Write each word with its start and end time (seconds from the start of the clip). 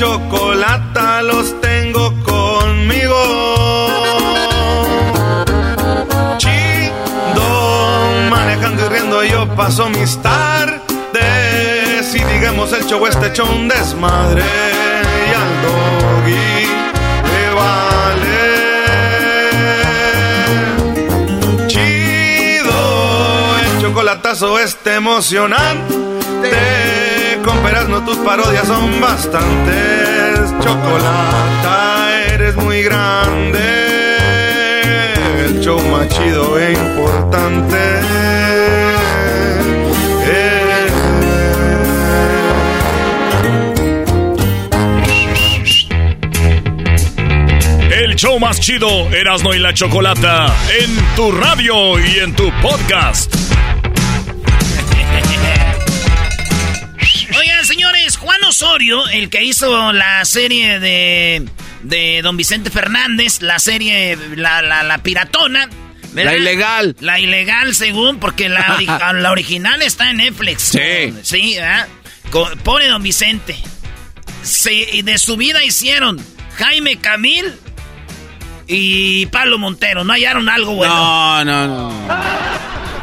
chocolata 0.00 1.20
los 1.20 1.60
tengo 1.60 2.14
conmigo. 2.22 3.20
Chido, 6.38 8.30
manejando 8.30 8.86
y 8.86 8.88
riendo 8.88 9.22
yo 9.24 9.46
paso 9.54 9.90
mis 9.90 10.16
tardes. 10.22 10.80
Y 12.14 12.24
digamos 12.32 12.72
el 12.72 12.86
show 12.86 13.06
este 13.06 13.26
hecho 13.26 13.44
un 13.44 13.68
desmadre. 13.68 14.42
Y 15.28 15.34
al 15.42 15.62
doggy 15.66 16.66
le 17.30 17.44
vale. 17.60 18.46
Chido, 21.66 22.78
el 23.58 23.82
chocolatazo 23.82 24.58
este 24.60 24.94
emocionante. 24.94 26.89
Con 27.50 27.90
no 27.90 28.04
tus 28.04 28.16
parodias 28.18 28.64
son 28.64 29.00
bastantes. 29.00 30.54
Chocolata, 30.60 32.24
eres 32.32 32.54
muy 32.54 32.82
grande. 32.82 33.58
El 35.44 35.60
show 35.60 35.80
más 35.90 36.08
chido 36.08 36.58
e 36.60 36.72
importante. 36.72 37.76
El 48.00 48.14
show 48.14 48.38
más 48.38 48.60
chido, 48.60 49.10
Erasmo 49.10 49.54
y 49.54 49.58
la 49.58 49.74
Chocolata, 49.74 50.46
en 50.80 51.16
tu 51.16 51.32
radio 51.32 51.98
y 51.98 52.20
en 52.20 52.36
tu 52.36 52.48
podcast. 52.62 53.34
Osorio, 58.62 59.08
el 59.08 59.30
que 59.30 59.42
hizo 59.42 59.90
la 59.94 60.22
serie 60.26 60.78
de, 60.80 61.46
de 61.82 62.20
Don 62.22 62.36
Vicente 62.36 62.68
Fernández, 62.70 63.40
la 63.40 63.58
serie, 63.58 64.18
la, 64.36 64.60
la, 64.60 64.82
la 64.82 64.98
piratona. 64.98 65.66
¿verdad? 66.12 66.32
La 66.32 66.36
ilegal. 66.36 66.96
La 67.00 67.18
ilegal, 67.18 67.74
según, 67.74 68.18
porque 68.18 68.50
la, 68.50 68.62
ori- 68.78 69.12
la 69.20 69.30
original 69.30 69.80
está 69.80 70.10
en 70.10 70.18
Netflix. 70.18 70.62
Sí. 70.62 71.14
Sí, 71.22 71.56
Pone 72.62 72.86
Don 72.88 73.02
Vicente. 73.02 73.56
Se- 74.42 74.72
y 74.74 75.00
de 75.02 75.16
su 75.16 75.38
vida 75.38 75.64
hicieron 75.64 76.18
Jaime 76.58 76.96
Camil 76.96 77.54
y 78.66 79.24
Pablo 79.26 79.56
Montero. 79.56 80.04
No 80.04 80.12
hallaron 80.12 80.50
algo 80.50 80.74
bueno. 80.74 80.94
No, 80.94 81.44
no, 81.46 81.66
no. 81.66 82.08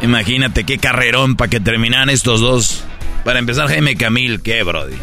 Imagínate 0.02 0.62
qué 0.64 0.78
carrerón 0.78 1.34
para 1.34 1.50
que 1.50 1.58
terminaran 1.58 2.10
estos 2.10 2.40
dos. 2.40 2.84
Para 3.24 3.40
empezar, 3.40 3.66
Jaime 3.66 3.96
Camil, 3.96 4.40
qué, 4.40 4.62
brody. 4.62 4.94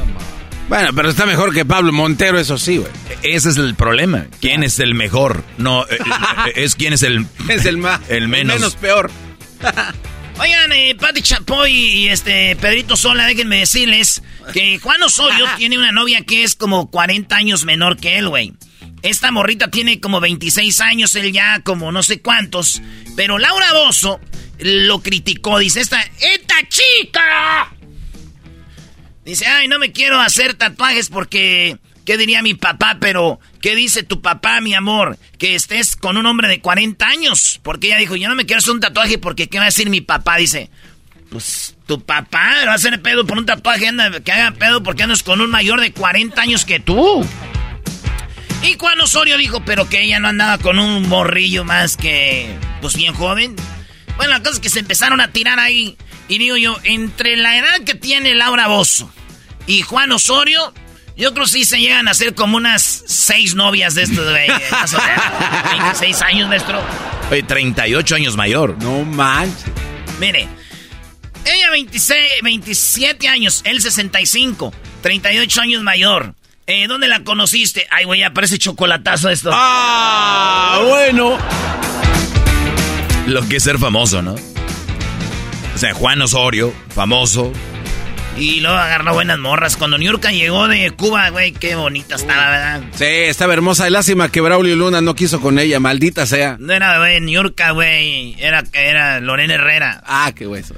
Bueno, 0.67 0.89
pero 0.95 1.09
está 1.09 1.25
mejor 1.25 1.53
que 1.53 1.63
Pablo 1.63 1.93
Montero, 1.93 2.39
eso 2.39 2.57
sí, 2.57 2.77
güey. 2.77 2.91
Ese 3.21 3.49
es 3.49 3.57
el 3.57 3.75
problema. 3.75 4.25
¿Quién 4.41 4.63
es 4.63 4.79
el 4.79 4.95
mejor? 4.95 5.43
No, 5.57 5.83
eh, 5.83 5.97
eh, 6.47 6.51
es 6.55 6.75
quién 6.75 6.93
es 6.93 7.03
el... 7.03 7.25
Es 7.47 7.65
el 7.65 7.77
más. 7.77 8.01
El 8.09 8.27
menos. 8.27 8.75
peor. 8.75 9.11
Oigan, 10.39 10.71
eh, 10.73 10.95
Pati 10.99 11.21
Chapoy 11.21 11.71
y 11.71 12.07
este 12.09 12.57
Pedrito 12.57 12.97
Sola, 12.97 13.25
déjenme 13.25 13.59
decirles 13.59 14.21
que 14.53 14.79
Juan 14.79 15.01
Osorio 15.03 15.45
tiene 15.57 15.77
una 15.77 15.91
novia 15.91 16.21
que 16.21 16.43
es 16.43 16.55
como 16.55 16.89
40 16.91 17.33
años 17.35 17.63
menor 17.63 17.97
que 17.97 18.17
él, 18.17 18.27
güey. 18.27 18.53
Esta 19.01 19.31
morrita 19.31 19.69
tiene 19.69 20.01
como 20.01 20.19
26 20.19 20.81
años, 20.81 21.15
él 21.15 21.31
ya 21.31 21.61
como 21.63 21.91
no 21.91 22.01
sé 22.01 22.21
cuántos. 22.21 22.81
Pero 23.15 23.37
Laura 23.37 23.71
Bozo 23.73 24.19
lo 24.59 25.01
criticó, 25.01 25.59
dice, 25.59 25.79
esta, 25.79 26.01
¡esta 26.01 26.55
chica! 26.67 27.74
Dice, 29.25 29.47
ay, 29.47 29.67
no 29.67 29.79
me 29.79 29.91
quiero 29.91 30.19
hacer 30.21 30.53
tatuajes 30.53 31.09
porque, 31.09 31.77
¿qué 32.05 32.15
diría 32.15 32.43
mi 32.43 32.53
papá? 32.53 32.97
Pero, 33.01 33.39
¿qué 33.59 33.75
dice 33.75 34.03
tu 34.03 34.21
papá, 34.21 34.61
mi 34.61 34.75
amor? 34.75 35.17
Que 35.39 35.55
estés 35.55 35.95
con 35.95 36.15
un 36.15 36.27
hombre 36.27 36.47
de 36.47 36.61
40 36.61 37.07
años. 37.07 37.59
Porque 37.63 37.87
ella 37.87 37.97
dijo, 37.97 38.15
yo 38.15 38.29
no 38.29 38.35
me 38.35 38.45
quiero 38.45 38.59
hacer 38.59 38.73
un 38.73 38.79
tatuaje 38.79 39.17
porque, 39.17 39.49
¿qué 39.49 39.57
va 39.57 39.63
a 39.63 39.67
decir 39.67 39.89
mi 39.89 40.01
papá? 40.01 40.37
Dice, 40.37 40.69
pues, 41.31 41.75
tu 41.87 41.99
papá 42.05 42.53
va 42.67 42.73
a 42.73 42.75
hacer 42.75 43.01
pedo 43.01 43.25
por 43.25 43.39
un 43.39 43.47
tatuaje, 43.47 43.87
anda, 43.87 44.19
que 44.19 44.31
haga 44.31 44.51
pedo 44.51 44.83
porque 44.83 45.03
andas 45.03 45.23
con 45.23 45.41
un 45.41 45.49
mayor 45.49 45.81
de 45.81 45.91
40 45.91 46.39
años 46.39 46.63
que 46.63 46.79
tú. 46.79 47.25
Y 48.61 48.77
Juan 48.79 49.01
Osorio 49.01 49.37
dijo, 49.37 49.65
pero 49.65 49.89
que 49.89 50.03
ella 50.03 50.19
no 50.19 50.27
andaba 50.27 50.59
con 50.59 50.77
un 50.77 51.09
morrillo 51.09 51.63
más 51.63 51.97
que, 51.97 52.55
pues, 52.79 52.95
bien 52.95 53.15
joven. 53.15 53.55
Bueno, 54.17 54.33
la 54.33 54.39
cosa 54.39 54.53
es 54.53 54.59
que 54.59 54.69
se 54.69 54.79
empezaron 54.79 55.19
a 55.19 55.31
tirar 55.31 55.59
ahí. 55.59 55.97
Y 56.27 56.37
digo 56.37 56.57
yo, 56.57 56.77
entre 56.83 57.35
la 57.35 57.57
edad 57.57 57.81
que 57.85 57.95
tiene 57.95 58.33
Laura 58.33 58.67
Bozo 58.67 59.11
y 59.67 59.81
Juan 59.81 60.11
Osorio, 60.11 60.73
yo 61.17 61.33
creo 61.33 61.45
que 61.45 61.51
sí 61.51 61.65
se 61.65 61.79
llegan 61.79 62.07
a 62.07 62.13
ser 62.13 62.33
como 62.33 62.57
unas 62.57 63.03
seis 63.05 63.55
novias 63.55 63.95
de 63.95 64.03
estos, 64.03 64.29
güey. 64.29 64.47
Más 64.71 64.93
o 64.93 64.97
menos. 64.97 65.69
26 65.71 66.21
años, 66.23 66.49
maestro. 66.49 66.81
Oye, 67.31 67.43
38 67.43 68.15
años 68.15 68.35
mayor. 68.35 68.75
No 68.81 69.03
manches. 69.03 69.65
Mire, 70.19 70.47
ella 71.45 71.69
26, 71.71 72.19
27 72.41 73.27
años, 73.27 73.61
él 73.65 73.81
65, 73.81 74.73
38 75.01 75.61
años 75.61 75.83
mayor. 75.83 76.33
Eh, 76.67 76.87
¿Dónde 76.87 77.07
la 77.07 77.23
conociste? 77.23 77.85
Ay, 77.91 78.05
güey, 78.05 78.21
ya 78.21 78.33
parece 78.33 78.57
chocolatazo 78.57 79.29
esto. 79.29 79.51
Ah, 79.53 80.81
bueno. 80.87 81.37
Lo 83.27 83.47
que 83.47 83.57
es 83.57 83.63
ser 83.63 83.77
famoso, 83.77 84.23
¿no? 84.23 84.35
O 85.75 85.77
sea, 85.77 85.93
Juan 85.93 86.21
Osorio, 86.21 86.73
famoso. 86.93 87.51
Y 88.37 88.61
luego 88.61 88.77
agarró 88.77 89.13
buenas 89.13 89.37
morras. 89.39 89.75
Cuando 89.75 89.97
Niurka 89.97 90.31
llegó 90.31 90.69
de 90.69 90.91
Cuba, 90.91 91.29
güey, 91.29 91.51
qué 91.51 91.75
bonita 91.75 92.15
estaba, 92.15 92.49
¿verdad? 92.49 92.81
Sí, 92.93 93.03
estaba 93.03 93.53
hermosa. 93.53 93.89
Lástima 93.89 94.29
que 94.31 94.39
Braulio 94.39 94.75
Luna 94.77 95.01
no 95.01 95.15
quiso 95.15 95.41
con 95.41 95.59
ella, 95.59 95.81
maldita 95.81 96.25
sea. 96.25 96.55
No 96.59 96.73
era, 96.73 96.97
güey, 96.99 97.19
Niurka, 97.19 97.71
güey. 97.71 98.35
Era, 98.39 98.63
era 98.71 99.19
Lorena 99.19 99.55
Herrera. 99.55 100.01
Ah, 100.05 100.31
qué 100.33 100.47
hueso. 100.47 100.75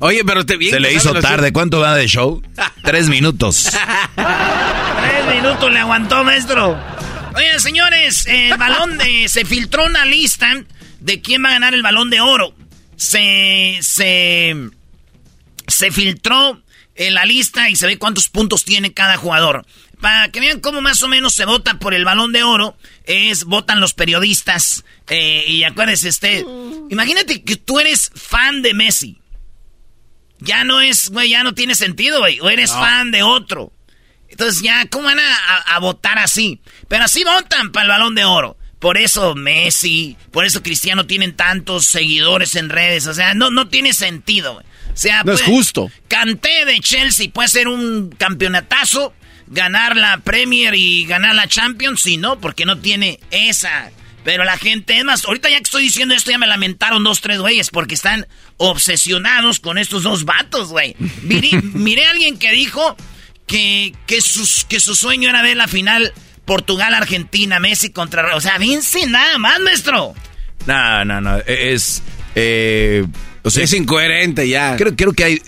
Oye, 0.00 0.24
pero 0.24 0.44
te 0.44 0.56
bien 0.56 0.72
Se 0.72 0.80
le 0.80 0.92
hizo 0.92 1.12
tarde. 1.14 1.52
¿Cuánto 1.52 1.78
va 1.78 1.94
de 1.94 2.08
show? 2.08 2.42
Tres 2.82 3.08
minutos. 3.08 3.70
Tres 4.16 5.34
minutos 5.36 5.72
le 5.72 5.78
aguantó, 5.78 6.24
maestro. 6.24 6.76
Oigan, 7.36 7.60
señores, 7.60 8.26
el 8.26 8.56
balón 8.56 8.98
de... 8.98 9.28
Se 9.28 9.44
filtró 9.44 9.86
una 9.86 10.04
lista 10.04 10.48
de 11.00 11.20
quién 11.20 11.44
va 11.44 11.50
a 11.50 11.52
ganar 11.52 11.74
el 11.74 11.82
balón 11.82 12.10
de 12.10 12.20
oro. 12.20 12.54
Se... 13.00 13.78
Se... 13.80 14.54
Se 15.66 15.90
filtró 15.92 16.60
en 16.96 17.14
la 17.14 17.24
lista 17.24 17.70
y 17.70 17.76
se 17.76 17.86
ve 17.86 17.96
cuántos 17.96 18.28
puntos 18.28 18.64
tiene 18.64 18.92
cada 18.92 19.16
jugador. 19.16 19.64
para 20.00 20.28
que 20.30 20.40
vean 20.40 20.60
cómo 20.60 20.80
más 20.80 21.02
o 21.02 21.08
menos 21.08 21.34
se 21.34 21.44
vota 21.44 21.78
por 21.78 21.94
el 21.94 22.04
balón 22.04 22.32
de 22.32 22.42
oro, 22.42 22.76
es 23.04 23.44
votan 23.44 23.80
los 23.80 23.94
periodistas. 23.94 24.84
Eh, 25.08 25.44
y 25.46 25.62
acuérdense, 25.62 26.08
este, 26.08 26.44
imagínate 26.90 27.42
que 27.42 27.56
tú 27.56 27.80
eres 27.80 28.10
fan 28.14 28.62
de 28.62 28.74
Messi. 28.74 29.18
Ya 30.40 30.64
no 30.64 30.80
es, 30.80 31.10
güey, 31.10 31.30
ya 31.30 31.42
no 31.42 31.54
tiene 31.54 31.74
sentido, 31.74 32.18
güey. 32.18 32.40
O 32.40 32.50
eres 32.50 32.72
fan 32.72 33.10
de 33.10 33.22
otro. 33.22 33.72
Entonces 34.28 34.62
ya, 34.62 34.86
¿cómo 34.88 35.04
van 35.04 35.18
a, 35.18 35.78
votar 35.78 36.18
así? 36.18 36.60
Pero 36.88 37.04
así 37.04 37.24
votan 37.24 37.72
para 37.72 37.84
el 37.84 37.90
balón 37.90 38.14
de 38.14 38.24
oro. 38.24 38.56
Por 38.80 38.96
eso 38.96 39.34
Messi, 39.34 40.16
por 40.32 40.46
eso 40.46 40.62
Cristiano 40.62 41.06
tienen 41.06 41.36
tantos 41.36 41.84
seguidores 41.84 42.56
en 42.56 42.70
redes. 42.70 43.06
O 43.06 43.14
sea, 43.14 43.34
no, 43.34 43.50
no 43.50 43.68
tiene 43.68 43.92
sentido. 43.92 44.54
O 44.54 44.96
sea, 44.96 45.22
no 45.22 45.32
es 45.32 45.42
justo. 45.42 45.90
Canté 46.08 46.64
de 46.64 46.80
Chelsea, 46.80 47.30
puede 47.30 47.48
ser 47.48 47.68
un 47.68 48.10
campeonatazo, 48.10 49.12
ganar 49.46 49.96
la 49.96 50.18
Premier 50.18 50.74
y 50.74 51.04
ganar 51.04 51.34
la 51.34 51.46
Champions, 51.46 52.00
sí, 52.00 52.16
no, 52.16 52.40
porque 52.40 52.64
no 52.64 52.78
tiene 52.78 53.20
esa. 53.30 53.90
Pero 54.24 54.44
la 54.44 54.56
gente, 54.56 54.98
es 54.98 55.04
más, 55.04 55.24
ahorita 55.26 55.50
ya 55.50 55.56
que 55.56 55.64
estoy 55.64 55.82
diciendo 55.82 56.14
esto, 56.14 56.30
ya 56.30 56.38
me 56.38 56.46
lamentaron 56.46 57.04
dos, 57.04 57.20
tres 57.20 57.38
güeyes, 57.38 57.68
porque 57.68 57.94
están 57.94 58.26
obsesionados 58.56 59.60
con 59.60 59.76
estos 59.76 60.02
dos 60.04 60.24
vatos, 60.24 60.68
güey. 60.68 60.96
Miré, 61.22 62.06
a 62.06 62.10
alguien 62.10 62.38
que 62.38 62.50
dijo 62.52 62.96
que, 63.46 63.94
que, 64.06 64.22
sus, 64.22 64.64
que 64.64 64.80
su 64.80 64.94
sueño 64.94 65.28
era 65.28 65.42
ver 65.42 65.58
la 65.58 65.68
final 65.68 66.14
Portugal-Argentina, 66.50 67.60
Messi 67.60 67.90
contra... 67.90 68.34
O 68.34 68.40
sea, 68.40 68.58
Vince, 68.58 69.06
nada 69.06 69.38
más, 69.38 69.60
maestro. 69.60 70.16
No, 70.66 71.04
no, 71.04 71.20
no, 71.20 71.38
e, 71.46 71.74
es... 71.74 72.02
Eh, 72.34 73.06
o 73.44 73.50
sea, 73.50 73.62
es 73.62 73.72
incoherente 73.72 74.48
ya. 74.48 74.74
Creo, 74.76 74.96
creo 74.96 75.12
que 75.12 75.22
hay 75.24 75.42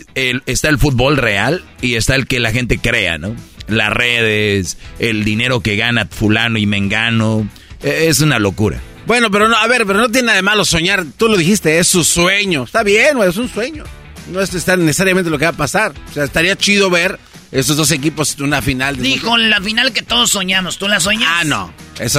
está 0.46 0.69
el 0.69 0.78
fútbol 0.78 1.16
real 1.16 1.64
y 1.81 1.96
está 1.96 2.14
el 2.14 2.28
que 2.28 2.38
la 2.38 2.52
gente 2.52 2.78
crea, 2.78 3.19
¿no? 3.19 3.34
Las 3.66 3.93
redes, 3.93 4.78
el 5.00 5.25
dinero 5.25 5.58
que 5.58 5.75
gana 5.75 6.06
fulano 6.06 6.56
y 6.56 6.66
mengano. 6.66 7.49
E, 7.82 8.06
es 8.06 8.20
una 8.20 8.38
locura. 8.38 8.81
Bueno, 9.04 9.28
pero 9.28 9.49
no, 9.49 9.56
a 9.56 9.66
ver, 9.66 9.84
pero 9.84 9.99
no 9.99 10.08
tiene 10.08 10.26
nada 10.26 10.37
de 10.37 10.43
malo 10.43 10.64
soñar. 10.64 11.04
Tú 11.16 11.26
lo 11.26 11.37
dijiste, 11.37 11.81
es 11.81 11.88
su 11.88 12.04
sueño. 12.04 12.62
Está 12.62 12.84
bien, 12.84 13.20
es 13.26 13.38
un 13.38 13.49
sueño. 13.49 13.82
No 14.31 14.40
es 14.40 14.52
necesariamente 14.54 15.31
lo 15.32 15.38
que 15.40 15.46
va 15.46 15.50
a 15.50 15.56
pasar. 15.56 15.94
O 16.10 16.12
sea, 16.12 16.22
estaría 16.22 16.54
chido 16.54 16.90
ver 16.90 17.19
esos 17.52 17.76
dos 17.76 17.90
equipos 17.90 18.37
una 18.40 18.62
final. 18.62 18.96
Dijo, 18.96 19.37
la 19.37 19.60
final 19.60 19.93
que 19.93 20.02
todos 20.02 20.31
soñamos. 20.31 20.78
¿Tú 20.78 20.88
la 20.88 20.99
soñas? 20.99 21.31
Ah, 21.32 21.44
no. 21.44 21.72
Es 22.00 22.16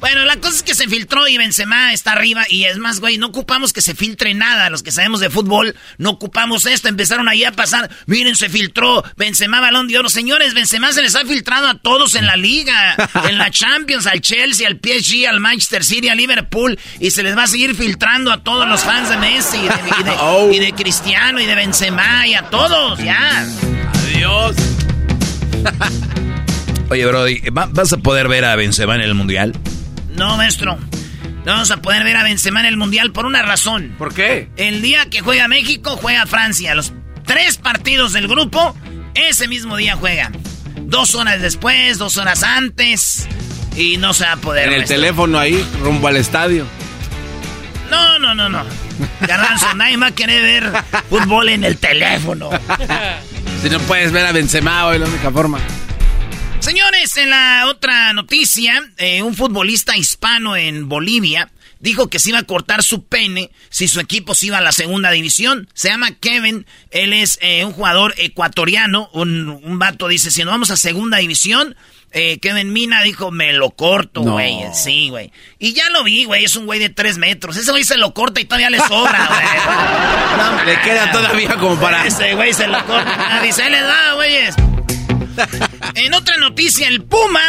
Bueno, 0.00 0.24
la 0.24 0.36
cosa 0.36 0.56
es 0.56 0.62
que 0.62 0.74
se 0.74 0.88
filtró 0.88 1.26
y 1.26 1.38
Benzema 1.38 1.92
está 1.92 2.12
arriba. 2.12 2.44
Y 2.48 2.64
es 2.64 2.78
más, 2.78 3.00
güey, 3.00 3.18
no 3.18 3.28
ocupamos 3.28 3.72
que 3.72 3.80
se 3.80 3.94
filtre 3.94 4.34
nada. 4.34 4.70
Los 4.70 4.82
que 4.82 4.92
sabemos 4.92 5.20
de 5.20 5.30
fútbol, 5.30 5.74
no 5.98 6.10
ocupamos 6.10 6.66
esto. 6.66 6.88
Empezaron 6.88 7.28
ahí 7.28 7.44
a 7.44 7.52
pasar. 7.52 7.90
Miren, 8.06 8.36
se 8.36 8.48
filtró 8.48 9.02
Benzema 9.16 9.60
balón 9.60 9.88
de 9.88 9.98
oro. 9.98 10.08
Señores, 10.08 10.54
Benzema 10.54 10.92
se 10.92 11.02
les 11.02 11.14
ha 11.14 11.24
filtrado 11.24 11.68
a 11.68 11.78
todos 11.78 12.14
en 12.14 12.26
la 12.26 12.36
liga. 12.36 12.96
en 13.28 13.38
la 13.38 13.50
Champions, 13.50 14.06
al 14.06 14.20
Chelsea, 14.20 14.66
al 14.66 14.80
PSG, 14.82 15.26
al 15.28 15.40
Manchester 15.40 15.84
City, 15.84 16.08
al 16.08 16.18
Liverpool. 16.18 16.78
Y 17.00 17.10
se 17.10 17.22
les 17.22 17.36
va 17.36 17.44
a 17.44 17.48
seguir 17.48 17.74
filtrando 17.74 18.32
a 18.32 18.42
todos 18.42 18.68
los 18.68 18.82
fans 18.82 19.08
de 19.08 19.16
Messi. 19.16 19.58
Y 19.58 20.02
de, 20.02 20.10
oh. 20.20 20.50
y 20.52 20.58
de 20.58 20.72
Cristiano 20.72 21.40
y 21.40 21.46
de 21.46 21.54
Benzema 21.54 22.26
y 22.26 22.34
a 22.34 22.42
todos, 22.50 22.98
ya. 22.98 23.46
Adiós. 24.04 24.56
Oye, 26.90 27.06
Brody, 27.06 27.42
¿vas 27.50 27.92
a 27.92 27.96
poder 27.96 28.28
ver 28.28 28.44
a 28.44 28.56
Benzema 28.56 28.94
en 28.94 29.00
el 29.00 29.14
Mundial? 29.14 29.54
No, 30.16 30.36
maestro. 30.36 30.78
No 31.44 31.52
vamos 31.52 31.70
a 31.70 31.78
poder 31.78 32.04
ver 32.04 32.16
a 32.16 32.22
Benzema 32.22 32.60
en 32.60 32.66
el 32.66 32.76
Mundial 32.76 33.12
por 33.12 33.26
una 33.26 33.42
razón. 33.42 33.94
¿Por 33.98 34.14
qué? 34.14 34.48
El 34.56 34.80
día 34.80 35.06
que 35.10 35.20
juega 35.20 35.48
México, 35.48 35.96
juega 35.96 36.26
Francia. 36.26 36.74
Los 36.74 36.92
tres 37.24 37.58
partidos 37.58 38.12
del 38.12 38.28
grupo, 38.28 38.74
ese 39.14 39.48
mismo 39.48 39.76
día 39.76 39.96
juega. 39.96 40.30
Dos 40.82 41.14
horas 41.14 41.40
después, 41.40 41.98
dos 41.98 42.16
horas 42.16 42.42
antes. 42.42 43.28
Y 43.76 43.96
no 43.96 44.14
se 44.14 44.24
va 44.24 44.32
a 44.32 44.36
poder. 44.36 44.68
En 44.68 44.74
el 44.74 44.84
teléfono 44.84 45.38
ahí, 45.38 45.66
rumbo 45.82 46.08
al 46.08 46.16
estadio. 46.16 46.64
No, 47.90 48.18
no, 48.18 48.34
no, 48.34 48.48
no. 48.48 48.64
Garranzo, 49.20 49.74
nadie 49.76 49.96
va 49.96 50.08
a 50.08 50.12
querer 50.12 50.42
ver 50.42 50.72
fútbol 51.10 51.48
en 51.48 51.64
el 51.64 51.76
teléfono. 51.76 52.50
si 53.62 53.70
no 53.70 53.78
puedes 53.80 54.12
ver 54.12 54.26
a 54.26 54.32
Benzema 54.32 54.86
hoy, 54.86 54.98
la 54.98 55.06
única 55.06 55.30
forma. 55.30 55.58
Señores, 56.64 57.14
en 57.18 57.28
la 57.28 57.66
otra 57.66 58.14
noticia, 58.14 58.82
eh, 58.96 59.22
un 59.22 59.34
futbolista 59.34 59.98
hispano 59.98 60.56
en 60.56 60.88
Bolivia 60.88 61.50
dijo 61.78 62.08
que 62.08 62.18
se 62.18 62.30
iba 62.30 62.38
a 62.38 62.44
cortar 62.44 62.82
su 62.82 63.04
pene 63.04 63.50
si 63.68 63.86
su 63.86 64.00
equipo 64.00 64.34
se 64.34 64.46
iba 64.46 64.56
a 64.56 64.62
la 64.62 64.72
segunda 64.72 65.10
división. 65.10 65.68
Se 65.74 65.90
llama 65.90 66.12
Kevin, 66.12 66.64
él 66.90 67.12
es 67.12 67.38
eh, 67.42 67.66
un 67.66 67.72
jugador 67.72 68.14
ecuatoriano, 68.16 69.10
un, 69.12 69.50
un, 69.50 69.78
vato 69.78 70.08
dice, 70.08 70.30
si 70.30 70.42
no 70.42 70.52
vamos 70.52 70.70
a 70.70 70.78
segunda 70.78 71.18
división, 71.18 71.76
eh, 72.12 72.38
Kevin 72.38 72.72
Mina 72.72 73.02
dijo, 73.02 73.30
me 73.30 73.52
lo 73.52 73.68
corto, 73.72 74.22
güey. 74.22 74.60
Sí, 74.72 75.10
güey. 75.10 75.32
Y 75.58 75.74
ya 75.74 75.90
lo 75.90 76.02
vi, 76.02 76.24
güey, 76.24 76.46
es 76.46 76.56
un 76.56 76.64
güey 76.64 76.80
de 76.80 76.88
tres 76.88 77.18
metros. 77.18 77.58
Ese 77.58 77.72
güey 77.72 77.84
se 77.84 77.98
lo 77.98 78.14
corta 78.14 78.40
y 78.40 78.46
todavía 78.46 78.70
le 78.70 78.78
sobra, 78.78 79.28
güey. 79.28 80.66
le 80.74 80.80
queda 80.80 81.12
todavía 81.12 81.56
como 81.56 81.78
para... 81.78 82.06
Ese 82.06 82.34
güey 82.34 82.54
se 82.54 82.66
lo 82.68 82.82
corta. 82.86 83.42
Dice, 83.42 83.68
le 83.68 83.82
da, 83.82 84.14
güeyes. 84.14 84.54
en 85.94 86.14
otra 86.14 86.36
noticia, 86.36 86.88
el 86.88 87.02
Puma, 87.02 87.42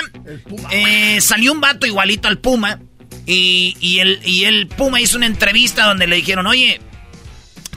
eh, 0.71 1.19
salió 1.21 1.51
un 1.51 1.61
vato 1.61 1.85
igualito 1.85 2.27
al 2.27 2.39
Puma. 2.39 2.79
Y, 3.27 3.97
el, 3.99 4.19
y 4.23 4.43
el 4.43 4.67
Puma 4.67 5.01
hizo 5.01 5.17
una 5.17 5.25
entrevista 5.25 5.85
donde 5.85 6.05
le 6.05 6.17
dijeron, 6.17 6.45
oye, 6.45 6.79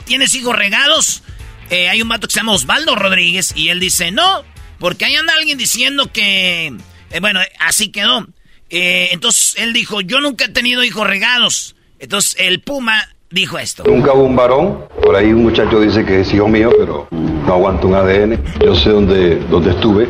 ¿tienes 0.05 0.35
hijos 0.35 0.55
regados? 0.55 1.23
Eh, 1.71 1.89
hay 1.89 2.03
un 2.03 2.09
vato 2.09 2.27
que 2.27 2.33
se 2.33 2.39
llama 2.39 2.51
Osvaldo 2.51 2.95
Rodríguez 2.95 3.53
y 3.55 3.69
él 3.69 3.79
dice, 3.79 4.11
no, 4.11 4.43
porque 4.77 5.05
ahí 5.05 5.15
anda 5.15 5.33
alguien 5.33 5.57
diciendo 5.57 6.11
que, 6.11 6.67
eh, 7.09 7.19
bueno, 7.19 7.39
así 7.59 7.89
quedó. 7.89 8.27
entonces 8.69 9.55
él 9.57 9.73
dijo, 9.73 10.01
yo 10.01 10.21
nunca 10.21 10.45
he 10.45 10.49
tenido 10.49 10.83
hijos 10.83 11.07
regados. 11.07 11.75
Entonces 11.97 12.35
el 12.37 12.61
Puma 12.61 13.09
dijo 13.31 13.57
esto. 13.57 13.83
Nunca 13.85 14.13
hubo 14.13 14.23
un 14.23 14.35
varón, 14.35 14.85
por 15.03 15.15
ahí 15.15 15.33
un 15.33 15.43
muchacho 15.43 15.81
dice 15.81 16.05
que 16.05 16.21
es 16.21 16.33
hijo 16.33 16.47
mío, 16.47 16.71
pero 16.77 17.07
no 17.49 17.55
aguanto 17.55 17.87
un 17.87 17.95
ADN. 17.95 18.39
Yo 18.63 18.75
sé 18.75 18.89
dónde, 18.89 19.37
dónde 19.49 19.71
estuve. 19.71 20.07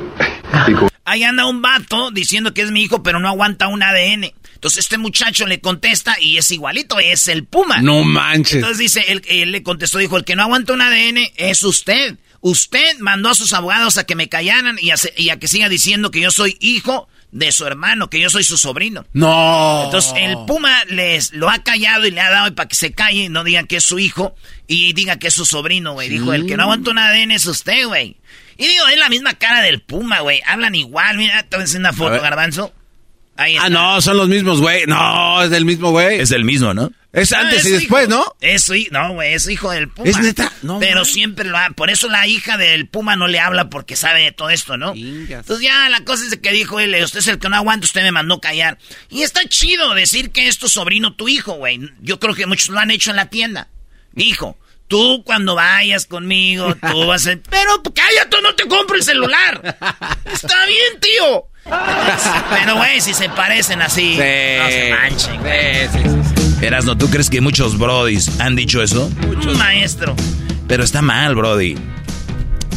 Ahí 1.06 1.24
anda 1.24 1.46
un 1.46 1.62
vato 1.62 2.12
diciendo 2.12 2.54
que 2.54 2.62
es 2.62 2.72
mi 2.72 2.84
hijo, 2.84 3.02
pero 3.02 3.20
no 3.20 3.30
aguanta 3.30 3.70
un 3.70 3.82
ADN. 3.82 4.34
Entonces 4.56 4.80
este 4.80 4.98
muchacho 4.98 5.48
le 5.48 5.62
contesta 5.62 6.18
y 6.20 6.38
es 6.38 6.52
igualito, 6.52 7.00
es 7.00 7.30
el 7.30 7.46
Puma. 7.46 7.82
No 7.82 8.04
manches. 8.04 8.56
Entonces 8.56 8.78
dice, 8.78 9.06
él, 9.08 9.52
le 9.54 9.64
contestó, 9.64 10.00
dijo, 10.00 10.18
el 10.18 10.26
que 10.26 10.36
no 10.36 10.44
aguanta 10.44 10.74
un 10.74 10.82
ADN 10.82 11.18
es 11.38 11.64
usted. 11.64 12.18
Usted 12.42 13.00
mandó 13.00 13.30
a 13.30 13.36
sus 13.36 13.54
abogados 13.54 13.98
a 13.98 14.04
que 14.04 14.16
me 14.16 14.28
callaran 14.28 14.78
y 14.82 14.92
y 15.16 15.30
a 15.30 15.40
que 15.40 15.48
siga 15.48 15.70
diciendo 15.70 16.12
que 16.12 16.20
yo 16.20 16.32
soy 16.32 16.58
hijo 16.60 17.08
de 17.32 17.52
su 17.52 17.66
hermano, 17.66 18.10
que 18.10 18.20
yo 18.20 18.30
soy 18.30 18.44
su 18.44 18.58
sobrino. 18.58 19.06
No. 19.14 19.84
Entonces 19.86 20.14
el 20.18 20.36
Puma 20.48 20.84
les 20.86 21.34
lo 21.34 21.50
ha 21.50 21.60
callado 21.64 22.06
y 22.06 22.12
le 22.12 22.22
ha 22.22 22.30
dado 22.30 22.54
para 22.56 22.68
que 22.68 22.76
se 22.76 22.92
calle 22.92 23.24
y 23.24 23.30
no 23.30 23.44
digan 23.44 23.68
que 23.68 23.78
es 23.78 23.84
su 23.84 24.00
hijo 24.00 24.36
y 24.68 24.94
diga 24.94 25.18
que 25.18 25.28
es 25.28 25.34
su 25.34 25.46
sobrino, 25.46 25.94
güey. 25.94 26.10
Dijo, 26.10 26.34
el 26.34 26.46
que 26.46 26.58
no 26.58 26.64
aguanta 26.64 26.92
un 26.92 26.98
ADN 26.98 27.32
es 27.32 27.46
usted, 27.46 27.86
güey. 27.86 28.18
Y 28.58 28.68
digo, 28.68 28.88
es 28.88 28.98
la 28.98 29.10
misma 29.10 29.36
cara 29.36 29.62
del 29.62 29.82
Puma, 29.82 30.20
güey. 30.20 30.42
Hablan 30.46 30.76
igual. 30.76 31.18
Mira, 31.18 31.44
te 31.44 31.56
voy 31.56 31.62
a 31.62 31.66
hacer 31.66 31.80
una 31.80 31.94
foto, 31.94 32.22
garbanzo. 32.22 32.74
Ah, 33.40 33.70
no, 33.70 34.02
son 34.02 34.18
los 34.18 34.28
mismos, 34.28 34.60
güey. 34.60 34.86
No, 34.86 35.42
es 35.42 35.50
del 35.50 35.64
mismo, 35.64 35.92
güey. 35.92 36.20
Es 36.20 36.28
del 36.28 36.44
mismo, 36.44 36.74
¿no? 36.74 36.92
Es 37.14 37.32
antes 37.32 37.66
y 37.66 37.72
después, 37.72 38.10
¿no? 38.10 38.36
Es 38.42 38.70
no, 38.92 39.14
güey, 39.14 39.34
es 39.34 39.48
hijo 39.50 39.72
del 39.72 39.88
Puma. 39.88 40.10
¿Es 40.10 40.20
neta? 40.20 40.52
No. 40.62 40.80
Pero 40.80 41.06
siempre 41.06 41.46
lo 41.46 41.58
ha... 41.58 41.70
Por 41.70 41.90
eso 41.90 42.10
la 42.10 42.28
hija 42.28 42.58
del 42.58 42.88
Puma 42.88 43.16
no 43.16 43.28
le 43.28 43.40
habla 43.40 43.70
porque 43.70 43.96
sabe 43.96 44.24
de 44.24 44.32
todo 44.34 44.50
esto, 44.50 44.78
¿no? 44.78 44.94
Entonces 44.94 45.62
ya 45.62 45.88
la 45.90 46.04
cosa 46.04 46.26
es 46.26 46.38
que 46.38 46.52
dijo 46.52 46.80
él, 46.80 46.96
usted 47.02 47.20
es 47.20 47.28
el 47.28 47.40
que 47.40 47.50
no 47.50 47.56
aguanta, 47.56 47.86
usted 47.86 48.04
me 48.04 48.12
mandó 48.12 48.42
callar. 48.42 48.78
Y 49.10 49.24
está 49.24 49.48
chido 49.48 49.94
decir 49.96 50.32
que 50.32 50.48
es 50.48 50.60
tu 50.60 50.68
sobrino, 50.68 51.16
tu 51.16 51.30
hijo, 51.30 51.54
güey. 51.54 51.80
Yo 52.02 52.20
creo 52.20 52.36
que 52.36 52.46
muchos 52.46 52.70
lo 52.70 52.80
han 52.80 52.92
hecho 52.92 53.10
en 53.10 53.16
la 53.16 53.30
tienda. 53.30 53.70
Hijo, 54.16 54.58
tú 54.88 55.24
cuando 55.26 55.56
vayas 55.56 56.06
conmigo, 56.06 56.76
tú 56.76 57.08
vas 57.08 57.26
a... 57.26 57.38
Pero 57.50 57.82
cállate, 57.96 58.42
no 58.44 58.54
te 58.54 58.68
compro 58.68 58.98
el 58.98 59.04
celular. 59.04 59.78
Está 60.26 60.66
bien, 60.66 61.00
tío. 61.00 61.49
Pero, 61.64 62.76
güey, 62.78 63.02
si 63.02 63.14
se 63.14 63.30
parecen 63.30 63.82
así, 63.82 64.18
no 64.18 64.70
se 64.70 64.92
manchen. 64.92 65.40
Sí, 65.44 66.00
sí, 66.00 66.44
sí. 66.60 66.66
Erasno, 66.66 66.98
¿tú 66.98 67.10
crees 67.10 67.30
que 67.30 67.42
muchos 67.42 67.78
brodis 67.78 68.40
han 68.40 68.56
dicho 68.56 68.82
eso? 68.82 69.10
Muchos. 69.28 69.58
Maestro. 69.58 70.16
Pero 70.68 70.84
está 70.84 71.02
mal, 71.02 71.36
brody. 71.36 71.76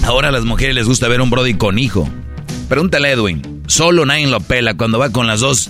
Ahora 0.04 0.28
a 0.28 0.32
las 0.32 0.44
mujeres 0.44 0.74
les 0.74 0.86
gusta 0.86 1.08
ver 1.08 1.20
un 1.20 1.30
brody 1.30 1.54
con 1.54 1.78
hijo. 1.78 2.08
Pregúntale 2.68 3.08
a 3.08 3.12
Edwin. 3.12 3.62
Solo 3.66 4.04
nadie 4.04 4.26
lo 4.26 4.40
pela 4.40 4.74
cuando 4.74 4.98
va 4.98 5.10
con 5.10 5.26
las 5.26 5.40
dos... 5.40 5.68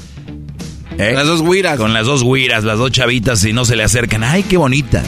¿eh? 0.98 1.12
Las 1.14 1.26
dos 1.26 1.42
guiras. 1.42 1.78
Con 1.78 1.92
las 1.92 2.06
dos 2.06 2.22
guiras, 2.24 2.64
las 2.64 2.78
dos 2.78 2.90
chavitas 2.90 3.44
y 3.44 3.52
no 3.52 3.64
se 3.64 3.76
le 3.76 3.84
acercan. 3.84 4.24
¡Ay, 4.24 4.42
qué 4.42 4.56
bonitas! 4.56 5.04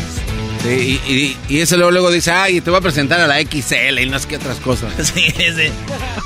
Y, 0.65 1.37
ese 1.51 1.77
luego, 1.77 1.91
luego 1.91 2.11
dice, 2.11 2.31
ay, 2.33 2.61
te 2.61 2.71
voy 2.71 2.79
a 2.79 2.83
presentar 2.83 3.21
a 3.21 3.27
la 3.27 3.41
XL 3.41 3.99
y 4.01 4.07
no 4.07 4.19
sé 4.19 4.29
qué 4.29 4.37
otras 4.37 4.59
cosas. 4.59 4.93
Sí, 5.15 5.31
sí. 5.31 5.71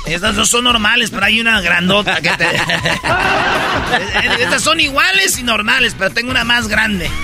Estas 0.05 0.35
no 0.35 0.45
son 0.45 0.63
normales, 0.63 1.11
pero 1.11 1.25
hay 1.25 1.41
una 1.41 1.61
grandota 1.61 2.21
que 2.21 2.29
te... 2.29 2.45
Estas 4.43 4.63
son 4.63 4.79
iguales 4.79 5.37
y 5.37 5.43
normales, 5.43 5.95
pero 5.97 6.11
tengo 6.11 6.31
una 6.31 6.43
más 6.43 6.67
grande. 6.67 7.09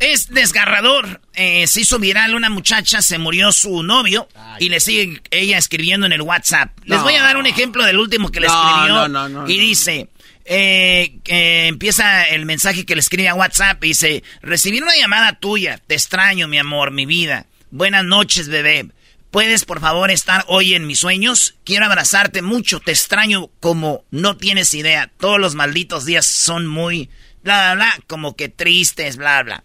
es 0.00 0.28
desgarrador. 0.28 1.20
Eh, 1.34 1.66
se 1.66 1.80
hizo 1.80 1.98
viral 1.98 2.34
una 2.34 2.50
muchacha, 2.50 3.02
se 3.02 3.18
murió 3.18 3.52
su 3.52 3.82
novio 3.82 4.28
y 4.58 4.68
le 4.68 4.80
sigue 4.80 5.22
ella 5.30 5.58
escribiendo 5.58 6.06
en 6.06 6.12
el 6.12 6.22
WhatsApp. 6.22 6.70
Les 6.84 7.02
voy 7.02 7.14
a 7.14 7.22
dar 7.22 7.36
un 7.36 7.46
ejemplo 7.46 7.84
del 7.84 7.98
último 7.98 8.30
que 8.30 8.40
le 8.40 8.46
escribió. 8.46 9.46
y 9.46 9.58
dice, 9.58 10.08
eh, 10.44 11.20
empieza 11.68 12.28
el 12.28 12.46
mensaje 12.46 12.84
que 12.84 12.94
le 12.94 13.00
escribe 13.00 13.28
a 13.28 13.34
WhatsApp 13.34 13.82
y 13.84 13.88
dice, 13.88 14.22
recibí 14.42 14.80
una 14.80 14.96
llamada 14.96 15.38
tuya, 15.38 15.80
te 15.86 15.94
extraño 15.94 16.48
mi 16.48 16.58
amor, 16.58 16.90
mi 16.90 17.06
vida. 17.06 17.46
Buenas 17.70 18.04
noches, 18.04 18.48
bebé. 18.48 18.88
¿Puedes 19.30 19.64
por 19.64 19.80
favor 19.80 20.12
estar 20.12 20.44
hoy 20.46 20.74
en 20.74 20.86
mis 20.86 21.00
sueños? 21.00 21.56
Quiero 21.64 21.86
abrazarte 21.86 22.40
mucho, 22.40 22.78
te 22.78 22.92
extraño 22.92 23.50
como 23.58 24.04
no 24.10 24.36
tienes 24.36 24.74
idea. 24.74 25.10
Todos 25.18 25.40
los 25.40 25.56
malditos 25.56 26.04
días 26.04 26.24
son 26.24 26.68
muy, 26.68 27.10
bla, 27.42 27.74
bla, 27.74 27.74
bla, 27.74 28.04
como 28.06 28.36
que 28.36 28.48
tristes, 28.48 29.16
bla, 29.16 29.42
bla. 29.42 29.64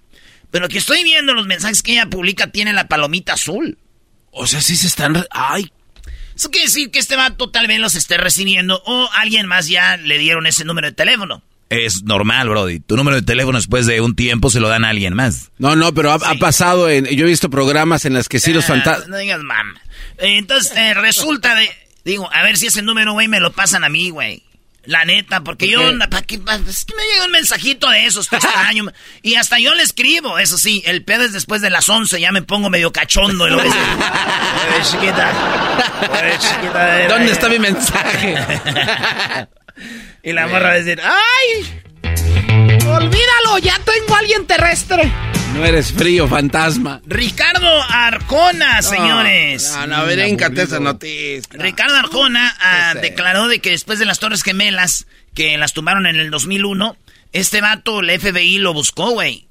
Pero 0.50 0.70
que 0.70 0.80
estoy 0.80 1.04
viendo 1.04 1.36
los 1.36 1.46
mensajes 1.46 1.84
que 1.84 1.92
ella 1.92 2.08
publica 2.08 2.52
tiene 2.52 2.74
la 2.74 2.88
palomita 2.88 3.34
azul. 3.34 3.78
O 4.32 4.48
sea, 4.48 4.62
sí 4.62 4.76
se 4.76 4.88
están... 4.88 5.24
¡Ay! 5.30 5.72
Eso 6.40 6.52
quiere 6.52 6.68
decir 6.68 6.90
que 6.90 7.00
este 7.00 7.18
vato 7.18 7.50
tal 7.50 7.68
vez 7.68 7.82
los 7.82 7.96
esté 7.96 8.18
recibiendo 8.18 8.82
o 8.86 9.10
alguien 9.12 9.46
más 9.46 9.68
ya 9.68 9.98
le 9.98 10.18
dieron 10.18 10.46
ese 10.48 10.64
número 10.64 10.88
de 10.88 10.94
teléfono. 10.94 11.44
Es 11.70 12.04
normal, 12.04 12.48
Brody. 12.48 12.80
Tu 12.80 12.96
número 12.96 13.18
de 13.18 13.24
teléfono 13.24 13.58
después 13.58 13.86
de 13.86 14.00
un 14.00 14.16
tiempo 14.16 14.50
se 14.50 14.62
lo 14.62 14.70
dan 14.70 14.86
a 14.86 14.90
alguien 14.92 15.14
más. 15.16 15.52
No, 15.58 15.76
no, 15.76 15.94
pero 15.94 16.14
ha, 16.14 16.36
pasado 16.36 16.90
en... 16.90 17.08
Yo 17.08 17.26
he 17.26 17.30
visto 17.30 17.50
programas 17.50 18.06
en 18.06 18.14
los 18.14 18.30
que 18.30 18.40
sí 18.40 18.54
los 18.54 18.64
ah, 18.64 18.68
fantasmas... 18.68 19.10
No 19.10 19.18
digas 19.18 19.44
mamá. 19.44 19.82
Entonces, 20.18 20.72
eh, 20.78 20.94
resulta 20.94 21.56
de... 21.56 21.70
Digo, 22.06 22.30
a 22.32 22.42
ver 22.42 22.56
si 22.56 22.68
ese 22.68 22.84
número, 22.84 23.12
güey, 23.12 23.28
me 23.28 23.42
lo 23.42 23.52
pasan 23.52 23.84
a 23.84 23.90
mí, 23.90 24.10
güey. 24.10 24.42
La 24.90 25.06
neta, 25.06 25.42
porque 25.42 25.68
yo, 25.68 25.82
¿para 26.10 26.24
qué, 26.24 26.42
es 26.68 26.86
que 26.86 26.96
me 26.96 27.04
llega 27.04 27.26
un 27.26 27.32
mensajito 27.32 27.88
de 27.92 28.08
esos, 28.08 28.28
extraño. 28.34 28.86
y 29.22 29.36
hasta 29.36 29.60
yo 29.60 29.76
le 29.76 29.84
escribo, 29.84 30.40
eso 30.40 30.58
sí, 30.58 30.82
el 30.84 31.04
pedo 31.04 31.26
es 31.26 31.32
después 31.32 31.62
de 31.62 31.70
las 31.70 31.88
11, 31.88 32.20
ya 32.20 32.32
me 32.32 32.42
pongo 32.42 32.72
medio 32.72 32.92
cachondo. 32.92 33.48
Y 33.48 33.52
lo 33.52 33.58
ves, 33.58 33.72
chiquita, 34.90 35.32
chiquita, 36.40 37.08
¿Dónde 37.08 37.32
está 37.32 37.50
mi 37.50 37.60
mensaje? 37.60 38.34
y 40.24 40.34
la 40.34 40.48
morra 40.48 40.70
va 40.70 40.74
a 40.74 40.80
decir, 40.80 41.00
¡ay! 41.04 42.49
Olvídalo, 42.90 43.58
ya 43.62 43.80
tengo 43.80 44.16
a 44.16 44.20
alguien 44.20 44.46
terrestre. 44.46 45.12
No 45.54 45.66
eres 45.66 45.92
frío, 45.92 46.28
fantasma. 46.28 47.02
Ricardo 47.06 47.82
Arjona, 47.90 48.82
señores. 48.82 49.72
No, 49.74 49.88
no, 49.88 50.06
no 50.06 50.62
esa 50.62 50.80
noticia. 50.80 51.48
Ricardo 51.52 51.96
Arjona 51.96 52.56
ah, 52.60 52.94
declaró 53.02 53.48
de 53.48 53.60
que 53.60 53.72
después 53.72 54.00
de 54.00 54.06
las 54.06 54.20
Torres 54.20 54.44
Gemelas, 54.44 55.08
que 55.34 55.58
las 55.58 55.74
tumbaron 55.74 56.06
en 56.06 56.18
el 56.18 56.30
2001, 56.32 56.98
este 57.34 57.62
vato, 57.62 58.00
el 58.00 58.20
FBI 58.20 58.58
lo 58.60 58.74
buscó, 58.74 59.12
güey. 59.12 59.48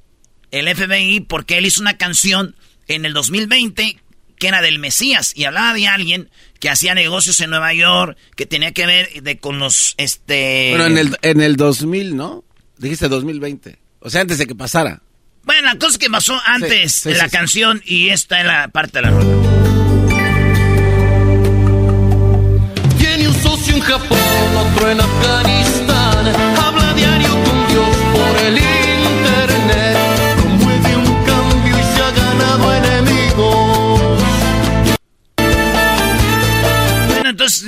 El 0.51 0.75
FBI, 0.75 1.21
porque 1.21 1.59
él 1.59 1.67
hizo 1.67 1.81
una 1.81 1.97
canción 1.97 2.57
en 2.87 3.05
el 3.05 3.13
2020 3.13 3.99
que 4.39 4.49
era 4.49 4.63
del 4.63 4.79
Mesías 4.79 5.33
y 5.35 5.45
hablaba 5.45 5.75
de 5.75 5.89
alguien 5.89 6.31
que 6.61 6.71
hacía 6.71 6.95
negocios 6.95 7.41
en 7.41 7.51
Nueva 7.51 7.75
York, 7.75 8.17
que 8.37 8.47
tenía 8.47 8.73
que 8.73 8.87
ver 8.87 9.23
de, 9.23 9.39
con 9.39 9.59
los, 9.59 9.95
este... 9.97 10.71
Bueno, 10.71 10.87
en 10.87 10.99
el, 10.99 11.17
en 11.23 11.41
el 11.41 11.57
2000, 11.57 12.17
¿no? 12.17 12.45
Dijiste 12.79 13.09
2020. 13.09 13.79
O 14.01 14.11
sea, 14.11 14.21
antes 14.21 14.39
de 14.39 14.47
que 14.47 14.55
pasara. 14.55 15.03
Bueno, 15.45 15.63
la 15.63 15.79
cosa 15.79 15.99
que 15.99 16.11
pasó 16.11 16.39
antes 16.45 17.05
de 17.05 17.15
la 17.15 17.29
canción 17.29 17.83
y 17.85 18.11
esta 18.11 18.41
es 18.41 18.47
la 18.47 18.69
parte 18.69 18.99
de 18.99 19.03
la 19.03 19.11
rola. 19.11 19.49
Tiene 22.99 23.29
un 23.29 23.35
socio 23.35 23.75
en 23.75 23.81
Japón, 23.81 24.19
otro 24.57 24.91
en 24.91 25.01
Afganistán. 25.01 25.88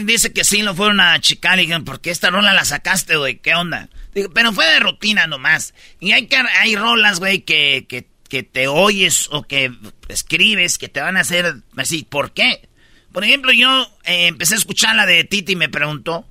Dice 0.05 0.33
que 0.33 0.45
sí 0.45 0.63
lo 0.63 0.75
fueron 0.75 1.01
a 1.01 1.21
chicar 1.21 1.59
y 1.59 1.63
digan, 1.63 1.85
¿por 1.85 2.01
qué 2.01 2.11
esta 2.11 2.31
rola 2.31 2.53
la 2.55 2.65
sacaste, 2.65 3.17
güey? 3.17 3.39
¿Qué 3.39 3.55
onda? 3.55 3.89
pero 4.35 4.53
fue 4.53 4.67
de 4.67 4.81
rutina 4.81 5.27
nomás. 5.27 5.75
Y 6.01 6.13
hay, 6.13 6.29
hay 6.61 6.77
rolas, 6.77 7.21
güey, 7.21 7.43
que, 7.43 7.87
que, 7.89 8.09
que 8.29 8.43
te 8.43 8.69
oyes 8.69 9.29
o 9.31 9.43
que 9.43 9.73
escribes 10.09 10.79
que 10.79 10.89
te 10.89 11.01
van 11.01 11.17
a 11.17 11.21
hacer 11.21 11.55
así. 11.77 12.05
¿Por 12.09 12.33
qué? 12.33 12.69
Por 13.13 13.25
ejemplo, 13.25 13.53
yo 13.53 13.83
eh, 14.05 14.27
empecé 14.27 14.55
a 14.55 14.59
escuchar 14.59 14.97
la 14.97 15.07
de 15.07 15.25
Titi 15.25 15.53
y 15.53 15.57
me 15.57 15.69
preguntó 15.69 16.27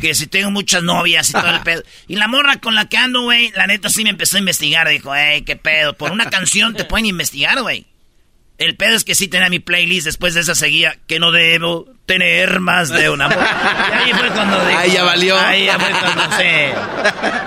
que 0.00 0.14
si 0.14 0.26
tengo 0.28 0.50
muchas 0.50 0.82
novias 0.82 1.30
y 1.30 1.32
todo 1.32 1.50
el 1.50 1.60
pedo. 1.64 1.82
Y 2.06 2.16
la 2.16 2.28
morra 2.28 2.60
con 2.60 2.74
la 2.74 2.88
que 2.88 2.96
ando, 2.96 3.22
güey, 3.22 3.50
la 3.52 3.66
neta 3.66 3.90
sí 3.90 4.04
me 4.04 4.10
empezó 4.10 4.36
a 4.36 4.40
investigar. 4.40 4.88
Dijo, 4.88 5.14
hey, 5.14 5.42
qué 5.42 5.56
pedo. 5.56 5.94
Por 5.96 6.12
una 6.12 6.30
canción 6.30 6.74
te 6.74 6.84
pueden 6.84 7.06
investigar, 7.06 7.60
güey. 7.62 7.86
El 8.60 8.76
pedo 8.76 8.94
es 8.94 9.04
que 9.04 9.14
sí 9.14 9.26
tenía 9.26 9.48
mi 9.48 9.58
playlist, 9.58 10.04
después 10.04 10.34
de 10.34 10.40
esa 10.40 10.54
seguía 10.54 10.94
que 11.06 11.18
no 11.18 11.32
debo 11.32 11.86
tener 12.04 12.60
más 12.60 12.90
de 12.90 13.08
una 13.08 13.26
mujer. 13.28 13.46
Y 13.88 13.94
ahí 13.94 14.12
fue 14.12 14.28
cuando 14.28 14.60
Ahí 14.60 14.92
ya 14.92 15.02
valió. 15.02 15.38
Ahí 15.38 15.64
ya 15.64 15.78
fue 15.78 15.88
cuando 15.98 16.36
sé. 16.36 16.74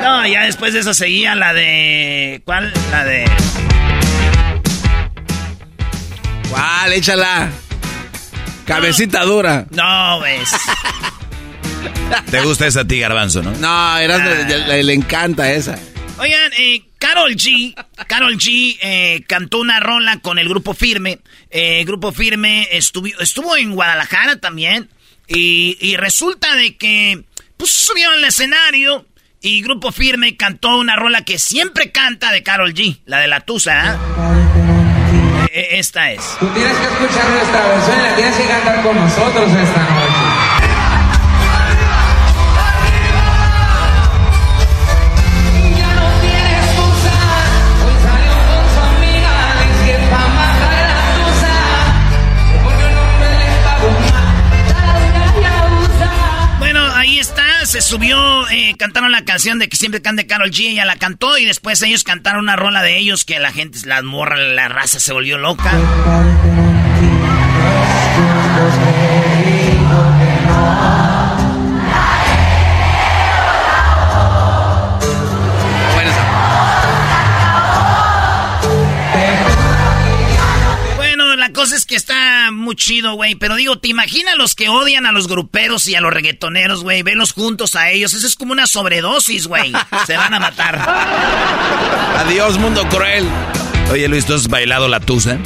No, 0.02 0.26
ya 0.26 0.46
después 0.46 0.74
de 0.74 0.80
eso 0.80 0.96
seguía 0.96 1.36
la 1.36 1.54
de... 1.54 2.42
¿Cuál? 2.46 2.74
La 2.90 3.06
de... 3.06 3.26
¿Cuál? 6.50 6.94
Échala. 6.94 7.52
Cabecita 8.66 9.24
dura. 9.24 9.68
No, 9.70 10.20
ves. 10.20 10.50
¿Te 12.32 12.42
gusta 12.42 12.66
esa 12.66 12.82
a 12.82 12.88
ti, 12.88 13.00
Garbanzo, 13.00 13.44
no? 13.44 13.52
No, 13.52 13.98
eras 14.00 14.50
le 14.68 14.94
encanta 14.94 15.52
esa. 15.52 15.78
Oigan, 16.18 16.52
eh, 16.58 16.84
Carol 17.00 17.36
G, 17.36 17.74
Carol 18.08 18.38
G 18.38 18.78
eh, 18.82 19.24
cantó 19.28 19.60
una 19.60 19.80
rola 19.80 20.20
con 20.20 20.38
el 20.38 20.48
grupo 20.48 20.74
Firme. 20.74 21.20
Eh, 21.50 21.84
grupo 21.86 22.12
Firme 22.12 22.68
estuvo, 22.72 23.08
estuvo 23.20 23.58
en 23.58 23.74
Guadalajara 23.74 24.40
también. 24.40 24.90
Y, 25.28 25.96
resulta 25.98 26.56
de 26.56 26.78
que 26.78 27.24
pues, 27.58 27.72
subió 27.72 28.10
al 28.12 28.24
escenario 28.24 29.08
y 29.42 29.62
Grupo 29.62 29.92
Firme 29.92 30.38
cantó 30.38 30.78
una 30.78 30.96
rola 30.96 31.24
que 31.24 31.40
siempre 31.40 31.92
canta 31.92 32.32
de 32.32 32.44
Carol 32.44 32.74
G, 32.74 33.00
la 33.06 33.20
de 33.20 33.28
la 33.28 33.42
Tusa. 33.42 33.94
¿eh? 33.94 35.50
E, 35.54 35.80
esta 35.80 36.12
es. 36.12 36.22
Tú 36.40 36.48
tienes 36.48 36.76
que 36.76 36.84
escuchar 36.84 37.30
nuestra 37.30 37.68
versión 37.68 38.00
y 38.00 38.04
la 38.04 38.16
tienes 38.16 38.36
que 38.36 38.48
cantar 38.48 38.84
con 38.84 38.96
nosotros 38.96 39.52
esta 39.52 39.80
noche. 39.82 39.93
Se 57.74 57.82
subió, 57.82 58.48
eh, 58.50 58.76
cantaron 58.78 59.12
la 59.12 59.26
canción 59.26 59.58
de 59.58 59.68
que 59.68 59.76
siempre 59.76 60.00
canta 60.00 60.28
Carol 60.28 60.52
G, 60.52 60.70
ella 60.70 60.86
la 60.86 60.98
cantó 60.98 61.40
y 61.40 61.46
después 61.46 61.82
ellos 61.82 62.04
cantaron 62.04 62.42
una 62.42 62.56
rola 62.56 62.84
de 62.84 63.00
ellos 63.00 63.26
que 63.26 63.40
la 63.40 63.52
gente, 63.52 63.80
la 63.86 64.04
morra, 64.04 64.38
la 64.38 64.68
raza 64.68 65.00
se 65.00 65.12
volvió 65.12 65.40
loca. 65.40 65.72
Cosa 81.64 81.78
es 81.78 81.86
que 81.86 81.96
está 81.96 82.52
muy 82.52 82.76
chido, 82.76 83.14
güey. 83.14 83.36
Pero 83.36 83.56
digo, 83.56 83.78
¿te 83.78 83.88
imaginas 83.88 84.36
los 84.36 84.54
que 84.54 84.68
odian 84.68 85.06
a 85.06 85.14
los 85.14 85.30
gruperos 85.30 85.88
y 85.88 85.96
a 85.96 86.02
los 86.02 86.12
reggaetoneros, 86.12 86.84
güey? 86.84 87.04
Venlos 87.04 87.32
juntos 87.32 87.78
a 87.78 87.90
ellos. 87.90 88.14
Eso 88.14 88.28
es 88.28 88.36
como 88.36 88.52
una 88.52 88.68
sobredosis, 88.68 89.48
güey. 89.48 89.72
Se 90.06 90.18
van 90.18 90.34
a 90.34 90.42
matar. 90.42 90.78
Adiós, 92.18 92.58
mundo 92.58 92.86
cruel. 92.90 93.26
Oye, 93.90 94.10
Luis, 94.10 94.26
¿tú 94.26 94.34
has 94.34 94.50
bailado 94.50 94.90
la 94.90 95.00
tusa? 95.00 95.38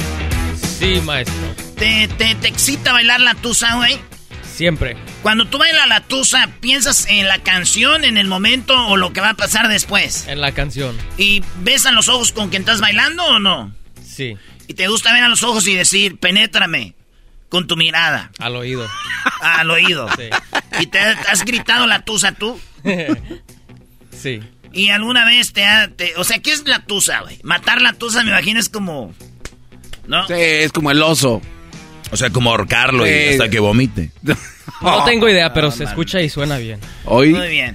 Sí, 0.80 1.00
maestro. 1.04 1.36
¿Te, 1.76 2.08
te, 2.08 2.34
te 2.34 2.48
excita 2.48 2.92
bailar 2.92 3.20
la 3.20 3.36
tusa, 3.36 3.76
güey? 3.76 3.96
Siempre. 4.52 4.96
Cuando 5.22 5.46
tú 5.46 5.58
bailas 5.58 5.86
la 5.86 6.00
tusa, 6.00 6.48
¿piensas 6.58 7.06
en 7.08 7.28
la 7.28 7.38
canción, 7.44 8.04
en 8.04 8.18
el 8.18 8.26
momento 8.26 8.88
o 8.88 8.96
lo 8.96 9.12
que 9.12 9.20
va 9.20 9.30
a 9.30 9.34
pasar 9.34 9.68
después? 9.68 10.26
En 10.26 10.40
la 10.40 10.50
canción. 10.50 10.96
¿Y 11.16 11.44
besan 11.60 11.94
los 11.94 12.08
ojos 12.08 12.32
con 12.32 12.48
quien 12.48 12.62
estás 12.62 12.80
bailando 12.80 13.24
o 13.24 13.38
no? 13.38 13.72
Sí. 14.04 14.36
Y 14.68 14.74
te 14.74 14.86
gusta 14.86 15.12
ver 15.12 15.24
a 15.24 15.28
los 15.28 15.42
ojos 15.42 15.66
y 15.66 15.74
decir, 15.74 16.18
penétrame 16.18 16.94
con 17.48 17.66
tu 17.66 17.76
mirada. 17.76 18.30
Al 18.38 18.54
oído. 18.54 18.86
Al 19.40 19.70
oído. 19.70 20.08
Sí. 20.16 20.28
¿Y 20.80 20.86
te 20.86 20.98
has 21.00 21.44
gritado 21.44 21.86
la 21.86 22.04
tusa 22.04 22.32
tú? 22.32 22.60
sí. 24.16 24.40
¿Y 24.72 24.90
alguna 24.90 25.24
vez 25.24 25.52
te 25.52 25.64
ha... 25.64 25.90
o 26.18 26.24
sea, 26.24 26.40
¿qué 26.40 26.52
es 26.52 26.68
la 26.68 26.84
tusa, 26.84 27.22
güey? 27.22 27.40
Matar 27.42 27.80
la 27.80 27.94
tusa 27.94 28.22
me 28.22 28.30
imagino 28.30 28.60
es 28.60 28.68
como... 28.68 29.14
¿No? 30.06 30.26
Sí, 30.26 30.34
es 30.36 30.70
como 30.70 30.90
el 30.90 31.02
oso. 31.02 31.40
O 32.10 32.16
sea, 32.16 32.30
como 32.30 32.50
ahorcarlo 32.50 33.06
y 33.06 33.30
hasta 33.30 33.48
que 33.48 33.58
vomite. 33.58 34.12
No 34.80 35.02
tengo 35.04 35.28
idea, 35.28 35.52
pero 35.52 35.72
se 35.72 35.84
escucha 35.84 36.20
y 36.20 36.28
suena 36.28 36.56
bien. 36.58 36.78
Muy 37.04 37.32
bien. 37.32 37.74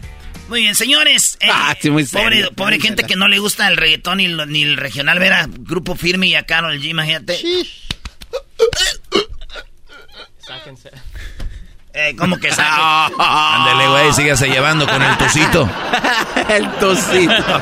Muy 0.49 0.61
bien, 0.61 0.75
señores. 0.75 1.37
eh, 1.39 1.47
Ah, 1.51 1.75
sí, 1.79 1.89
muy 1.89 2.03
pobre 2.05 2.35
serio. 2.37 2.51
pobre 2.55 2.79
gente 2.79 3.03
que 3.03 3.15
no 3.15 3.27
le 3.27 3.39
gusta 3.39 3.67
el 3.67 3.77
reggaetón 3.77 4.17
ni, 4.17 4.27
lo- 4.27 4.45
ni 4.45 4.63
el 4.63 4.77
regional. 4.77 5.17
Ver 5.19 5.33
a 5.33 5.45
Grupo 5.47 5.95
Firme 5.95 6.27
y 6.27 6.35
a 6.35 6.43
Karol 6.43 6.79
G, 6.79 6.85
imagínate. 6.89 7.39
Sáquense. 10.45 10.91
Eh, 11.95 12.15
¿Cómo 12.17 12.37
que 12.39 12.51
saque? 12.51 13.13
Ándale, 13.19 13.87
güey, 13.87 14.13
sígase 14.13 14.47
llevando 14.49 14.87
con 14.87 15.01
el 15.01 15.17
tocito. 15.17 15.69
El 16.49 16.69
tocito. 16.73 17.61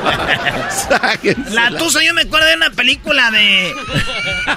Sáquense 0.88 1.50
La 1.54 1.76
tusa, 1.76 2.02
yo 2.02 2.12
me 2.14 2.22
acuerdo 2.22 2.46
de 2.48 2.54
una 2.56 2.70
película 2.70 3.30
de. 3.30 3.72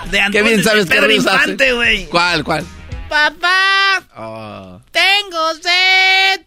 De 0.05 0.11
Qué 0.11 0.19
Antonio 0.21 0.43
bien 0.45 0.63
sabes 0.63 0.85
Pedro 0.87 1.07
qué. 1.07 1.15
Infante, 1.15 1.73
güey. 1.73 2.05
¿Cuál, 2.07 2.43
cuál? 2.43 2.65
Papá, 3.09 4.01
Oh. 4.17 4.81
tengo 4.91 5.53
sed. 5.55 6.41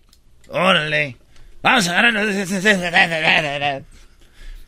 Órale. 0.49 1.17
Vamos 1.63 1.89
a 1.89 1.99
agarrar. 1.99 3.83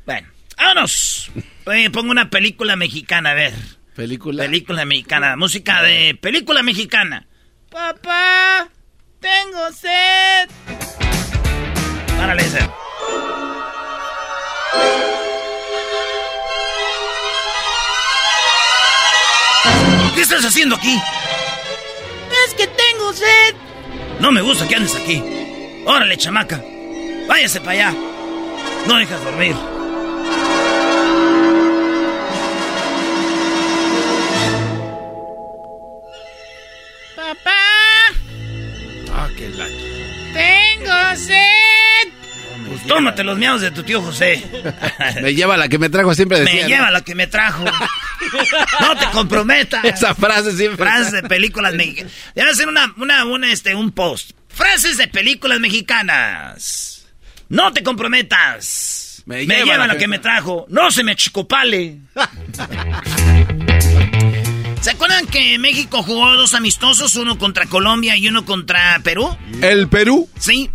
Bueno, 0.07 0.29
vámonos. 0.57 1.31
Oye, 1.67 1.91
pongo 1.91 2.11
una 2.11 2.31
película 2.31 2.75
mexicana, 2.77 3.31
a 3.31 3.35
ver. 3.35 3.53
Película. 3.95 4.45
Película 4.45 4.85
mexicana. 4.85 5.37
Música 5.37 5.83
de 5.83 6.19
película 6.21 6.63
mexicana. 6.63 7.27
Papá, 7.71 8.69
tengo 9.21 9.73
sed. 9.73 10.51
Párale, 12.17 12.43
ese. 12.43 12.59
¿Qué 20.15 20.21
estás 20.23 20.45
haciendo 20.45 20.75
aquí? 20.75 21.01
Es 22.47 22.55
que 22.55 22.67
tengo 22.67 23.13
sed. 23.13 23.55
No 24.19 24.33
me 24.33 24.41
gusta 24.41 24.67
que 24.67 24.75
andes 24.75 24.97
aquí. 24.97 25.23
Órale, 25.87 26.17
chamaca. 26.17 26.61
Váyase 27.29 27.61
para 27.61 27.73
allá. 27.73 27.95
No 28.87 28.97
dejas 28.97 29.23
dormir. 29.25 29.57
Papá, 37.17 37.51
Ah, 39.13 39.29
qué 39.37 39.49
la... 39.51 39.67
tengo 40.33 41.17
sed. 41.17 42.09
Pues 42.69 42.87
tómate 42.87 43.25
los 43.25 43.37
miados 43.37 43.61
de 43.63 43.71
tu 43.73 43.83
tío 43.83 44.01
José. 44.01 44.43
Me 45.23 45.35
lleva 45.35 45.57
la 45.57 45.69
que 45.69 45.79
me 45.79 45.89
trajo 45.91 46.15
siempre 46.15 46.39
Me 46.39 46.45
decía. 46.45 46.63
¿no? 46.63 46.69
lleva 46.69 46.91
la 46.91 47.01
que 47.03 47.15
me 47.15 47.27
trajo. 47.27 47.65
No 48.81 48.97
te 48.97 49.07
comprometas. 49.11 49.83
Esa 49.85 50.15
frase 50.15 50.53
siempre. 50.57 50.85
Frases 50.87 51.11
de 51.11 51.23
películas 51.25 51.75
mexicanas. 51.75 52.13
Debe 52.35 52.51
hacer 52.51 52.69
una, 52.69 52.95
una, 52.99 53.25
una, 53.25 53.51
este, 53.51 53.75
un 53.75 53.91
post. 53.91 54.33
Frases 54.49 54.99
de 54.99 55.09
películas 55.09 55.59
mexicanas. 55.59 56.90
No 57.51 57.73
te 57.73 57.83
comprometas. 57.83 59.23
Me 59.27 59.45
Me, 59.45 59.57
lleva 59.57 59.65
lleva, 59.65 59.79
la 59.79 59.87
la 59.89 59.93
que- 59.95 59.99
que 60.01 60.09
me 60.09 60.19
trajo. 60.19 60.67
No 60.71 60.91
se 60.91 61.05
me 61.05 61.15
chicopale. 61.17 61.99
¿Se 64.81 64.91
acuerdan 64.91 65.27
que 65.27 65.59
México 65.59 66.03
jugó 66.03 66.35
dos 66.37 66.55
amistosos? 66.55 67.15
Uno 67.17 67.37
contra 67.39 67.67
Colombia 67.67 68.17
y 68.17 68.29
uno 68.29 68.45
contra 68.47 68.99
Perú. 69.05 69.37
El 69.61 69.89
Perú. 69.89 70.29
Sí. 70.39 70.71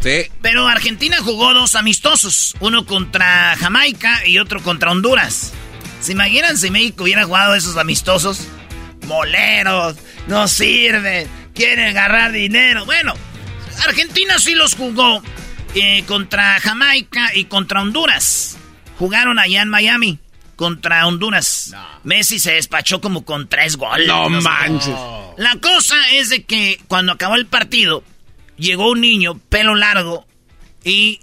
Sí. 0.00 0.26
Pero 0.40 0.68
Argentina 0.68 1.16
jugó 1.20 1.52
dos 1.52 1.74
amistosos. 1.74 2.54
Uno 2.60 2.86
contra 2.86 3.56
Jamaica 3.58 4.24
y 4.26 4.38
otro 4.38 4.62
contra 4.62 4.92
Honduras. 4.92 5.52
¿Se 6.00 6.12
imaginan 6.12 6.56
si 6.56 6.70
México 6.70 7.02
hubiera 7.04 7.24
jugado 7.24 7.54
esos 7.56 7.76
amistosos? 7.76 8.46
Moleros, 9.06 9.96
no 10.28 10.46
sirven, 10.46 11.26
quieren 11.52 11.88
agarrar 11.88 12.30
dinero. 12.32 12.84
Bueno, 12.86 13.12
Argentina 13.84 14.38
sí 14.38 14.54
los 14.54 14.76
jugó 14.76 15.22
eh, 15.74 16.04
contra 16.06 16.60
Jamaica 16.60 17.30
y 17.34 17.44
contra 17.44 17.82
Honduras. 17.82 18.56
Jugaron 18.98 19.38
allá 19.38 19.62
en 19.62 19.68
Miami 19.68 20.18
contra 20.56 21.06
Honduras. 21.06 21.74
Messi 22.04 22.38
se 22.38 22.52
despachó 22.52 23.00
como 23.00 23.24
con 23.24 23.48
tres 23.48 23.76
goles. 23.76 24.06
No 24.06 24.28
manches. 24.28 24.94
La 25.38 25.56
cosa 25.56 25.96
es 26.12 26.28
de 26.28 26.44
que 26.44 26.78
cuando 26.86 27.12
acabó 27.12 27.36
el 27.36 27.46
partido, 27.46 28.04
llegó 28.58 28.90
un 28.90 29.00
niño, 29.00 29.38
pelo 29.48 29.74
largo, 29.74 30.26
y 30.84 31.20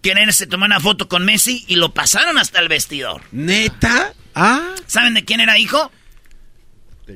querer 0.00 0.32
se 0.32 0.46
tomó 0.46 0.64
una 0.64 0.78
foto 0.78 1.08
con 1.08 1.24
Messi 1.24 1.64
y 1.66 1.74
lo 1.74 1.92
pasaron 1.92 2.38
hasta 2.38 2.60
el 2.60 2.68
vestidor. 2.68 3.22
¿Neta? 3.32 4.12
Ah. 4.34 4.74
¿Saben 4.86 5.14
de 5.14 5.24
quién 5.24 5.40
era 5.40 5.58
hijo? 5.58 5.90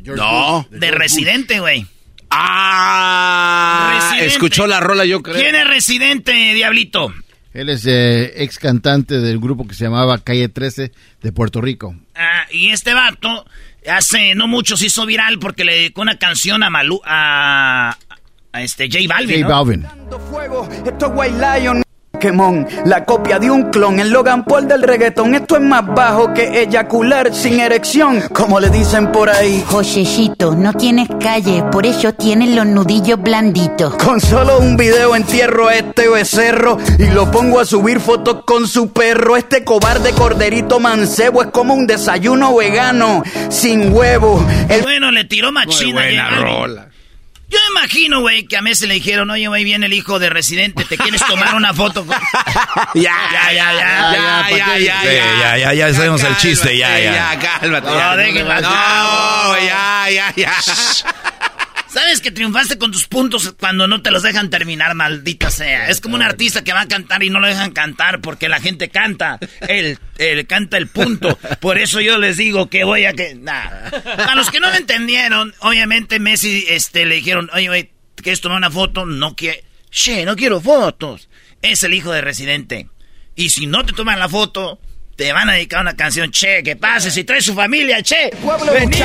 No. 0.04 0.66
De 0.70 0.90
Residente, 0.90 1.60
güey. 1.60 1.86
Ah. 2.34 3.92
Residente. 3.94 4.26
Escuchó 4.26 4.66
la 4.66 4.80
rola, 4.80 5.04
yo 5.04 5.22
creo. 5.22 5.36
¿Quién 5.36 5.54
es 5.54 5.66
Residente, 5.66 6.32
Diablito? 6.54 7.12
Él 7.52 7.68
es 7.68 7.84
eh, 7.86 8.32
ex 8.42 8.58
cantante 8.58 9.20
del 9.20 9.38
grupo 9.38 9.66
que 9.66 9.74
se 9.74 9.84
llamaba 9.84 10.18
Calle 10.18 10.48
13 10.48 10.92
de 11.20 11.32
Puerto 11.32 11.60
Rico. 11.60 11.94
Ah, 12.14 12.46
y 12.50 12.70
este 12.70 12.94
vato 12.94 13.44
hace 13.86 14.34
no 14.34 14.48
mucho 14.48 14.76
se 14.76 14.86
hizo 14.86 15.04
viral 15.04 15.38
porque 15.38 15.64
le 15.64 15.74
dedicó 15.74 16.00
una 16.00 16.16
canción 16.16 16.62
a 16.62 16.70
Malú, 16.70 17.00
a, 17.04 17.96
a 18.52 18.62
este 18.62 18.88
J 18.90 19.04
Balvin. 19.06 19.42
J. 19.42 19.54
Balvin. 19.54 19.86
Pokémon, 22.22 22.64
la 22.84 23.04
copia 23.04 23.40
de 23.40 23.50
un 23.50 23.70
clon, 23.70 23.98
el 23.98 24.10
Logan 24.10 24.44
Paul 24.44 24.68
del 24.68 24.84
reggaetón. 24.84 25.34
Esto 25.34 25.56
es 25.56 25.62
más 25.62 25.84
bajo 25.84 26.32
que 26.32 26.62
eyacular 26.62 27.34
sin 27.34 27.58
erección, 27.58 28.22
como 28.32 28.60
le 28.60 28.70
dicen 28.70 29.10
por 29.10 29.28
ahí. 29.28 29.64
Josecito, 29.66 30.54
no 30.54 30.72
tienes 30.72 31.08
calle, 31.20 31.64
por 31.72 31.84
eso 31.84 32.12
tienes 32.12 32.50
los 32.50 32.64
nudillos 32.64 33.20
blanditos. 33.20 33.96
Con 33.96 34.20
solo 34.20 34.60
un 34.60 34.76
video 34.76 35.16
entierro 35.16 35.66
a 35.66 35.74
este 35.74 36.08
becerro 36.08 36.78
y 36.96 37.06
lo 37.06 37.28
pongo 37.28 37.58
a 37.58 37.64
subir 37.64 37.98
fotos 37.98 38.44
con 38.46 38.68
su 38.68 38.92
perro. 38.92 39.36
Este 39.36 39.64
cobarde 39.64 40.12
corderito 40.12 40.78
mancebo 40.78 41.42
es 41.42 41.48
como 41.48 41.74
un 41.74 41.88
desayuno 41.88 42.54
vegano 42.54 43.24
sin 43.48 43.92
huevo. 43.92 44.46
El 44.68 44.82
Bueno, 44.82 45.10
le 45.10 45.24
tiró 45.24 45.50
machina. 45.50 45.82
Muy 45.82 45.92
buena 45.92 46.30
rola. 46.30 46.88
Yo 47.52 47.58
me 47.74 47.80
imagino, 47.80 48.20
güey, 48.20 48.44
que 48.46 48.56
a 48.56 48.62
Messi 48.62 48.86
le 48.86 48.94
dijeron, 48.94 49.30
oye, 49.30 49.46
güey, 49.46 49.62
viene 49.62 49.84
el 49.84 49.92
hijo 49.92 50.18
de 50.18 50.30
Residente, 50.30 50.86
¿te 50.86 50.96
quieres 50.96 51.20
tomar 51.26 51.54
una 51.54 51.74
foto? 51.74 52.06
Ya, 52.94 53.14
Ya, 53.32 53.52
ya, 53.52 53.72
ya. 53.72 54.48
ya, 54.50 54.50
ya, 54.50 54.78
ya, 54.78 55.04
ya, 55.04 55.58
ya, 55.58 55.74
ya 55.74 55.94
sabemos 55.94 56.22
el 56.22 56.36
chiste, 56.38 56.76
ya, 56.78 56.98
ya. 56.98 57.12
Ya, 57.12 57.38
cálmate. 57.60 57.88
Ya. 57.88 58.16
No, 58.70 59.58
ya, 59.66 60.10
ya, 60.10 60.32
ya. 60.34 60.52
¿Sabes 61.92 62.22
que 62.22 62.30
triunfaste 62.30 62.78
con 62.78 62.90
tus 62.90 63.06
puntos 63.06 63.54
cuando 63.60 63.86
no 63.86 64.00
te 64.00 64.10
los 64.10 64.22
dejan 64.22 64.48
terminar, 64.48 64.94
maldita 64.94 65.50
sea? 65.50 65.90
Es 65.90 66.00
como 66.00 66.14
un 66.14 66.22
artista 66.22 66.64
que 66.64 66.72
va 66.72 66.80
a 66.80 66.88
cantar 66.88 67.22
y 67.22 67.28
no 67.28 67.38
lo 67.38 67.46
dejan 67.46 67.72
cantar 67.72 68.22
porque 68.22 68.48
la 68.48 68.60
gente 68.60 68.88
canta. 68.88 69.38
Él, 69.60 69.98
él 70.16 70.46
canta 70.46 70.78
el 70.78 70.86
punto. 70.86 71.38
Por 71.60 71.76
eso 71.76 72.00
yo 72.00 72.16
les 72.16 72.38
digo 72.38 72.70
que 72.70 72.84
voy 72.84 73.04
a 73.04 73.12
que... 73.12 73.34
Nah. 73.34 73.90
A 74.26 74.34
los 74.34 74.50
que 74.50 74.58
no 74.58 74.70
me 74.70 74.78
entendieron, 74.78 75.54
obviamente 75.58 76.18
Messi 76.18 76.64
este, 76.66 77.04
le 77.04 77.16
dijeron, 77.16 77.50
oye, 77.52 77.68
güey, 77.68 77.90
¿quieres 78.16 78.40
tomar 78.40 78.56
una 78.56 78.70
foto? 78.70 79.04
No 79.04 79.36
quiero... 79.36 79.60
Che, 79.90 80.24
no 80.24 80.34
quiero 80.34 80.62
fotos. 80.62 81.28
Es 81.60 81.82
el 81.82 81.92
hijo 81.92 82.10
de 82.10 82.22
Residente. 82.22 82.88
Y 83.36 83.50
si 83.50 83.66
no 83.66 83.84
te 83.84 83.92
toman 83.92 84.18
la 84.18 84.30
foto... 84.30 84.80
Te 85.16 85.32
van 85.32 85.50
a 85.50 85.52
dedicar 85.52 85.82
una 85.82 85.94
canción, 85.94 86.30
che, 86.30 86.62
que 86.62 86.76
pase, 86.76 87.10
si 87.10 87.24
trae 87.24 87.40
su 87.42 87.54
familia, 87.54 88.02
che. 88.02 88.30
pueblo 88.42 88.72
acá, 88.72 88.88
que 88.88 88.98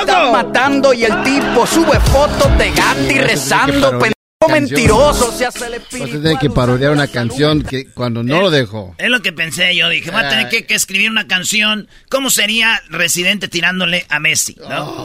están 0.00 0.32
matando 0.32 0.92
y 0.92 1.04
el 1.04 1.22
tipo 1.22 1.66
sube 1.66 2.00
fotos 2.00 2.58
de 2.58 2.70
Gandhi 2.70 3.18
rezando, 3.18 3.90
pendejo 3.90 4.14
mentiroso, 4.48 5.32
se 5.32 5.46
hace 5.46 5.66
el 5.66 5.74
espíritu. 5.74 6.22
tener 6.22 6.38
que 6.38 6.50
parodiar 6.50 6.92
una 6.92 7.08
canción 7.08 7.62
que 7.62 7.86
cuando 7.92 8.22
no 8.22 8.40
lo 8.40 8.50
dejó. 8.50 8.94
Es 8.98 9.08
lo 9.08 9.20
que 9.22 9.32
pensé 9.32 9.74
yo. 9.76 9.88
Dije, 9.88 10.10
voy 10.10 10.22
a 10.24 10.28
tener 10.28 10.48
que, 10.48 10.66
que 10.66 10.74
escribir 10.74 11.10
una 11.10 11.26
canción. 11.26 11.88
¿Cómo 12.08 12.30
sería 12.30 12.82
Residente 12.88 13.48
tirándole 13.48 14.06
a 14.08 14.20
Messi? 14.20 14.56
¿no? 14.68 15.04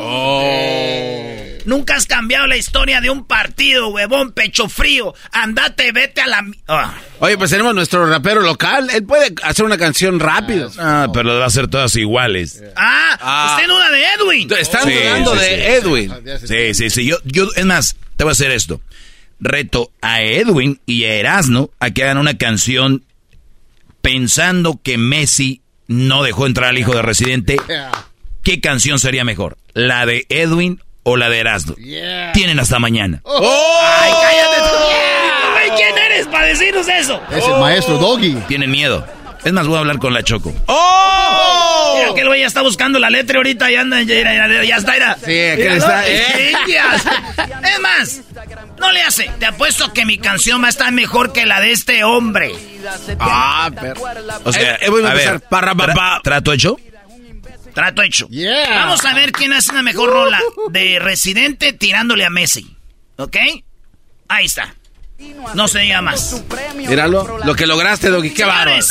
Nunca 1.69 1.95
has 1.95 2.07
cambiado 2.07 2.47
la 2.47 2.57
historia 2.57 2.99
de 2.99 3.11
un 3.11 3.25
partido, 3.25 3.89
huevón, 3.89 4.31
pecho 4.31 4.67
frío. 4.69 5.13
Andate, 5.31 5.91
vete 5.91 6.21
a 6.21 6.25
la... 6.27 6.43
Ah. 6.67 6.95
Oye, 7.19 7.37
pues 7.37 7.51
tenemos 7.51 7.75
nuestro 7.75 8.07
rapero 8.09 8.41
local. 8.41 8.89
Él 8.91 9.03
puede 9.03 9.35
hacer 9.43 9.65
una 9.65 9.77
canción 9.77 10.19
rápido. 10.19 10.71
Ah, 10.79 11.07
pero 11.13 11.37
va 11.37 11.45
a 11.45 11.49
ser 11.51 11.67
todas 11.67 11.95
iguales. 11.95 12.63
Ah, 12.75 13.17
Ah. 13.21 13.55
usted 13.55 13.67
duda 13.69 13.91
de 13.91 14.03
Edwin. 14.15 14.49
Están 14.59 14.83
Sí, 14.87 14.93
dudando 14.93 15.33
sí, 15.35 15.39
de 15.39 15.45
sí. 15.55 15.61
Edwin. 15.61 16.13
Sí, 16.45 16.73
sí, 16.73 16.89
sí. 16.89 17.05
Yo, 17.05 17.17
yo, 17.23 17.47
es 17.55 17.65
más, 17.65 17.95
te 18.17 18.23
voy 18.23 18.31
a 18.31 18.33
hacer 18.33 18.49
esto. 18.49 18.81
Reto 19.39 19.91
a 20.01 20.23
Edwin 20.23 20.81
y 20.87 21.03
a 21.03 21.13
Erasno 21.13 21.69
a 21.79 21.91
que 21.91 22.03
hagan 22.03 22.17
una 22.17 22.37
canción 22.39 23.05
pensando 24.01 24.79
que 24.81 24.97
Messi 24.97 25.61
no 25.87 26.23
dejó 26.23 26.47
entrar 26.47 26.69
al 26.69 26.79
hijo 26.79 26.95
de 26.95 27.03
Residente. 27.03 27.57
¿Qué 28.43 28.59
canción 28.59 28.97
sería 28.97 29.23
mejor? 29.23 29.57
¿La 29.73 30.07
de 30.07 30.25
Edwin 30.29 30.81
o 31.09 31.17
la 31.17 31.29
de 31.29 31.39
Erasno? 31.39 31.75
Tienen 32.33 32.59
hasta 32.59 32.79
mañana. 32.79 33.21
Ay, 33.25 34.11
cállate 34.21 34.57
tú. 34.69 34.75
Güey, 35.53 35.69
¿Quién 35.77 35.97
eres 35.97 36.27
para 36.27 36.45
decirnos 36.47 36.87
eso? 36.87 37.21
Es 37.31 37.45
el 37.45 37.59
maestro 37.59 37.97
Doggy. 37.97 38.33
Tienen 38.47 38.71
miedo. 38.71 39.05
Es 39.43 39.53
más, 39.53 39.67
voy 39.67 39.77
a 39.77 39.79
hablar 39.79 39.99
con 39.99 40.13
la 40.13 40.21
Choco. 40.21 40.53
¡Oh! 40.67 41.95
Mira, 41.97 42.13
que 42.13 42.21
el 42.21 42.27
güey 42.27 42.41
ya 42.41 42.47
está 42.47 42.61
buscando 42.61 42.99
la 42.99 43.09
letra 43.09 43.37
ahorita 43.37 43.71
y 43.71 43.75
anda, 43.75 44.01
ya, 44.01 44.15
ya, 44.21 44.63
ya 44.63 44.75
está, 44.75 44.97
ya. 44.97 45.15
Sí, 45.15 45.25
que 45.25 45.75
está. 45.77 46.07
¿eh? 46.09 46.53
Es 47.73 47.79
más, 47.79 48.21
no 48.79 48.91
le 48.91 49.01
hace. 49.01 49.31
Te 49.39 49.45
apuesto 49.45 49.93
que 49.93 50.05
mi 50.05 50.17
canción 50.17 50.61
va 50.61 50.67
a 50.67 50.69
estar 50.69 50.91
mejor 50.91 51.31
que 51.31 51.45
la 51.45 51.61
de 51.61 51.71
este 51.71 52.03
hombre. 52.03 52.51
Ah, 53.19 53.71
pero. 53.79 54.01
O 54.43 54.51
sea, 54.51 54.75
Eh, 54.75 54.77
eh, 54.81 54.89
voy 54.89 55.05
a 55.05 55.11
a 55.11 55.13
ver. 55.13 55.39
Parra. 55.41 55.73
¿trato 56.21 56.51
hecho? 56.51 56.77
Trato 57.73 58.01
hecho. 58.01 58.27
Yeah. 58.29 58.69
Vamos 58.69 59.05
a 59.05 59.13
ver 59.13 59.31
quién 59.31 59.53
hace 59.53 59.71
una 59.71 59.83
mejor 59.83 60.09
rola 60.09 60.39
de 60.69 60.99
Residente 60.99 61.73
tirándole 61.73 62.25
a 62.25 62.29
Messi. 62.29 62.75
¿Ok? 63.17 63.37
Ahí 64.27 64.45
está. 64.45 64.75
No 65.53 65.67
se 65.67 65.79
diga 65.79 66.01
más. 66.01 66.43
Míralo, 66.75 67.39
lo 67.43 67.55
que 67.55 67.67
lograste, 67.67 68.09
Doggy, 68.09 68.31
qué 68.33 68.45
bárbaro. 68.45 68.85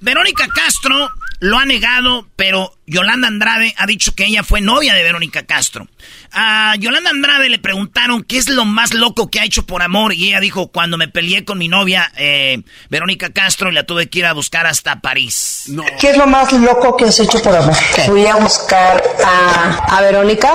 Verónica 0.00 0.46
Castro 0.48 1.10
lo 1.40 1.58
ha 1.58 1.64
negado, 1.64 2.26
pero 2.36 2.72
Yolanda 2.86 3.28
Andrade 3.28 3.74
ha 3.76 3.86
dicho 3.86 4.14
que 4.14 4.24
ella 4.24 4.42
fue 4.42 4.60
novia 4.60 4.94
de 4.94 5.02
Verónica 5.02 5.44
Castro. 5.44 5.88
A 6.32 6.74
Yolanda 6.78 7.10
Andrade 7.10 7.48
le 7.48 7.58
preguntaron 7.58 8.22
qué 8.22 8.38
es 8.38 8.48
lo 8.48 8.64
más 8.64 8.94
loco 8.94 9.30
que 9.30 9.40
ha 9.40 9.44
hecho 9.44 9.66
por 9.66 9.82
amor 9.82 10.14
y 10.14 10.28
ella 10.28 10.40
dijo 10.40 10.68
cuando 10.68 10.96
me 10.96 11.08
peleé 11.08 11.44
con 11.44 11.58
mi 11.58 11.68
novia 11.68 12.10
eh, 12.16 12.62
Verónica 12.90 13.30
Castro 13.30 13.70
y 13.70 13.74
la 13.74 13.84
tuve 13.84 14.08
que 14.08 14.20
ir 14.20 14.26
a 14.26 14.32
buscar 14.32 14.66
hasta 14.66 15.00
París. 15.00 15.64
¿Qué 16.00 16.10
es 16.10 16.16
lo 16.16 16.26
más 16.26 16.52
loco 16.52 16.96
que 16.96 17.06
has 17.06 17.18
hecho 17.20 17.42
por 17.42 17.56
amor? 17.56 17.74
Fui 18.06 18.26
a 18.26 18.36
buscar 18.36 19.02
a, 19.24 19.96
a 19.96 20.00
Verónica. 20.02 20.54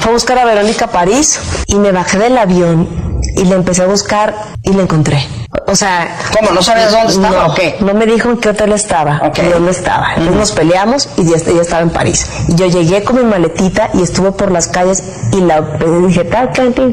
Fui 0.00 0.08
a 0.08 0.12
buscar 0.12 0.38
a 0.38 0.44
Verónica 0.44 0.86
a 0.86 0.92
París 0.92 1.40
y 1.66 1.76
me 1.76 1.92
bajé 1.92 2.18
del 2.18 2.38
avión 2.38 3.09
y 3.36 3.44
la 3.44 3.56
empecé 3.56 3.82
a 3.82 3.86
buscar 3.86 4.34
y 4.62 4.72
la 4.72 4.82
encontré. 4.82 5.26
O 5.66 5.74
sea... 5.74 6.16
¿Cómo? 6.38 6.52
¿No 6.52 6.62
sabías 6.62 6.92
dónde 6.92 7.12
estaba 7.12 7.46
no, 7.46 7.52
o 7.52 7.54
qué? 7.54 7.76
No 7.80 7.94
me 7.94 8.06
dijo 8.06 8.30
en 8.30 8.38
qué 8.38 8.50
hotel 8.50 8.72
estaba, 8.72 9.20
Ok. 9.24 9.38
ni 9.42 9.48
dónde 9.48 9.70
estaba. 9.72 10.10
Entonces 10.14 10.36
nos 10.36 10.52
peleamos 10.52 11.08
y 11.16 11.24
ya, 11.24 11.36
ella 11.50 11.62
estaba 11.62 11.82
en 11.82 11.90
París. 11.90 12.26
Y 12.48 12.54
yo 12.54 12.66
llegué 12.68 13.02
con 13.02 13.16
mi 13.16 13.24
maletita 13.24 13.90
y 13.94 14.02
estuve 14.02 14.32
por 14.32 14.50
las 14.52 14.68
calles 14.68 15.02
y 15.32 15.40
la 15.40 15.78
y 15.80 16.06
dije, 16.08 16.24
"Ta, 16.24 16.50
ta, 16.52 16.62
tin", 16.70 16.92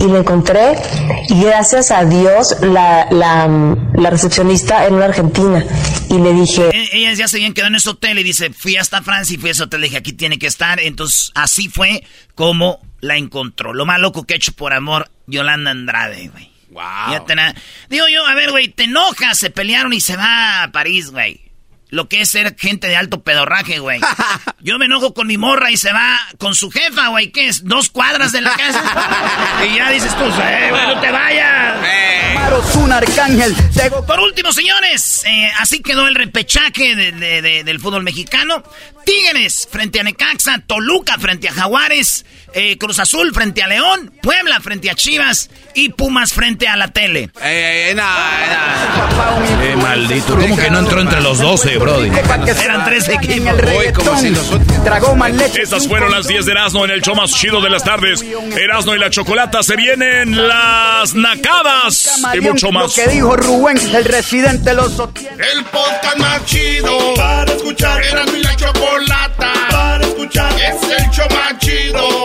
y 0.00 0.04
la 0.04 0.18
encontré 0.18 0.76
y 1.28 1.42
gracias 1.42 1.90
a 1.90 2.04
Dios 2.04 2.56
la, 2.62 3.06
la, 3.10 3.48
la 3.94 4.10
recepcionista 4.10 4.84
era 4.84 4.94
una 4.94 5.06
argentina 5.06 5.64
y 6.08 6.18
le 6.18 6.32
dije, 6.32 6.68
E- 6.72 6.88
Ella 6.98 7.12
ya 7.14 7.28
se 7.28 7.36
habían 7.36 7.52
quedado 7.54 7.68
en 7.68 7.76
ese 7.76 7.90
hotel 7.90 8.18
y 8.18 8.22
dice, 8.22 8.50
fui 8.52 8.76
hasta 8.76 9.02
Francia 9.02 9.34
y 9.34 9.38
fui 9.38 9.48
a 9.50 9.52
ese 9.52 9.62
hotel, 9.64 9.80
le 9.82 9.86
dije, 9.88 9.98
aquí 9.98 10.12
tiene 10.12 10.38
que 10.38 10.46
estar. 10.46 10.80
Entonces, 10.80 11.32
así 11.34 11.68
fue 11.68 12.02
como 12.34 12.80
la 13.00 13.16
encontró. 13.16 13.72
Lo 13.74 13.84
más 13.86 13.98
loco 14.00 14.24
que 14.24 14.34
ha 14.34 14.36
hecho 14.36 14.52
por 14.52 14.72
amor 14.72 15.10
Yolanda 15.26 15.70
Andrade, 15.70 16.28
güey. 16.28 16.50
Wow. 16.70 16.82
Ya 17.28 17.54
Digo 17.88 18.08
yo, 18.08 18.26
a 18.26 18.34
ver, 18.34 18.50
güey, 18.50 18.68
te 18.68 18.84
enojas, 18.84 19.38
se 19.38 19.50
pelearon 19.50 19.92
y 19.92 20.00
se 20.00 20.16
va 20.16 20.64
a 20.64 20.72
París, 20.72 21.10
güey. 21.10 21.40
Lo 21.90 22.08
que 22.08 22.22
es 22.22 22.30
ser 22.30 22.56
gente 22.58 22.88
de 22.88 22.96
alto 22.96 23.22
pedorraje, 23.22 23.78
güey. 23.78 24.00
Yo 24.60 24.78
me 24.78 24.86
enojo 24.86 25.14
con 25.14 25.28
mi 25.28 25.38
morra 25.38 25.70
y 25.70 25.76
se 25.76 25.92
va 25.92 26.18
con 26.38 26.56
su 26.56 26.68
jefa, 26.70 27.08
güey. 27.08 27.30
¿Qué 27.30 27.46
es? 27.46 27.62
¿Dos 27.64 27.88
cuadras 27.90 28.32
de 28.32 28.40
la 28.40 28.50
casa? 28.56 28.82
y 29.72 29.76
ya 29.76 29.90
dices 29.90 30.12
tú, 30.16 30.24
eh, 30.24 30.66
güey, 30.70 30.86
no 30.88 31.00
te 31.00 31.10
vayas. 31.12 31.76
Maros, 32.34 32.74
un 32.74 32.90
arcángel. 32.90 33.54
Por 34.08 34.18
último, 34.18 34.52
señores, 34.52 35.22
eh, 35.24 35.52
así 35.60 35.82
quedó 35.82 36.08
el 36.08 36.16
repechaje 36.16 36.96
de- 36.96 37.12
de- 37.12 37.42
de- 37.42 37.62
del 37.62 37.78
fútbol 37.78 38.02
mexicano. 38.02 38.64
Tigres 39.04 39.68
frente 39.70 40.00
a 40.00 40.02
Necaxa, 40.02 40.58
Toluca 40.66 41.16
frente 41.18 41.48
a 41.48 41.52
Jaguares, 41.52 42.24
eh, 42.54 42.78
Cruz 42.78 42.98
Azul 42.98 43.32
frente 43.34 43.62
a 43.62 43.66
León, 43.66 44.12
Puebla 44.22 44.60
frente 44.60 44.90
a 44.90 44.94
Chivas 44.94 45.50
y 45.74 45.90
Pumas 45.90 46.32
frente 46.32 46.68
a 46.68 46.76
la 46.76 46.88
tele. 46.88 47.30
Eh, 47.42 47.88
eh, 47.90 47.94
nah, 47.94 48.04
Eh, 49.62 49.76
maldito. 49.76 50.36
¿Cómo 50.38 50.56
que 50.56 50.70
no 50.70 50.78
entró 50.80 51.00
entre 51.00 51.20
los 51.20 51.38
12, 51.38 51.76
Brody? 51.78 52.10
Eran 52.64 52.84
tres 52.84 53.08
equipos. 53.08 53.54
Hoy 53.76 53.92
como 53.92 54.18
si 54.18 54.30
nosotros-. 54.30 54.78
Estas 55.56 55.86
fueron 55.88 56.10
las 56.10 56.26
10 56.26 56.46
de 56.46 56.52
Erasmo 56.52 56.84
en 56.84 56.90
el 56.90 57.02
show 57.02 57.14
más 57.14 57.32
chido 57.32 57.60
de 57.60 57.70
las 57.70 57.84
tardes. 57.84 58.22
Erasmo 58.22 58.94
y 58.94 58.98
la 58.98 59.10
Chocolata 59.10 59.62
se 59.62 59.76
vienen 59.76 60.46
las 60.48 61.14
nacadas 61.14 62.20
y 62.34 62.40
mucho 62.40 62.66
Lo 62.66 62.72
más. 62.72 62.94
que 62.94 63.06
dijo 63.08 63.36
Rubén, 63.36 63.78
el 63.94 64.04
residente 64.04 64.74
lo 64.74 64.88
sostiene. 64.88 65.36
El 65.52 65.64
podcast 65.64 66.16
más 66.18 66.44
chido 66.46 67.14
para 67.14 67.52
escuchar. 67.52 68.02
Era 68.04 68.24
mi 68.26 68.42
la 68.42 68.54
chocolata 68.56 69.52
para 69.70 70.04
escuchar. 70.06 70.52
Es 70.60 70.82
el 71.00 71.10
show 71.10 71.26
más 71.30 71.58
chido 71.58 72.24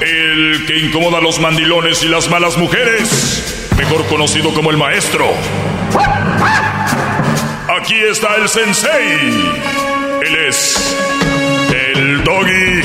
El 0.00 0.64
que 0.66 0.78
incomoda 0.78 1.18
a 1.18 1.20
los 1.20 1.40
mandilones 1.40 2.02
y 2.02 2.08
las 2.08 2.28
malas 2.28 2.56
mujeres. 2.56 3.68
Mejor 3.76 4.06
conocido 4.06 4.52
como 4.54 4.70
el 4.70 4.76
maestro. 4.76 5.32
Aquí 7.80 7.96
está 8.10 8.36
el 8.36 8.48
sensei. 8.48 9.62
Él 10.22 10.36
es 10.48 10.96
el 11.72 12.22
doggy. 12.24 12.82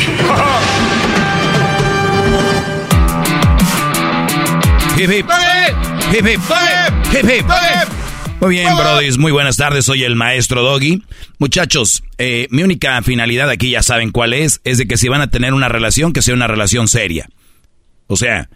Hip 4.97 5.11
hip. 5.11 5.29
Hip 6.11 6.27
hip. 6.27 6.41
Hip 7.13 7.29
hip. 7.29 7.98
Muy 8.41 8.52
bien, 8.52 8.73
Brody, 8.78 9.12
muy 9.17 9.34
buenas 9.34 9.58
tardes, 9.58 9.86
soy 9.86 10.04
el 10.04 10.15
maestro 10.15 10.62
Doggy. 10.63 11.04
Muchachos, 11.39 12.04
eh, 12.17 12.47
mi 12.52 12.63
única 12.63 13.02
finalidad 13.02 13.49
aquí 13.49 13.71
ya 13.71 13.84
saben 13.84 14.12
cuál 14.12 14.34
es, 14.34 14.62
es 14.63 14.78
de 14.78 14.88
que 14.88 14.95
si 14.95 15.10
van 15.10 15.19
a 15.19 15.30
tener 15.30 15.54
una 15.54 15.67
relación, 15.67 16.13
que 16.13 16.21
sea 16.21 16.36
una 16.36 16.47
relación 16.47 16.88
seria. 16.88 17.28
O 18.08 18.15
sea, 18.15 18.49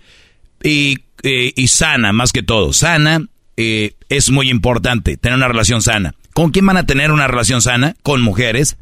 y, 0.63 0.99
eh, 1.23 1.51
y 1.55 1.67
sana, 1.67 2.13
más 2.13 2.31
que 2.31 2.43
todo, 2.43 2.71
sana 2.71 3.25
eh, 3.57 3.95
es 4.07 4.29
muy 4.29 4.49
importante, 4.49 5.17
tener 5.17 5.37
una 5.37 5.49
relación 5.49 5.81
sana. 5.81 6.15
¿Con 6.33 6.51
quién 6.51 6.65
van 6.65 6.77
a 6.77 6.85
tener 6.85 7.11
una 7.11 7.27
relación 7.27 7.61
sana? 7.61 7.95
Con 8.03 8.21
mujeres 8.21 8.77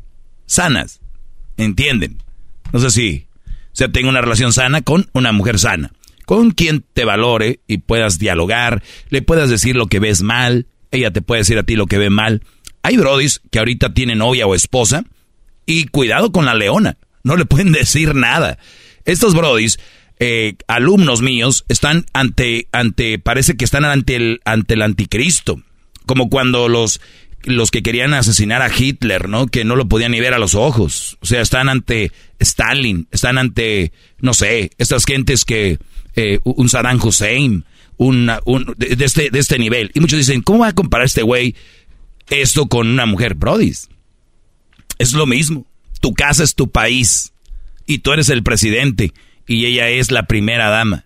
sanas, 0.46 1.02
¿entienden? 1.58 2.22
No 2.72 2.80
sé 2.80 2.92
si 2.92 3.26
o 3.48 3.76
sea, 3.76 3.90
tenga 3.90 4.10
una 4.10 4.22
relación 4.22 4.54
sana 4.54 4.82
con 4.82 5.10
una 5.14 5.32
mujer 5.32 5.58
sana. 5.58 5.92
Con 6.26 6.52
quien 6.52 6.86
te 6.94 7.06
valore 7.06 7.60
y 7.68 7.80
puedas 7.80 8.20
dialogar, 8.20 8.84
le 9.10 9.22
puedas 9.22 9.50
decir 9.50 9.76
lo 9.76 9.88
que 9.88 10.00
ves 10.00 10.22
mal, 10.22 10.68
ella 10.92 11.12
te 11.12 11.22
puede 11.22 11.42
decir 11.42 11.58
a 11.58 11.64
ti 11.64 11.76
lo 11.76 11.88
que 11.88 11.98
ve 11.98 12.10
mal. 12.10 12.44
Hay 12.84 12.98
brodis 12.98 13.42
que 13.52 13.60
ahorita 13.60 13.94
tienen 13.94 14.20
novia 14.20 14.48
o 14.48 14.56
esposa 14.56 15.04
y 15.66 15.86
cuidado 15.86 16.32
con 16.32 16.46
la 16.46 16.54
leona, 16.54 16.98
no 17.24 17.36
le 17.38 17.46
pueden 17.46 17.72
decir 17.72 18.16
nada. 18.16 18.58
Estos 19.06 19.34
brodis, 19.34 19.80
eh, 20.20 20.56
alumnos 20.68 21.22
míos, 21.22 21.66
están 21.68 22.06
ante, 22.14 22.68
ante, 22.72 23.20
parece 23.20 23.56
que 23.56 23.66
están 23.66 23.86
ante 23.86 24.16
el, 24.16 24.42
ante 24.46 24.76
el 24.76 24.82
anticristo, 24.82 25.62
como 26.06 26.30
cuando 26.30 26.68
los, 26.68 27.02
los 27.44 27.72
que 27.72 27.82
querían 27.82 28.14
asesinar 28.14 28.62
a 28.62 28.72
Hitler, 28.76 29.30
¿no? 29.30 29.48
Que 29.48 29.64
no 29.64 29.76
lo 29.76 29.88
podían 29.88 30.12
ni 30.12 30.20
ver 30.20 30.34
a 30.34 30.40
los 30.40 30.56
ojos. 30.56 31.18
O 31.22 31.26
sea, 31.26 31.42
están 31.42 31.70
ante 31.70 32.12
Stalin, 32.40 33.08
están 33.12 33.38
ante, 33.38 33.92
no 34.20 34.34
sé, 34.34 34.72
estas 34.78 35.06
gentes 35.06 35.46
que, 35.46 35.80
eh, 36.16 36.40
un 36.44 36.70
Saddam 36.70 37.00
Hussein, 37.02 37.66
un, 38.02 38.32
de, 38.78 39.06
este, 39.06 39.30
de 39.30 39.40
este 39.40 39.60
nivel. 39.60 39.92
Y 39.94 40.00
muchos 40.00 40.18
dicen, 40.18 40.42
¿cómo 40.42 40.60
va 40.60 40.70
a 40.70 40.74
comparar 40.74 41.06
este 41.06 41.22
güey 41.22 41.56
esto 42.30 42.66
con 42.68 42.88
una 42.88 43.06
mujer? 43.06 43.36
Brodis, 43.36 43.90
es 44.98 45.14
lo 45.14 45.28
mismo. 45.28 45.68
Tu 46.00 46.14
casa 46.14 46.44
es 46.44 46.56
tu 46.56 46.72
país 46.72 47.34
y 47.86 48.00
tú 48.00 48.12
eres 48.12 48.30
el 48.30 48.42
presidente 48.42 49.14
y 49.48 49.68
ella 49.68 49.90
es 49.90 50.10
la 50.10 50.24
primera 50.24 50.70
dama. 50.70 51.06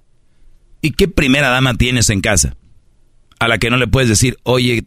¿Y 0.81 0.91
qué 0.91 1.09
primera 1.09 1.49
dama 1.49 1.73
tienes 1.73 2.09
en 2.09 2.21
casa? 2.21 2.55
A 3.39 3.49
la 3.49 3.57
que 3.57 3.69
no 3.69 3.75
le 3.75 3.87
puedes 3.87 4.07
decir, 4.07 4.37
oye, 4.43 4.85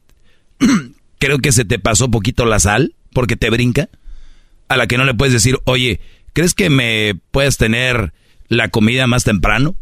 creo 1.18 1.38
que 1.40 1.52
se 1.52 1.66
te 1.66 1.78
pasó 1.78 2.10
poquito 2.10 2.46
la 2.46 2.58
sal 2.58 2.94
porque 3.12 3.36
te 3.36 3.50
brinca. 3.50 3.90
A 4.68 4.78
la 4.78 4.86
que 4.86 4.96
no 4.96 5.04
le 5.04 5.12
puedes 5.12 5.34
decir, 5.34 5.58
oye, 5.64 6.00
¿crees 6.32 6.54
que 6.54 6.70
me 6.70 7.20
puedes 7.30 7.58
tener 7.58 8.14
la 8.48 8.68
comida 8.68 9.06
más 9.06 9.24
temprano? 9.24 9.76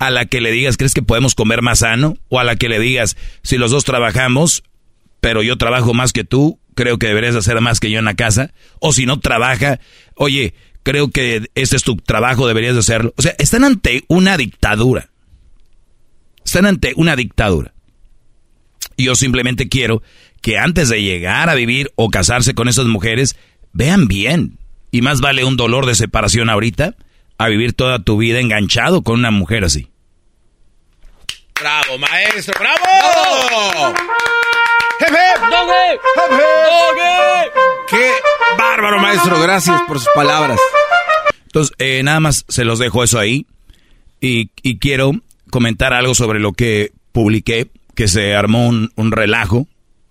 A 0.00 0.10
la 0.10 0.24
que 0.24 0.40
le 0.40 0.50
digas, 0.50 0.78
¿crees 0.78 0.94
que 0.94 1.02
podemos 1.02 1.34
comer 1.34 1.60
más 1.60 1.80
sano? 1.80 2.16
O 2.30 2.40
a 2.40 2.44
la 2.44 2.56
que 2.56 2.70
le 2.70 2.80
digas, 2.80 3.18
si 3.42 3.58
los 3.58 3.70
dos 3.70 3.84
trabajamos, 3.84 4.64
pero 5.20 5.42
yo 5.42 5.58
trabajo 5.58 5.92
más 5.92 6.14
que 6.14 6.24
tú, 6.24 6.58
creo 6.74 6.98
que 6.98 7.06
deberías 7.06 7.36
hacer 7.36 7.60
más 7.60 7.80
que 7.80 7.90
yo 7.90 7.98
en 7.98 8.06
la 8.06 8.14
casa. 8.14 8.52
O 8.80 8.94
si 8.94 9.04
no 9.04 9.20
trabaja, 9.20 9.78
oye, 10.14 10.54
creo 10.82 11.10
que 11.10 11.50
este 11.54 11.76
es 11.76 11.82
tu 11.82 11.96
trabajo, 11.96 12.48
deberías 12.48 12.78
hacerlo. 12.78 13.12
O 13.18 13.22
sea, 13.22 13.34
están 13.38 13.62
ante 13.62 14.04
una 14.08 14.38
dictadura. 14.38 15.10
Están 16.46 16.64
ante 16.64 16.94
una 16.96 17.14
dictadura. 17.14 17.74
Yo 18.96 19.14
simplemente 19.14 19.68
quiero 19.68 20.02
que 20.40 20.56
antes 20.56 20.88
de 20.88 21.02
llegar 21.02 21.50
a 21.50 21.54
vivir 21.54 21.92
o 21.96 22.08
casarse 22.08 22.54
con 22.54 22.68
esas 22.68 22.86
mujeres, 22.86 23.36
vean 23.74 24.08
bien. 24.08 24.58
Y 24.90 25.02
más 25.02 25.20
vale 25.20 25.44
un 25.44 25.58
dolor 25.58 25.84
de 25.84 25.94
separación 25.94 26.48
ahorita 26.48 26.96
a 27.40 27.48
vivir 27.48 27.72
toda 27.72 27.98
tu 28.00 28.18
vida 28.18 28.38
enganchado 28.38 29.00
con 29.00 29.18
una 29.18 29.30
mujer 29.30 29.64
así. 29.64 29.88
¡Bravo, 31.58 31.96
maestro! 31.96 32.54
¡Bravo! 32.60 33.94
¡Qué 37.88 38.12
bárbaro, 38.58 39.00
maestro! 39.00 39.40
Gracias 39.40 39.80
por 39.88 39.98
sus 40.00 40.10
palabras. 40.14 40.60
Entonces, 41.44 41.74
eh, 41.78 42.02
nada 42.02 42.20
más 42.20 42.44
se 42.46 42.66
los 42.66 42.78
dejo 42.78 43.02
eso 43.02 43.18
ahí. 43.18 43.46
Y, 44.20 44.48
quiero 44.78 45.12
comentar 45.48 45.94
algo 45.94 46.14
sobre 46.14 46.40
lo 46.40 46.52
que 46.52 46.92
publiqué, 47.10 47.70
que 47.94 48.06
se 48.06 48.34
armó 48.34 48.66
un, 48.66 48.92
un 48.96 49.12
relajo, 49.12 49.66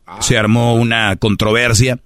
ah. 0.07 0.19
se 0.23 0.35
armó 0.35 0.73
una 0.73 1.15
controversia. 1.17 1.99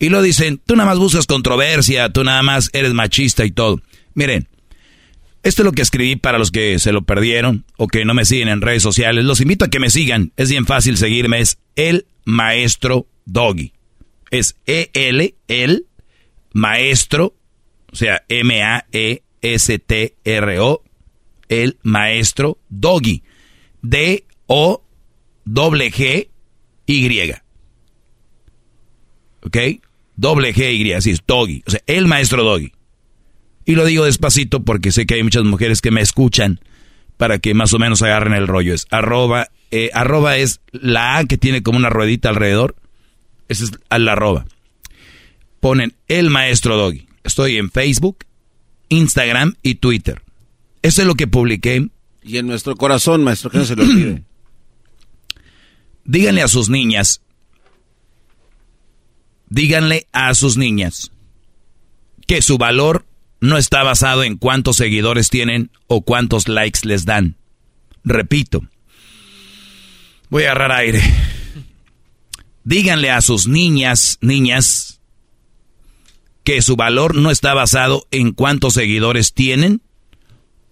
Y 0.00 0.08
lo 0.08 0.22
dicen, 0.22 0.60
tú 0.66 0.74
nada 0.74 0.90
más 0.90 0.98
buscas 0.98 1.26
controversia, 1.26 2.12
tú 2.12 2.24
nada 2.24 2.42
más 2.42 2.68
eres 2.72 2.94
machista 2.94 3.44
y 3.44 3.52
todo. 3.52 3.80
Miren, 4.14 4.48
esto 5.46 5.62
es 5.62 5.64
lo 5.64 5.72
que 5.72 5.82
escribí 5.82 6.16
para 6.16 6.38
los 6.38 6.50
que 6.50 6.80
se 6.80 6.90
lo 6.90 7.02
perdieron 7.02 7.64
o 7.76 7.86
que 7.86 8.04
no 8.04 8.14
me 8.14 8.24
siguen 8.24 8.48
en 8.48 8.62
redes 8.62 8.82
sociales. 8.82 9.24
Los 9.24 9.40
invito 9.40 9.64
a 9.64 9.68
que 9.68 9.78
me 9.78 9.90
sigan. 9.90 10.32
Es 10.36 10.50
bien 10.50 10.66
fácil 10.66 10.96
seguirme. 10.96 11.38
Es 11.38 11.60
el 11.76 12.06
maestro 12.24 13.06
Doggy. 13.26 13.72
Es 14.32 14.56
E-L, 14.66 15.36
el 15.46 15.86
maestro, 16.52 17.36
o 17.92 17.96
sea, 17.96 18.24
M-A-E-S-T-R-O, 18.28 19.22
el 21.48 21.78
maestro 21.84 22.58
Doggy. 22.68 23.22
D-O-G-Y. 23.82 24.82
¿Ok? 29.42 29.56
Doble 30.16 30.52
G-Y, 30.52 30.92
así 30.92 31.12
es, 31.12 31.20
Doggy. 31.24 31.62
O 31.66 31.70
sea, 31.70 31.80
el 31.86 32.08
maestro 32.08 32.42
Doggy. 32.42 32.72
Y 33.66 33.74
lo 33.74 33.84
digo 33.84 34.04
despacito 34.04 34.62
porque 34.62 34.92
sé 34.92 35.04
que 35.04 35.14
hay 35.14 35.24
muchas 35.24 35.44
mujeres 35.44 35.82
que 35.82 35.90
me 35.90 36.00
escuchan 36.00 36.60
para 37.16 37.40
que 37.40 37.52
más 37.52 37.74
o 37.74 37.78
menos 37.78 38.00
agarren 38.00 38.32
el 38.32 38.46
rollo. 38.46 38.72
Es 38.72 38.86
arroba, 38.90 39.48
eh, 39.72 39.90
arroba 39.92 40.36
es 40.36 40.60
la 40.70 41.18
A 41.18 41.24
que 41.24 41.36
tiene 41.36 41.64
como 41.64 41.76
una 41.76 41.90
ruedita 41.90 42.28
alrededor. 42.28 42.76
Esa 43.48 43.64
es 43.64 43.72
la 44.00 44.12
arroba. 44.12 44.46
Ponen 45.58 45.94
el 46.06 46.30
maestro 46.30 46.76
Doggy. 46.76 47.08
Estoy 47.24 47.56
en 47.56 47.72
Facebook, 47.72 48.18
Instagram 48.88 49.56
y 49.62 49.74
Twitter. 49.74 50.22
Eso 50.82 51.02
es 51.02 51.08
lo 51.08 51.16
que 51.16 51.26
publiqué. 51.26 51.88
Y 52.22 52.38
en 52.38 52.46
nuestro 52.46 52.76
corazón, 52.76 53.24
maestro, 53.24 53.50
que 53.50 53.58
no 53.58 53.64
se 53.64 53.74
lo 53.74 53.82
olvide. 53.82 54.22
Díganle 56.04 56.42
a 56.42 56.48
sus 56.48 56.68
niñas. 56.68 57.20
Díganle 59.48 60.06
a 60.12 60.32
sus 60.34 60.56
niñas 60.56 61.10
que 62.28 62.42
su 62.42 62.58
valor 62.58 63.04
no 63.40 63.58
está 63.58 63.82
basado 63.82 64.24
en 64.24 64.36
cuántos 64.36 64.76
seguidores 64.76 65.28
tienen 65.28 65.70
o 65.86 66.02
cuántos 66.02 66.48
likes 66.48 66.80
les 66.84 67.04
dan. 67.04 67.36
Repito, 68.04 68.62
voy 70.30 70.44
a 70.44 70.52
agarrar 70.52 70.72
aire. 70.72 71.02
Díganle 72.64 73.10
a 73.10 73.20
sus 73.20 73.46
niñas, 73.46 74.18
niñas, 74.20 75.00
que 76.44 76.62
su 76.62 76.76
valor 76.76 77.16
no 77.16 77.30
está 77.30 77.54
basado 77.54 78.06
en 78.10 78.32
cuántos 78.32 78.74
seguidores 78.74 79.32
tienen 79.32 79.82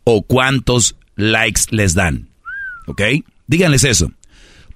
o 0.04 0.22
cuántos 0.22 0.96
likes 1.16 1.62
les 1.70 1.94
dan. 1.94 2.28
¿Ok? 2.86 3.02
Díganles 3.46 3.84
eso. 3.84 4.12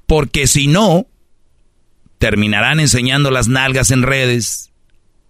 Porque 0.07 0.46
si 0.46 0.66
no, 0.66 1.07
terminarán 2.18 2.81
enseñando 2.81 3.31
las 3.31 3.48
nalgas 3.48 3.90
en 3.90 4.03
redes, 4.03 4.72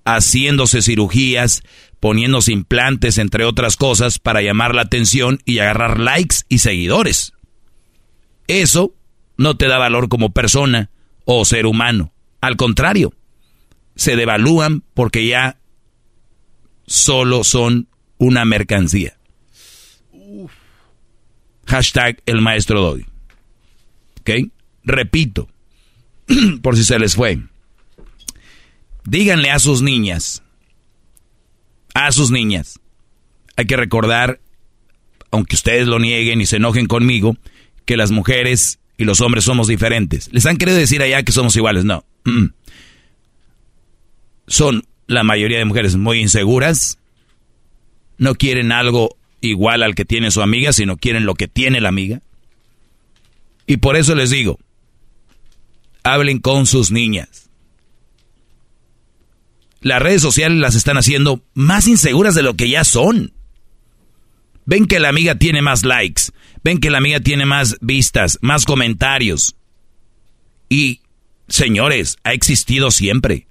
haciéndose 0.05 0.83
cirugías, 0.83 1.62
poniéndose 2.01 2.53
implantes, 2.53 3.19
entre 3.19 3.45
otras 3.45 3.77
cosas, 3.77 4.19
para 4.19 4.43
llamar 4.43 4.75
la 4.75 4.83
atención 4.83 5.41
y 5.45 5.59
agarrar 5.59 5.99
likes 5.99 6.37
y 6.49 6.59
seguidores. 6.59 7.33
Eso 8.47 8.95
no 9.37 9.57
te 9.57 9.69
da 9.69 9.79
valor 9.79 10.09
como 10.09 10.31
persona 10.31 10.91
o 11.25 11.45
ser 11.45 11.67
humano. 11.67 12.13
Al 12.41 12.57
contrario, 12.57 13.13
se 13.97 14.17
devalúan 14.17 14.83
porque 14.95 15.27
ya 15.27 15.59
solo 16.87 17.45
son 17.45 17.89
una 18.17 18.45
mercancía. 18.45 19.17
Hashtag 21.67 22.23
el 22.27 22.41
maestro 22.41 22.81
Doggy. 22.81 23.07
¿Ok? 24.21 24.51
Repito, 24.85 25.49
por 26.63 26.77
si 26.77 26.85
se 26.85 26.99
les 26.99 27.15
fue. 27.15 27.43
Díganle 29.05 29.51
a 29.51 29.59
sus 29.59 29.83
niñas, 29.83 30.43
a 31.99 32.13
sus 32.13 32.31
niñas. 32.31 32.79
Hay 33.57 33.67
que 33.67 33.77
recordar, 33.77 34.41
aunque 35.33 35.57
ustedes 35.57 35.89
lo 35.89 35.99
nieguen 35.99 36.41
y 36.41 36.47
se 36.47 36.57
enojen 36.57 36.87
conmigo, 36.87 37.37
que 37.85 37.97
las 37.97 38.13
mujeres 38.13 38.79
y 38.97 39.05
los 39.05 39.21
hombres 39.21 39.45
somos 39.45 39.67
diferentes. 39.67 40.29
Les 40.33 40.47
han 40.47 40.59
querido 40.59 40.79
decir 40.79 41.03
allá 41.03 41.25
que 41.25 41.33
somos 41.33 41.57
iguales, 41.57 41.85
no. 41.85 42.05
Son 44.47 44.85
la 45.09 45.25
mayoría 45.25 45.59
de 45.59 45.65
mujeres 45.65 45.97
muy 45.97 46.21
inseguras, 46.21 46.99
no 48.17 48.37
quieren 48.37 48.71
algo 48.71 49.17
igual 49.41 49.83
al 49.83 49.97
que 49.97 50.05
tiene 50.05 50.31
su 50.31 50.41
amiga, 50.41 50.73
sino 50.73 50.97
quieren 50.97 51.27
lo 51.27 51.35
que 51.35 51.49
tiene 51.49 51.81
la 51.81 51.89
amiga. 51.89 52.23
Y 53.67 53.79
por 53.79 53.97
eso 53.97 54.15
les 54.15 54.31
digo, 54.31 54.59
hablen 56.05 56.39
con 56.39 56.67
sus 56.67 56.93
niñas 56.93 57.48
las 59.81 60.03
redes 60.03 60.23
sociales 60.23 60.59
las 60.59 60.75
están 60.75 60.97
haciendo 60.97 61.43
más 61.55 61.87
inseguras 61.87 62.35
de 62.35 62.43
lo 62.43 62.55
que 62.55 62.69
ya 62.69 62.85
son. 62.85 63.33
Ven 64.64 64.87
que 64.87 65.01
la 65.01 65.09
amiga 65.09 65.37
tiene 65.37 65.62
más 65.62 65.85
likes, 65.85 66.25
ven 66.62 66.79
que 66.79 66.91
la 66.91 66.99
amiga 66.99 67.21
tiene 67.21 67.47
más 67.47 67.77
vistas, 67.81 68.38
más 68.43 68.64
comentarios. 68.64 69.57
Y, 70.69 71.01
señores, 71.49 72.19
ha 72.25 72.33
existido 72.33 72.91
siempre. 72.91 73.47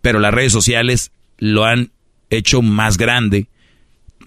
Pero 0.00 0.18
las 0.18 0.32
redes 0.32 0.52
sociales 0.52 1.12
lo 1.36 1.64
han 1.64 1.92
hecho 2.30 2.62
más 2.62 2.96
grande. 2.96 3.48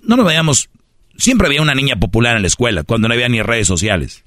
No 0.04 0.18
nos 0.18 0.26
vayamos. 0.26 0.70
Siempre 1.18 1.48
había 1.48 1.62
una 1.62 1.74
niña 1.74 1.96
popular 1.96 2.36
en 2.36 2.44
la 2.44 2.48
escuela, 2.48 2.84
cuando 2.84 3.08
no 3.08 3.14
había 3.14 3.30
ni 3.30 3.42
redes 3.42 3.68
sociales. 3.68 4.24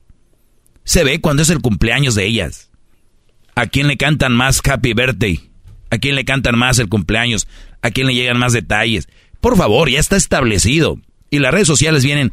Se 0.83 1.05
ve 1.05 1.21
cuando 1.21 1.43
es 1.43 1.51
el 1.51 1.61
cumpleaños 1.61 2.15
de 2.15 2.27
ellas. 2.27 2.71
¿A 3.55 3.67
quién 3.67 3.87
le 3.87 3.97
cantan 3.97 4.33
más 4.33 4.61
Happy 4.65 4.93
Birthday? 4.93 5.51
¿A 5.91 5.99
quién 5.99 6.15
le 6.15 6.25
cantan 6.25 6.59
más 6.59 6.79
el 6.79 6.89
cumpleaños? 6.89 7.47
¿A 7.83 7.91
quién 7.91 8.07
le 8.07 8.15
llegan 8.15 8.39
más 8.39 8.53
detalles? 8.53 9.09
Por 9.41 9.57
favor, 9.57 9.89
ya 9.89 10.01
está 10.01 10.17
establecido. 10.17 10.99
Y 11.31 11.39
las 11.39 11.53
redes 11.53 11.67
sociales 11.67 12.05
vienen 12.05 12.33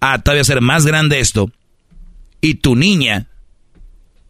a 0.00 0.20
todavía 0.20 0.42
hacer 0.42 0.60
más 0.60 0.86
grande 0.86 1.20
esto. 1.20 1.50
Y 2.40 2.54
tu 2.54 2.76
niña 2.76 3.28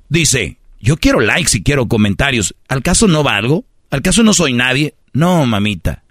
dice, 0.09 0.59
yo 0.81 0.97
quiero 0.97 1.21
likes 1.21 1.57
y 1.57 1.63
quiero 1.63 1.89
comentarios. 1.89 2.55
¿Al 2.69 2.83
caso 2.83 3.09
no 3.09 3.23
valgo? 3.23 3.65
¿Al 3.91 4.03
caso 4.03 4.23
no 4.23 4.35
soy 4.35 4.53
nadie? 4.53 4.95
No, 5.13 5.47
mamita. 5.47 6.05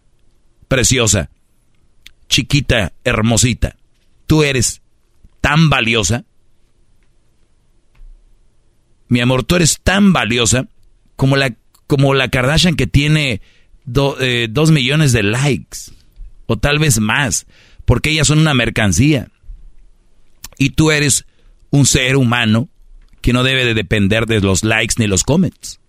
Preciosa. 0.67 1.29
Chiquita, 2.27 2.93
hermosita. 3.03 3.77
Tú 4.25 4.43
eres 4.43 4.81
tan 5.41 5.69
valiosa. 5.69 6.25
Mi 9.07 9.21
amor, 9.21 9.43
tú 9.43 9.55
eres 9.55 9.79
tan 9.81 10.11
valiosa 10.11 10.67
como 11.15 11.37
la, 11.37 11.55
como 11.87 12.13
la 12.13 12.29
Kardashian 12.29 12.75
que 12.75 12.87
tiene 12.87 13.41
eh, 14.19 14.47
dos 14.49 14.71
millones 14.71 15.13
de 15.13 15.23
likes. 15.23 15.77
O 16.45 16.57
tal 16.57 16.79
vez 16.79 16.99
más. 16.99 17.47
Porque 17.85 18.11
ellas 18.11 18.27
son 18.27 18.39
una 18.39 18.53
mercancía. 18.53 19.29
Y 20.57 20.71
tú 20.71 20.91
eres 20.91 21.25
un 21.69 21.85
ser 21.85 22.17
humano 22.17 22.69
que 23.21 23.33
no 23.33 23.43
debe 23.43 23.65
de 23.65 23.73
depender 23.73 24.25
de 24.25 24.41
los 24.41 24.63
likes 24.63 24.95
ni 24.97 25.07
los 25.07 25.23
comments. 25.23 25.79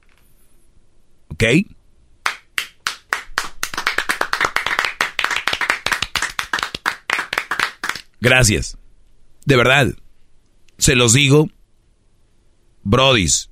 ¿Ok? 1.29 1.45
Gracias. 8.21 8.77
De 9.45 9.57
verdad. 9.57 9.95
Se 10.79 10.95
los 10.95 11.13
digo. 11.13 11.49
Brodis, 12.83 13.51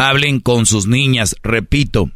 hablen 0.00 0.40
con 0.40 0.64
sus 0.64 0.86
niñas, 0.86 1.36
repito. 1.42 2.10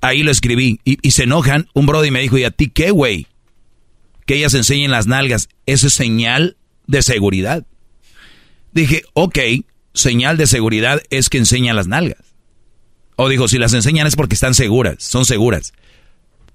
Ahí 0.00 0.22
lo 0.22 0.30
escribí. 0.30 0.80
Y, 0.84 1.10
se 1.10 1.24
enojan. 1.24 1.68
Un 1.74 1.86
Brody 1.86 2.12
me 2.12 2.20
dijo, 2.20 2.38
¿y 2.38 2.44
a 2.44 2.52
ti 2.52 2.68
qué, 2.68 2.92
güey? 2.92 3.26
Que 4.26 4.36
ellas 4.36 4.54
enseñen 4.54 4.92
las 4.92 5.08
nalgas. 5.08 5.48
Eso 5.66 5.88
es 5.88 5.92
señal 5.92 6.56
de 6.86 7.02
seguridad. 7.02 7.66
Dije, 8.72 9.02
ok, 9.14 9.38
señal 9.92 10.36
de 10.36 10.46
seguridad 10.46 11.02
es 11.10 11.30
que 11.30 11.38
enseñan 11.38 11.74
las 11.74 11.88
nalgas. 11.88 12.22
O 13.16 13.28
digo, 13.28 13.48
si 13.48 13.58
las 13.58 13.74
enseñan 13.74 14.06
es 14.06 14.14
porque 14.14 14.34
están 14.34 14.54
seguras, 14.54 15.02
son 15.02 15.24
seguras. 15.24 15.72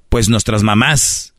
Pues 0.07 0.29
nuestras 0.29 0.63
mamás 0.63 1.35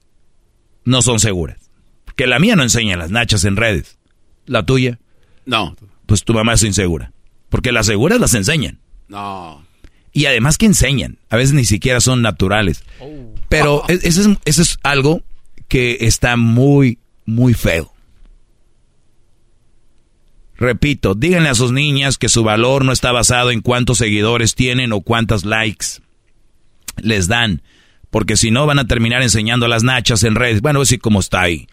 no 0.85 1.01
son 1.01 1.21
seguras. 1.21 1.71
Que 2.17 2.27
la 2.27 2.39
mía 2.39 2.55
no 2.55 2.63
enseña 2.63 2.99
las 2.99 3.11
nachas 3.11 3.45
en 3.45 3.57
redes. 3.57 3.99
¿La 4.45 4.67
tuya? 4.67 4.99
No. 5.47 5.75
Pues 6.05 6.23
tu 6.23 6.35
mamá 6.35 6.53
es 6.53 6.63
insegura. 6.63 7.13
Porque 7.57 7.73
las 7.73 7.87
seguras 7.87 8.21
las 8.21 8.35
enseñan. 8.35 8.81
No. 9.09 9.65
Y 10.13 10.27
además 10.27 10.59
que 10.59 10.67
enseñan. 10.67 11.17
A 11.31 11.37
veces 11.37 11.55
ni 11.55 11.65
siquiera 11.65 12.03
son 12.03 12.21
naturales. 12.21 12.85
Oh. 13.01 13.35
Pero 13.49 13.83
e-, 13.89 13.99
eso, 14.03 14.21
es, 14.21 14.29
eso 14.45 14.61
es 14.61 14.79
algo 14.83 15.23
que 15.67 15.97
está 16.03 16.37
muy, 16.37 16.99
muy 17.25 17.55
feo. 17.55 17.95
Repito, 20.59 21.15
díganle 21.15 21.49
a 21.49 21.55
sus 21.55 21.73
niñas 21.73 22.19
que 22.19 22.29
su 22.29 22.45
valor 22.45 22.85
no 22.85 22.93
está 22.93 23.11
basado 23.11 23.51
en 23.51 23.63
cuántos 23.63 23.97
seguidores 23.97 24.55
tienen 24.55 24.93
o 24.93 25.01
cuántos 25.01 25.47
likes 25.47 26.03
les 26.99 27.27
dan. 27.27 27.63
Porque 28.11 28.37
si 28.37 28.51
no 28.51 28.67
van 28.67 28.81
a 28.81 28.87
terminar 28.87 29.23
enseñando 29.23 29.67
las 29.67 29.83
nachas 29.83 30.25
en 30.25 30.35
redes. 30.35 30.61
Bueno, 30.61 30.83
así 30.83 30.99
como 30.99 31.21
está 31.21 31.41
ahí 31.41 31.69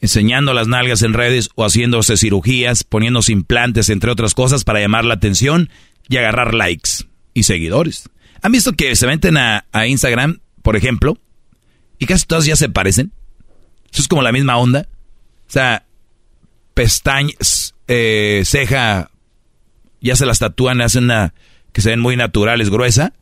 enseñando 0.00 0.54
las 0.54 0.68
nalgas 0.68 1.02
en 1.02 1.14
redes 1.14 1.50
o 1.54 1.64
haciéndose 1.64 2.16
cirugías, 2.16 2.84
poniéndose 2.84 3.32
implantes, 3.32 3.88
entre 3.88 4.10
otras 4.10 4.34
cosas, 4.34 4.64
para 4.64 4.80
llamar 4.80 5.04
la 5.04 5.14
atención 5.14 5.70
y 6.08 6.16
agarrar 6.16 6.54
likes 6.54 6.90
y 7.34 7.42
seguidores. 7.42 8.08
¿Han 8.42 8.52
visto 8.52 8.72
que 8.72 8.94
se 8.94 9.06
meten 9.06 9.36
a, 9.36 9.64
Instagram, 9.86 10.40
por 10.62 10.76
ejemplo, 10.76 11.18
y 11.98 12.06
casi 12.06 12.26
todas 12.26 12.44
ya 12.44 12.56
se 12.56 12.68
parecen? 12.68 13.12
Eso 13.92 14.02
es 14.02 14.08
como 14.08 14.22
la 14.22 14.32
misma 14.32 14.56
onda. 14.56 14.86
O 15.48 15.50
sea, 15.50 15.86
pestañas, 16.74 17.74
eh, 17.88 18.42
ceja, 18.44 19.10
ya 20.00 20.14
se 20.14 20.26
las 20.26 20.38
tatúan, 20.38 20.80
hacen 20.80 21.04
una 21.04 21.34
que 21.72 21.80
se 21.80 21.90
ven 21.90 22.00
muy 22.00 22.16
naturales, 22.16 22.70
gruesa. 22.70 23.12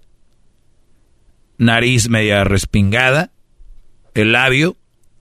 Nariz 1.59 2.09
media 2.11 2.45
respingada. 2.45 3.33
El 4.15 4.33
labio 4.33 4.77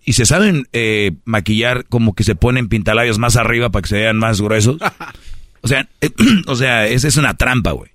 y 0.05 0.13
se 0.13 0.25
saben 0.25 0.67
eh, 0.71 1.13
maquillar 1.25 1.85
como 1.85 2.13
que 2.13 2.23
se 2.23 2.35
ponen 2.35 2.69
pintalabios 2.69 3.17
más 3.17 3.35
arriba 3.35 3.71
para 3.71 3.81
que 3.81 3.89
se 3.89 3.97
vean 3.97 4.17
más 4.17 4.41
gruesos. 4.41 4.77
O 5.61 5.67
sea, 5.67 5.89
o 6.45 6.55
sea, 6.55 6.85
esa 6.85 7.07
es 7.07 7.17
una 7.17 7.37
trampa, 7.37 7.71
güey. 7.71 7.89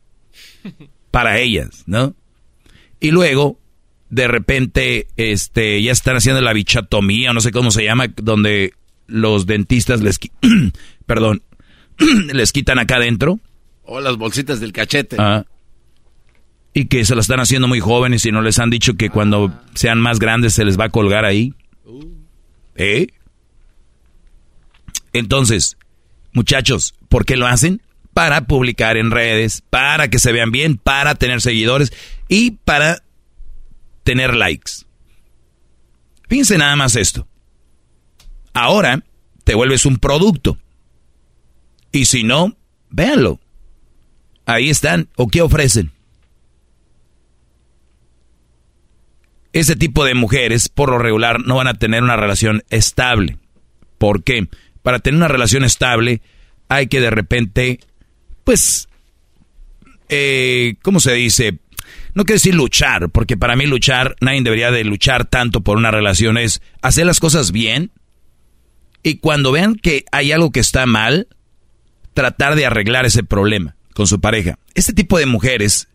Para 1.13 1.39
ellas, 1.39 1.85
¿no? 1.87 2.17
Y 2.99 3.13
luego, 3.13 3.61
de 4.09 4.27
repente, 4.27 5.07
este, 5.17 5.81
ya 5.81 5.93
están 5.93 6.17
haciendo 6.17 6.41
la 6.41 6.53
bichatomía, 6.53 7.33
no 7.33 7.41
sé 7.41 7.53
cómo 7.53 7.71
se 7.71 7.85
llama, 7.85 8.09
donde 8.17 8.75
los 9.07 9.47
dentistas 9.47 10.01
les, 10.01 10.19
perdón, 11.07 11.43
les 12.33 12.51
quitan 12.51 12.81
acá 12.81 12.97
adentro. 12.97 13.39
O 13.85 14.01
las 14.01 14.17
bolsitas 14.17 14.59
del 14.59 14.73
cachete. 14.73 15.15
Ah. 15.21 15.45
Y 16.75 16.87
que 16.87 17.05
se 17.05 17.15
la 17.15 17.21
están 17.21 17.39
haciendo 17.39 17.69
muy 17.69 17.79
jóvenes 17.79 18.27
y 18.27 18.33
no 18.33 18.43
les 18.43 18.59
han 18.59 18.71
dicho 18.71 18.95
que 18.95 19.11
cuando 19.11 19.53
sean 19.75 20.01
más 20.01 20.19
grandes 20.19 20.55
se 20.55 20.65
les 20.65 20.77
va 20.77 20.87
a 20.87 20.91
colgar 20.91 21.25
ahí. 21.25 21.55
¿Eh? 22.81 23.09
Entonces, 25.13 25.77
muchachos, 26.33 26.95
¿por 27.11 27.27
qué 27.27 27.37
lo 27.37 27.47
hacen? 27.47 27.83
Para 28.15 28.47
publicar 28.47 28.97
en 28.97 29.11
redes, 29.11 29.63
para 29.69 30.09
que 30.09 30.19
se 30.19 30.33
vean 30.33 30.51
bien, 30.51 30.79
para 30.79 31.15
tener 31.15 31.43
seguidores 31.43 31.93
y 32.27 32.53
para 32.53 33.03
tener 34.03 34.35
likes. 34.35 34.87
Fíjense 36.31 36.57
nada 36.57 36.75
más 36.75 36.97
esto. 36.97 37.29
Ahora 38.55 39.05
te 39.45 39.55
vuelves 39.55 39.85
un 39.85 39.99
producto. 39.99 40.57
Y 41.93 42.07
si 42.07 42.25
no, 42.25 42.57
véanlo. 42.89 43.41
Ahí 44.47 44.71
están. 44.71 45.11
¿O 45.17 45.29
qué 45.29 45.43
ofrecen? 45.43 45.93
Ese 49.53 49.77
tipo 49.77 50.05
de 50.05 50.15
mujeres, 50.15 50.69
por 50.69 50.91
lo 50.91 50.99
regular, 50.99 51.41
no 51.41 51.57
van 51.57 51.67
a 51.67 51.75
tener 51.75 52.03
una 52.03 52.17
relación 52.17 52.63
estable. 52.71 53.39
¿Por 53.99 54.23
qué? 54.23 54.49
Para 54.83 55.01
tener 55.01 55.19
una 55.19 55.29
relación 55.29 55.65
estable 55.65 56.23
hay 56.69 56.87
que 56.87 57.01
de 57.01 57.11
repente, 57.11 57.81
pues, 58.45 58.89
eh, 60.09 60.77
¿cómo 60.83 61.01
se 61.01 61.13
dice? 61.15 61.59
No 62.15 62.25
quiero 62.25 62.37
decir 62.37 62.55
luchar, 62.55 63.11
porque 63.11 63.37
para 63.37 63.57
mí 63.57 63.67
luchar, 63.67 64.17
nadie 64.21 64.43
debería 64.43 64.71
de 64.71 64.85
luchar 64.85 65.25
tanto 65.25 65.63
por 65.63 65.77
una 65.77 65.91
relación, 65.91 66.39
es 66.39 66.63
hacer 66.81 67.07
las 67.07 67.19
cosas 67.21 67.51
bien 67.51 67.91
y 69.03 69.17
cuando 69.17 69.53
vean 69.53 69.75
que 69.75 70.05
hay 70.13 70.31
algo 70.33 70.53
que 70.53 70.61
está 70.61 70.87
mal, 70.87 71.29
tratar 72.15 72.55
de 72.55 72.67
arreglar 72.67 73.07
ese 73.07 73.25
problema 73.25 73.77
con 73.95 74.07
su 74.07 74.21
pareja. 74.21 74.59
Este 74.75 74.93
tipo 74.93 75.19
de 75.19 75.27
mujeres 75.27 75.89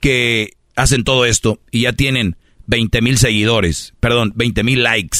que 0.00 0.54
hacen 0.76 1.04
todo 1.04 1.24
esto 1.24 1.60
y 1.70 1.82
ya 1.82 1.92
tienen 1.92 2.36
20 2.70 3.02
mil 3.02 3.18
seguidores, 3.18 3.94
perdón, 3.98 4.32
20 4.36 4.62
mil 4.62 4.84
likes. 4.84 5.18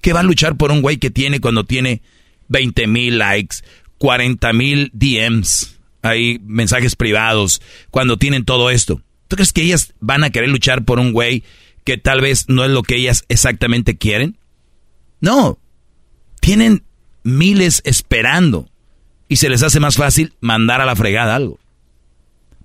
¿Qué 0.00 0.14
va 0.14 0.20
a 0.20 0.24
luchar 0.24 0.56
por 0.56 0.72
un 0.72 0.80
güey 0.80 0.96
que 0.96 1.10
tiene 1.10 1.38
cuando 1.38 1.64
tiene 1.64 2.00
20 2.48 2.86
mil 2.86 3.18
likes, 3.18 3.58
40 3.98 4.50
mil 4.54 4.90
DMs, 4.94 5.78
hay 6.00 6.40
mensajes 6.42 6.96
privados, 6.96 7.60
cuando 7.90 8.16
tienen 8.16 8.46
todo 8.46 8.70
esto? 8.70 9.02
¿Tú 9.28 9.36
crees 9.36 9.52
que 9.52 9.62
ellas 9.62 9.92
van 10.00 10.24
a 10.24 10.30
querer 10.30 10.48
luchar 10.48 10.86
por 10.86 10.98
un 10.98 11.12
güey 11.12 11.44
que 11.84 11.98
tal 11.98 12.22
vez 12.22 12.48
no 12.48 12.64
es 12.64 12.70
lo 12.70 12.82
que 12.84 12.96
ellas 12.96 13.24
exactamente 13.28 13.98
quieren? 13.98 14.38
No, 15.20 15.58
tienen 16.40 16.84
miles 17.22 17.82
esperando 17.84 18.70
y 19.28 19.36
se 19.36 19.50
les 19.50 19.62
hace 19.62 19.78
más 19.78 19.96
fácil 19.96 20.32
mandar 20.40 20.80
a 20.80 20.86
la 20.86 20.96
fregada 20.96 21.36
algo. 21.36 21.60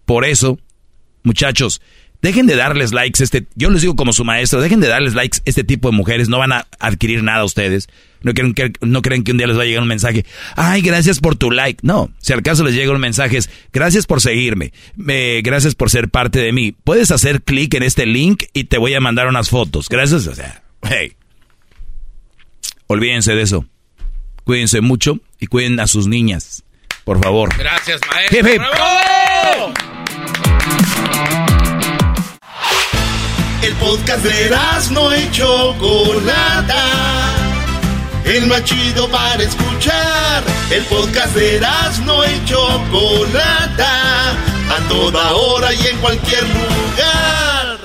Por 0.05 0.23
eso, 0.23 0.59
muchachos, 1.23 1.81
Dejen 2.25 2.47
de 2.47 2.55
darles 2.55 2.91
likes 2.91 3.23
este, 3.23 3.45
yo 3.53 3.69
les 3.69 3.83
digo 3.83 3.95
como 3.95 4.11
su 4.11 4.25
maestro, 4.25 4.59
dejen 4.59 4.79
de 4.79 4.87
darles 4.87 5.13
likes 5.13 5.41
este 5.45 5.63
tipo 5.63 5.91
de 5.91 5.95
mujeres, 5.95 6.27
no 6.27 6.39
van 6.39 6.53
a 6.53 6.65
adquirir 6.79 7.21
nada 7.21 7.43
ustedes. 7.43 7.87
No 8.23 8.33
creen, 8.33 8.55
que, 8.55 8.73
no 8.81 9.03
creen 9.03 9.23
que 9.23 9.31
un 9.31 9.37
día 9.37 9.45
les 9.45 9.55
va 9.55 9.61
a 9.61 9.65
llegar 9.65 9.83
un 9.83 9.87
mensaje, 9.87 10.25
ay, 10.55 10.81
gracias 10.81 11.19
por 11.19 11.35
tu 11.35 11.51
like. 11.51 11.81
No, 11.83 12.09
si 12.17 12.33
al 12.33 12.41
caso 12.41 12.63
les 12.63 12.73
llega 12.73 12.91
un 12.91 12.99
mensaje 12.99 13.37
es, 13.37 13.51
gracias 13.71 14.07
por 14.07 14.21
seguirme, 14.21 14.73
gracias 14.95 15.75
por 15.75 15.91
ser 15.91 16.09
parte 16.09 16.39
de 16.39 16.51
mí. 16.51 16.73
Puedes 16.83 17.11
hacer 17.11 17.43
clic 17.43 17.75
en 17.75 17.83
este 17.83 18.07
link 18.07 18.45
y 18.53 18.63
te 18.63 18.79
voy 18.79 18.95
a 18.95 18.99
mandar 18.99 19.27
unas 19.27 19.51
fotos. 19.51 19.87
Gracias, 19.87 20.25
o 20.25 20.33
sea, 20.33 20.63
hey. 20.81 21.13
Olvídense 22.87 23.35
de 23.35 23.43
eso. 23.43 23.67
Cuídense 24.45 24.81
mucho 24.81 25.19
y 25.39 25.45
cuiden 25.45 25.79
a 25.79 25.85
sus 25.85 26.07
niñas. 26.07 26.63
Por 27.03 27.21
favor. 27.21 27.55
Gracias, 27.55 28.01
maestro. 28.11 28.39
Hip, 28.39 28.47
hip. 28.47 28.57
¡Bravo! 28.57 29.73
El 33.65 33.73
podcast 33.77 34.23
de 34.23 34.49
no. 34.91 35.09
El 38.23 38.49
para 39.09 39.43
escuchar. 39.43 40.43
El 40.69 40.83
podcast 40.83 41.35
de 41.35 41.59
no. 42.05 42.21
A 44.69 44.87
toda 44.87 45.33
hora 45.33 45.73
y 45.73 45.87
en 45.87 45.97
cualquier 45.97 46.43
lugar. 46.43 47.79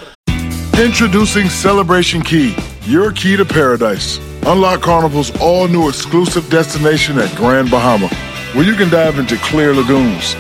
Introducing 0.85 1.49
Celebration 1.49 2.21
Key, 2.23 2.55
your 2.87 3.11
key 3.11 3.39
to 3.39 3.47
paradise. 3.47 4.21
Unlock 4.45 4.83
Carnival's 4.83 5.33
all 5.41 5.67
new 5.67 5.89
exclusive 5.89 6.47
destination 6.51 7.19
at 7.19 7.35
Grand 7.37 7.71
Bahama, 7.71 8.09
where 8.53 8.67
you 8.67 8.75
can 8.75 8.91
dive 8.91 9.19
into 9.19 9.39
clear 9.39 9.73
lagoons, 9.75 10.37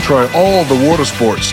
try 0.00 0.28
all 0.34 0.64
the 0.64 0.88
water 0.88 1.04
sports, 1.04 1.52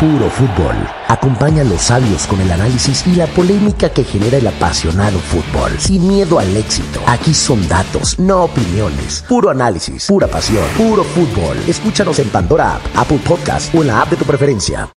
Puro 0.00 0.28
fútbol. 0.30 0.74
Acompaña 1.08 1.60
a 1.60 1.64
los 1.66 1.82
sabios 1.82 2.26
con 2.26 2.40
el 2.40 2.50
análisis 2.50 3.06
y 3.06 3.16
la 3.16 3.26
polémica 3.26 3.90
que 3.90 4.02
genera 4.02 4.38
el 4.38 4.46
apasionado 4.46 5.18
fútbol. 5.18 5.78
Sin 5.78 6.08
miedo 6.08 6.38
al 6.38 6.56
éxito. 6.56 7.00
Aquí 7.06 7.34
son 7.34 7.68
datos, 7.68 8.18
no 8.18 8.44
opiniones. 8.44 9.22
Puro 9.28 9.50
análisis, 9.50 10.06
pura 10.06 10.26
pasión, 10.26 10.64
puro 10.78 11.04
fútbol. 11.04 11.58
Escúchanos 11.68 12.18
en 12.18 12.30
Pandora 12.30 12.76
App, 12.76 12.82
Apple 12.96 13.20
Podcast 13.28 13.74
o 13.74 13.82
en 13.82 13.88
la 13.88 14.00
app 14.00 14.08
de 14.08 14.16
tu 14.16 14.24
preferencia. 14.24 14.88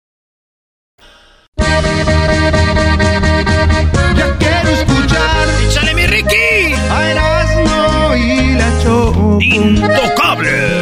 Ya 1.57 1.83
quiero 4.39 4.69
escuchar. 4.69 5.49
¡Échale 5.67 5.95
mi 5.95 6.07
Ricky! 6.07 6.75
A 6.91 7.11
Erasmo 7.11 8.15
y 8.15 8.55
la 8.55 8.69
Intocable. 9.41 10.82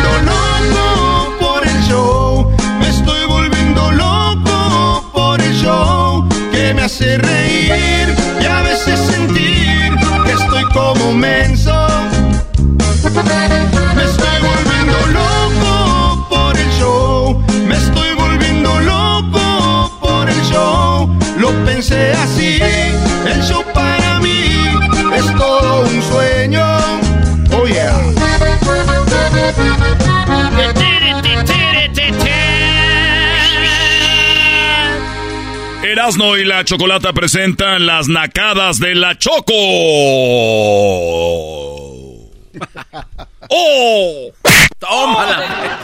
hace 6.91 7.17
reír 7.19 8.13
y 8.41 8.45
a 8.45 8.61
veces 8.63 8.99
sentir 8.99 9.95
que 10.25 10.31
estoy 10.33 10.63
como 10.73 11.13
menso. 11.13 11.87
Me 13.95 14.03
estoy 14.03 14.37
volviendo 14.41 14.97
loco 15.13 16.27
por 16.29 16.57
el 16.57 16.69
show, 16.71 17.41
me 17.65 17.75
estoy 17.77 18.13
volviendo 18.15 18.77
loco 18.81 19.99
por 20.01 20.29
el 20.29 20.41
show. 20.43 21.17
Lo 21.37 21.51
pensé 21.63 22.11
así, 22.11 22.59
el 23.25 23.41
show 23.41 23.63
para 23.73 24.19
mí 24.19 24.43
es 25.15 25.25
todo 25.37 25.85
un 25.85 26.01
sueño. 26.01 26.65
Oh 27.53 27.67
yeah. 27.67 28.01
Erasno 35.91 36.37
y 36.37 36.45
la 36.45 36.63
Chocolata 36.63 37.11
presentan 37.11 37.85
las 37.85 38.07
nacadas 38.07 38.79
de 38.79 38.95
la 38.95 39.17
Choco. 39.17 39.53
¡Oh! 43.49 44.31
¡Tómala! 44.79 45.79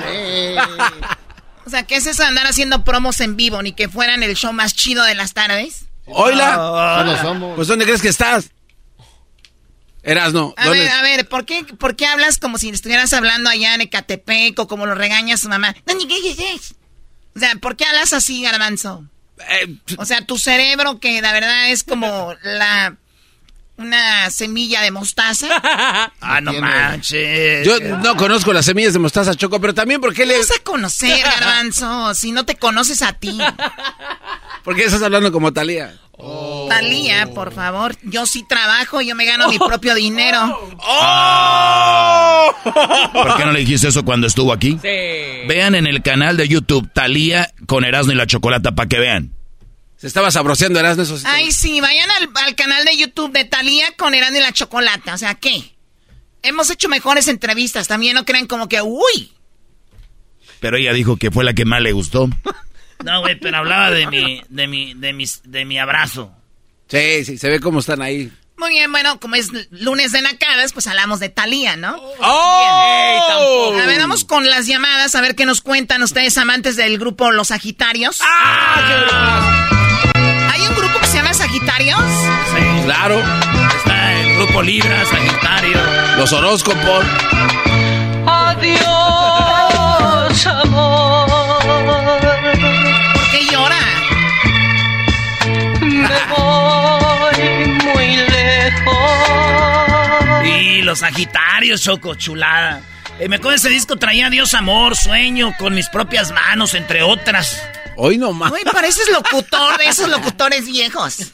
O 1.66 1.70
sea, 1.70 1.84
¿qué 1.84 1.97
es 1.97 2.08
eso 2.08 2.22
de 2.22 2.30
andar 2.30 2.47
haciendo 2.47 2.86
promos 2.86 3.20
en 3.20 3.36
vivo? 3.36 3.62
Ni 3.62 3.74
que 3.74 3.89
fueran 3.89 4.24
el 4.24 4.34
show 4.38 4.53
más 4.53 4.74
chido 4.74 5.03
de 5.03 5.14
las 5.14 5.34
tardes. 5.34 5.88
Oila. 6.05 7.03
Pues 7.58 7.68
¿dónde 7.68 7.84
crees 7.84 8.01
que 8.01 8.08
estás? 8.08 8.51
Erasno. 10.03 10.53
A 10.55 10.70
ver, 10.70 10.89
a 10.89 11.01
ver, 11.01 11.28
¿por 11.28 11.43
qué, 11.43 11.66
¿por 11.66 11.97
qué 11.97 12.05
hablas 12.05 12.38
como 12.38 12.58
si 12.58 12.70
estuvieras 12.70 13.12
hablando 13.12 13.49
allá 13.49 13.76
en 13.76 13.82
Ecatepec 13.82 14.58
o 14.58 14.70
como 14.70 14.86
lo 14.86 14.95
regaña 14.95 15.36
su 15.36 15.49
mamá? 15.49 15.76
No. 15.86 15.95
O 17.36 17.39
sea, 17.39 17.55
¿por 17.55 17.76
qué 17.76 17.84
hablas 17.84 18.14
así, 18.14 18.41
garbanzo? 18.41 19.03
O 19.98 20.06
sea, 20.06 20.22
tu 20.26 20.38
cerebro 20.38 21.00
que 21.00 21.22
la 21.22 21.32
verdad 21.32 21.70
es 21.72 21.84
como 21.84 22.36
la... 22.44 22.98
Una 23.78 24.30
semilla 24.32 24.82
de 24.82 24.91
mostaza. 24.91 25.47
Ah, 26.19 26.41
no 26.41 26.51
manches. 26.53 27.65
Yo 27.65 27.80
no 27.80 28.17
conozco 28.17 28.51
las 28.51 28.65
semillas 28.65 28.91
de 28.93 28.99
mostaza 28.99 29.34
choco, 29.36 29.61
pero 29.61 29.73
también 29.73 30.01
porque 30.01 30.25
le. 30.25 30.38
vas 30.38 30.51
a 30.51 30.61
conocer, 30.63 31.23
garbanzo, 31.39 32.13
si 32.13 32.32
no 32.34 32.45
te 32.45 32.55
conoces 32.55 33.01
a 33.01 33.13
ti. 33.13 33.38
¿Por 34.63 34.75
qué 34.75 34.84
estás 34.84 35.01
hablando 35.01 35.32
como 35.32 35.53
Talía? 35.53 35.93
Talía, 36.67 37.28
por 37.34 37.53
favor. 37.53 37.95
Yo 38.03 38.25
sí 38.25 38.43
trabajo, 38.47 39.01
yo 39.01 39.15
me 39.15 39.25
gano 39.25 39.47
mi 39.47 39.57
propio 39.57 39.95
dinero. 39.95 40.59
¡Oh! 40.80 42.51
¿Por 43.13 43.38
qué 43.38 43.45
no 43.45 43.51
le 43.51 43.59
dijiste 43.59 43.88
eso 43.88 44.03
cuando 44.03 44.28
estuvo 44.28 44.51
aquí? 44.51 44.78
Vean 44.84 45.75
en 45.75 45.88
el 45.88 46.01
canal 46.01 46.36
de 46.36 46.47
YouTube 46.47 46.89
Talía 46.91 47.49
con 47.67 47.86
Erasmo 47.86 48.11
y 48.11 48.15
la 48.15 48.28
Chocolata 48.28 48.73
para 48.73 48.89
que 48.89 48.99
vean. 48.99 49.37
Se 49.98 50.08
estaba 50.08 50.30
sabroseando 50.32 50.80
Erasmo 50.80 51.04
eso. 51.04 51.18
sí. 51.18 51.24
Ay, 51.28 51.52
sí, 51.52 51.82
vayan 51.82 52.10
al, 52.12 52.30
al 52.45 52.56
canal 52.56 52.86
de 52.86 52.95
YouTube 52.98 53.32
de 53.32 53.45
Talía 53.45 53.91
con 53.98 54.14
Erasmo 54.14 54.38
y 54.38 54.41
la 54.41 54.54
Chocolata. 54.54 55.14
O 55.16 55.18
sea, 55.18 55.36
¿qué? 55.36 55.76
Hemos 56.43 56.70
hecho 56.70 56.88
mejores 56.88 57.28
entrevistas. 57.28 57.88
También 57.88 58.14
no 58.14 58.24
creen 58.26 58.45
como 58.48 58.70
que, 58.70 58.82
uy. 58.82 59.34
Pero 60.60 60.78
ella 60.78 60.93
dijo 60.93 61.18
que 61.18 61.32
fue 61.32 61.43
la 61.43 61.54
que 61.54 61.66
más 61.66 61.82
le 61.82 61.91
gustó. 61.91 62.30
No, 63.04 63.22
güey, 63.22 63.39
pero 63.39 63.58
hablaba 63.58 63.91
de 63.91 64.08
mi, 64.08 64.41
de 64.50 64.66
mi, 64.68 64.95
de 64.95 65.14
mis, 65.14 65.41
de 65.43 65.66
mi 65.66 65.78
abrazo. 65.78 66.32
Sí, 66.88 67.24
sí, 67.26 67.38
se 67.38 67.48
ve 67.48 67.60
cómo 67.60 67.78
están 67.80 68.02
ahí. 68.02 68.32
Muy 68.58 68.72
bien, 68.72 68.91
bueno, 68.91 69.20
como 69.20 69.36
es 69.36 69.50
lunes 69.70 70.14
de 70.14 70.24
nacadas, 70.24 70.74
pues 70.74 70.88
hablamos 70.88 71.20
de 71.20 71.30
Talía, 71.30 71.76
¿no? 71.76 71.95
¡Oh! 72.20 73.78
A 73.80 73.86
ver, 73.86 74.00
vamos 74.00 74.26
con 74.26 74.50
las 74.50 74.66
llamadas, 74.66 75.14
a 75.14 75.22
ver 75.22 75.36
qué 75.36 75.45
nos 75.45 75.62
cuentan 75.62 76.02
ustedes 76.02 76.39
amantes 76.39 76.76
del 76.76 76.98
grupo 76.98 77.30
Los 77.32 77.50
Sagitarios. 77.50 78.20
¡Ah! 78.24 79.68
¿Hay 79.70 79.76
Sagitarios? 81.34 81.99
Sí. 81.99 82.84
Claro. 82.86 83.19
Está 83.78 84.13
el 84.13 84.36
grupo 84.38 84.61
Libra, 84.61 85.03
Sagitario. 85.05 85.78
Los 86.17 86.32
horóscopos. 86.34 87.05
Adiós, 88.25 88.78
amor. 90.47 91.28
¿Por 93.13 93.30
qué 93.32 93.45
llora? 93.51 93.80
Me 95.82 96.07
voy 96.38 97.67
muy 97.84 98.17
lejos. 98.17 98.95
Y 100.45 100.82
los 100.82 100.99
Sagitarios, 100.99 101.82
Choco, 101.82 102.15
chulada. 102.15 102.82
Eh, 103.19 103.28
me 103.30 103.38
acuerdo 103.38 103.55
ese 103.55 103.69
disco 103.69 103.95
traía 103.95 104.30
Dios, 104.30 104.53
amor, 104.53 104.95
sueño, 104.95 105.51
con 105.57 105.73
mis 105.73 105.89
propias 105.89 106.32
manos, 106.32 106.75
entre 106.75 107.01
otras. 107.01 107.63
Hoy 107.98 108.18
no 108.18 108.32
más. 108.32 108.52
Uy, 108.52 108.62
pareces 108.72 109.10
locutor 109.10 109.78
de 109.78 109.86
esos 109.86 110.08
locutores 110.08 110.66
viejos. 110.66 111.32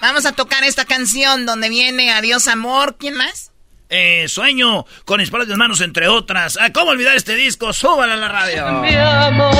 Vamos 0.00 0.24
a 0.24 0.32
tocar 0.32 0.64
esta 0.64 0.86
canción 0.86 1.44
donde 1.44 1.68
viene 1.68 2.10
Adiós 2.10 2.48
Amor. 2.48 2.96
¿Quién 2.98 3.14
más? 3.14 3.52
Eh, 3.90 4.26
sueño 4.28 4.86
con 5.04 5.20
mis 5.20 5.30
propias 5.30 5.58
manos, 5.58 5.80
entre 5.82 6.08
otras. 6.08 6.58
Ah, 6.60 6.72
¿Cómo 6.72 6.90
olvidar 6.90 7.16
este 7.16 7.34
disco? 7.34 7.72
Súbala 7.72 8.14
a 8.14 8.16
la 8.16 8.28
radio. 8.28 8.66
Mi 8.80 8.94
amor. 8.96 9.54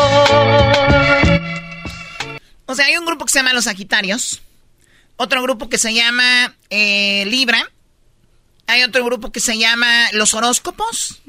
O 2.67 2.75
sea, 2.75 2.87
hay 2.87 2.97
un 2.97 3.05
grupo 3.05 3.27
que 3.27 3.33
se 3.33 3.39
llama 3.39 3.53
Los 3.53 3.65
Sagitarios. 3.65 4.43
Otro 5.17 5.43
grupo 5.43 5.69
que 5.69 5.79
se 5.79 5.93
llama 5.93 6.55
eh, 6.71 7.25
Libra. 7.27 7.71
Hay 8.67 8.83
otro 8.83 9.05
grupo 9.05 9.31
que 9.33 9.41
se 9.41 9.59
llama 9.59 10.09
Los 10.13 10.33
Horóscopos. 10.35 11.21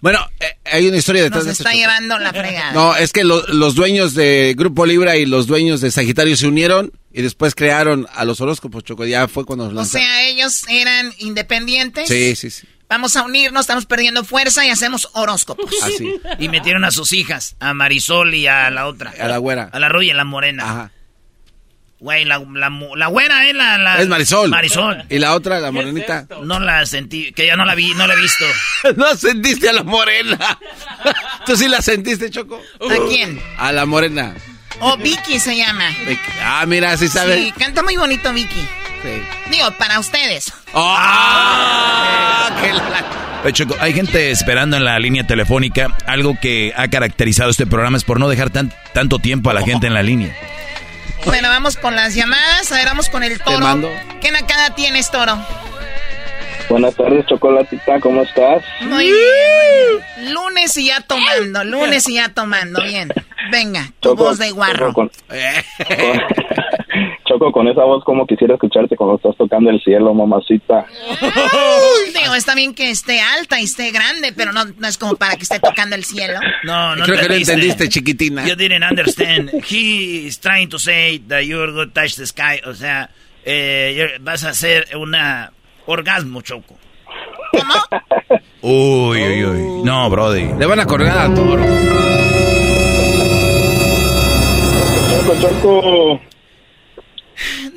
Bueno, 0.00 0.20
eh, 0.38 0.56
hay 0.64 0.86
una 0.86 0.96
historia 0.96 1.22
detrás 1.24 1.44
Nos 1.44 1.46
de 1.46 1.52
está 1.52 1.62
esto, 1.64 1.70
Choco. 1.72 1.80
llevando 1.80 2.18
la 2.18 2.30
fregada. 2.32 2.72
No, 2.72 2.94
es 2.94 3.12
que 3.12 3.24
lo- 3.24 3.44
los 3.48 3.74
dueños 3.74 4.14
de 4.14 4.54
Grupo 4.56 4.86
Libra 4.86 5.16
y 5.16 5.26
los 5.26 5.46
dueños 5.48 5.80
de 5.80 5.90
Sagitario 5.90 6.36
se 6.36 6.46
unieron 6.46 6.92
y 7.12 7.22
después 7.22 7.54
crearon 7.56 8.06
a 8.14 8.24
los 8.24 8.40
horóscopos, 8.40 8.84
Choco. 8.84 9.04
Ya 9.06 9.26
fue 9.26 9.44
cuando 9.44 9.64
los 9.64 9.72
O 9.72 9.76
lanzaron. 9.76 10.06
sea, 10.06 10.26
ellos 10.28 10.62
eran 10.68 11.12
independientes. 11.18 12.08
Sí, 12.08 12.36
sí, 12.36 12.50
sí. 12.50 12.66
Vamos 12.88 13.16
a 13.16 13.22
unirnos, 13.22 13.62
estamos 13.62 13.84
perdiendo 13.86 14.24
fuerza 14.24 14.64
y 14.64 14.70
hacemos 14.70 15.10
horóscopos. 15.12 15.70
Así. 15.82 16.14
Y 16.38 16.48
metieron 16.48 16.84
a 16.84 16.90
sus 16.90 17.12
hijas, 17.12 17.54
a 17.60 17.74
Marisol 17.74 18.34
y 18.34 18.46
a 18.46 18.70
la 18.70 18.86
otra. 18.86 19.12
A 19.20 19.28
la 19.28 19.36
güera. 19.38 19.68
A 19.72 19.78
la 19.78 19.88
rubia 19.90 20.12
y 20.12 20.16
la 20.16 20.24
morena. 20.24 20.62
Ajá. 20.64 20.92
Güey, 22.00 22.24
la, 22.24 22.38
la, 22.54 22.70
mu- 22.70 22.94
la 22.94 23.08
güera, 23.08 23.48
¿eh? 23.48 23.52
La, 23.52 23.76
la- 23.76 23.98
Es 24.00 24.06
Marisol. 24.06 24.50
Marisol. 24.50 25.04
Y 25.10 25.18
la 25.18 25.34
otra, 25.34 25.58
la 25.58 25.72
morenita. 25.72 26.26
No 26.44 26.60
la 26.60 26.86
sentí, 26.86 27.32
que 27.32 27.44
ya 27.46 27.56
no 27.56 27.64
la 27.64 27.74
vi, 27.74 27.92
no 27.94 28.06
la 28.06 28.14
he 28.14 28.16
visto. 28.20 28.44
no 28.96 29.16
sentiste 29.16 29.68
a 29.68 29.72
la 29.72 29.82
morena. 29.82 30.38
¿Tú 31.46 31.56
sí 31.56 31.66
la 31.66 31.82
sentiste, 31.82 32.30
Choco? 32.30 32.60
¿A 32.80 33.08
quién? 33.08 33.42
A 33.58 33.72
la 33.72 33.84
morena. 33.84 34.32
O 34.80 34.96
Vicky 34.96 35.40
se 35.40 35.56
llama. 35.56 35.88
Ah, 36.40 36.64
mira, 36.68 36.96
sí 36.96 37.08
sabe. 37.08 37.36
Sí, 37.46 37.52
canta 37.58 37.82
muy 37.82 37.96
bonito 37.96 38.32
Vicky. 38.32 38.60
Sí. 39.02 39.22
Digo, 39.50 39.68
para 39.72 39.98
ustedes. 39.98 40.52
¡Ah! 40.74 42.50
Oye, 43.44 43.52
Choco, 43.52 43.76
hay 43.80 43.92
gente 43.92 44.30
esperando 44.30 44.76
en 44.76 44.84
la 44.84 44.98
línea 44.98 45.26
telefónica. 45.26 45.96
Algo 46.06 46.36
que 46.40 46.72
ha 46.76 46.88
caracterizado 46.88 47.50
este 47.50 47.66
programa 47.66 47.96
es 47.96 48.04
por 48.04 48.18
no 48.20 48.28
dejar 48.28 48.50
tan, 48.50 48.72
tanto 48.92 49.18
tiempo 49.18 49.50
a 49.50 49.54
la 49.54 49.62
gente 49.62 49.86
en 49.88 49.94
la 49.94 50.02
línea. 50.02 50.36
Bueno, 51.24 51.48
vamos 51.48 51.76
con 51.76 51.94
las 51.96 52.14
llamadas. 52.14 52.70
A 52.72 52.76
ver, 52.76 52.86
vamos 52.86 53.08
con 53.08 53.22
el 53.22 53.38
toro. 53.40 53.90
¿Qué 54.20 54.30
nacada 54.30 54.74
tienes, 54.74 55.10
toro? 55.10 55.38
Buenas 56.68 56.94
tardes, 56.96 57.24
Chocolatita, 57.26 57.98
¿cómo 58.00 58.22
estás? 58.22 58.62
Muy 58.82 59.04
bien. 59.06 60.32
Lunes 60.34 60.76
y 60.76 60.86
ya 60.88 61.00
tomando, 61.00 61.64
lunes 61.64 62.06
y 62.08 62.14
ya 62.14 62.28
tomando. 62.28 62.82
Bien. 62.82 63.08
Venga, 63.50 63.86
tu 64.00 64.10
Choco, 64.10 64.24
voz 64.24 64.38
de 64.38 64.50
guarro. 64.50 64.88
Choco 64.88 64.94
con, 64.94 65.08
con- 65.28 66.20
Choco, 67.26 67.52
con 67.52 67.68
esa 67.68 67.84
voz 67.84 68.04
como 68.04 68.26
quisiera 68.26 68.54
escucharte 68.54 68.96
cuando 68.96 69.16
estás 69.16 69.34
tocando 69.38 69.70
el 69.70 69.80
cielo, 69.82 70.12
mamacita. 70.12 70.84
Digo, 72.14 72.34
está 72.34 72.54
bien 72.54 72.74
que 72.74 72.90
esté 72.90 73.20
alta 73.22 73.58
y 73.60 73.64
esté 73.64 73.90
grande, 73.90 74.34
pero 74.36 74.52
no, 74.52 74.64
no 74.66 74.88
es 74.88 74.98
como 74.98 75.16
para 75.16 75.36
que 75.36 75.44
esté 75.44 75.60
tocando 75.60 75.96
el 75.96 76.04
cielo. 76.04 76.38
No, 76.64 76.96
no 76.96 77.04
Creo 77.06 77.18
que 77.20 77.28
no 77.28 77.34
entendiste. 77.34 77.88
chiquitina. 77.88 78.46
You 78.46 78.56
didn't 78.56 78.84
understand. 78.84 79.50
He 79.70 80.26
is 80.26 80.38
trying 80.38 80.68
to 80.68 80.78
say 80.78 81.18
that 81.28 81.44
you're 81.44 81.72
going 81.72 81.88
to 81.88 81.94
touch 81.98 82.16
the 82.16 82.26
sky. 82.26 82.60
O 82.66 82.74
sea, 82.74 83.08
eh, 83.44 84.18
vas 84.20 84.44
a 84.44 84.50
hacer 84.50 84.88
una 84.96 85.52
orgasmo, 85.92 86.40
Choco. 86.42 86.76
Uy, 88.60 89.22
uy, 89.22 89.44
uy. 89.44 89.82
No, 89.84 90.10
Brody. 90.10 90.52
Le 90.58 90.66
van 90.66 90.80
a 90.80 90.86
colgar 90.86 91.16
a 91.18 91.34
Toro. 91.34 91.64
Choco, 95.10 95.40
Choco. 95.40 96.20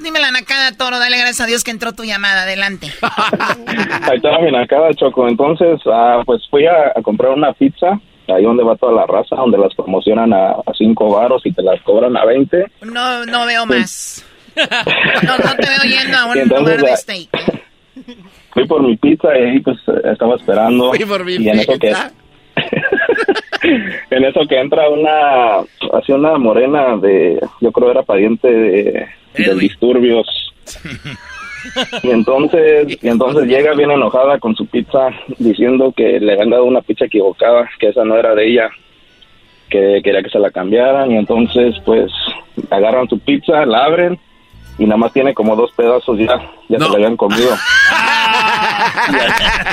Dime 0.03 0.19
la 0.19 0.31
nacada, 0.31 0.71
toro. 0.75 0.97
Dale 0.99 1.17
gracias 1.17 1.41
a 1.41 1.45
Dios 1.45 1.63
que 1.63 1.71
entró 1.71 1.93
tu 1.93 2.03
llamada. 2.03 2.43
Adelante. 2.43 2.87
Ahí 3.01 4.17
está 4.17 4.39
mi 4.39 4.51
nacada, 4.51 4.93
Choco. 4.95 5.27
Entonces, 5.27 5.79
ah, 5.85 6.21
pues 6.25 6.41
fui 6.49 6.65
a, 6.65 6.91
a 6.95 7.01
comprar 7.03 7.31
una 7.31 7.53
pizza, 7.53 7.99
ahí 8.27 8.43
donde 8.43 8.63
va 8.63 8.75
toda 8.75 8.93
la 8.93 9.05
raza, 9.05 9.35
donde 9.35 9.57
las 9.59 9.73
promocionan 9.75 10.33
a, 10.33 10.49
a 10.51 10.73
cinco 10.77 11.11
varos 11.11 11.43
y 11.45 11.53
te 11.53 11.61
las 11.61 11.79
cobran 11.83 12.17
a 12.17 12.25
20. 12.25 12.65
No, 12.81 13.25
no 13.25 13.45
veo 13.45 13.65
más. 13.67 14.25
No, 14.55 15.37
no 15.37 15.55
te 15.55 15.69
veo 15.69 15.83
yendo 15.83 16.17
a 16.17 16.25
un 16.25 16.37
entonces, 16.39 16.77
lugar 16.77 16.81
de 16.81 16.97
steak. 16.97 17.29
Fui 18.51 18.67
por 18.67 18.83
mi 18.83 18.97
pizza 18.97 19.37
y 19.37 19.41
ahí 19.41 19.59
pues 19.59 19.77
estaba 20.03 20.35
esperando. 20.35 20.93
Fui 20.93 21.05
por 21.05 21.23
mi 21.23 21.33
y 21.35 21.49
en 21.49 21.59
eso 21.59 21.73
que 21.73 21.87
pizza. 21.87 22.11
en 24.09 24.25
eso 24.25 24.41
que 24.47 24.59
entra 24.59 24.89
una 24.89 25.59
así 25.93 26.11
una 26.11 26.37
morena 26.37 26.97
de 26.97 27.39
yo 27.59 27.71
creo 27.71 27.91
era 27.91 28.03
pariente 28.03 28.47
de, 28.47 29.07
de 29.37 29.55
disturbios. 29.55 30.27
Y 32.03 32.09
entonces 32.09 32.97
y 33.01 33.07
entonces 33.07 33.45
llega 33.45 33.73
bien 33.73 33.91
enojada 33.91 34.39
con 34.39 34.55
su 34.55 34.65
pizza 34.65 35.09
diciendo 35.37 35.93
que 35.95 36.19
le 36.19 36.33
habían 36.33 36.49
dado 36.49 36.65
una 36.65 36.81
pizza 36.81 37.05
equivocada 37.05 37.69
que 37.79 37.89
esa 37.89 38.03
no 38.03 38.17
era 38.17 38.33
de 38.35 38.47
ella 38.47 38.69
que 39.69 40.01
quería 40.03 40.21
que 40.21 40.29
se 40.29 40.39
la 40.39 40.51
cambiaran. 40.51 41.11
Y 41.11 41.17
entonces 41.17 41.75
pues 41.85 42.11
agarran 42.69 43.07
su 43.07 43.19
pizza 43.19 43.65
la 43.65 43.85
abren 43.85 44.19
y 44.77 44.85
nada 44.85 44.97
más 44.97 45.13
tiene 45.13 45.33
como 45.33 45.55
dos 45.55 45.71
pedazos 45.73 46.17
ya 46.17 46.41
ya 46.69 46.79
se 46.79 46.89
la 46.89 46.95
habían 46.95 47.17
comido 47.17 47.51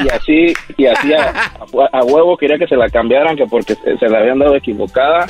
y 0.05 0.09
así 0.09 0.53
y 0.77 0.87
así 0.87 1.13
a, 1.15 2.05
huevo 2.05 2.37
quería 2.37 2.59
que 2.59 2.67
se 2.67 2.77
la 2.77 2.89
cambiaran 2.89 3.37
que 3.37 3.47
porque 3.47 3.75
se, 3.75 3.99
se 3.99 4.09
la 4.09 4.19
habían 4.19 4.39
dado 4.39 4.55
equivocada. 4.57 5.27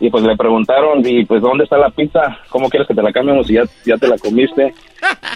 Y 0.00 0.10
pues 0.10 0.24
le 0.24 0.36
preguntaron 0.36 1.06
y 1.06 1.24
pues 1.24 1.40
dónde 1.40 1.64
está 1.64 1.78
la 1.78 1.88
pizza 1.88 2.38
cómo 2.48 2.68
quieres 2.68 2.88
que 2.88 2.94
te 2.94 3.02
la 3.02 3.12
cambiemos 3.12 3.46
si 3.46 3.54
ya, 3.54 3.62
ya 3.86 3.96
te 3.96 4.08
la 4.08 4.18
comiste 4.18 4.74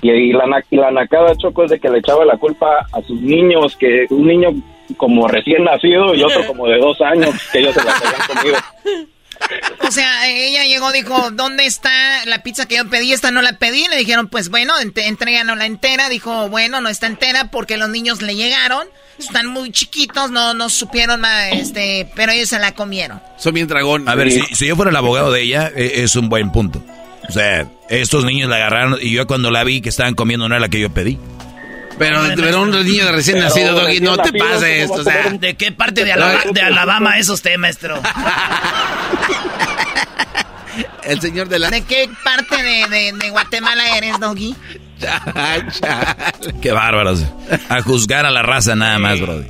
y, 0.02 0.10
y 0.10 0.32
la 0.32 0.44
y 0.68 0.76
la 0.76 0.90
nacada 0.90 1.36
choco 1.36 1.62
es 1.62 1.70
de 1.70 1.78
que 1.78 1.88
le 1.88 2.00
echaba 2.00 2.24
la 2.24 2.36
culpa 2.36 2.84
a 2.92 3.00
sus 3.02 3.20
niños 3.20 3.76
que 3.76 4.06
un 4.10 4.26
niño 4.26 4.48
como 4.96 5.28
recién 5.28 5.62
nacido 5.62 6.12
y 6.12 6.24
otro 6.24 6.44
como 6.48 6.66
de 6.66 6.76
dos 6.78 7.00
años 7.00 7.30
que 7.52 7.60
ellos 7.60 7.72
se 7.72 7.84
la 7.84 7.92
habían 7.92 8.36
comido 8.36 8.56
O 9.86 9.90
sea, 9.90 10.28
ella 10.28 10.64
llegó, 10.64 10.92
dijo, 10.92 11.30
¿dónde 11.30 11.64
está 11.64 11.90
la 12.26 12.42
pizza 12.42 12.66
que 12.66 12.76
yo 12.76 12.88
pedí? 12.90 13.12
Esta 13.12 13.30
no 13.30 13.40
la 13.40 13.54
pedí. 13.54 13.86
Le 13.88 13.96
dijeron, 13.96 14.28
pues 14.28 14.50
bueno, 14.50 14.78
ent 14.78 14.98
entréganos 14.98 15.56
la 15.56 15.66
entera. 15.66 16.08
Dijo, 16.08 16.48
bueno, 16.48 16.80
no 16.80 16.88
está 16.88 17.06
entera 17.06 17.50
porque 17.50 17.76
los 17.76 17.88
niños 17.88 18.20
le 18.20 18.34
llegaron. 18.34 18.86
Están 19.18 19.46
muy 19.46 19.72
chiquitos, 19.72 20.30
no, 20.30 20.54
no 20.54 20.68
supieron, 20.68 21.24
ah, 21.24 21.50
este, 21.50 22.08
pero 22.14 22.30
ellos 22.30 22.50
se 22.50 22.58
la 22.60 22.72
comieron. 22.72 23.20
Son 23.36 23.52
bien 23.52 23.66
dragón. 23.66 24.08
A 24.08 24.14
ver, 24.14 24.30
si, 24.30 24.42
si 24.54 24.66
yo 24.66 24.76
fuera 24.76 24.90
el 24.90 24.96
abogado 24.96 25.32
de 25.32 25.42
ella, 25.42 25.72
eh, 25.74 26.02
es 26.04 26.14
un 26.14 26.28
buen 26.28 26.52
punto. 26.52 26.84
O 27.28 27.32
sea, 27.32 27.66
estos 27.88 28.24
niños 28.24 28.48
la 28.48 28.56
agarraron 28.56 28.98
y 29.00 29.10
yo 29.12 29.26
cuando 29.26 29.50
la 29.50 29.64
vi 29.64 29.80
que 29.80 29.88
estaban 29.88 30.14
comiendo 30.14 30.48
no 30.48 30.54
era 30.54 30.60
la 30.60 30.68
que 30.68 30.80
yo 30.80 30.90
pedí. 30.90 31.18
Pero, 31.98 32.20
pero 32.36 32.62
un 32.62 32.70
niño 32.70 33.06
de 33.06 33.12
recién 33.12 33.38
nacido, 33.38 33.74
Doggy, 33.74 34.00
no 34.00 34.16
te 34.16 34.32
pases. 34.32 34.90
O 34.90 35.02
sea, 35.02 35.30
¿De 35.30 35.54
qué 35.54 35.72
parte 35.72 36.04
de 36.04 36.12
Alabama, 36.12 36.40
de 36.52 36.60
Alabama 36.62 37.18
es 37.18 37.28
usted, 37.28 37.56
maestro? 37.56 38.00
el 41.04 41.20
señor 41.20 41.48
de 41.48 41.58
la... 41.58 41.70
¿De 41.70 41.82
qué 41.82 42.08
parte 42.24 42.62
de, 42.62 42.88
de- 42.88 43.12
de 43.12 43.30
Guatemala 43.30 43.96
eres, 43.96 44.18
Doggy? 44.20 44.54
Qué 46.60 46.72
bárbaros. 46.72 47.24
A 47.68 47.82
juzgar 47.82 48.26
a 48.26 48.30
la 48.30 48.42
raza 48.42 48.74
nada 48.74 48.98
más, 48.98 49.20
Brody. 49.20 49.46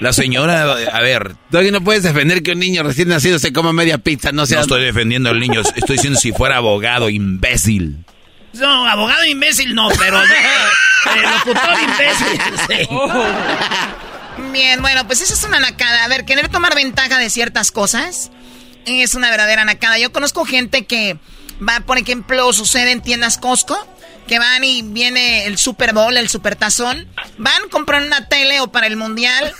La 0.00 0.12
señora, 0.12 0.62
a 0.92 1.00
ver. 1.00 1.32
Doggy, 1.50 1.70
no 1.70 1.80
puedes 1.82 2.02
defender 2.02 2.42
que 2.42 2.52
un 2.52 2.58
niño 2.58 2.82
recién 2.82 3.08
nacido 3.08 3.38
se 3.38 3.52
coma 3.52 3.72
media 3.72 3.98
pizza, 3.98 4.32
no 4.32 4.46
sea... 4.46 4.58
No 4.58 4.62
estoy 4.62 4.84
defendiendo 4.84 5.30
al 5.30 5.38
niño, 5.38 5.60
estoy 5.60 5.96
diciendo 5.96 6.18
si 6.18 6.32
fuera 6.32 6.56
abogado, 6.56 7.08
imbécil. 7.08 8.04
No, 8.54 8.86
abogado 8.86 9.24
imbécil 9.24 9.74
no, 9.74 9.88
pero 9.98 10.22
eh, 10.22 11.22
locutor 11.22 11.78
imbécil. 11.80 12.40
sí. 12.68 12.88
Bien, 14.52 14.82
bueno, 14.82 15.06
pues 15.06 15.20
esa 15.22 15.34
es 15.34 15.44
una 15.44 15.60
nacada. 15.60 16.04
A 16.04 16.08
ver, 16.08 16.24
querer 16.24 16.48
tomar 16.48 16.74
ventaja 16.74 17.18
de 17.18 17.30
ciertas 17.30 17.70
cosas 17.70 18.30
es 18.86 19.14
una 19.14 19.30
verdadera 19.30 19.64
nacada. 19.64 19.98
Yo 19.98 20.12
conozco 20.12 20.44
gente 20.44 20.86
que 20.86 21.18
va, 21.66 21.80
por 21.80 21.98
ejemplo, 21.98 22.52
sucede 22.52 22.92
en 22.92 23.02
tiendas 23.02 23.38
Costco, 23.38 23.78
que 24.26 24.38
van 24.38 24.64
y 24.64 24.82
viene 24.82 25.46
el 25.46 25.58
Super 25.58 25.92
Bowl, 25.92 26.16
el 26.16 26.28
Super 26.28 26.56
Tazón, 26.56 27.08
van, 27.38 27.68
compran 27.70 28.04
una 28.04 28.28
tele 28.28 28.60
o 28.60 28.70
para 28.70 28.86
el 28.86 28.96
Mundial, 28.96 29.52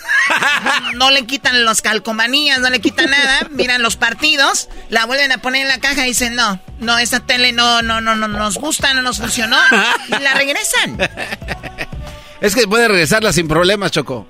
no 0.94 1.10
le 1.10 1.26
quitan 1.26 1.64
los 1.64 1.82
calcomanías, 1.82 2.60
no 2.60 2.70
le 2.70 2.80
quitan 2.80 3.10
nada, 3.10 3.48
miran 3.50 3.82
los 3.82 3.96
partidos, 3.96 4.68
la 4.88 5.06
vuelven 5.06 5.32
a 5.32 5.38
poner 5.38 5.62
en 5.62 5.68
la 5.68 5.78
caja 5.78 6.04
y 6.04 6.10
dicen, 6.10 6.34
no, 6.34 6.60
no, 6.78 6.98
esta 6.98 7.20
tele 7.20 7.52
no, 7.52 7.82
no, 7.82 8.00
no, 8.00 8.14
no 8.16 8.28
nos 8.28 8.58
gusta, 8.58 8.94
no 8.94 9.02
nos 9.02 9.18
funcionó, 9.18 9.58
y 10.08 10.22
la 10.22 10.34
regresan. 10.34 10.98
Es 12.40 12.54
que 12.54 12.66
puede 12.66 12.88
regresarla 12.88 13.32
sin 13.32 13.46
problemas, 13.46 13.92
Choco. 13.92 14.26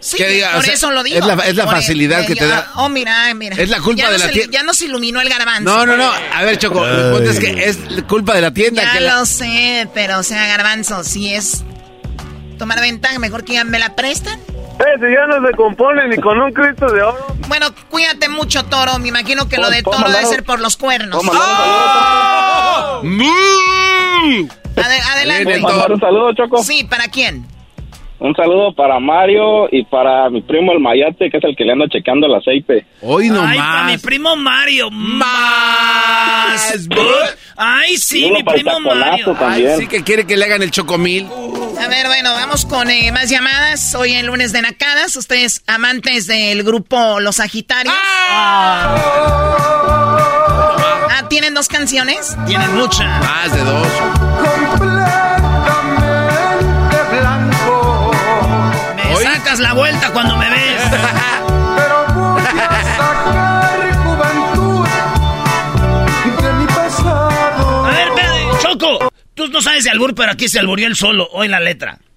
Sí, 0.00 0.16
Que 0.16 0.28
diga, 0.28 0.52
por 0.52 0.60
o 0.60 0.62
sea, 0.62 0.72
eso 0.74 0.90
lo 0.92 1.02
digo. 1.02 1.18
es 1.18 1.26
la- 1.26 1.34
es 1.44 1.54
la 1.56 1.64
Por- 1.66 1.74
facilidad 1.74 2.26
que 2.26 2.34
te 2.34 2.46
da. 2.46 2.72
Oh, 2.76 2.88
mira, 2.88 3.32
mira. 3.34 3.54
Es 3.56 3.68
la 3.68 3.80
culpa 3.80 4.02
Ya 4.02 4.06
de 4.10 4.12
nos 4.18 4.26
la 4.26 4.32
tienda. 4.32 4.50
Ya 4.58 4.62
nos 4.62 4.80
iluminó 4.80 5.20
el 5.20 5.28
garbanzo. 5.28 5.62
No, 5.62 5.84
no, 5.84 5.96
no. 5.96 6.10
A 6.34 6.42
ver, 6.42 6.56
Choco, 6.58 6.86
el 6.86 7.26
es 7.26 7.38
que 7.38 7.64
es 7.68 7.78
culpa 8.08 8.34
de 8.34 8.40
la 8.40 8.50
tienda. 8.52 8.82
Ya 8.82 8.92
que 8.92 9.00
la- 9.00 9.18
lo 9.18 9.26
sé, 9.26 9.88
pero 9.92 10.18
o 10.18 10.22
sea, 10.22 10.46
garbanzo, 10.46 11.04
si 11.04 11.34
es 11.34 11.62
tomar 12.58 12.80
ventaja, 12.80 13.18
mejor 13.18 13.44
que 13.44 13.52
ya 13.54 13.64
me 13.64 13.78
la 13.78 13.94
prestan. 13.94 14.38
Eh, 14.40 14.84
si 14.98 15.12
ya 15.14 15.26
no 15.26 15.46
se 15.46 15.54
compone 15.54 16.08
ni 16.08 16.16
con 16.16 16.40
un 16.40 16.50
Cristo 16.52 16.90
de 16.90 17.02
oro. 17.02 17.36
Bueno, 17.48 17.66
cuídate 17.90 18.30
mucho, 18.30 18.64
Toro. 18.64 18.98
Me 18.98 19.08
imagino 19.08 19.46
que 19.50 19.58
lo 19.58 19.68
de 19.68 19.82
¿Puedo 19.82 19.98
Toro 19.98 20.10
debe 20.10 20.24
ser 20.24 20.44
por 20.44 20.60
los 20.60 20.78
cuernos. 20.78 21.22
¿Puedo 21.22 21.38
mandar 21.38 23.00
un 23.02 23.20
¡Oh! 23.22 24.48
adelante. 25.12 25.44
¿Puedo 25.60 25.60
mandar 25.74 25.92
un 25.92 26.00
saludo, 26.00 26.32
Choco? 26.34 26.62
Sí, 26.64 26.84
¿para 26.84 27.08
quién? 27.08 27.46
Un 28.20 28.34
saludo 28.34 28.74
para 28.74 29.00
Mario 29.00 29.66
y 29.72 29.82
para 29.84 30.28
mi 30.28 30.42
primo 30.42 30.72
el 30.72 30.80
Mayate, 30.80 31.30
que 31.30 31.38
es 31.38 31.44
el 31.44 31.56
que 31.56 31.64
le 31.64 31.72
anda 31.72 31.86
checando 31.88 32.26
el 32.26 32.34
aceite. 32.34 32.84
Hoy 33.00 33.30
Ay, 33.34 33.56
para 33.58 33.84
mi 33.84 33.96
primo 33.96 34.36
Mario. 34.36 34.90
Más. 34.90 36.76
Ay, 37.56 37.96
sí, 37.96 38.24
Uno 38.24 38.34
mi 38.34 38.40
el 38.40 38.44
primo 38.44 38.78
Mario. 38.80 39.32
también. 39.38 39.78
Sí 39.78 39.86
que 39.86 40.04
quiere 40.04 40.26
que 40.26 40.36
le 40.36 40.44
hagan 40.44 40.62
el 40.62 40.70
chocomil. 40.70 41.26
A 41.82 41.88
ver, 41.88 42.08
bueno, 42.08 42.34
vamos 42.34 42.66
con 42.66 42.90
eh, 42.90 43.10
más 43.10 43.30
llamadas. 43.30 43.94
Hoy 43.94 44.12
en 44.12 44.26
lunes 44.26 44.52
de 44.52 44.60
Nacadas. 44.60 45.16
Ustedes 45.16 45.62
amantes 45.66 46.26
del 46.26 46.62
grupo 46.62 47.20
Los 47.20 47.36
Sagitarios. 47.36 47.94
Ah, 51.10 51.26
¿tienen 51.30 51.54
dos 51.54 51.68
canciones? 51.68 52.36
Tienen 52.46 52.76
muchas. 52.76 53.06
Más 53.24 53.50
de 53.54 53.64
dos. 53.64 53.86
Sacas 59.50 59.60
la 59.60 59.72
vuelta 59.72 60.12
cuando 60.12 60.36
me 60.36 60.48
ves. 60.48 60.82
A 67.02 67.90
ver, 67.90 68.08
espérate, 68.08 68.46
Choco. 68.62 69.12
Tú 69.34 69.48
no 69.48 69.60
sabes 69.60 69.84
de 69.84 69.90
albur, 69.90 70.14
pero 70.14 70.32
aquí 70.32 70.48
se 70.48 70.60
alburió 70.60 70.86
el 70.86 70.94
solo. 70.96 71.28
Hoy 71.32 71.48
la 71.48 71.58
letra. 71.60 71.98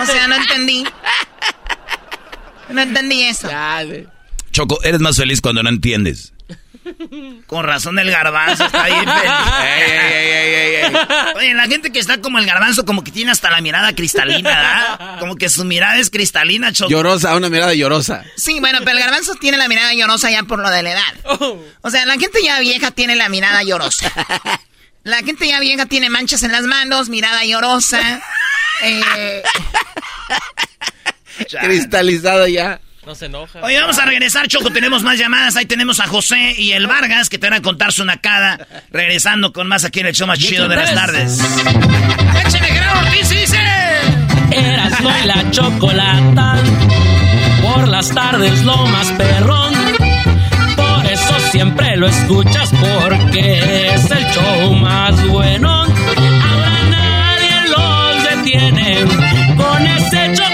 O 0.00 0.06
sea, 0.06 0.28
no 0.28 0.34
entendí. 0.34 0.84
No 2.74 2.82
entendí 2.82 3.22
eso. 3.22 3.48
Choco, 4.52 4.82
eres 4.82 5.00
más 5.00 5.16
feliz 5.16 5.40
cuando 5.40 5.62
no 5.62 5.68
entiendes. 5.68 6.32
Con 7.46 7.64
razón 7.64 7.98
el 7.98 8.10
garbanzo 8.10 8.66
está 8.66 8.84
bien 8.84 9.04
feliz. 9.06 9.30
Oye, 11.36 11.54
la 11.54 11.66
gente 11.66 11.90
que 11.90 11.98
está 11.98 12.20
como 12.20 12.38
el 12.38 12.44
garbanzo, 12.46 12.84
como 12.84 13.02
que 13.02 13.10
tiene 13.10 13.30
hasta 13.30 13.50
la 13.50 13.62
mirada 13.62 13.94
cristalina, 13.94 14.50
¿verdad? 14.50 15.18
Como 15.18 15.36
que 15.36 15.48
su 15.48 15.64
mirada 15.64 15.96
es 15.96 16.10
cristalina, 16.10 16.72
Choco. 16.72 16.90
Llorosa, 16.90 17.34
una 17.36 17.48
mirada 17.48 17.72
llorosa. 17.74 18.22
Sí, 18.36 18.60
bueno, 18.60 18.80
pero 18.84 18.98
el 18.98 18.98
garbanzo 19.02 19.34
tiene 19.36 19.56
la 19.56 19.66
mirada 19.66 19.94
llorosa 19.94 20.30
ya 20.30 20.42
por 20.42 20.58
lo 20.58 20.68
de 20.68 20.82
la 20.82 20.92
edad. 20.92 21.14
O 21.80 21.90
sea, 21.90 22.04
la 22.04 22.14
gente 22.18 22.40
ya 22.44 22.60
vieja 22.60 22.90
tiene 22.90 23.16
la 23.16 23.28
mirada 23.30 23.62
llorosa. 23.62 24.12
La 25.04 25.18
gente 25.18 25.48
ya 25.48 25.60
vieja 25.60 25.86
tiene 25.86 26.10
manchas 26.10 26.42
en 26.42 26.52
las 26.52 26.64
manos, 26.64 27.08
mirada 27.08 27.44
llorosa. 27.44 28.22
Eh, 28.82 29.42
Cristalizado 31.62 32.46
ya. 32.46 32.80
No 33.06 33.14
se 33.14 33.26
enoja. 33.26 33.60
Oye, 33.60 33.78
vamos 33.80 33.98
a 33.98 34.06
regresar, 34.06 34.48
Choco. 34.48 34.70
Tenemos 34.70 35.02
más 35.02 35.18
llamadas. 35.18 35.56
Ahí 35.56 35.66
tenemos 35.66 36.00
a 36.00 36.06
José 36.06 36.54
y 36.56 36.72
el 36.72 36.86
Vargas 36.86 37.28
que 37.28 37.38
te 37.38 37.48
van 37.48 37.58
a 37.58 37.62
contar 37.62 37.92
su 37.92 38.04
nacada. 38.04 38.66
Regresando 38.90 39.52
con 39.52 39.66
más 39.68 39.84
aquí 39.84 40.00
en 40.00 40.06
el 40.06 40.14
show 40.14 40.26
más 40.26 40.38
chido 40.38 40.68
de 40.68 40.76
las 40.76 40.94
tardes. 40.94 41.38
¡Échale, 42.46 42.68
Gerardo 42.68 43.00
Ortiz, 43.06 43.28
dice! 43.28 43.58
Eras 44.50 45.00
no 45.02 45.10
y 45.18 45.26
la 45.26 45.50
chocolata. 45.50 46.56
Por 47.62 47.88
las 47.88 48.10
tardes 48.10 48.62
lo 48.62 48.86
más 48.86 49.10
perrón. 49.12 49.74
Por 50.76 51.06
eso 51.06 51.40
siempre 51.52 51.96
lo 51.96 52.06
escuchas 52.06 52.70
porque 52.70 53.92
es 53.94 54.10
el 54.10 54.24
show 54.32 54.72
más 54.74 55.28
bueno. 55.28 55.82
Ahora 55.82 56.82
nadie 56.88 57.68
los 57.68 58.24
detiene 58.30 59.04
con 59.56 59.86
ese 59.86 60.32
chocolatazo. 60.32 60.53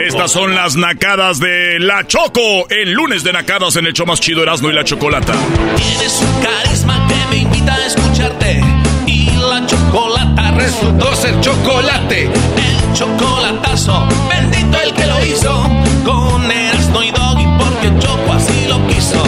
Estas 0.00 0.32
son 0.32 0.54
las 0.54 0.76
nacadas 0.76 1.38
de 1.38 1.78
La 1.78 2.06
Choco. 2.06 2.68
El 2.68 2.92
lunes 2.92 3.22
de 3.24 3.32
nacadas 3.32 3.76
en 3.76 3.86
el 3.86 3.92
show 3.92 4.06
más 4.06 4.20
chido 4.20 4.42
Erasmo 4.42 4.70
y 4.70 4.72
la 4.72 4.84
Chocolata. 4.84 5.34
Tienes 5.76 6.20
un 6.20 6.42
carisma 6.42 7.06
que 7.08 7.14
me 7.30 7.42
invita 7.42 7.74
a 7.74 7.86
escucharte. 7.86 8.60
Y 9.06 9.30
la 9.36 9.66
chocolata 9.66 10.52
resultó 10.52 11.14
ser 11.16 11.40
chocolate. 11.40 12.24
El 12.24 12.94
chocolatazo, 12.94 14.08
bendito 14.28 14.80
el 14.80 14.94
que 14.94 15.06
lo 15.06 15.24
hizo. 15.24 15.62
Con 16.04 16.50
Erasmo 16.50 17.02
y 17.02 17.10
Doggy, 17.10 17.46
porque 17.58 17.98
Choco 17.98 18.32
así 18.32 18.66
lo 18.68 18.86
quiso. 18.88 19.22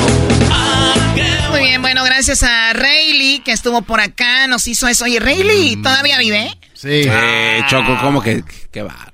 Ah, 0.51 0.95
muy 1.51 1.61
bien, 1.61 1.83
bueno, 1.83 2.05
gracias 2.05 2.43
a 2.43 2.73
Rayleigh 2.73 3.41
que 3.41 3.53
estuvo 3.53 3.83
por 3.83 4.01
acá, 4.01 4.47
nos 4.47 4.67
hizo 4.67 4.89
eso. 4.89 5.05
Oye, 5.05 5.21
Rayleigh, 5.21 5.83
¿todavía 5.83 6.19
vive? 6.19 6.51
Sí. 6.73 7.03
Eh, 7.07 7.63
Choco, 7.69 7.97
¿cómo 8.01 8.23
que 8.23 8.43
qué 8.73 8.83
va? 8.83 9.14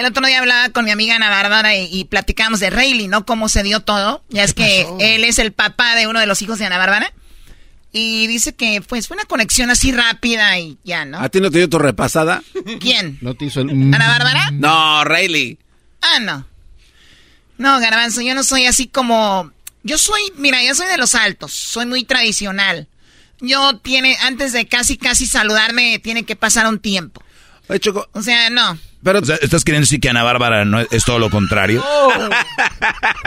El 0.00 0.06
otro 0.06 0.26
día 0.26 0.38
hablaba 0.38 0.70
con 0.70 0.86
mi 0.86 0.90
amiga 0.90 1.16
Ana 1.16 1.28
Bárbara 1.28 1.76
y, 1.76 1.86
y 1.92 2.06
platicamos 2.06 2.58
de 2.58 2.70
Rayleigh, 2.70 3.08
¿no? 3.08 3.26
Cómo 3.26 3.50
se 3.50 3.62
dio 3.62 3.80
todo. 3.80 4.24
Ya 4.30 4.44
es 4.44 4.54
que 4.54 4.88
él 4.98 5.24
es 5.24 5.38
el 5.38 5.52
papá 5.52 5.94
de 5.94 6.06
uno 6.06 6.18
de 6.18 6.24
los 6.24 6.40
hijos 6.40 6.58
de 6.58 6.64
Ana 6.64 6.78
Bárbara. 6.78 7.12
Y 7.92 8.26
dice 8.26 8.54
que 8.54 8.80
pues 8.80 9.08
fue 9.08 9.16
una 9.18 9.26
conexión 9.26 9.68
así 9.68 9.92
rápida 9.92 10.58
y 10.58 10.78
ya, 10.84 11.04
¿no? 11.04 11.20
¿A 11.20 11.28
ti 11.28 11.38
no 11.42 11.50
te 11.50 11.58
dio 11.58 11.68
tu 11.68 11.78
repasada? 11.78 12.42
¿Quién? 12.80 13.18
¿No 13.20 13.34
te 13.34 13.44
hizo 13.44 13.60
el... 13.60 13.68
¿Ana 13.68 14.08
Bárbara? 14.08 14.50
No, 14.52 15.04
Rayleigh. 15.04 15.58
Ah, 16.00 16.18
no. 16.18 16.46
No, 17.58 17.78
Garbanzo, 17.78 18.22
yo 18.22 18.34
no 18.34 18.42
soy 18.42 18.64
así 18.64 18.86
como... 18.86 19.52
Yo 19.82 19.98
soy, 19.98 20.22
mira, 20.38 20.62
yo 20.64 20.74
soy 20.74 20.86
de 20.86 20.96
los 20.96 21.14
altos, 21.14 21.52
soy 21.52 21.84
muy 21.84 22.04
tradicional. 22.04 22.88
Yo 23.42 23.76
tiene, 23.76 24.16
antes 24.22 24.54
de 24.54 24.66
casi, 24.66 24.96
casi 24.96 25.26
saludarme, 25.26 25.98
tiene 25.98 26.22
que 26.22 26.36
pasar 26.36 26.66
un 26.68 26.78
tiempo. 26.78 27.22
Oye, 27.68 27.80
Choco. 27.80 28.08
O 28.14 28.22
sea, 28.22 28.48
no. 28.48 28.78
Pero, 29.02 29.20
¿Estás 29.20 29.64
queriendo 29.64 29.84
decir 29.84 30.00
que 30.00 30.10
Ana 30.10 30.22
Bárbara 30.22 30.64
no 30.64 30.80
es, 30.80 30.88
es 30.90 31.04
todo 31.04 31.18
lo 31.18 31.30
contrario? 31.30 31.84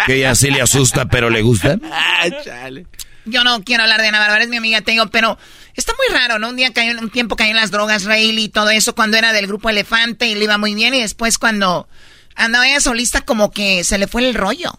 Que 0.06 0.16
ella 0.16 0.36
sí 0.36 0.52
le 0.52 0.62
asusta, 0.62 1.06
pero 1.06 1.30
le 1.30 1.42
gusta. 1.42 1.78
Ah, 1.92 2.28
chale. 2.44 2.86
Yo 3.26 3.44
no 3.44 3.64
quiero 3.64 3.84
hablar 3.84 4.02
de 4.02 4.08
Ana 4.08 4.20
Bárbara, 4.20 4.44
es 4.44 4.50
mi 4.50 4.58
amiga, 4.58 4.82
tengo, 4.82 5.08
pero 5.08 5.38
está 5.76 5.94
muy 5.94 6.16
raro, 6.16 6.40
¿no? 6.40 6.50
Un 6.50 6.58
día 6.58 6.74
cayó, 6.74 7.00
un 7.00 7.10
tiempo 7.10 7.36
cayó 7.36 7.52
en 7.52 7.56
las 7.56 7.72
drogas, 7.72 8.04
Rayleigh 8.04 8.46
y 8.46 8.50
todo 8.50 8.70
eso, 8.70 8.96
cuando 8.96 9.18
era 9.18 9.32
del 9.34 9.48
grupo 9.48 9.70
Elefante 9.70 10.28
y 10.28 10.36
le 10.36 10.44
iba 10.44 10.58
muy 10.58 10.76
bien, 10.76 10.94
y 10.94 11.02
después 11.02 11.38
cuando 11.38 11.88
andaba 12.36 12.68
ella 12.68 12.82
solista, 12.82 13.22
como 13.22 13.52
que 13.52 13.84
se 13.84 13.98
le 13.98 14.08
fue 14.08 14.28
el 14.28 14.36
rollo. 14.36 14.74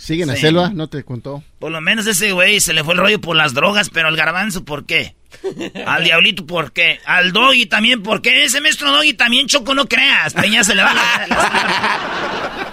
¿Sigue 0.00 0.22
en 0.22 0.28
la 0.28 0.36
Sí. 0.36 0.42
selva? 0.42 0.70
¿No 0.70 0.88
te 0.88 1.02
contó? 1.02 1.42
Por 1.58 1.72
lo 1.72 1.80
menos 1.80 2.06
ese 2.06 2.30
güey 2.32 2.60
se 2.60 2.72
le 2.72 2.84
fue 2.84 2.94
el 2.94 3.00
rollo 3.00 3.20
por 3.20 3.34
las 3.36 3.52
drogas, 3.52 3.90
pero 3.90 4.06
al 4.08 4.16
garbanzo, 4.16 4.64
¿por 4.64 4.86
qué? 4.86 5.16
Al 5.86 6.04
diablito, 6.04 6.46
¿por 6.46 6.72
qué? 6.72 7.00
Al 7.04 7.32
doggy 7.32 7.66
también, 7.66 8.02
¿por 8.02 8.22
qué? 8.22 8.44
Ese 8.44 8.60
maestro 8.62 8.90
doggy 8.92 9.12
también 9.12 9.46
choco, 9.48 9.74
no 9.74 9.86
creas. 9.86 10.32
Peña 10.32 10.62
se 10.64 10.74
le 10.74 10.82
va 10.82 10.94
la... 10.94 11.02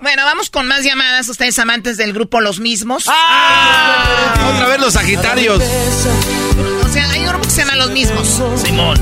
Bueno, 0.00 0.24
vamos 0.24 0.48
con 0.48 0.66
más 0.68 0.84
llamadas, 0.84 1.28
ustedes 1.28 1.58
amantes 1.58 1.96
del 1.96 2.12
grupo 2.12 2.40
Los 2.40 2.60
Mismos. 2.60 3.04
Ah, 3.08 4.52
Otra 4.54 4.68
vez 4.68 4.78
los 4.80 4.92
Sagitarios. 4.94 5.60
O 5.60 6.88
sea, 6.88 7.10
hay 7.10 7.20
un 7.20 7.26
grupo 7.28 7.44
que 7.44 7.50
se 7.50 7.60
llama 7.62 7.74
Los 7.76 7.90
Mismos. 7.90 8.40
Simón. 8.62 8.96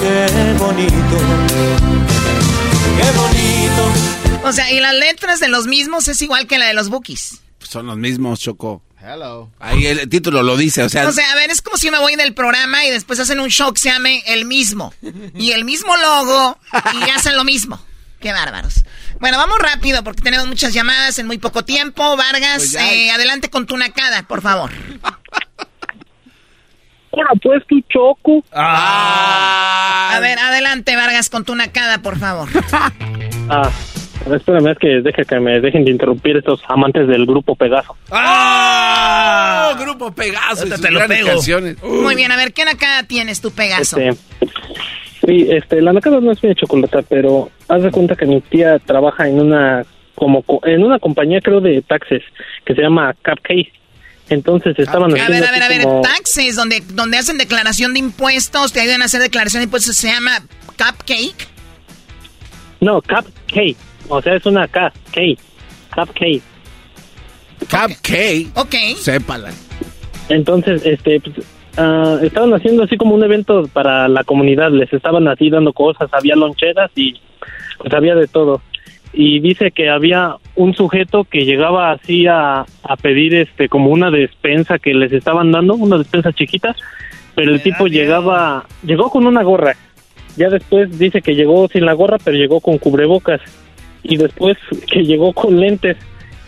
Qué 0.00 0.54
bonito. 0.56 1.18
Qué 2.96 3.10
bonito. 3.18 3.92
O 4.48 4.52
sea, 4.52 4.72
y 4.72 4.80
las 4.80 4.94
letras 4.94 5.40
de 5.40 5.48
Los 5.48 5.66
Mismos 5.66 6.08
es 6.08 6.22
igual 6.22 6.46
que 6.46 6.58
la 6.58 6.66
de 6.66 6.74
los 6.74 6.88
Bookies. 6.88 7.42
Son 7.60 7.86
los 7.86 7.98
mismos, 7.98 8.40
Choco. 8.40 8.82
Hello. 9.00 9.50
Ahí 9.60 9.86
el 9.86 10.08
título 10.08 10.42
lo 10.42 10.56
dice, 10.56 10.82
o 10.82 10.88
sea. 10.88 11.06
O 11.06 11.12
sea, 11.12 11.30
a 11.32 11.34
ver, 11.34 11.50
es 11.50 11.60
como 11.62 11.76
si 11.76 11.90
me 11.90 11.98
voy 11.98 12.16
del 12.16 12.34
programa 12.34 12.84
y 12.84 12.90
después 12.90 13.20
hacen 13.20 13.40
un 13.40 13.48
show 13.50 13.72
que 13.72 13.80
se 13.80 13.90
llame 13.90 14.22
El 14.26 14.46
Mismo. 14.46 14.92
Y 15.34 15.52
el 15.52 15.64
mismo 15.64 15.96
logo 15.96 16.58
y 16.94 17.10
hacen 17.10 17.36
lo 17.36 17.44
mismo. 17.44 17.78
Qué 18.20 18.32
bárbaros. 18.32 18.84
Bueno, 19.20 19.38
vamos 19.38 19.58
rápido 19.58 20.02
porque 20.02 20.22
tenemos 20.22 20.46
muchas 20.46 20.72
llamadas 20.72 21.18
en 21.18 21.26
muy 21.26 21.38
poco 21.38 21.64
tiempo. 21.64 22.16
Vargas, 22.16 22.70
Pues 22.72 22.74
eh, 22.74 23.10
adelante 23.10 23.50
con 23.50 23.66
tu 23.66 23.76
nacada, 23.76 24.22
por 24.22 24.42
favor. 24.42 24.70
Ahora 27.12 27.30
pues 27.42 27.66
tu 27.66 27.80
choco. 27.82 28.44
Ah. 28.52 30.12
A 30.14 30.20
ver, 30.20 30.38
adelante, 30.38 30.96
Vargas, 30.96 31.28
con 31.28 31.44
tu 31.44 31.54
nacada, 31.54 31.98
por 31.98 32.18
favor. 32.18 32.48
ah, 33.50 33.70
espérame, 34.34 34.68
es 34.72 34.78
que 34.78 34.88
deje 35.02 35.24
que 35.24 35.40
me 35.40 35.60
dejen 35.60 35.84
de 35.84 35.90
interrumpir 35.90 36.36
estos 36.36 36.60
amantes 36.68 37.06
del 37.08 37.26
grupo 37.26 37.54
Pegaso. 37.56 37.96
¡Ah! 38.10 39.74
grupo 39.78 40.12
Pegaso. 40.12 40.66
sus 40.66 40.80
te 40.80 40.90
lo 40.90 40.98
grandes 40.98 41.18
pego. 41.18 41.30
canciones. 41.30 41.82
Muy 41.82 42.14
bien, 42.14 42.32
a 42.32 42.36
ver, 42.36 42.52
¿qué 42.52 42.64
nacada 42.64 43.02
tienes 43.04 43.40
tu 43.40 43.50
Pegaso? 43.50 43.98
Este, 43.98 44.18
sí, 45.26 45.46
este, 45.50 45.80
la 45.82 45.92
nacada 45.92 46.20
no 46.20 46.32
es 46.32 46.42
mi 46.42 46.54
chocolate, 46.54 47.02
pero 47.08 47.50
haz 47.68 47.82
de 47.82 47.90
cuenta 47.90 48.16
que 48.16 48.26
mi 48.26 48.40
tía 48.40 48.78
trabaja 48.78 49.28
en 49.28 49.40
una 49.40 49.84
como 50.14 50.42
co- 50.42 50.60
en 50.64 50.82
una 50.82 50.98
compañía 50.98 51.40
creo 51.40 51.60
de 51.60 51.80
taxes 51.82 52.22
que 52.64 52.74
se 52.74 52.82
llama 52.82 53.14
Cupcake. 53.24 53.72
Entonces 54.30 54.74
estaban 54.78 55.10
A 55.10 55.14
ver, 55.14 55.22
haciendo 55.22 55.46
a 55.46 55.50
ver, 55.52 55.62
a 55.62 55.68
ver, 55.68 55.82
como- 55.82 56.00
taxes, 56.02 56.56
donde, 56.56 56.82
donde 56.92 57.16
hacen 57.18 57.38
declaración 57.38 57.92
de 57.94 58.00
impuestos, 58.00 58.72
te 58.72 58.80
ayudan 58.80 59.00
a 59.02 59.04
hacer 59.06 59.20
declaración 59.22 59.60
de 59.60 59.64
impuestos, 59.64 59.96
se 59.96 60.08
llama 60.08 60.42
Cupcake. 60.76 61.46
No, 62.80 63.00
Cupcake. 63.00 63.76
O 64.08 64.22
sea, 64.22 64.34
es 64.34 64.46
una 64.46 64.66
K, 64.68 64.92
K. 65.12 65.20
Cupcake. 65.94 66.42
Cupcake. 67.60 68.48
Ok. 68.54 68.74
Sépala. 68.96 69.50
Entonces, 70.28 70.84
este, 70.84 71.20
pues, 71.20 71.46
ah, 71.76 72.18
estaban 72.22 72.52
haciendo 72.54 72.84
así 72.84 72.96
como 72.96 73.14
un 73.14 73.24
evento 73.24 73.68
para 73.72 74.08
la 74.08 74.24
comunidad. 74.24 74.70
Les 74.70 74.92
estaban 74.92 75.28
así 75.28 75.50
dando 75.50 75.72
cosas, 75.72 76.08
había 76.12 76.36
loncheras 76.36 76.90
y 76.94 77.14
pues 77.78 77.92
había 77.94 78.14
de 78.14 78.26
todo. 78.26 78.60
Y 79.12 79.40
dice 79.40 79.70
que 79.70 79.88
había 79.88 80.36
un 80.54 80.74
sujeto 80.74 81.24
que 81.24 81.44
llegaba 81.44 81.92
así 81.92 82.26
a, 82.26 82.66
a 82.82 82.96
pedir 83.00 83.34
este 83.34 83.68
como 83.68 83.90
una 83.90 84.10
despensa 84.10 84.78
que 84.78 84.92
les 84.92 85.12
estaban 85.12 85.50
dando, 85.50 85.74
una 85.74 85.96
despensa 85.96 86.32
chiquita, 86.32 86.76
pero 87.34 87.52
el 87.52 87.62
tipo 87.62 87.86
llegaba, 87.86 88.66
llegó 88.84 89.10
con 89.10 89.26
una 89.26 89.42
gorra. 89.42 89.76
Ya 90.36 90.50
después 90.50 90.98
dice 90.98 91.22
que 91.22 91.34
llegó 91.34 91.68
sin 91.68 91.86
la 91.86 91.94
gorra, 91.94 92.18
pero 92.22 92.36
llegó 92.36 92.60
con 92.60 92.78
cubrebocas. 92.78 93.40
Y 94.08 94.16
después 94.16 94.56
que 94.90 95.04
llegó 95.04 95.32
con 95.32 95.60
lentes. 95.60 95.96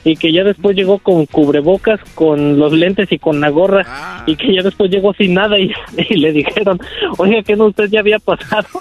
Y 0.03 0.17
que 0.17 0.33
ya 0.33 0.43
después 0.43 0.75
llegó 0.75 0.99
con 0.99 1.27
cubrebocas, 1.27 2.01
con 2.15 2.59
los 2.59 2.73
lentes 2.73 3.13
y 3.13 3.19
con 3.19 3.39
la 3.41 3.51
gorra. 3.51 4.25
Y 4.27 4.35
que 4.35 4.55
ya 4.55 4.63
después 4.63 4.91
llegó 4.91 5.13
sin 5.15 5.35
nada 5.35 5.59
y, 5.59 5.71
y 6.09 6.17
le 6.17 6.33
dijeron, 6.33 6.81
oiga, 7.19 7.43
que 7.43 7.55
no 7.55 7.67
usted 7.67 7.91
ya 7.91 8.01
había 8.01 8.19
pasado. 8.19 8.67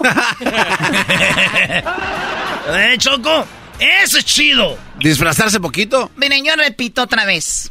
¿Eh, 2.74 2.96
Choco? 2.98 3.46
Eso 3.78 4.18
es 4.18 4.24
chido. 4.24 4.78
¿Disfrazarse 4.98 5.60
poquito? 5.60 6.10
Miren, 6.16 6.44
yo 6.44 6.54
repito 6.56 7.02
otra 7.02 7.24
vez. 7.24 7.70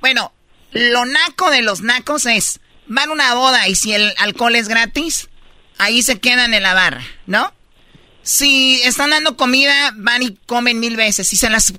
Bueno, 0.00 0.32
lo 0.72 1.04
naco 1.06 1.50
de 1.50 1.62
los 1.62 1.82
nacos 1.82 2.26
es, 2.26 2.60
van 2.86 3.08
a 3.08 3.12
una 3.12 3.34
boda 3.34 3.68
y 3.68 3.76
si 3.76 3.92
el 3.92 4.12
alcohol 4.18 4.56
es 4.56 4.68
gratis, 4.68 5.28
ahí 5.78 6.02
se 6.02 6.18
quedan 6.18 6.52
en 6.52 6.62
la 6.62 6.74
barra, 6.74 7.02
¿no? 7.26 7.52
Si 8.26 8.82
están 8.82 9.10
dando 9.10 9.36
comida, 9.36 9.92
van 9.94 10.20
y 10.20 10.36
comen 10.46 10.80
mil 10.80 10.96
veces. 10.96 11.28
Si 11.28 11.36
se 11.36 11.48
las 11.48 11.72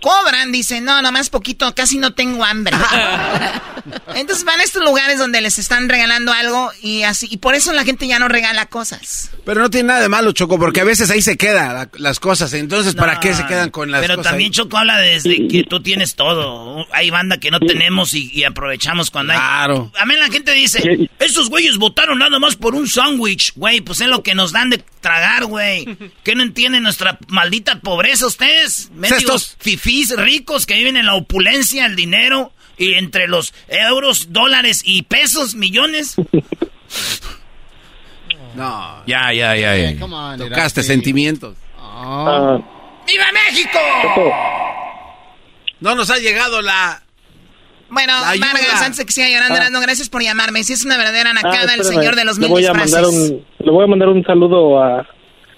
cobran, 0.00 0.52
dicen, 0.52 0.84
no, 0.84 1.00
nomás 1.02 1.30
poquito, 1.30 1.74
casi 1.74 1.98
no 1.98 2.12
tengo 2.14 2.44
hambre. 2.44 2.76
Entonces 4.14 4.44
van 4.44 4.60
a 4.60 4.64
estos 4.64 4.82
lugares 4.84 5.18
donde 5.18 5.40
les 5.40 5.58
están 5.58 5.88
regalando 5.88 6.32
algo 6.32 6.70
y 6.82 7.02
así, 7.04 7.26
y 7.30 7.38
por 7.38 7.54
eso 7.54 7.72
la 7.72 7.84
gente 7.84 8.06
ya 8.06 8.18
no 8.18 8.28
regala 8.28 8.66
cosas. 8.66 9.30
Pero 9.44 9.60
no 9.62 9.70
tiene 9.70 9.88
nada 9.88 10.00
de 10.00 10.08
malo, 10.08 10.32
Choco, 10.32 10.58
porque 10.58 10.80
a 10.80 10.84
veces 10.84 11.10
ahí 11.10 11.22
se 11.22 11.36
quedan 11.36 11.88
las 11.94 12.20
cosas. 12.20 12.52
Entonces, 12.52 12.94
¿para 12.94 13.14
No, 13.14 13.20
qué 13.20 13.34
se 13.34 13.46
quedan 13.46 13.70
con 13.70 13.90
las 13.90 14.00
Pero 14.02 14.16
cosas? 14.16 14.30
también 14.32 14.48
ahí? 14.50 14.54
Choco 14.56 14.76
habla 14.76 14.98
desde 14.98 15.48
que 15.48 15.64
tú 15.64 15.80
tienes 15.82 16.14
todo. 16.16 16.86
Hay 16.92 17.10
banda 17.10 17.38
que 17.38 17.50
no 17.50 17.60
tenemos 17.60 18.12
y, 18.14 18.30
y 18.32 18.44
aprovechamos 18.44 19.10
cuando 19.10 19.32
Claro. 19.32 19.90
hay. 19.94 20.02
A 20.02 20.06
mí 20.06 20.16
la 20.16 20.28
gente 20.28 20.52
dice, 20.52 21.08
esos 21.18 21.48
güeyes 21.48 21.76
votaron 21.78 22.18
nada 22.18 22.38
más 22.38 22.56
por 22.56 22.74
un 22.74 22.88
sándwich, 22.88 23.52
güey. 23.54 23.80
Pues 23.80 24.00
es 24.00 24.08
lo 24.08 24.22
que 24.22 24.34
nos 24.34 24.52
dan 24.52 24.70
de 24.70 24.84
tragar, 25.00 25.46
güey. 25.46 25.86
¿Qué 26.24 26.34
no 26.34 26.42
entienden 26.42 26.82
nuestra 26.82 27.18
maldita 27.28 27.80
pobreza 27.80 28.26
ustedes? 28.26 28.90
Mendigos 28.92 29.56
fifís 29.88 30.14
ricos 30.16 30.66
que 30.66 30.74
viven 30.74 30.96
en 30.96 31.06
la 31.06 31.14
opulencia, 31.14 31.86
el 31.86 31.96
dinero. 31.96 32.52
Y 32.76 32.94
entre 32.94 33.26
los 33.26 33.54
euros, 33.68 34.32
dólares 34.32 34.82
y 34.84 35.02
pesos, 35.02 35.56
millones. 35.56 36.14
No. 38.54 39.02
Ya, 39.06 39.32
ya, 39.32 39.56
ya, 39.56 39.76
ya. 39.76 39.98
Tocaste 40.36 40.82
sentimientos. 40.82 41.56
Ah, 41.76 42.58
¡Viva 43.06 43.24
México! 43.32 43.78
No 45.80 45.94
nos 45.96 46.10
ha 46.10 46.18
llegado 46.18 46.62
la... 46.62 47.02
Bueno. 47.88 48.12
Vargas, 48.20 48.82
antes 48.82 48.98
de 48.98 49.06
que 49.06 49.12
siga 49.12 49.28
llorando, 49.28 49.78
Ah. 49.78 49.82
Gracias 49.82 50.08
por 50.08 50.22
llamarme. 50.22 50.62
Si 50.62 50.72
es 50.72 50.84
una 50.84 50.96
verdadera 50.96 51.30
ah, 51.30 51.34
nacada, 51.34 51.74
el 51.74 51.80
espérame, 51.80 52.00
señor 52.00 52.16
de 52.16 52.24
los 52.24 52.38
le 52.38 52.42
mil 52.42 52.50
voy 52.50 52.66
a 52.66 52.74
mandar 52.74 53.04
un 53.06 53.44
Le 53.58 53.70
voy 53.70 53.84
a 53.84 53.86
mandar 53.88 54.08
un 54.08 54.22
saludo 54.24 54.80
a, 54.80 55.06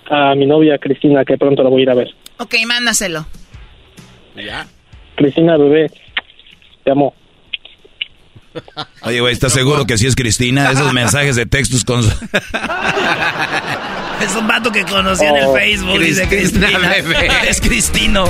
a 0.09 0.35
mi 0.37 0.47
novia 0.47 0.79
Cristina, 0.79 1.25
que 1.25 1.37
pronto 1.37 1.63
la 1.63 1.69
voy 1.69 1.81
a 1.81 1.83
ir 1.83 1.91
a 1.91 1.95
ver. 1.95 2.15
Ok, 2.39 2.55
mándaselo. 2.67 3.27
Cristina, 5.17 5.57
bebé, 5.57 5.91
te 6.85 6.91
amo. 6.91 7.15
Oye, 9.03 9.21
güey, 9.21 9.33
¿estás 9.33 9.53
seguro 9.53 9.87
que 9.87 9.97
sí 9.99 10.07
es 10.07 10.17
Cristina? 10.17 10.71
Esos 10.71 10.93
mensajes 10.93 11.37
de 11.37 11.47
textos 11.47 11.85
con... 11.85 12.01
Es 14.21 14.37
un 14.37 14.47
vato 14.47 14.71
que 14.71 14.85
conocí 14.85 15.25
en 15.25 15.35
el 15.35 15.45
Oh, 15.47 15.55
Facebook. 15.55 15.99
dice 15.99 16.29
Cristina, 16.29 16.67
Cristina. 16.67 16.89
bebé. 16.91 17.29
Es 17.49 17.59
Cristino. 17.61 18.25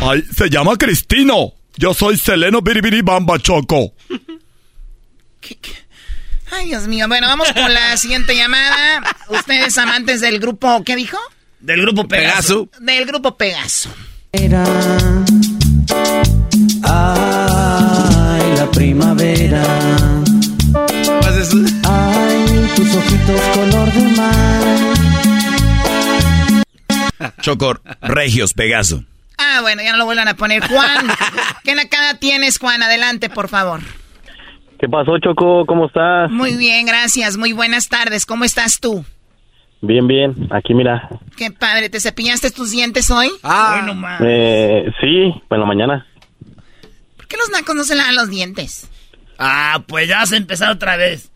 Ay, 0.00 0.22
se 0.36 0.48
llama 0.48 0.76
Cristino. 0.76 1.52
Yo 1.76 1.94
soy 1.94 2.16
Seleno 2.16 2.60
Biribiri 2.62 3.02
Bamba 3.02 3.38
Choco. 3.40 3.92
Ay, 6.52 6.66
Dios 6.66 6.86
mío. 6.86 7.08
Bueno, 7.08 7.26
vamos 7.26 7.52
con 7.52 7.74
la 7.74 7.96
siguiente 7.96 8.36
llamada. 8.36 9.02
Ustedes 9.30 9.76
amantes 9.78 10.20
del 10.20 10.38
grupo, 10.38 10.84
¿qué 10.84 10.94
dijo? 10.94 11.18
Del 11.60 11.80
grupo 11.82 12.06
Pegaso. 12.06 12.68
Del 12.80 13.06
grupo 13.06 13.36
Pegaso. 13.36 13.94
Ay, 16.82 18.54
la 18.56 18.70
primavera. 18.72 19.62
Ay, 21.88 22.70
tus 22.76 22.94
ojitos 22.94 23.40
color 23.54 23.92
de 23.92 24.08
mar. 24.16 24.62
Choco, 27.40 27.74
Regios, 28.02 28.52
Pegaso. 28.54 29.04
Ah, 29.38 29.60
bueno, 29.62 29.82
ya 29.82 29.92
no 29.92 29.98
lo 29.98 30.04
vuelvan 30.04 30.28
a 30.28 30.34
poner. 30.34 30.66
Juan, 30.66 31.06
¿qué 31.64 31.74
nacada 31.74 32.18
tienes, 32.18 32.58
Juan? 32.58 32.82
Adelante, 32.82 33.28
por 33.30 33.48
favor. 33.48 33.80
¿Qué 34.78 34.88
pasó, 34.88 35.18
Choco? 35.18 35.64
¿Cómo 35.66 35.86
estás? 35.86 36.30
Muy 36.30 36.54
bien, 36.56 36.86
gracias. 36.86 37.36
Muy 37.36 37.52
buenas 37.52 37.88
tardes. 37.88 38.26
¿Cómo 38.26 38.44
estás 38.44 38.78
tú? 38.80 39.04
Bien, 39.80 40.06
bien. 40.06 40.48
Aquí, 40.50 40.74
mira. 40.74 41.08
Qué 41.36 41.50
padre. 41.50 41.88
¿Te 41.90 42.00
cepillaste 42.00 42.50
tus 42.50 42.70
dientes 42.70 43.10
hoy? 43.10 43.28
Ah, 43.42 43.86
Eh, 44.22 44.90
sí, 45.00 45.06
en 45.50 45.60
la 45.60 45.66
mañana. 45.66 46.06
¿Por 47.16 47.26
qué 47.28 47.36
los 47.36 47.50
nacos 47.50 47.74
no 47.74 47.84
se 47.84 47.94
lavan 47.94 48.14
los 48.16 48.30
dientes? 48.30 48.88
Ah, 49.38 49.82
pues 49.86 50.08
ya 50.08 50.22
has 50.22 50.32
empezado 50.32 50.72
otra 50.72 50.96
vez. 50.96 51.30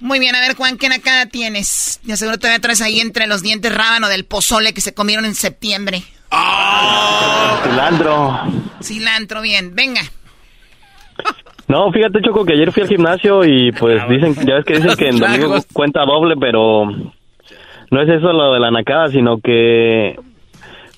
Muy 0.00 0.18
bien, 0.18 0.34
a 0.34 0.40
ver, 0.40 0.56
Juan, 0.56 0.76
¿qué 0.76 0.88
nacada 0.88 1.26
tienes? 1.26 2.00
De 2.02 2.16
seguro 2.16 2.36
todavía 2.38 2.60
traes 2.60 2.82
ahí 2.82 3.00
entre 3.00 3.26
los 3.26 3.42
dientes 3.42 3.72
rábano 3.74 4.08
del 4.08 4.24
pozole 4.24 4.74
que 4.74 4.80
se 4.80 4.92
comieron 4.92 5.24
en 5.24 5.34
septiembre. 5.34 6.02
Cilantro. 7.62 8.40
Cilantro, 8.82 9.40
bien. 9.40 9.74
Venga. 9.74 10.02
No, 11.68 11.90
fíjate, 11.92 12.20
Choco, 12.22 12.44
que 12.44 12.52
ayer 12.54 12.72
fui 12.72 12.82
al 12.82 12.88
gimnasio 12.88 13.44
y 13.44 13.72
pues 13.72 14.02
dicen, 14.08 14.34
ya 14.46 14.56
ves 14.56 14.64
que 14.66 14.74
dicen 14.76 14.96
que 14.96 15.08
en 15.08 15.18
domingo 15.20 15.56
cuenta 15.72 16.04
doble, 16.04 16.34
pero 16.38 16.84
no 17.90 18.00
es 18.02 18.08
eso 18.08 18.32
lo 18.32 18.52
de 18.54 18.60
la 18.60 18.70
nacada, 18.70 19.08
sino 19.08 19.38
que 19.38 20.18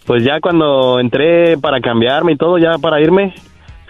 pues 0.06 0.24
ya 0.24 0.40
cuando 0.40 1.00
entré 1.00 1.58
para 1.58 1.80
cambiarme 1.80 2.32
y 2.32 2.36
todo, 2.36 2.58
ya 2.58 2.78
para 2.78 3.00
irme, 3.00 3.34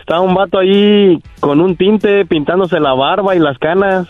estaba 0.00 0.20
un 0.20 0.34
vato 0.34 0.58
ahí 0.58 1.18
con 1.40 1.60
un 1.60 1.76
tinte 1.76 2.24
pintándose 2.24 2.80
la 2.80 2.94
barba 2.94 3.34
y 3.36 3.38
las 3.38 3.58
canas. 3.58 4.08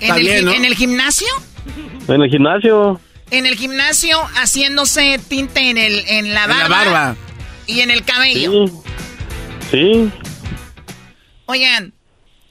¿En, 0.00 0.02
Está 0.10 0.16
el, 0.16 0.22
bien, 0.22 0.38
gi- 0.38 0.44
¿no? 0.44 0.52
¿En 0.52 0.64
el 0.64 0.74
gimnasio? 0.74 1.28
En 2.08 2.22
el 2.22 2.30
gimnasio. 2.30 3.00
En 3.30 3.46
el 3.46 3.54
gimnasio 3.56 4.18
haciéndose 4.36 5.18
tinte 5.28 5.70
en, 5.70 5.78
el, 5.78 6.04
en 6.08 6.34
la 6.34 6.44
En 6.44 6.48
la 6.50 6.68
barba. 6.68 6.76
barba. 6.84 7.16
Y 7.66 7.80
en 7.80 7.90
el 7.90 8.04
cabello. 8.04 8.66
Sí. 9.70 10.10
Oigan, 11.46 11.92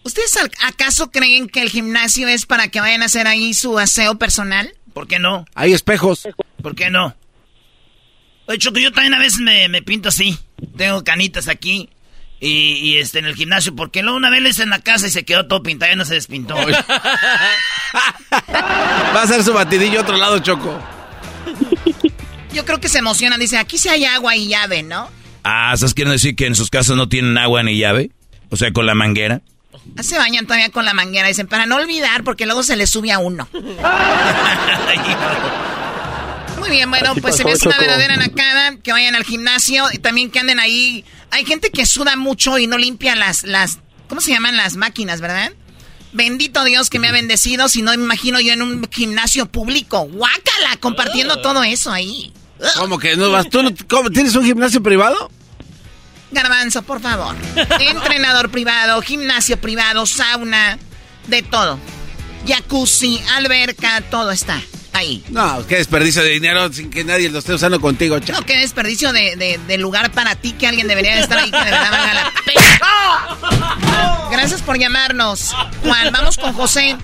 ¿ustedes 0.04 0.38
acaso 0.62 1.12
creen 1.12 1.48
que 1.48 1.62
el 1.62 1.70
gimnasio 1.70 2.28
es 2.28 2.46
para 2.46 2.68
que 2.68 2.80
vayan 2.80 3.02
a 3.02 3.06
hacer 3.06 3.28
ahí 3.28 3.54
su 3.54 3.80
aseo 3.80 4.18
personal? 4.18 4.74
¿Por 4.94 5.08
qué 5.08 5.20
no? 5.20 5.46
Hay 5.56 5.74
espejos. 5.74 6.28
¿Por 6.62 6.76
qué 6.76 6.90
no? 6.90 7.16
Oye, 8.46 8.58
Choco, 8.58 8.80
yo 8.80 8.92
también 8.92 9.14
a 9.14 9.20
veces 9.20 9.40
me, 9.40 9.70
me 9.70 9.82
pinto 9.82 10.10
así. 10.10 10.38
Tengo 10.78 11.04
canitas 11.04 11.48
aquí. 11.48 11.90
Y, 12.40 12.74
y, 12.74 12.98
este 12.98 13.20
en 13.20 13.26
el 13.26 13.36
gimnasio, 13.36 13.74
porque 13.74 14.04
luego 14.04 14.18
una 14.18 14.30
vez 14.30 14.42
lo 14.42 14.50
hice 14.50 14.64
en 14.64 14.70
la 14.70 14.80
casa 14.80 15.08
y 15.08 15.12
se 15.12 15.24
quedó 15.24 15.48
todo 15.48 15.64
pintado 15.64 15.94
y 15.94 15.96
no 15.96 16.04
se 16.04 16.16
despintó. 16.16 16.56
Va 18.36 19.22
a 19.22 19.28
ser 19.28 19.44
su 19.46 19.54
batidillo 19.54 20.00
a 20.00 20.02
otro 20.02 20.18
lado, 20.18 20.40
Choco. 20.40 20.78
Yo 22.54 22.66
creo 22.66 22.82
que 22.82 22.90
se 22.90 22.98
emocionan. 22.98 23.40
Dice, 23.40 23.58
aquí 23.58 23.78
sí 23.78 23.88
hay 23.88 24.04
agua 24.04 24.36
y 24.36 24.50
llave, 24.50 24.84
¿no? 24.84 25.10
Ah, 25.44 25.72
¿estás 25.74 25.94
queriendo 25.94 26.12
decir 26.12 26.36
que 26.36 26.46
en 26.46 26.56
sus 26.56 26.70
casas 26.70 26.98
no 26.98 27.08
tienen 27.08 27.38
agua 27.38 27.64
ni 27.64 27.78
llave? 27.78 28.12
O 28.50 28.58
sea, 28.58 28.72
con 28.72 28.86
la 28.86 28.94
manguera. 28.94 29.42
Se 30.02 30.18
bañan 30.18 30.46
todavía 30.46 30.70
con 30.70 30.86
la 30.86 30.94
manguera, 30.94 31.28
dicen, 31.28 31.48
para 31.48 31.66
no 31.66 31.76
olvidar, 31.76 32.24
porque 32.24 32.46
luego 32.46 32.64
se 32.64 32.76
les 32.76 32.90
sube 32.90 33.12
a 33.12 33.20
uno. 33.20 33.48
Muy 36.60 36.70
bien, 36.70 36.90
bueno, 36.90 37.14
pues 37.16 37.36
se 37.36 37.44
me 37.44 37.52
hace 37.52 37.68
una 37.68 37.78
verdadera 37.78 38.16
nacada 38.16 38.78
que 38.78 38.92
vayan 38.92 39.16
al 39.16 39.24
gimnasio 39.26 39.86
y 39.92 39.98
también 39.98 40.32
que 40.32 40.40
anden 40.40 40.60
ahí. 40.60 41.04
Hay 41.32 41.46
gente 41.46 41.72
que 41.72 41.86
suda 41.86 42.16
mucho 42.16 42.58
y 42.58 42.68
no 42.68 42.78
limpia 42.78 43.16
las, 43.16 43.44
las, 43.44 43.80
¿cómo 44.08 44.22
se 44.22 44.32
llaman 44.32 44.56
las 44.56 44.76
máquinas, 44.78 45.20
verdad? 45.20 45.52
Bendito 46.14 46.64
Dios 46.64 46.90
que 46.90 47.00
me 47.00 47.08
ha 47.10 47.12
bendecido, 47.12 47.68
si 47.68 47.82
no 47.82 47.92
me 47.92 48.04
imagino 48.04 48.40
yo 48.40 48.54
en 48.54 48.62
un 48.62 48.88
gimnasio 48.90 49.48
público. 49.48 50.02
Guácala, 50.06 50.78
compartiendo 50.80 51.42
todo 51.42 51.64
eso 51.64 51.92
ahí. 51.92 52.32
¿Cómo 52.78 52.98
que 53.00 53.18
no 53.18 53.32
vas? 53.32 53.50
¿Tú 53.50 53.62
no- 53.64 53.72
cómo, 53.90 54.10
tienes 54.10 54.36
un 54.36 54.46
gimnasio 54.46 54.82
privado? 54.82 55.32
Garbanzo, 56.34 56.82
por 56.84 57.00
favor. 57.02 57.36
Entrenador 57.80 58.50
privado, 58.50 59.02
gimnasio 59.02 59.58
privado, 59.60 60.06
sauna, 60.06 60.78
de 61.28 61.42
todo. 61.44 61.80
Jacuzzi, 62.48 63.22
alberca, 63.36 64.02
todo 64.12 64.32
está 64.32 64.60
ahí. 64.92 65.24
No, 65.30 65.66
qué 65.66 65.78
desperdicio 65.78 66.22
de 66.22 66.30
dinero 66.30 66.72
sin 66.74 66.90
que 66.90 67.04
nadie 67.04 67.30
lo 67.30 67.40
esté 67.40 67.54
usando 67.54 67.80
contigo, 67.80 68.20
chavo. 68.20 68.40
No, 68.42 68.46
qué 68.46 68.58
desperdicio 68.58 69.14
de, 69.14 69.36
de- 69.38 69.60
de 69.66 69.78
lugar 69.78 70.12
para 70.12 70.36
ti 70.36 70.52
que 70.52 70.68
alguien 70.68 70.88
debería 70.88 71.16
de 71.16 71.22
estar 71.22 71.38
ahí, 71.38 71.50
que 71.50 71.58
de 71.58 71.64
verdad 71.64 71.92
valga 71.92 72.14
la 72.14 72.34
pena. 72.46 74.30
Gracias 74.32 74.62
por 74.62 74.78
llamarnos, 74.78 75.56
Juan. 75.84 76.12
Vamos 76.12 76.38
con 76.38 76.54
José. 76.54 76.98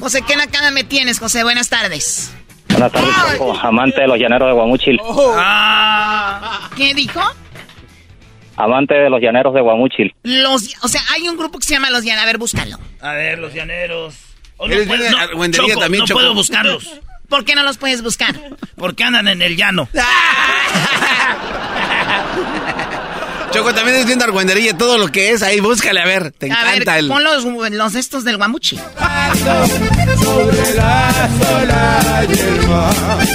José, 0.00 0.22
¿qué 0.26 0.36
nacada 0.36 0.70
me 0.70 0.84
tienes, 0.84 1.18
José? 1.18 1.42
Buenas 1.42 1.68
tardes. 1.68 2.30
Buenas 2.68 2.92
tardes, 2.92 3.14
amante 3.62 4.00
de 4.02 4.08
los 4.08 4.18
llaneros 4.18 4.48
de 4.48 4.52
Guamuchil. 4.54 4.98
¿Qué 6.76 6.94
dijo? 6.94 7.20
Amante 8.56 8.94
de 8.94 9.10
los 9.10 9.20
llaneros 9.20 9.52
de 9.54 9.60
Guamuchil. 9.60 10.14
Los, 10.22 10.74
o 10.82 10.88
sea, 10.88 11.02
hay 11.14 11.28
un 11.28 11.36
grupo 11.36 11.58
que 11.58 11.64
se 11.66 11.74
llama 11.74 11.90
Los 11.90 12.04
Llaneros. 12.04 12.22
A 12.22 12.26
ver, 12.26 12.38
búscalo. 12.38 12.78
A 13.00 13.12
ver, 13.12 13.38
los 13.38 13.52
llaneros. 13.52 14.14
Oh, 14.56 14.66
no 14.66 14.74
puedo- 14.86 15.10
no, 15.10 15.18
argüendería 15.18 15.68
Choco, 15.68 15.80
también, 15.80 16.00
no 16.00 16.06
Choco. 16.06 16.20
puedo 16.20 16.34
buscarlos. 16.34 16.88
¿Por 17.28 17.44
qué 17.44 17.54
no 17.54 17.62
los 17.64 17.76
puedes 17.76 18.02
buscar? 18.02 18.34
Porque 18.76 19.02
andan 19.04 19.26
en 19.28 19.42
el 19.42 19.56
llano. 19.56 19.88
Choco, 23.56 23.72
también 23.72 23.96
es 23.96 24.04
viendo 24.04 24.22
argüendería, 24.22 24.76
todo 24.76 24.98
lo 24.98 25.08
que 25.08 25.30
es, 25.30 25.42
ahí 25.42 25.60
búscale, 25.60 25.98
a 25.98 26.04
ver, 26.04 26.30
te 26.30 26.52
A 26.52 26.62
ver, 26.62 26.74
encanta 26.74 26.98
el... 26.98 27.08
pon 27.08 27.24
los, 27.24 27.42
los 27.72 27.94
estos 27.94 28.22
del 28.22 28.36
guamuchi. 28.36 28.76
Sobre 28.76 30.74
la 30.74 31.30
sola 31.40 32.26
y 32.28 32.32
el 32.38 32.66
mar. 32.68 33.26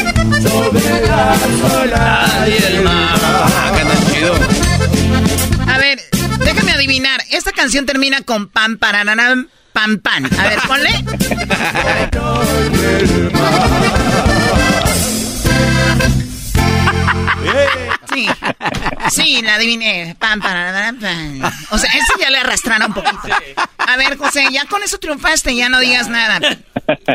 Sobre 0.44 1.08
la 1.08 1.36
sola 1.60 2.30
y 2.48 2.64
el 2.64 2.84
mar. 2.84 3.20
A 5.68 5.78
ver, 5.80 6.00
déjame 6.38 6.72
adivinar. 6.74 7.20
Esta 7.32 7.52
canción 7.52 7.88
termina 7.88 8.22
con 8.22 8.48
pam, 8.48 8.78
paranam, 8.78 9.48
pam, 9.74 9.98
pan. 9.98 10.30
A 10.38 10.44
ver, 10.44 10.60
ponle. 10.68 10.92
Sí, 18.14 18.28
sí, 19.10 19.42
la 19.44 19.56
adiviné. 19.56 20.16
Pam, 20.20 20.40
paranam, 20.42 21.00
pam. 21.00 21.42
O 21.72 21.78
sea, 21.78 21.90
ese 21.92 22.14
ya 22.20 22.30
le 22.30 22.38
arrastraron 22.38 22.88
un 22.88 22.94
poquito. 22.94 23.36
A 23.78 23.98
ver, 23.98 24.18
José, 24.18 24.44
ya 24.52 24.66
con 24.66 24.82
eso 24.84 24.98
triunfaste, 24.98 25.56
ya 25.56 25.70
no 25.70 25.80
digas 25.80 26.10
nada. 26.10 26.40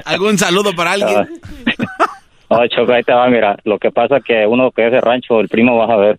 ¿Algún 0.04 0.38
saludo 0.38 0.74
para 0.74 0.92
alguien? 0.92 1.26
Oh, 2.48 2.64
Choco, 2.68 2.92
ahí 2.92 3.02
te 3.02 3.12
va, 3.12 3.28
mira. 3.28 3.56
Lo 3.64 3.78
que 3.78 3.90
pasa 3.90 4.20
que 4.20 4.46
uno 4.46 4.70
que 4.70 4.86
es 4.86 4.92
de 4.92 5.00
rancho, 5.00 5.40
el 5.40 5.48
primo, 5.48 5.76
vas 5.76 5.90
a 5.90 5.96
ver, 5.96 6.18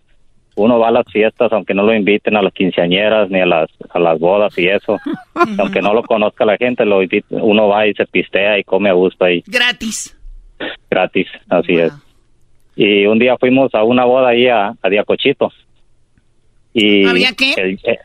uno 0.56 0.78
va 0.78 0.88
a 0.88 0.92
las 0.92 1.06
fiestas, 1.10 1.50
aunque 1.52 1.72
no 1.72 1.84
lo 1.84 1.94
inviten 1.94 2.36
a 2.36 2.42
las 2.42 2.52
quinceañeras 2.52 3.30
ni 3.30 3.40
a 3.40 3.46
las, 3.46 3.70
a 3.90 3.98
las 3.98 4.18
bodas 4.18 4.52
y 4.58 4.68
eso. 4.68 4.98
aunque 5.58 5.80
no 5.80 5.94
lo 5.94 6.02
conozca 6.02 6.44
la 6.44 6.56
gente, 6.56 6.84
lo 6.84 7.02
invita- 7.02 7.26
uno 7.30 7.68
va 7.68 7.86
y 7.86 7.94
se 7.94 8.04
pistea 8.06 8.58
y 8.58 8.64
come 8.64 8.90
a 8.90 8.92
gusto 8.92 9.24
ahí, 9.24 9.42
Gratis. 9.46 10.14
gratis, 10.90 11.28
así 11.48 11.76
es. 11.78 11.92
Y 12.80 13.06
un 13.06 13.18
día 13.18 13.36
fuimos 13.38 13.74
a 13.74 13.82
una 13.82 14.04
boda 14.04 14.28
ahí 14.28 14.46
a, 14.46 14.72
a 14.80 14.88
Diacochito. 14.88 15.50
Y 16.72 17.04
¿Había 17.06 17.32
qué? 17.32 17.54
el- 17.56 17.80
eh, 17.82 17.98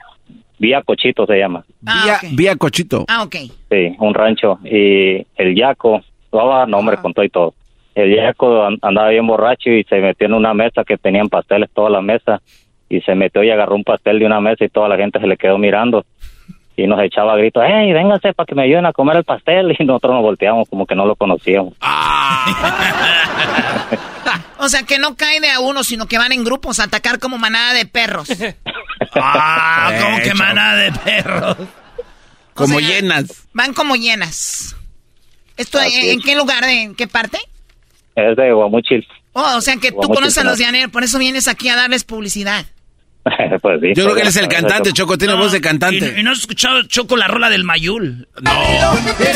Vía 0.57 0.81
Cochito 0.81 1.25
se 1.27 1.37
llama. 1.37 1.63
vía, 1.81 2.19
vía 2.31 2.55
Cochito. 2.55 3.05
Ah, 3.09 3.21
ok. 3.23 3.35
Sí, 3.69 3.95
un 3.99 4.13
rancho. 4.13 4.59
Y 4.63 5.25
el 5.35 5.55
Yaco, 5.55 6.01
daba 6.31 6.65
nombre 6.65 6.97
con 6.97 7.13
todo 7.13 7.25
y 7.25 7.29
todo. 7.29 7.53
El 7.93 8.15
Yaco 8.15 8.63
an- 8.63 8.79
andaba 8.81 9.09
bien 9.09 9.27
borracho 9.27 9.69
y 9.69 9.83
se 9.83 9.97
metió 9.99 10.25
en 10.27 10.33
una 10.33 10.53
mesa 10.55 10.83
que 10.83 10.97
tenían 10.97 11.27
pasteles 11.29 11.69
toda 11.73 11.89
la 11.91 12.01
mesa. 12.01 12.41
Y 12.89 13.01
se 13.01 13.13
metió 13.13 13.43
y 13.43 13.51
agarró 13.51 13.75
un 13.75 13.83
pastel 13.83 14.17
de 14.19 14.25
una 14.25 14.39
mesa 14.39 14.63
y 14.65 14.69
toda 14.69 14.87
la 14.89 14.97
gente 14.97 15.19
se 15.19 15.27
le 15.27 15.37
quedó 15.37 15.57
mirando. 15.57 16.05
Y 16.77 16.87
nos 16.87 16.99
echaba 17.01 17.35
gritos, 17.35 17.63
¡Hey, 17.67 17.91
vénganse 17.93 18.33
para 18.33 18.45
que 18.47 18.55
me 18.55 18.63
ayuden 18.63 18.85
a 18.87 18.93
comer 18.93 19.17
el 19.17 19.23
pastel! 19.23 19.75
Y 19.79 19.83
nosotros 19.85 20.13
nos 20.13 20.23
volteamos 20.23 20.67
como 20.69 20.85
que 20.87 20.95
no 20.95 21.05
lo 21.05 21.15
conocíamos. 21.15 21.73
O 24.63 24.69
sea, 24.69 24.83
que 24.83 24.97
no 24.99 25.15
cae 25.15 25.39
de 25.39 25.49
a 25.51 25.59
uno, 25.59 25.83
sino 25.83 26.07
que 26.07 26.17
van 26.17 26.31
en 26.31 26.43
grupos 26.43 26.79
a 26.79 26.83
atacar 26.85 27.19
como 27.19 27.37
manada 27.37 27.73
de 27.73 27.85
perros. 27.85 28.27
Ah, 29.15 29.91
como 30.01 30.19
que 30.23 30.33
manada 30.33 30.75
de 30.77 30.91
perros. 30.91 31.57
Como 32.55 32.77
O 32.77 32.79
sea, 32.79 32.87
llenas. 32.89 33.25
Van 33.53 33.73
como 33.73 33.95
llenas. 33.95 34.75
¿Esto 35.57 35.77
Así 35.77 36.09
en, 36.09 36.19
es. 36.19 36.25
qué 36.25 36.35
lugar? 36.35 36.63
de- 36.65 36.81
¿En 36.83 36.95
qué 36.95 37.07
parte? 37.07 37.37
Es 38.15 38.35
de 38.35 38.51
Guamuchil. 38.53 39.05
Oh, 39.33 39.55
o 39.57 39.61
sea 39.61 39.75
que 39.77 39.91
tú 39.91 40.07
conoces 40.07 40.37
a 40.39 40.43
los 40.43 40.57
llaneros, 40.57 40.91
por 40.91 41.03
eso 41.03 41.19
vienes 41.19 41.47
aquí 41.47 41.69
a 41.69 41.75
darles 41.75 42.03
publicidad. 42.03 42.65
pues 43.61 43.81
sí. 43.81 43.93
Yo 43.95 44.03
creo 44.03 44.15
que 44.15 44.21
él 44.21 44.27
es 44.27 44.35
el 44.35 44.47
cantante, 44.47 44.89
eso. 44.89 44.95
Choco, 44.95 45.17
tiene 45.17 45.33
voz 45.35 45.51
de 45.51 45.61
cantante. 45.61 46.13
Y, 46.15 46.19
y 46.19 46.23
no 46.23 46.31
has 46.31 46.39
escuchado, 46.39 46.83
Choco, 46.83 47.15
la 47.15 47.27
rola 47.27 47.49
del 47.49 47.63
Mayul. 47.63 48.27
El 48.35 48.43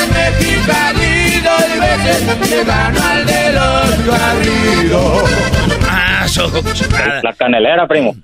mexicanito 0.10 1.58
de 1.58 1.80
veces 1.80 2.50
le 2.50 2.64
ganó 2.66 3.04
al 3.06 3.26
de 3.26 3.54
los 3.54 4.08
barridos. 4.08 5.30
Ah, 5.90 6.26
Choco. 6.30 6.62
La 7.24 7.34
canelera, 7.34 7.88
primo. 7.88 8.16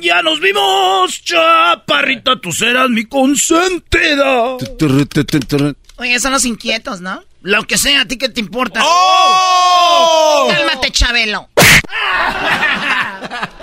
Ya 0.00 0.22
nos 0.22 0.40
vimos, 0.40 1.22
chaparrita, 1.22 2.40
tú 2.40 2.50
serás 2.52 2.88
mi 2.88 3.04
consentida. 3.04 4.56
Oye, 5.98 6.20
son 6.20 6.32
los 6.32 6.44
inquietos, 6.44 7.00
¿no? 7.00 7.22
Lo 7.42 7.64
que 7.64 7.78
sea, 7.78 8.02
¿a 8.02 8.04
ti 8.06 8.18
qué 8.18 8.28
te 8.28 8.40
importa? 8.40 8.80
¡Oh! 8.82 10.48
Cálmate, 10.50 10.90
Chabelo. 10.90 11.48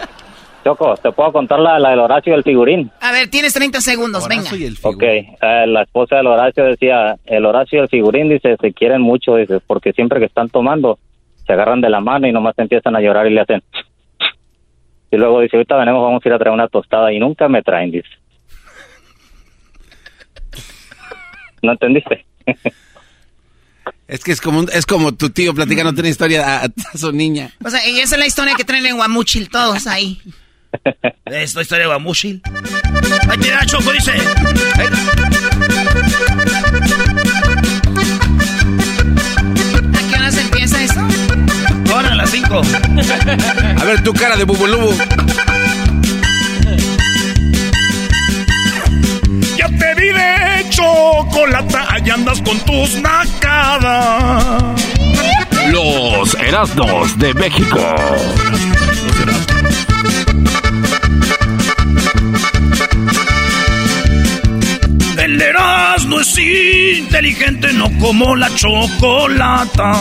Choco, 0.64 0.96
¿te 0.96 1.12
puedo 1.12 1.32
contar 1.34 1.60
la, 1.60 1.78
la 1.78 1.90
del 1.90 2.00
Horacio 2.00 2.32
y 2.34 2.38
el 2.38 2.44
figurín? 2.44 2.90
A 3.02 3.12
ver, 3.12 3.28
tienes 3.30 3.54
30 3.54 3.82
segundos, 3.82 4.28
venga. 4.30 4.50
Ok, 4.84 5.04
eh, 5.04 5.68
la 5.68 5.82
esposa 5.84 6.16
del 6.18 6.28
Horacio 6.28 6.64
decía, 6.64 7.18
el 7.26 7.46
Horacio 7.46 7.80
y 7.80 7.82
el 7.82 7.90
figurín, 7.90 8.30
dice, 8.30 8.56
se 8.62 8.72
quieren 8.74 9.02
mucho, 9.02 9.36
dice, 9.36 9.60
porque 9.68 9.92
siempre 9.92 10.20
que 10.20 10.26
están 10.26 10.48
tomando, 10.50 11.00
se 11.46 11.52
agarran 11.54 11.82
de 11.82 11.90
la 11.90 12.00
mano 12.00 12.28
y 12.28 12.32
nomás 12.32 12.54
empiezan 12.58 12.96
a 12.96 13.02
llorar 13.02 13.28
y 13.28 13.34
le 13.34 13.42
hacen... 13.42 13.62
Y 15.12 15.18
luego 15.18 15.42
dice, 15.42 15.58
ahorita 15.58 15.76
venimos, 15.76 16.02
vamos 16.02 16.22
a 16.26 16.28
ir 16.30 16.34
a 16.34 16.40
traer 16.40 16.54
una 16.54 16.68
tostada 16.70 17.12
y 17.12 17.20
nunca 17.20 17.48
me 17.50 17.62
traen, 17.62 17.92
dice. 17.92 18.08
¿No 21.62 21.72
entendiste? 21.74 22.26
Es 24.08 24.24
que 24.24 24.32
es 24.32 24.42
como, 24.42 24.60
un- 24.60 24.70
es 24.74 24.86
como 24.86 25.14
tu 25.14 25.30
tío 25.30 25.54
platicándote 25.54 26.02
una 26.02 26.10
historia 26.10 26.62
a, 26.62 26.66
a 26.66 26.98
su 26.98 27.12
niña. 27.12 27.52
O 27.66 27.70
sea, 27.70 27.88
y 27.88 28.00
esa 28.00 28.16
es 28.16 28.20
la 28.20 28.28
historia 28.28 28.54
que 28.56 28.64
traen 28.64 28.86
en 28.86 28.96
Guamuchil 28.98 29.50
todos 29.50 29.88
ahí. 29.88 30.20
Esta 31.26 31.62
historia 31.62 31.84
de 31.84 31.88
Guamushil. 31.88 32.42
Ahí 33.28 33.38
da, 33.50 33.66
Choco, 33.66 33.92
dice. 33.92 34.12
¿A 39.94 40.08
qué 40.10 40.16
horas 40.16 40.38
empieza 40.38 40.84
esto? 40.84 41.02
Ahora 41.94 42.12
a 42.12 42.16
las 42.16 42.30
5. 42.30 42.62
A 43.80 43.86
ver, 43.86 44.04
tu 44.04 44.14
cara 44.14 44.36
de 44.36 44.44
bubulubu. 44.44 44.94
Ya 49.58 49.68
te 49.68 49.96
vi 49.96 50.08
de 50.08 50.66
chocolata, 50.70 51.98
y 52.04 52.10
andas 52.10 52.42
con 52.42 52.60
tus 52.62 52.96
nacadas. 53.02 54.82
Los 55.72 56.36
Erasnos 56.36 57.18
de 57.18 57.34
México. 57.34 57.80
Es 66.24 66.38
inteligente, 67.00 67.74
no 67.74 67.90
como 68.00 68.34
la 68.36 68.50
chocolata. 68.56 69.94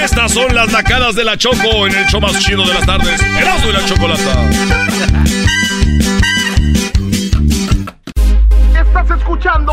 Estas 0.00 0.32
son 0.32 0.54
las 0.54 0.70
nacadas 0.70 1.16
de 1.16 1.24
la 1.24 1.36
Choco 1.36 1.88
en 1.88 1.96
el 1.96 2.06
show 2.06 2.20
más 2.20 2.38
chido 2.38 2.64
de 2.64 2.74
las 2.74 2.86
tardes. 2.86 3.20
Erasmo 3.20 3.68
y 3.68 3.72
la 3.72 3.84
Chocolata. 3.84 4.50
Estás 8.80 9.10
escuchando 9.18 9.72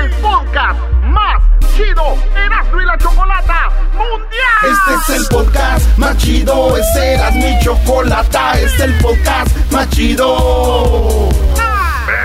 el 0.00 0.10
podcast 0.20 0.78
más 1.06 1.42
chido 1.76 2.16
Erasmo 2.36 2.80
y 2.80 2.86
la 2.86 2.98
Chocolata. 2.98 3.33
Este 4.86 5.14
es 5.14 5.20
el 5.20 5.26
podcast 5.28 5.96
más 5.96 6.16
chido, 6.18 6.76
este 6.76 7.16
mi 7.36 7.58
chocolata, 7.60 8.52
este 8.60 8.66
es 8.66 8.80
el 8.80 8.94
podcast 8.98 9.56
más 9.70 9.88
chido. 9.88 11.43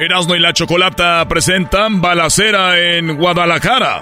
Erasmo 0.00 0.34
y 0.34 0.38
la 0.38 0.54
Chocolata 0.54 1.28
presentan 1.28 2.00
Balacera 2.00 2.78
en 2.78 3.18
Guadalajara. 3.18 4.00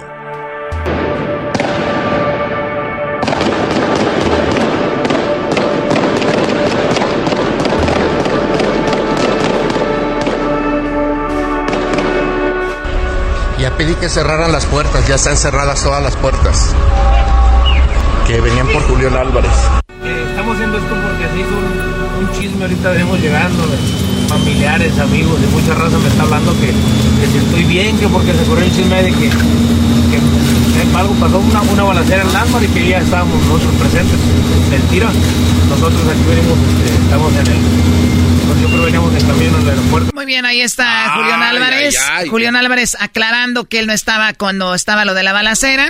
Ya 13.59 13.75
pedí 13.75 13.93
que 13.95 14.07
cerraran 14.07 14.53
las 14.53 14.65
puertas, 14.67 15.05
ya 15.05 15.15
están 15.15 15.35
cerradas 15.35 15.83
todas 15.83 16.01
las 16.01 16.15
puertas. 16.15 16.73
Que 18.25 18.39
venían 18.39 18.67
por 18.67 18.83
Julián 18.83 19.17
Álvarez. 19.17 19.51
Eh, 20.05 20.25
estamos 20.29 20.55
haciendo 20.55 20.77
esto 20.77 20.95
porque 20.95 21.27
se 21.27 21.39
hizo 21.41 21.57
un, 21.57 22.23
un 22.25 22.31
chisme, 22.39 22.61
ahorita 22.63 22.89
venimos 22.91 23.19
llegando, 23.19 23.63
familiares, 24.29 24.97
amigos, 24.99 25.41
de 25.41 25.47
mucha 25.47 25.73
raza 25.73 25.97
me 25.97 26.07
está 26.07 26.23
hablando 26.23 26.53
que, 26.61 26.67
que 26.67 27.27
si 27.31 27.37
estoy 27.39 27.63
bien, 27.63 27.97
que 27.97 28.07
porque 28.07 28.33
se 28.33 28.43
corrió 28.45 28.63
el 28.65 28.71
chisme 28.75 29.01
de 29.03 29.11
que, 29.11 29.29
que 29.29 30.17
eh, 30.17 30.87
algo 30.95 31.13
pasó, 31.15 31.39
una, 31.39 31.61
una 31.61 31.83
balacera 31.83 32.21
en 32.21 32.31
Landmark 32.31 32.63
y 32.63 32.67
que 32.67 32.87
ya 32.89 32.99
estábamos 32.99 33.41
nosotros 33.43 33.73
presentes. 33.79 34.17
Mentira, 34.69 35.09
nosotros 35.67 36.01
aquí 36.07 36.23
venimos, 36.29 36.57
este, 36.59 37.03
estamos 37.03 37.33
en 37.33 37.47
el, 37.47 38.61
yo 38.61 38.67
creo 38.67 38.83
veníamos 38.83 39.13
en 39.15 39.27
camino 39.27 39.57
el 39.57 39.69
aeropuerto. 39.69 40.11
Muy 40.13 40.25
bien, 40.25 40.45
ahí 40.45 40.61
está 40.61 41.13
Ay, 41.13 41.21
Julián 41.21 41.41
Álvarez. 41.43 41.97
ay, 41.99 42.23
ay. 42.23 42.29
Julián 42.29 42.55
Álvarez 42.55 42.97
aclarando 42.99 43.65
que 43.65 43.79
él 43.79 43.87
no 43.87 43.93
estaba 43.93 44.33
cuando 44.33 44.75
estaba 44.75 45.05
lo 45.05 45.15
de 45.15 45.23
la 45.23 45.33
balacera. 45.33 45.89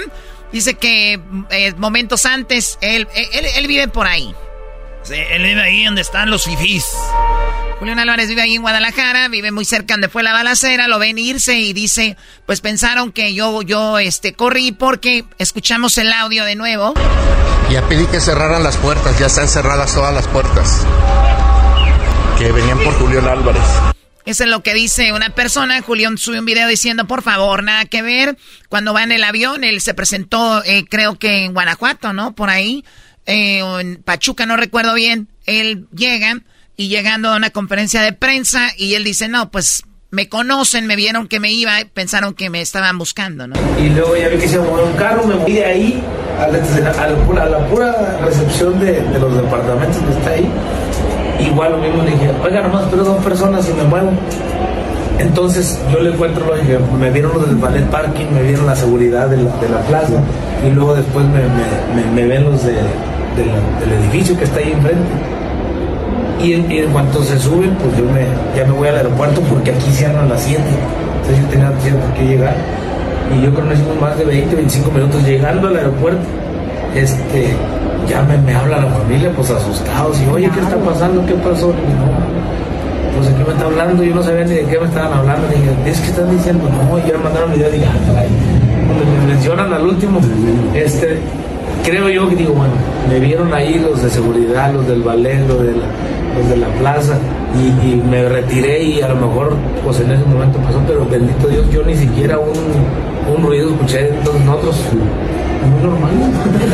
Dice 0.54 0.76
que 0.76 1.20
eh, 1.52 1.74
momentos 1.78 2.26
antes, 2.26 2.78
él, 2.82 3.08
él, 3.16 3.46
él 3.58 3.68
vive 3.68 3.88
por 3.88 4.08
ahí. 4.08 4.34
Sí, 5.10 5.16
él 5.16 5.42
vive 5.42 5.60
ahí 5.64 5.86
donde 5.86 6.02
están 6.02 6.30
los 6.30 6.44
fifís. 6.44 6.86
Julián 7.80 7.98
Álvarez 7.98 8.30
vive 8.30 8.44
ahí 8.44 8.54
en 8.54 8.62
Guadalajara, 8.62 9.28
vive 9.28 9.52
muy 9.52 9.66
cerca 9.66 9.96
donde 9.96 10.08
fue 10.08 10.22
la 10.22 10.34
balacera, 10.34 10.88
lo 10.88 11.00
ven 11.00 11.18
irse 11.18 11.58
y 11.58 11.74
dice, 11.74 12.16
pues 12.46 12.62
pensaron 12.62 13.12
que 13.12 13.34
yo, 13.34 13.64
yo, 13.64 13.98
este, 13.98 14.34
corrí 14.34 14.72
porque 14.72 15.26
escuchamos 15.40 15.98
el 15.98 16.14
audio 16.14 16.46
de 16.46 16.54
nuevo. 16.54 16.94
Ya 17.72 17.82
pedí 17.88 18.06
que 18.06 18.20
cerraran 18.20 18.62
las 18.62 18.78
puertas, 18.78 19.18
ya 19.18 19.26
están 19.26 19.48
cerradas 19.48 19.96
todas 19.96 20.14
las 20.14 20.28
puertas. 20.28 20.86
Que 22.38 22.52
venían 22.52 22.78
por 22.78 22.94
Julián 23.00 23.26
Álvarez. 23.26 23.64
Eso 24.26 24.44
es 24.44 24.50
lo 24.52 24.62
que 24.62 24.76
dice 24.76 25.12
una 25.12 25.32
persona. 25.32 25.82
Julián 25.82 26.20
sube 26.20 26.38
un 26.38 26.46
video 26.46 26.68
diciendo, 26.68 27.08
por 27.08 27.24
favor, 27.24 27.64
nada 27.64 27.86
que 27.86 28.04
ver. 28.04 28.38
Cuando 28.68 28.94
va 28.94 29.02
en 29.02 29.12
el 29.12 29.24
avión, 29.24 29.64
él 29.64 29.82
se 29.82 29.96
presentó, 29.96 30.64
eh, 30.66 30.86
creo 30.88 31.18
que 31.18 31.46
en 31.46 31.54
Guanajuato, 31.56 32.14
¿no? 32.14 32.36
Por 32.36 32.52
ahí, 32.52 32.86
eh, 33.30 33.60
en 33.80 34.02
Pachuca, 34.04 34.46
no 34.46 34.58
recuerdo 34.58 34.94
bien. 34.96 35.28
Él 35.46 35.88
llega 35.96 36.42
y 36.76 36.88
llegando 36.88 37.30
a 37.30 37.36
una 37.36 37.50
conferencia 37.52 38.02
de 38.02 38.14
prensa 38.14 38.70
y 38.78 38.96
él 38.96 39.04
dice, 39.04 39.28
no, 39.28 39.52
pues 39.52 39.84
me 40.12 40.28
conocen, 40.28 40.88
me 40.88 40.96
vieron 40.96 41.28
que 41.28 41.40
me 41.40 41.52
iba, 41.52 41.74
pensaron 41.94 42.34
que 42.34 42.50
me 42.50 42.62
estaban 42.62 42.98
buscando, 42.98 43.48
¿no? 43.48 43.56
Y 43.80 43.90
luego 43.90 44.18
ya 44.18 44.30
vi 44.30 44.38
que 44.38 44.48
se 44.48 44.58
movió 44.58 44.86
un 44.86 44.94
carro, 44.94 45.26
me 45.28 45.36
moví 45.36 45.54
de 45.54 45.66
ahí 45.66 46.04
a 46.40 46.48
la, 46.48 46.58
a 46.90 47.26
pura, 47.28 47.44
a 47.92 48.02
la 48.02 48.26
recepción 48.26 48.80
de, 48.80 49.02
los 49.20 49.36
departamentos 49.36 49.98
que 49.98 50.12
está 50.18 50.30
ahí. 50.32 50.50
Igual 51.46 51.74
lo 51.74 51.78
mismo 51.78 52.04
le 52.04 52.12
dije, 52.12 52.32
oiga, 52.44 52.62
nomás 52.62 52.86
pero 52.90 53.04
dos 53.04 53.24
personas 53.24 53.70
y 53.70 53.74
me 53.74 53.84
muevo. 53.84 54.12
Entonces 55.20 55.80
yo 55.92 56.00
le 56.00 56.12
encuentro 56.12 56.46
lógica, 56.46 56.80
me 56.98 57.12
vieron 57.12 57.34
los 57.34 57.46
del 57.46 57.58
ballet 57.58 57.86
parking, 57.92 58.28
me 58.34 58.42
vieron 58.42 58.66
la 58.66 58.76
seguridad 58.76 59.28
de 59.28 59.38
la, 59.38 59.82
plaza 59.82 60.24
y 60.66 60.72
luego 60.72 60.96
después 60.96 61.26
me- 61.26 62.12
me 62.12 62.26
ven 62.26 62.46
los 62.46 62.64
de, 62.64 62.74
del 63.44 64.00
edificio 64.04 64.38
que 64.38 64.44
está 64.44 64.60
ahí 64.60 64.72
enfrente. 64.72 65.08
Y 66.42 66.54
en, 66.54 66.72
y 66.72 66.78
en 66.80 66.92
cuanto 66.92 67.22
se 67.24 67.38
suben, 67.38 67.72
pues 67.76 67.98
yo 67.98 68.06
me, 68.06 68.22
ya 68.56 68.66
me 68.66 68.72
voy 68.72 68.88
al 68.88 68.96
aeropuerto 68.96 69.42
porque 69.42 69.72
aquí 69.72 69.92
cierran 69.92 70.30
las 70.30 70.42
7. 70.42 70.62
Entonces 70.62 71.44
yo 71.44 71.50
tenía 71.50 71.72
tiempo 71.80 72.02
que 72.18 72.26
llegar. 72.26 72.56
Y 73.36 73.42
yo 73.44 73.52
creo 73.52 73.64
que 73.64 73.70
nos 73.70 73.80
hicimos 73.80 74.02
más 74.02 74.18
de 74.18 74.26
20, 74.26 74.56
25 74.56 74.92
minutos 74.92 75.24
llegando 75.24 75.68
al 75.68 75.76
aeropuerto. 75.78 76.22
Este, 76.96 77.54
ya 78.08 78.24
me, 78.24 78.38
me 78.38 78.56
habla 78.56 78.78
la 78.78 78.88
familia, 78.88 79.32
pues 79.36 79.50
asustados. 79.52 80.18
Y 80.22 80.30
oye, 80.32 80.50
¿qué 80.54 80.60
está 80.62 80.78
pasando? 80.78 81.26
¿Qué 81.26 81.34
pasó? 81.36 81.70
Y 81.70 81.92
no, 81.94 82.08
pues 83.18 83.28
aquí 83.30 83.44
me 83.46 83.52
está 83.54 83.66
hablando. 83.66 84.04
Yo 84.04 84.16
no 84.16 84.24
sabía 84.24 84.46
ni 84.46 84.56
de 84.56 84.64
qué 84.66 84.80
me 84.80 84.86
estaban 84.86 85.14
hablando. 85.20 85.48
Dije, 85.50 85.70
es 85.92 86.00
que 86.00 86.08
están 86.08 86.32
diciendo, 86.32 86.64
no, 86.70 86.98
y 86.98 87.02
ya 87.10 87.18
me 87.18 87.24
mandaron 87.26 87.52
video. 87.52 87.70
Dije, 87.70 87.86
"Ah, 87.86 88.14
caray". 88.14 88.28
Cuando 88.88 89.06
me 89.06 89.34
mencionan 89.34 89.74
al 89.74 89.86
último, 89.86 90.20
este, 90.74 91.20
creo 91.84 92.10
yo 92.10 92.30
que 92.30 92.36
digo, 92.36 92.54
bueno, 92.54 92.74
me 93.10 93.20
vieron 93.20 93.54
ahí 93.54 93.80
los 93.80 94.02
de 94.02 94.10
seguridad, 94.10 94.74
los 94.74 94.88
del 94.88 95.02
ballet, 95.02 95.48
los 95.48 95.62
de 95.62 95.74
la, 95.74 95.88
los 96.38 96.50
de 96.50 96.58
la 96.58 96.68
plaza, 96.80 97.18
y, 97.56 97.90
y 97.90 97.96
me 97.96 98.28
retiré 98.28 98.84
y 98.84 99.02
a 99.02 99.10
lo 99.10 99.16
mejor, 99.16 99.56
pues 99.84 100.00
en 100.00 100.12
ese 100.12 100.26
momento 100.26 100.60
pasó, 100.60 100.80
pero 100.88 101.06
bendito 101.06 101.48
Dios, 101.48 101.66
yo 101.72 101.84
ni 101.84 101.96
siquiera 101.96 102.40
un, 102.40 102.54
un 103.36 103.44
ruido 103.44 103.70
escuché 103.72 104.04
de 104.04 104.10
todos 104.24 104.40
nosotros. 104.42 104.76
Muy 105.70 105.84
normal. 105.84 106.12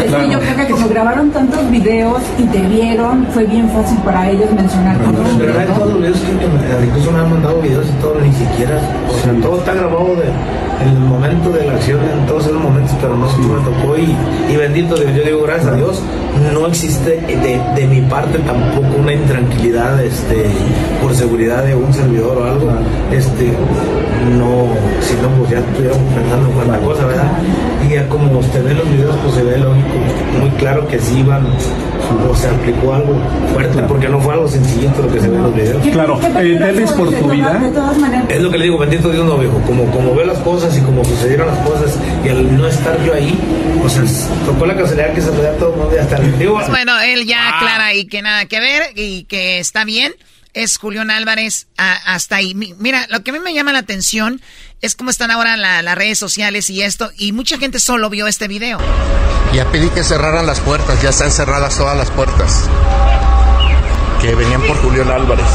Es 0.06 0.14
que 0.14 0.30
yo 0.30 0.40
creo 0.40 0.56
que 0.58 0.74
como 0.74 0.88
grabaron 0.90 1.32
tantos 1.32 1.70
videos 1.72 2.22
y 2.38 2.44
te 2.44 2.62
vieron, 2.62 3.26
fue 3.34 3.46
bien 3.46 3.68
fácil 3.70 3.98
para 4.00 4.30
ellos 4.30 4.52
mencionar 4.52 4.98
nombre, 5.00 5.48
verdad, 5.48 5.68
¿no? 5.70 5.74
todos 5.74 5.90
los 5.94 6.00
videos 6.00 6.20
que 6.20 6.86
incluso 6.86 7.12
me 7.12 7.20
han 7.20 7.30
mandado 7.32 7.62
videos 7.62 7.86
y 7.88 8.02
todo, 8.02 8.20
ni 8.22 8.32
siquiera, 8.32 8.80
o 9.10 9.24
sea, 9.24 9.34
todo 9.42 9.58
está 9.58 9.74
grabado 9.74 10.16
de, 10.16 10.26
en 10.84 10.90
el 10.90 11.00
momento 11.00 11.50
de 11.50 11.66
la 11.66 11.74
acción, 11.74 12.00
en 12.02 12.28
todos 12.28 12.46
esos 12.46 12.62
momentos, 12.62 12.96
pero 13.02 13.16
no 13.18 13.28
qué 13.28 13.42
me 13.42 13.64
tocó 13.64 13.98
y, 13.98 14.54
y 14.54 14.56
bendito 14.56 14.96
Dios, 14.96 15.14
yo 15.16 15.24
digo 15.24 15.44
gracias 15.44 15.74
a 15.74 15.76
Dios, 15.76 16.02
no 16.54 16.68
existe 16.68 17.22
de, 17.22 17.62
de 17.76 17.88
mi 17.88 18.02
parte 18.02 18.38
tampoco 18.40 18.88
una 19.02 19.14
intranquilidad 19.14 20.04
este, 20.04 20.46
por 21.02 21.16
seguridad 21.16 21.64
de 21.64 21.76
un 21.76 21.92
servidor 21.94 22.38
o 22.38 22.44
algo, 22.44 22.72
este, 23.12 23.52
no, 24.38 24.68
si 25.02 25.14
no, 25.22 25.30
pues 25.38 25.52
ya 25.52 25.60
estuviéramos 25.60 26.14
pensando 26.14 26.45
en 26.52 26.58
otra 26.70 26.80
cosa, 26.80 27.06
¿verdad? 27.06 27.32
Y 27.88 27.94
ya 27.94 28.08
como 28.10 28.40
usted 28.40 28.64
ve 28.64 28.74
los 28.74 28.90
videos, 28.90 29.16
pues 29.24 29.36
se 29.36 29.44
ve 29.44 29.58
lógico, 29.58 29.88
muy 30.40 30.50
claro 30.52 30.88
que 30.88 31.00
sí 31.00 31.20
iban, 31.20 31.46
o 32.30 32.36
se 32.36 32.48
aplicó 32.48 32.94
algo 32.94 33.20
fuerte, 33.54 33.82
porque 33.84 34.08
no 34.10 34.20
fue 34.20 34.34
algo 34.34 34.48
sencillito 34.48 35.02
lo 35.04 35.12
que 35.14 35.20
se 35.20 35.28
ve 35.30 35.36
en 35.38 35.44
los 35.44 35.56
videos. 35.56 35.84
Claro, 35.88 36.20
eh, 36.40 36.58
temes 36.60 36.92
por 36.94 37.10
tu 37.12 37.30
vida. 37.30 37.62
Es 38.30 38.42
lo 38.42 38.52
que 38.52 38.58
le 38.58 38.64
digo, 38.66 38.78
bendito 38.78 39.10
Dios 39.12 39.26
no 39.26 39.38
viejo, 39.38 39.60
como, 39.66 39.86
como 39.92 40.16
veo 40.16 40.26
las 40.26 40.38
cosas 40.40 40.76
y 40.78 40.82
como 40.82 41.04
sucedieron 41.04 41.48
las 41.48 41.60
cosas 41.60 41.98
y 42.24 42.30
al 42.30 42.58
no 42.58 42.68
estar 42.68 43.04
yo 43.04 43.14
ahí, 43.14 43.38
o 43.84 43.90
sea, 43.90 44.04
tocó 44.46 44.66
la 44.66 44.76
casualidad 44.76 45.14
que 45.14 45.22
se 45.22 45.32
me 45.32 45.42
da 45.42 45.52
todo 45.54 45.74
el 45.74 45.80
mundo 45.80 45.96
y 45.96 46.00
hasta 46.00 46.18
el 46.18 46.38
digo, 46.40 46.56
Pues 46.56 46.70
bueno, 46.70 47.00
él 47.02 47.26
ya 47.26 47.56
aclara 47.58 47.86
ahí 47.88 48.06
que 48.06 48.22
nada 48.22 48.46
que 48.46 48.60
ver 48.60 48.84
y 48.96 49.24
que 49.26 49.60
está 49.60 49.84
bien. 49.86 50.14
Es 50.54 50.78
Julián 50.78 51.12
Álvarez 51.12 51.68
a- 51.78 52.14
hasta 52.16 52.38
ahí. 52.38 52.56
Mi- 52.56 52.74
Mira, 52.80 53.06
lo 53.10 53.22
que 53.24 53.32
a 53.32 53.34
mí 53.34 53.40
me 53.40 53.54
llama 53.54 53.74
la 53.74 53.80
atención 53.80 54.40
es 54.82 54.96
cómo 54.96 55.10
están 55.10 55.32
ahora 55.32 55.58
la- 55.58 55.82
las 55.82 55.96
redes 55.98 56.18
sociales 56.20 56.70
y 56.70 56.82
esto. 56.82 57.12
Y 57.18 57.32
mucha 57.32 57.58
gente 57.58 57.80
solo 57.80 58.10
vio 58.10 58.28
este 58.28 58.48
video. 58.48 58.80
Ya 59.54 59.70
pedí 59.72 59.90
que 59.90 60.04
cerraran 60.04 60.46
las 60.46 60.60
puertas, 60.60 61.02
ya 61.02 61.10
están 61.10 61.32
cerradas 61.32 61.78
todas 61.78 61.98
las 61.98 62.12
puertas. 62.12 62.70
Que 64.22 64.34
venían 64.36 64.62
por 64.64 64.78
Julián 64.78 65.10
Álvarez. 65.10 65.46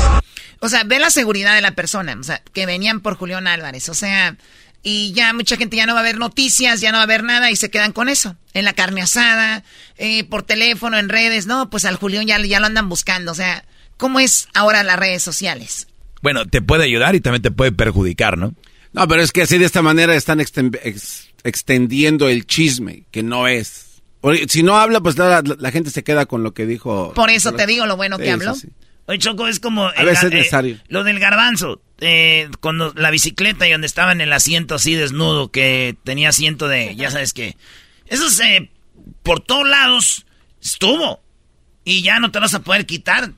O 0.61 0.68
sea, 0.68 0.85
ve 0.85 0.99
la 0.99 1.11
seguridad 1.11 1.55
de 1.55 1.61
la 1.62 1.73
persona, 1.73 2.16
o 2.21 2.23
sea, 2.23 2.43
que 2.53 2.66
venían 2.66 3.01
por 3.01 3.16
Julián 3.16 3.47
Álvarez, 3.47 3.89
o 3.89 3.95
sea, 3.95 4.37
y 4.83 5.12
ya 5.14 5.33
mucha 5.33 5.57
gente 5.57 5.77
ya 5.77 5.87
no 5.87 5.95
va 5.95 6.01
a 6.01 6.05
ver 6.05 6.18
noticias, 6.18 6.81
ya 6.83 6.93
no 6.93 6.99
va 6.99 7.05
a 7.05 7.07
ver 7.07 7.25
nada 7.25 7.51
y 7.51 7.57
se 7.57 7.71
quedan 7.71 7.93
con 7.93 8.09
eso. 8.11 8.37
En 8.53 8.64
la 8.66 8.75
carne 8.75 9.01
asada, 9.01 9.64
eh, 9.97 10.25
por 10.25 10.43
teléfono, 10.43 10.99
en 10.99 11.09
redes, 11.09 11.47
no, 11.47 11.71
pues 11.71 11.87
al 11.87 11.97
Julián 11.97 12.27
ya, 12.27 12.39
ya 12.41 12.61
lo 12.61 12.66
andan 12.66 12.89
buscando, 12.91 13.33
o 13.33 13.35
sea, 13.35 13.64
¿cómo 13.97 14.21
es 14.21 14.49
ahora 14.55 14.83
las 14.83 14.99
redes 14.99 15.23
sociales? 15.23 15.89
Bueno, 16.23 16.45
te 16.47 16.61
puede 16.61 16.85
ayudar 16.85 17.14
y 17.14 17.21
también 17.23 17.43
te 17.43 17.51
puede 17.51 17.73
perjudicar, 17.73 18.37
¿no? 18.37 18.53
No, 18.93 19.07
pero 19.07 19.22
es 19.22 19.32
que 19.32 19.43
así 19.43 19.59
de 19.59 19.66
esta 19.66 19.82
manera 19.82 20.14
están 20.14 20.41
extendiendo 20.41 22.28
el 22.28 22.47
chisme, 22.47 23.05
que 23.11 23.22
no 23.22 23.47
es. 23.47 24.03
Si 24.49 24.62
no 24.62 24.76
habla, 24.76 25.01
pues 25.01 25.16
la, 25.16 25.43
gente 25.70 25.91
se 25.91 26.03
queda 26.03 26.26
con 26.26 26.43
lo 26.43 26.53
que 26.53 26.66
dijo. 26.66 27.14
Por 27.14 27.30
eso 27.30 27.53
te 27.53 27.66
digo 27.66 27.86
lo 27.86 27.97
bueno 27.97 28.18
que 28.18 28.30
habló. 28.30 28.55
Oye, 29.07 29.18
Choco, 29.18 29.49
es 29.49 29.59
como... 29.59 29.86
A 29.86 30.05
veces 30.05 30.24
es 30.24 30.30
necesario. 30.30 30.78
lo 30.86 31.03
del 31.03 31.18
garbanzo, 31.18 31.82
eh, 31.99 32.49
cuando 32.61 32.93
la 32.95 33.11
bicicleta 33.11 33.66
y 33.66 33.72
donde 33.72 33.88
estaba 33.88 34.12
en 34.12 34.20
el 34.20 34.32
asiento 34.32 34.76
así 34.76 34.95
desnudo, 34.95 35.51
que 35.51 35.97
tenía 36.05 36.28
asiento 36.28 36.68
de, 36.68 36.95
ya 36.95 37.11
sabes 37.11 37.32
qué. 37.32 37.57
Eso 38.07 38.30
se, 38.30 38.70
por 39.24 39.41
todos 39.41 39.68
lados, 39.68 40.26
estuvo. 40.62 41.20
Y 41.84 42.03
ya 42.03 42.20
no 42.20 42.30
te 42.30 42.38
vas 42.38 42.55
a 42.55 42.61
poder 42.61 42.86
quitar. 42.86 43.32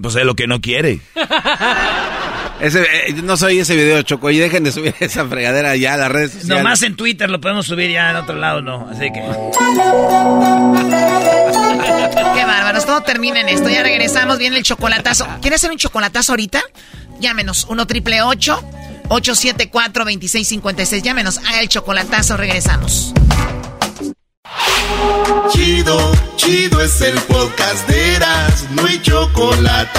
Pues 0.00 0.16
es 0.16 0.24
lo 0.24 0.34
que 0.34 0.48
no 0.48 0.60
quiere. 0.60 1.00
Ese, 2.62 2.82
eh, 2.82 3.14
no 3.24 3.36
soy 3.36 3.58
ese 3.58 3.74
video, 3.74 4.00
Choco. 4.02 4.30
Y 4.30 4.38
dejen 4.38 4.62
de 4.62 4.70
subir 4.70 4.94
esa 5.00 5.26
fregadera 5.26 5.74
ya 5.74 5.94
a 5.94 5.96
las 5.96 6.12
redes 6.12 6.32
sociales. 6.32 6.62
Nomás 6.62 6.82
en 6.82 6.94
Twitter 6.94 7.28
lo 7.28 7.40
podemos 7.40 7.66
subir 7.66 7.90
ya 7.90 8.10
en 8.10 8.16
otro 8.16 8.36
lado, 8.36 8.62
no. 8.62 8.88
Así 8.88 9.10
que. 9.12 9.20
Qué 12.34 12.44
bárbaros. 12.44 12.86
Todo 12.86 13.02
termina 13.02 13.40
en 13.40 13.48
esto. 13.48 13.68
Ya 13.68 13.82
regresamos. 13.82 14.38
Viene 14.38 14.58
el 14.58 14.62
chocolatazo. 14.62 15.26
¿Quieres 15.40 15.60
hacer 15.60 15.72
un 15.72 15.78
chocolatazo 15.78 16.32
ahorita? 16.32 16.62
Llámenos. 17.18 17.66
1 17.68 17.86
triple 17.88 18.22
874 18.22 20.04
2656. 20.04 21.02
Llámenos. 21.02 21.38
Haga 21.38 21.60
el 21.60 21.68
chocolatazo. 21.68 22.36
Regresamos. 22.36 23.12
Chido, 25.50 26.12
chido 26.36 26.80
es 26.80 27.00
el 27.00 27.18
podcast 27.22 27.88
de 27.88 28.14
Eras. 28.14 28.66
No 28.70 28.86
hay 28.86 29.02
chocolate 29.02 29.98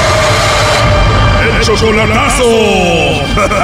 chocolatazo! 1.75 3.61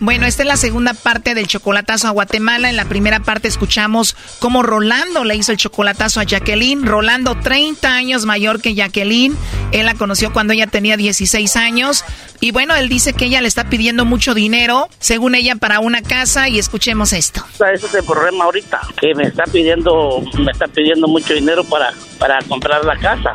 Bueno, 0.00 0.26
esta 0.26 0.42
es 0.42 0.48
la 0.48 0.56
segunda 0.56 0.94
parte 0.94 1.34
del 1.34 1.48
chocolatazo 1.48 2.06
a 2.06 2.12
Guatemala. 2.12 2.70
En 2.70 2.76
la 2.76 2.84
primera 2.84 3.20
parte 3.20 3.48
escuchamos 3.48 4.16
cómo 4.38 4.62
Rolando 4.62 5.24
le 5.24 5.36
hizo 5.36 5.52
el 5.52 5.58
chocolatazo 5.58 6.20
a 6.20 6.22
Jacqueline. 6.22 6.86
Rolando, 6.86 7.38
30 7.38 7.92
años 7.92 8.24
mayor 8.24 8.62
que 8.62 8.74
Jacqueline. 8.74 9.36
Él 9.72 9.84
la 9.84 9.94
conoció 9.94 10.32
cuando 10.32 10.54
ella 10.54 10.66
tenía 10.66 10.96
16 10.96 11.56
años. 11.56 12.04
Y 12.40 12.52
bueno, 12.52 12.76
él 12.76 12.88
dice 12.88 13.12
que 13.12 13.26
ella 13.26 13.40
le 13.40 13.48
está 13.48 13.68
pidiendo 13.68 14.04
mucho 14.04 14.32
dinero, 14.32 14.88
según 15.00 15.34
ella, 15.34 15.56
para 15.56 15.80
una 15.80 16.00
casa. 16.00 16.48
Y 16.48 16.58
escuchemos 16.58 17.12
esto. 17.12 17.44
Ese 17.54 17.86
es 17.86 17.94
el 17.94 18.04
problema 18.04 18.44
ahorita, 18.44 18.80
que 18.98 19.14
me 19.14 19.24
está 19.24 19.44
pidiendo, 19.44 20.22
me 20.38 20.52
está 20.52 20.68
pidiendo 20.68 21.08
mucho 21.08 21.34
dinero 21.34 21.64
para, 21.64 21.92
para 22.18 22.40
comprar 22.42 22.84
la 22.84 22.96
casa. 22.96 23.34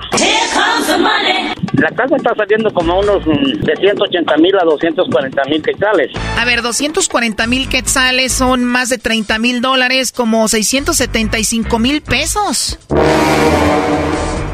La 1.73 1.89
casa 1.89 2.15
está 2.15 2.35
saliendo 2.35 2.71
como 2.73 2.99
unos 2.99 3.25
de 3.25 3.75
180 3.75 4.37
mil 4.37 4.55
a 4.57 4.63
240 4.63 5.43
mil 5.45 5.61
quetzales. 5.61 6.11
A 6.37 6.45
ver, 6.45 6.61
240 6.61 7.47
mil 7.47 7.67
quetzales 7.67 8.31
son 8.33 8.63
más 8.63 8.89
de 8.89 8.97
30 8.97 9.39
mil 9.39 9.61
dólares, 9.61 10.11
como 10.11 10.47
675 10.47 11.79
mil 11.79 12.01
pesos. 12.01 12.79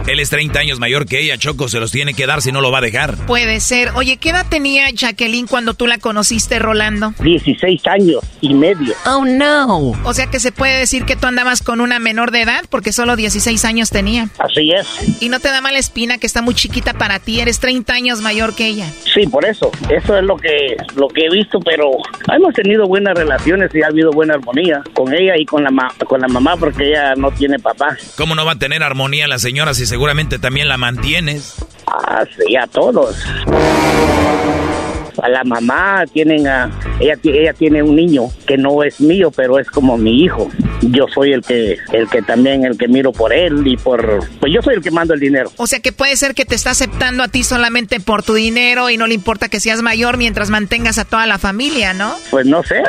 Él 0.09 0.19
es 0.19 0.31
30 0.31 0.59
años 0.59 0.79
mayor 0.79 1.05
que 1.05 1.21
ella, 1.21 1.37
Choco, 1.37 1.67
se 1.69 1.79
los 1.79 1.91
tiene 1.91 2.15
que 2.15 2.25
dar 2.25 2.41
si 2.41 2.51
no 2.51 2.61
lo 2.61 2.71
va 2.71 2.79
a 2.79 2.81
dejar. 2.81 3.15
Puede 3.27 3.59
ser. 3.59 3.91
Oye, 3.93 4.17
¿qué 4.17 4.31
edad 4.31 4.47
tenía 4.49 4.89
Jacqueline 4.91 5.45
cuando 5.45 5.75
tú 5.75 5.85
la 5.85 5.99
conociste, 5.99 6.57
Rolando? 6.57 7.13
16 7.19 7.85
años 7.85 8.23
y 8.41 8.55
medio. 8.55 8.95
Oh, 9.05 9.23
no. 9.23 9.91
O 10.03 10.13
sea 10.15 10.25
que 10.25 10.39
se 10.39 10.51
puede 10.51 10.79
decir 10.79 11.05
que 11.05 11.15
tú 11.15 11.27
andabas 11.27 11.61
con 11.61 11.79
una 11.79 11.99
menor 11.99 12.31
de 12.31 12.41
edad 12.41 12.65
porque 12.71 12.91
solo 12.91 13.15
16 13.15 13.63
años 13.65 13.91
tenía. 13.91 14.29
Así 14.39 14.71
es. 14.71 15.21
Y 15.21 15.29
no 15.29 15.39
te 15.39 15.49
da 15.49 15.61
mala 15.61 15.77
espina 15.77 16.17
que 16.17 16.25
está 16.25 16.41
muy 16.41 16.55
chiquita 16.55 16.95
para 16.95 17.19
ti, 17.19 17.39
eres 17.39 17.59
30 17.59 17.93
años 17.93 18.21
mayor 18.21 18.55
que 18.55 18.65
ella. 18.65 18.91
Sí, 19.13 19.27
por 19.27 19.45
eso. 19.45 19.69
Eso 19.95 20.17
es 20.17 20.23
lo 20.23 20.37
que, 20.37 20.75
lo 20.95 21.07
que 21.09 21.25
he 21.25 21.29
visto, 21.29 21.59
pero 21.59 21.91
hemos 22.35 22.55
tenido 22.55 22.87
buenas 22.87 23.15
relaciones 23.15 23.69
y 23.75 23.83
ha 23.83 23.87
habido 23.87 24.09
buena 24.09 24.33
armonía 24.33 24.81
con 24.95 25.13
ella 25.13 25.37
y 25.37 25.45
con 25.45 25.63
la, 25.63 25.69
con 26.07 26.19
la 26.19 26.27
mamá 26.27 26.57
porque 26.57 26.89
ella 26.89 27.13
no 27.15 27.29
tiene 27.29 27.59
papá. 27.59 27.95
¿Cómo 28.17 28.33
no 28.33 28.43
va 28.43 28.53
a 28.53 28.59
tener 28.59 28.81
armonía 28.81 29.27
la 29.27 29.37
señora 29.37 29.75
si 29.75 29.85
se 29.85 29.98
seguramente 29.99 30.39
también 30.39 30.69
la 30.69 30.77
mantienes. 30.77 31.55
Ah, 31.85 32.23
a 32.55 32.67
todos 32.67 33.17
a 35.23 35.29
la 35.29 35.43
mamá, 35.43 36.05
tienen 36.11 36.47
a, 36.47 36.69
ella, 36.99 37.15
ella 37.23 37.53
tiene 37.53 37.83
un 37.83 37.95
niño 37.95 38.29
que 38.47 38.57
no 38.57 38.83
es 38.83 38.99
mío, 38.99 39.31
pero 39.35 39.59
es 39.59 39.69
como 39.69 39.97
mi 39.97 40.23
hijo. 40.23 40.49
Yo 40.81 41.07
soy 41.13 41.33
el 41.33 41.41
que, 41.41 41.77
el 41.91 42.09
que 42.09 42.21
también, 42.21 42.63
el 42.65 42.77
que 42.77 42.87
miro 42.87 43.11
por 43.11 43.33
él 43.33 43.67
y 43.67 43.75
por, 43.77 44.21
pues 44.39 44.53
yo 44.53 44.61
soy 44.61 44.75
el 44.75 44.81
que 44.81 44.91
mando 44.91 45.13
el 45.13 45.19
dinero. 45.19 45.51
O 45.57 45.67
sea 45.67 45.79
que 45.79 45.91
puede 45.91 46.15
ser 46.15 46.33
que 46.33 46.45
te 46.45 46.55
está 46.55 46.71
aceptando 46.71 47.23
a 47.23 47.27
ti 47.27 47.43
solamente 47.43 47.99
por 47.99 48.23
tu 48.23 48.33
dinero 48.33 48.89
y 48.89 48.97
no 48.97 49.07
le 49.07 49.13
importa 49.13 49.49
que 49.49 49.59
seas 49.59 49.81
mayor 49.81 50.17
mientras 50.17 50.49
mantengas 50.49 50.97
a 50.97 51.05
toda 51.05 51.25
la 51.27 51.37
familia, 51.37 51.93
¿no? 51.93 52.15
Pues 52.31 52.45
no 52.45 52.63
sé 52.63 52.83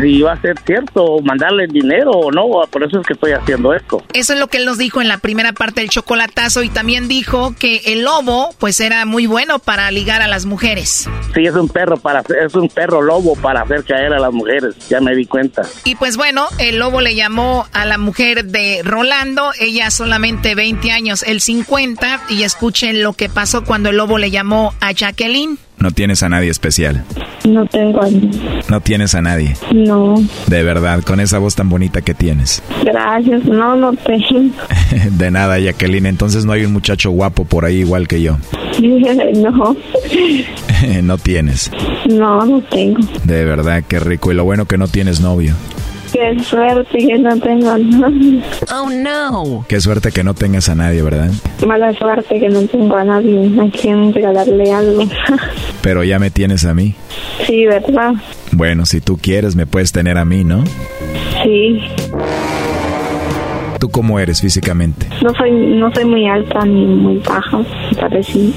si 0.00 0.22
va 0.22 0.32
a 0.32 0.40
ser 0.40 0.58
cierto 0.64 1.20
mandarle 1.22 1.64
el 1.64 1.70
dinero 1.70 2.12
o 2.12 2.32
no, 2.32 2.48
por 2.70 2.82
eso 2.82 3.00
es 3.00 3.06
que 3.06 3.12
estoy 3.12 3.32
haciendo 3.32 3.74
esto. 3.74 4.02
Eso 4.12 4.32
es 4.32 4.38
lo 4.38 4.48
que 4.48 4.58
él 4.58 4.64
nos 4.64 4.78
dijo 4.78 5.00
en 5.00 5.08
la 5.08 5.18
primera 5.18 5.52
parte 5.52 5.80
del 5.80 5.90
chocolatazo 5.90 6.62
y 6.62 6.68
también 6.68 7.08
dijo 7.08 7.54
que 7.58 7.82
el 7.86 8.02
lobo 8.02 8.54
pues 8.58 8.80
era 8.80 9.04
muy 9.04 9.26
bueno 9.26 9.58
para 9.58 9.90
ligar 9.90 10.22
a 10.22 10.28
las 10.28 10.46
mujeres. 10.46 11.08
Sí, 11.34 11.46
es 11.46 11.54
un 11.54 11.68
perro 11.74 11.96
para 11.96 12.22
es 12.44 12.54
un 12.54 12.68
perro 12.68 13.02
lobo 13.02 13.34
para 13.34 13.62
hacer 13.62 13.84
caer 13.84 14.14
a 14.14 14.20
las 14.20 14.32
mujeres, 14.32 14.76
ya 14.88 15.00
me 15.00 15.14
di 15.14 15.26
cuenta. 15.26 15.62
Y 15.84 15.96
pues 15.96 16.16
bueno, 16.16 16.46
el 16.58 16.78
lobo 16.78 17.00
le 17.00 17.14
llamó 17.14 17.66
a 17.72 17.84
la 17.84 17.98
mujer 17.98 18.44
de 18.46 18.80
Rolando, 18.84 19.50
ella 19.60 19.90
solamente 19.90 20.54
20 20.54 20.92
años, 20.92 21.24
el 21.24 21.40
50, 21.40 22.22
y 22.30 22.44
escuchen 22.44 23.02
lo 23.02 23.12
que 23.12 23.28
pasó 23.28 23.64
cuando 23.64 23.90
el 23.90 23.96
lobo 23.96 24.18
le 24.18 24.30
llamó 24.30 24.72
a 24.80 24.92
Jacqueline. 24.92 25.58
No 25.78 25.90
tienes 25.90 26.22
a 26.22 26.28
nadie 26.28 26.50
especial. 26.50 27.04
No 27.44 27.66
tengo 27.66 28.00
a 28.00 28.08
nadie. 28.08 28.30
No 28.70 28.80
tienes 28.80 29.14
a 29.14 29.20
nadie. 29.20 29.54
No. 29.74 30.14
De 30.46 30.62
verdad, 30.62 31.02
con 31.02 31.20
esa 31.20 31.38
voz 31.38 31.56
tan 31.56 31.68
bonita 31.68 32.00
que 32.00 32.14
tienes. 32.14 32.62
Gracias, 32.84 33.44
no, 33.44 33.76
no 33.76 33.92
tengo. 33.92 34.50
De 35.10 35.30
nada, 35.30 35.58
Jacqueline. 35.58 36.06
Entonces 36.06 36.46
no 36.46 36.52
hay 36.52 36.64
un 36.64 36.72
muchacho 36.72 37.10
guapo 37.10 37.44
por 37.44 37.64
ahí 37.64 37.80
igual 37.80 38.08
que 38.08 38.22
yo. 38.22 38.38
no. 38.80 39.76
no 41.02 41.18
tienes. 41.18 41.70
No, 42.08 42.44
no 42.44 42.62
tengo. 42.62 43.00
De 43.24 43.44
verdad, 43.44 43.82
qué 43.86 44.00
rico. 44.00 44.32
Y 44.32 44.34
lo 44.34 44.44
bueno 44.44 44.66
que 44.66 44.78
no 44.78 44.88
tienes 44.88 45.20
novio. 45.20 45.54
Qué 46.12 46.38
suerte 46.44 46.98
que 46.98 47.18
no 47.18 47.36
tengo 47.40 47.70
a 47.70 47.78
nadie. 47.78 48.40
Oh, 48.72 48.88
no. 48.88 49.64
Qué 49.68 49.80
suerte 49.80 50.12
que 50.12 50.22
no 50.22 50.34
tengas 50.34 50.68
a 50.68 50.76
nadie, 50.76 51.02
¿verdad? 51.02 51.30
Mala 51.66 51.92
suerte 51.94 52.38
que 52.38 52.48
no 52.48 52.62
tengo 52.68 52.96
a 52.96 53.02
nadie 53.02 53.50
a 53.60 53.68
quien 53.70 54.14
regalarle 54.14 54.72
algo. 54.72 55.02
Pero 55.82 56.04
ya 56.04 56.20
me 56.20 56.30
tienes 56.30 56.64
a 56.66 56.74
mí. 56.74 56.94
Sí, 57.46 57.66
¿verdad? 57.66 58.12
Bueno, 58.52 58.86
si 58.86 59.00
tú 59.00 59.18
quieres, 59.20 59.56
me 59.56 59.66
puedes 59.66 59.90
tener 59.90 60.16
a 60.16 60.24
mí, 60.24 60.44
¿no? 60.44 60.62
Sí. 61.42 61.80
¿Tú 63.84 63.90
cómo 63.90 64.18
eres 64.18 64.40
físicamente? 64.40 65.06
No 65.22 65.34
soy, 65.34 65.50
no 65.50 65.92
soy 65.92 66.06
muy 66.06 66.26
alta 66.26 66.64
ni 66.64 66.86
muy 66.86 67.18
baja, 67.18 67.58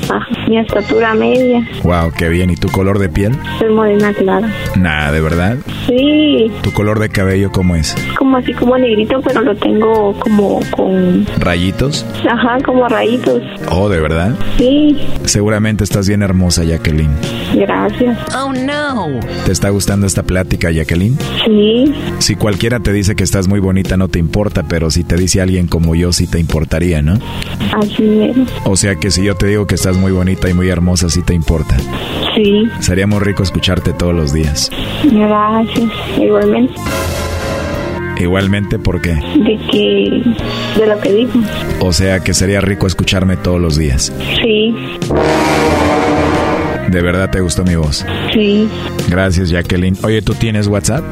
baja. 0.08 0.28
Mi 0.48 0.58
estatura 0.58 1.14
media. 1.16 1.68
Wow, 1.84 2.14
qué 2.18 2.30
bien. 2.30 2.50
¿Y 2.50 2.56
tu 2.56 2.70
color 2.70 2.98
de 2.98 3.10
piel? 3.10 3.34
Soy 3.60 3.70
morena 3.74 4.14
clara. 4.14 4.50
Nada, 4.78 5.12
¿de 5.12 5.20
verdad? 5.20 5.58
Sí. 5.86 6.50
¿Tu 6.62 6.72
color 6.72 7.00
de 7.00 7.10
cabello 7.10 7.52
cómo 7.52 7.76
es? 7.76 7.94
Como 8.18 8.27
como 8.38 8.44
así 8.44 8.54
como 8.54 8.78
negrito, 8.78 9.22
pero 9.22 9.42
lo 9.42 9.56
tengo 9.56 10.14
como 10.20 10.60
con... 10.72 11.26
¿Rayitos? 11.40 12.06
Ajá, 12.30 12.58
como 12.64 12.88
rayitos. 12.88 13.42
Oh, 13.72 13.90
¿de 13.90 14.00
verdad? 14.00 14.36
Sí. 14.58 14.98
Seguramente 15.24 15.84
estás 15.84 16.08
bien 16.08 16.22
hermosa, 16.22 16.64
Jacqueline. 16.64 17.12
Gracias. 17.56 18.18
Oh, 18.36 18.54
no. 18.54 19.20
¿Te 19.46 19.52
está 19.52 19.70
gustando 19.70 20.06
esta 20.06 20.24
plática, 20.24 20.72
Jacqueline? 20.72 21.18
Sí. 21.46 21.94
Si 22.20 22.36
cualquiera 22.36 22.80
te 22.80 22.94
dice 22.94 23.16
que 23.16 23.24
estás 23.24 23.48
muy 23.48 23.60
bonita, 23.60 23.98
no 23.98 24.08
te 24.08 24.20
importa, 24.20 24.64
pero 24.68 24.92
si 24.92 25.04
te 25.04 25.16
dice 25.16 25.42
alguien 25.42 25.68
como 25.68 25.96
yo, 25.96 26.12
sí 26.12 26.28
te 26.28 26.40
importaría, 26.40 27.02
¿no? 27.02 27.18
Así 27.76 28.22
es. 28.22 28.38
O 28.66 28.76
sea 28.76 28.96
que 28.96 29.12
si 29.12 29.24
yo 29.24 29.36
te 29.36 29.48
digo 29.48 29.66
que 29.66 29.76
estás 29.76 29.98
muy 29.98 30.12
bonita 30.12 30.50
y 30.50 30.54
muy 30.54 30.70
hermosa, 30.70 31.10
sí 31.10 31.22
te 31.24 31.34
importa. 31.34 31.76
Sí. 32.36 32.70
Sería 32.82 33.08
muy 33.08 33.20
rico 33.20 33.44
escucharte 33.44 33.94
todos 33.94 34.14
los 34.14 34.32
días. 34.34 34.70
Gracias. 35.12 35.92
Igualmente. 36.20 36.74
Igualmente, 38.20 38.80
¿por 38.80 39.02
qué? 39.02 39.14
De 39.14 39.60
que... 39.72 40.24
De 40.80 40.88
lo 40.88 41.00
que 41.00 41.14
dijo. 41.14 41.40
O 41.80 41.94
sea 41.94 42.20
que 42.20 42.34
sería 42.34 42.62
rico 42.62 42.88
escucharme 42.88 43.38
todos 43.38 43.62
los 43.62 43.78
días. 43.78 44.12
Sí. 44.42 44.76
¿De 46.90 47.02
verdad 47.02 47.30
te 47.30 47.42
gustó 47.42 47.64
mi 47.64 47.76
voz? 47.76 48.06
Sí. 48.34 48.68
Gracias, 49.10 49.50
Jacqueline. 49.50 49.98
Oye, 50.04 50.22
¿tú 50.22 50.34
tienes 50.34 50.68
WhatsApp? 50.68 51.04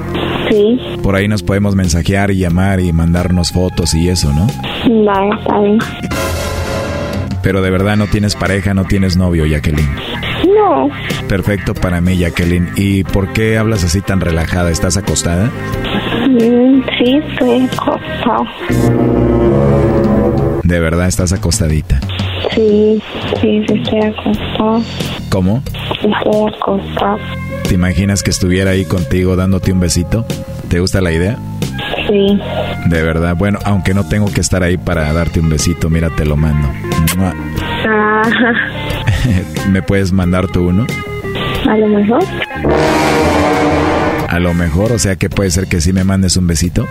Sí. 0.49 0.79
Por 1.03 1.15
ahí 1.15 1.27
nos 1.27 1.43
podemos 1.43 1.75
mensajear 1.75 2.31
y 2.31 2.37
llamar 2.37 2.79
y 2.79 2.93
mandarnos 2.93 3.51
fotos 3.51 3.93
y 3.93 4.09
eso, 4.09 4.31
¿no? 4.33 4.47
Vale, 5.05 5.35
está 5.37 5.59
bien. 5.59 5.79
Pero 7.43 7.61
de 7.61 7.69
verdad 7.69 7.97
no 7.97 8.07
tienes 8.07 8.35
pareja, 8.35 8.73
no 8.73 8.85
tienes 8.85 9.17
novio, 9.17 9.45
Jacqueline. 9.45 9.89
No. 10.47 10.89
Perfecto 11.27 11.73
para 11.73 12.01
mí, 12.01 12.17
Jacqueline. 12.17 12.69
¿Y 12.75 13.03
por 13.03 13.33
qué 13.33 13.57
hablas 13.57 13.83
así 13.83 14.01
tan 14.01 14.21
relajada? 14.21 14.71
¿Estás 14.71 14.97
acostada? 14.97 15.51
Mm, 16.27 16.81
sí, 16.97 17.21
estoy 17.31 17.67
acostado. 17.71 18.45
De 20.63 20.79
verdad 20.79 21.07
estás 21.07 21.33
acostadita. 21.33 21.99
Sí, 22.53 23.01
sí, 23.41 23.63
sí, 23.67 23.73
estoy 23.73 23.99
acostado. 24.01 24.81
¿Cómo? 25.29 25.61
Estoy 25.93 26.53
acostado. 26.53 27.17
¿Te 27.67 27.75
imaginas 27.75 28.23
que 28.23 28.31
estuviera 28.31 28.71
ahí 28.71 28.85
contigo 28.85 29.35
dándote 29.35 29.71
un 29.71 29.79
besito? 29.79 30.25
¿Te 30.69 30.79
gusta 30.79 31.01
la 31.01 31.11
idea? 31.11 31.37
Sí. 32.07 32.39
De 32.87 33.01
verdad, 33.03 33.35
bueno, 33.35 33.59
aunque 33.65 33.93
no 33.93 34.07
tengo 34.07 34.31
que 34.31 34.41
estar 34.41 34.63
ahí 34.63 34.77
para 34.77 35.11
darte 35.13 35.39
un 35.39 35.49
besito, 35.49 35.89
mira, 35.89 36.09
te 36.09 36.25
lo 36.25 36.35
mando. 36.37 36.69
Ajá. 37.19 38.53
¿Me 39.69 39.81
puedes 39.81 40.11
mandar 40.11 40.47
tú 40.47 40.69
uno? 40.69 40.85
A 41.67 41.77
lo 41.77 41.87
mejor. 41.87 42.23
A 44.35 44.39
lo 44.41 44.53
mejor, 44.53 44.91
o 44.91 44.99
sea 44.99 45.15
que 45.15 45.29
puede 45.29 45.49
ser 45.49 45.67
que 45.67 45.79
sí 45.79 45.93
me 45.93 46.03
mandes 46.03 46.35
un 46.35 46.45
besito. 46.45 46.85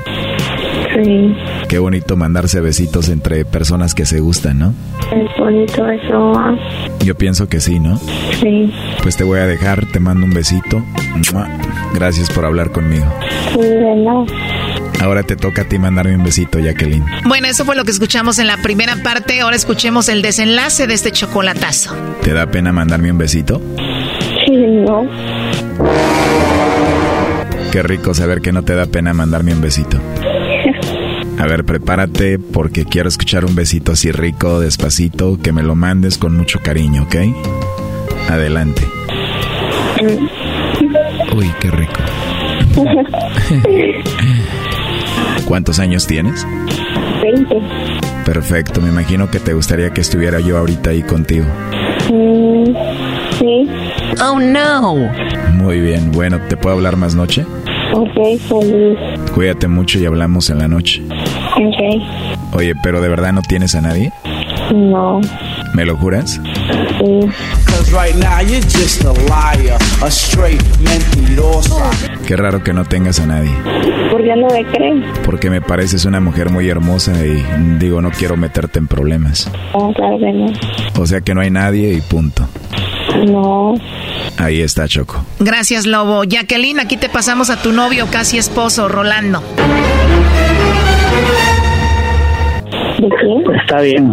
Sí. 0.95 1.37
Qué 1.69 1.79
bonito 1.79 2.17
mandarse 2.17 2.63
besitos 2.63 3.11
entre 3.11 3.45
personas 3.45 3.95
que 3.95 4.07
se 4.07 4.19
gustan, 4.21 4.61
¿no? 4.61 4.75
Es 5.13 5.29
bonito 5.39 5.87
eso. 5.87 6.33
ah. 6.39 6.57
Yo 7.01 7.15
pienso 7.17 7.47
que 7.47 7.61
sí, 7.61 7.81
¿no? 7.81 7.99
Sí. 8.41 8.73
Pues 9.03 9.19
te 9.19 9.25
voy 9.25 9.41
a 9.41 9.47
dejar, 9.47 9.85
te 9.85 10.01
mando 10.01 10.25
un 10.25 10.33
besito. 10.33 10.83
Gracias 11.93 12.31
por 12.31 12.47
hablar 12.47 12.71
conmigo. 12.73 13.05
Sí, 13.53 13.61
de 13.61 13.95
nada. 13.97 14.25
Ahora 15.03 15.23
te 15.23 15.37
toca 15.37 15.63
a 15.63 15.65
ti 15.67 15.79
mandarme 15.79 16.17
un 16.17 16.25
besito, 16.25 16.59
Jacqueline. 16.59 17.05
Bueno, 17.27 17.47
eso 17.47 17.67
fue 17.67 17.77
lo 17.77 17.85
que 17.85 17.91
escuchamos 17.91 18.39
en 18.39 18.47
la 18.47 18.57
primera 18.57 18.97
parte. 19.03 19.43
Ahora 19.43 19.57
escuchemos 19.57 20.09
el 20.09 20.23
desenlace 20.23 20.87
de 20.87 20.95
este 20.95 21.11
chocolatazo. 21.11 21.95
¿Te 22.23 22.33
da 22.33 22.47
pena 22.47 22.73
mandarme 22.73 23.13
un 23.13 23.19
besito? 23.19 23.61
Sí, 24.47 24.57
no. 24.57 25.03
Qué 27.75 27.83
rico 27.83 28.15
saber 28.15 28.41
que 28.41 28.53
no 28.53 28.63
te 28.63 28.77
da 28.77 28.87
pena 28.87 29.13
mandarme 29.15 29.53
un 29.53 29.61
besito. 29.61 29.99
A 31.41 31.47
ver, 31.49 31.65
prepárate 31.65 32.39
porque 32.39 32.85
quiero 32.85 33.09
escuchar 33.09 33.45
un 33.45 33.57
besito 33.57 33.91
así 33.91 34.13
rico, 34.13 34.61
despacito, 34.61 35.41
que 35.43 35.51
me 35.51 35.65
lo 35.65 35.75
mandes 35.75 36.17
con 36.17 36.37
mucho 36.37 36.61
cariño, 36.63 37.03
¿ok? 37.03 37.17
Adelante. 38.31 38.87
Uy, 41.35 41.51
qué 41.59 41.71
rico. 41.73 42.01
¿Cuántos 45.45 45.81
años 45.81 46.07
tienes? 46.07 46.47
20. 47.23 47.57
Perfecto, 48.25 48.81
me 48.81 48.91
imagino 48.91 49.29
que 49.33 49.41
te 49.41 49.53
gustaría 49.53 49.91
que 49.91 50.01
estuviera 50.01 50.39
yo 50.39 50.59
ahorita 50.59 50.91
ahí 50.91 51.03
contigo. 51.03 51.47
Mm, 52.09 52.67
sí. 53.37 53.69
Oh, 54.23 54.39
no. 54.39 55.11
Muy 55.55 55.81
bien, 55.81 56.13
bueno, 56.13 56.39
¿te 56.49 56.57
puedo 56.57 56.77
hablar 56.77 56.97
más 56.97 57.17
noche? 57.17 57.45
Ok, 57.97 58.39
feliz. 58.49 58.99
Cuídate 59.33 59.69
mucho 59.69 60.01
y 60.01 60.07
hablamos 60.07 60.51
en 60.51 60.59
la 60.59 60.67
noche. 60.67 61.01
Ok. 61.57 62.55
Oye, 62.55 62.75
pero 62.83 63.01
¿de 63.01 63.09
verdad 63.09 63.33
no 63.33 63.41
tienes 63.43 63.77
a 63.77 63.81
nadie? 63.81 64.13
No. 64.75 65.21
¿Me 65.75 65.85
lo 65.85 65.97
juras? 65.97 66.41
Sí. 66.99 67.21
Cause 67.67 67.93
right 67.93 68.17
now 68.17 68.41
you're 68.41 68.61
just 68.63 69.05
a 69.05 69.13
liar, 69.13 69.79
a 70.03 70.09
straight 70.09 70.61
mentirosa. 70.81 71.91
Qué 72.27 72.37
raro 72.37 72.65
que 72.65 72.73
no 72.73 72.85
tengas 72.85 73.21
a 73.21 73.27
nadie. 73.27 73.53
¿Por 74.11 74.25
qué 74.25 74.35
no 74.37 74.49
me 74.49 74.65
crees? 74.73 75.05
Porque 75.25 75.51
me 75.51 75.61
pareces 75.61 76.05
una 76.05 76.21
mujer 76.21 76.51
muy 76.51 76.69
hermosa 76.69 77.13
y 77.25 77.45
digo, 77.79 78.01
no 78.01 78.11
quiero 78.11 78.37
meterte 78.37 78.81
en 78.81 78.89
problemas. 78.89 79.51
No, 79.73 79.93
claro 79.93 80.19
que 80.19 80.33
no. 80.33 80.47
O 81.01 81.07
sea 81.07 81.21
que 81.21 81.33
no 81.35 81.43
hay 81.43 81.51
nadie 81.51 81.93
y 81.93 82.01
punto. 82.01 82.47
No. 83.27 83.75
Ahí 84.39 84.61
está 84.61 84.89
Choco. 84.89 85.25
Gracias, 85.39 85.87
Lobo. 85.87 86.25
Jacqueline, 86.25 86.81
aquí 86.81 86.97
te 86.97 87.09
pasamos 87.09 87.51
a 87.51 87.63
tu 87.63 87.73
novio, 87.73 88.07
casi 88.11 88.39
esposo, 88.39 88.89
Rolando. 88.89 89.43
¿De 92.99 93.09
quién? 93.21 93.57
Está 93.61 93.81
bien. 93.81 94.13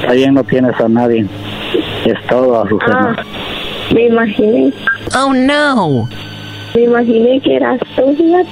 Está 0.00 0.12
bien, 0.12 0.34
no 0.34 0.44
tienes 0.44 0.78
a 0.80 0.88
nadie. 0.88 1.26
Es 2.04 2.26
todo, 2.28 2.62
Azucena. 2.62 3.16
Ah, 3.18 3.24
me 3.94 4.06
imaginé. 4.06 4.72
Oh, 5.14 5.32
no. 5.32 6.08
Me 6.74 6.82
imaginé 6.82 7.40
que 7.40 7.56
eras 7.56 7.80
tú, 7.96 8.14
fíjate. 8.16 8.48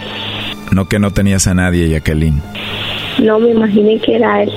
No 0.73 0.89
que 0.89 0.99
no 0.99 1.11
tenías 1.13 1.47
a 1.47 1.55
nadie, 1.55 1.89
Jacqueline. 1.89 2.43
No 3.19 3.39
me 3.39 3.51
imaginé 3.51 3.99
que 3.99 4.17
era 4.17 4.43
él. 4.43 4.53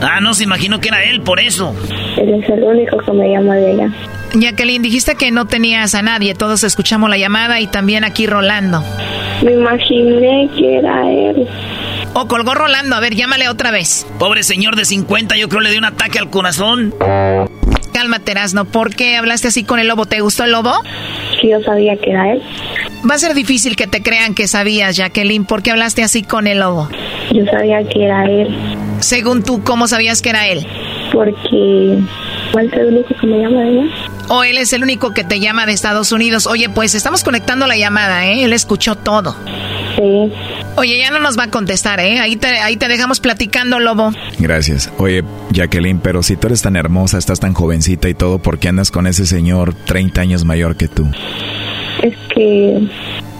Ah, 0.00 0.20
no 0.20 0.32
se 0.34 0.44
imaginó 0.44 0.80
que 0.80 0.88
era 0.88 1.02
él, 1.04 1.20
por 1.22 1.40
eso. 1.40 1.74
Él 2.16 2.34
es 2.42 2.48
el 2.48 2.62
único 2.62 2.98
que 2.98 3.12
me 3.12 3.30
llama 3.30 3.56
de 3.56 3.72
ella. 3.72 3.92
Jacqueline, 4.34 4.82
dijiste 4.82 5.16
que 5.16 5.30
no 5.30 5.46
tenías 5.46 5.94
a 5.94 6.02
nadie. 6.02 6.34
Todos 6.34 6.64
escuchamos 6.64 7.10
la 7.10 7.18
llamada 7.18 7.60
y 7.60 7.66
también 7.66 8.04
aquí 8.04 8.26
Rolando. 8.26 8.82
Me 9.42 9.52
imaginé 9.52 10.48
que 10.56 10.76
era 10.78 11.10
él. 11.10 11.48
O 12.14 12.26
colgó 12.26 12.54
Rolando. 12.54 12.96
A 12.96 13.00
ver, 13.00 13.14
llámale 13.14 13.48
otra 13.48 13.70
vez. 13.70 14.06
Pobre 14.18 14.42
señor 14.42 14.76
de 14.76 14.84
50, 14.84 15.36
yo 15.36 15.48
creo 15.48 15.60
le 15.60 15.70
dio 15.70 15.78
un 15.78 15.84
ataque 15.84 16.18
al 16.18 16.30
corazón. 16.30 16.94
Cálmate, 17.92 18.32
Erasno. 18.32 18.64
¿Por 18.64 18.94
qué 18.94 19.16
hablaste 19.16 19.48
así 19.48 19.64
con 19.64 19.78
el 19.80 19.88
lobo? 19.88 20.06
¿Te 20.06 20.20
gustó 20.20 20.44
el 20.44 20.52
lobo? 20.52 20.72
Sí, 21.40 21.48
yo 21.50 21.60
sabía 21.62 21.96
que 21.96 22.10
era 22.10 22.32
él. 22.32 22.42
Va 23.08 23.14
a 23.14 23.18
ser 23.18 23.34
difícil 23.34 23.76
que 23.76 23.86
te 23.86 24.02
crean 24.02 24.34
que 24.34 24.46
sabías, 24.46 24.96
Jacqueline. 24.96 25.44
¿Por 25.44 25.62
qué 25.62 25.72
hablaste 25.72 26.02
así 26.02 26.22
con 26.22 26.46
el 26.46 26.60
lobo? 26.60 26.88
Yo 27.32 27.44
sabía 27.46 27.82
que 27.84 28.04
era 28.04 28.24
él. 28.24 28.48
Según 29.00 29.42
tú, 29.42 29.62
¿cómo 29.64 29.88
sabías 29.88 30.22
que 30.22 30.30
era 30.30 30.46
él? 30.46 30.66
Porque... 31.12 31.98
¿Cuál 32.52 32.66
es 32.66 32.72
el 32.72 32.86
único 32.86 33.14
que 33.20 33.26
me 33.26 33.38
llama 33.38 33.60
de 33.62 33.70
ella? 33.70 33.84
O 34.28 34.44
él 34.44 34.58
es 34.58 34.72
el 34.72 34.82
único 34.82 35.12
que 35.12 35.24
te 35.24 35.40
llama 35.40 35.66
de 35.66 35.72
Estados 35.72 36.12
Unidos. 36.12 36.46
Oye, 36.46 36.68
pues 36.68 36.94
estamos 36.94 37.22
conectando 37.22 37.66
la 37.66 37.76
llamada, 37.76 38.26
¿eh? 38.26 38.44
Él 38.44 38.52
escuchó 38.52 38.96
todo. 38.96 39.36
Sí. 39.96 40.32
Oye, 40.76 40.98
ya 40.98 41.10
no 41.10 41.18
nos 41.20 41.38
va 41.38 41.44
a 41.44 41.50
contestar, 41.50 42.00
¿eh? 42.00 42.20
Ahí 42.20 42.36
te, 42.36 42.46
ahí 42.46 42.76
te 42.76 42.88
dejamos 42.88 43.20
platicando, 43.20 43.80
Lobo. 43.80 44.12
Gracias. 44.38 44.90
Oye, 44.98 45.24
Jacqueline, 45.52 46.00
pero 46.00 46.22
si 46.22 46.36
tú 46.36 46.46
eres 46.48 46.62
tan 46.62 46.76
hermosa, 46.76 47.18
estás 47.18 47.40
tan 47.40 47.54
jovencita 47.54 48.08
y 48.08 48.14
todo, 48.14 48.38
¿por 48.38 48.58
qué 48.58 48.68
andas 48.68 48.90
con 48.90 49.06
ese 49.06 49.26
señor 49.26 49.74
30 49.74 50.20
años 50.20 50.44
mayor 50.44 50.76
que 50.76 50.88
tú? 50.88 51.06
Es 52.02 52.16
que... 52.34 52.88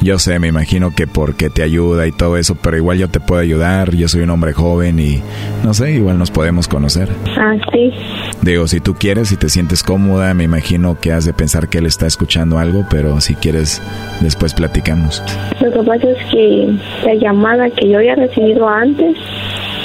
Yo 0.03 0.19
sé, 0.19 0.39
me 0.39 0.49
imagino 0.49 0.95
que 0.95 1.07
porque 1.07 1.51
te 1.51 1.63
ayuda 1.63 2.07
y 2.07 2.13
todo 2.13 2.37
eso, 2.39 2.55
pero 2.55 2.77
igual 2.77 2.99
yo 2.99 3.09
te 3.09 3.21
puedo 3.21 3.41
ayudar, 3.41 3.95
yo 3.95 4.09
soy 4.09 4.23
un 4.23 4.31
hombre 4.31 4.55
joven 4.55 4.99
y 4.99 5.23
no 5.63 5.75
sé, 5.75 5.93
igual 5.93 6.19
nos 6.19 6.31
podemos 6.31 6.69
conocer. 6.69 7.09
Ah, 7.37 7.55
sí. 7.73 7.93
Digo, 8.43 8.67
si 8.67 8.81
tú 8.81 8.95
quieres, 8.95 9.29
si 9.29 9.37
te 9.37 9.51
sientes 9.51 9.83
cómoda, 9.83 10.33
me 10.33 10.45
imagino 10.45 10.99
que 10.99 11.13
has 11.13 11.27
de 11.27 11.35
pensar 11.35 11.69
que 11.69 11.79
él 11.79 11.87
está 11.87 12.07
escuchando 12.07 12.59
algo, 12.59 12.87
pero 12.89 13.21
si 13.21 13.35
quieres, 13.35 13.83
después 14.21 14.55
platicamos. 14.55 15.23
Lo 15.61 15.71
que 15.71 15.83
pasa 15.83 16.09
es 16.09 16.31
que 16.31 16.75
la 17.05 17.15
llamada 17.15 17.69
que 17.71 17.89
yo 17.89 17.99
había 17.99 18.15
recibido 18.15 18.67
antes, 18.67 19.15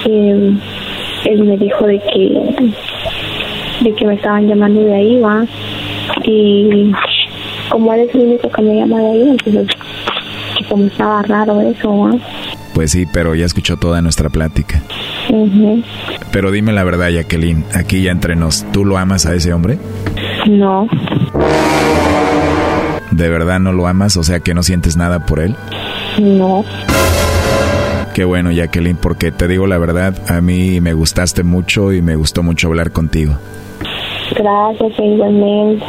eh, 0.05 0.57
él 1.25 1.43
me 1.43 1.57
dijo 1.57 1.85
de 1.85 1.99
que 1.99 2.73
de 3.81 3.93
que 3.93 4.05
me 4.05 4.13
estaban 4.15 4.47
llamando 4.47 4.81
de 4.81 4.93
ahí, 4.93 5.19
va. 5.19 5.45
Y 6.23 6.93
como 7.69 7.93
él 7.93 8.01
es 8.01 8.15
el 8.15 8.21
único 8.21 8.49
que 8.49 8.61
me 8.61 8.75
llama 8.75 8.99
de 8.99 9.07
ahí, 9.07 9.29
entonces 9.29 9.67
como 10.69 10.85
estaba 10.85 11.21
raro 11.23 11.59
eso, 11.61 11.97
va. 11.97 12.11
Pues 12.73 12.91
sí, 12.91 13.05
pero 13.11 13.35
ya 13.35 13.45
escuchó 13.45 13.77
toda 13.77 14.01
nuestra 14.01 14.29
plática. 14.29 14.81
Ujú. 15.29 15.83
Pero 16.35 16.51
dime 16.51 16.73
la 16.73 16.83
verdad, 16.83 17.11
Jacqueline, 17.11 17.63
aquí 17.73 18.01
ya 18.01 18.11
entre 18.11 18.35
nos, 18.35 18.69
¿tú 18.73 18.83
lo 18.83 18.97
amas 18.97 19.25
a 19.25 19.33
ese 19.33 19.53
hombre? 19.53 19.79
No, 20.49 20.85
¿De 23.09 23.29
verdad 23.29 23.61
no 23.61 23.71
lo 23.71 23.87
amas? 23.87 24.17
O 24.17 24.23
sea, 24.23 24.41
que 24.41 24.53
no 24.53 24.61
sientes 24.61 24.97
nada 24.97 25.25
por 25.25 25.39
él. 25.39 25.55
no. 26.19 26.65
Qué 28.13 28.25
bueno, 28.25 28.51
Jacqueline, 28.51 28.97
porque 28.97 29.31
te 29.31 29.47
digo 29.47 29.65
la 29.65 29.77
verdad, 29.77 30.13
a 30.27 30.41
mí 30.41 30.81
me 30.81 30.91
gustaste 30.91 31.43
mucho 31.43 31.93
y 31.93 32.01
me 32.01 32.17
gustó 32.17 32.43
mucho 32.43 32.67
hablar 32.67 32.91
contigo. 32.91 33.37
Gracias, 34.37 34.91
igualmente. 34.99 35.85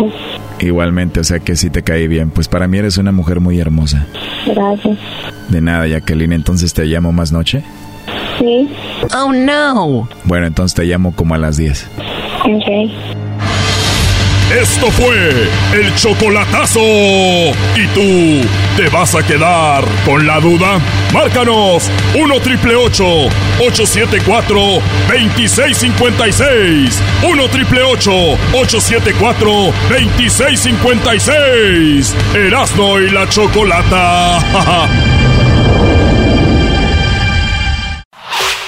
Igualmente, 0.61 1.19
o 1.19 1.25
sea 1.25 1.41
que 1.41 1.57
sí 1.57 1.71
te 1.71 1.83
caí 1.83 2.07
bien. 2.07 2.31
Pues 2.31 2.47
para 2.47 2.69
mí 2.69 2.79
eres 2.79 2.99
una 2.99 3.11
mujer 3.11 3.41
muy 3.41 3.59
hermosa. 3.59 4.07
Gracias. 4.47 4.97
De 5.49 5.61
nada, 5.61 5.89
Jacqueline, 5.89 6.35
entonces 6.35 6.73
te 6.73 6.85
llamo 6.85 7.11
más 7.11 7.33
noche. 7.33 7.65
Sí. 8.39 8.69
Oh, 9.15 9.33
no. 9.33 10.09
Bueno, 10.25 10.47
entonces 10.47 10.75
te 10.75 10.85
llamo 10.85 11.15
como 11.15 11.35
a 11.35 11.39
las 11.39 11.57
10. 11.57 11.89
Ok. 12.45 12.91
Esto 14.55 14.91
fue 14.93 15.49
el 15.75 15.93
chocolatazo. 15.97 16.79
¿Y 16.81 17.87
tú 17.95 18.47
te 18.77 18.89
vas 18.91 19.13
a 19.17 19.23
quedar 19.27 19.83
con 20.05 20.25
la 20.25 20.39
duda? 20.39 20.79
Márcanos 21.13 21.91
1 22.15 22.41
triple 22.41 22.77
874 22.77 24.57
2656. 25.09 27.03
1 27.29 27.49
triple 27.49 27.83
874 27.83 29.51
2656. 29.91 32.15
Erasno 32.35 33.01
y 33.01 33.11
la 33.11 33.29
chocolata. 33.29 34.39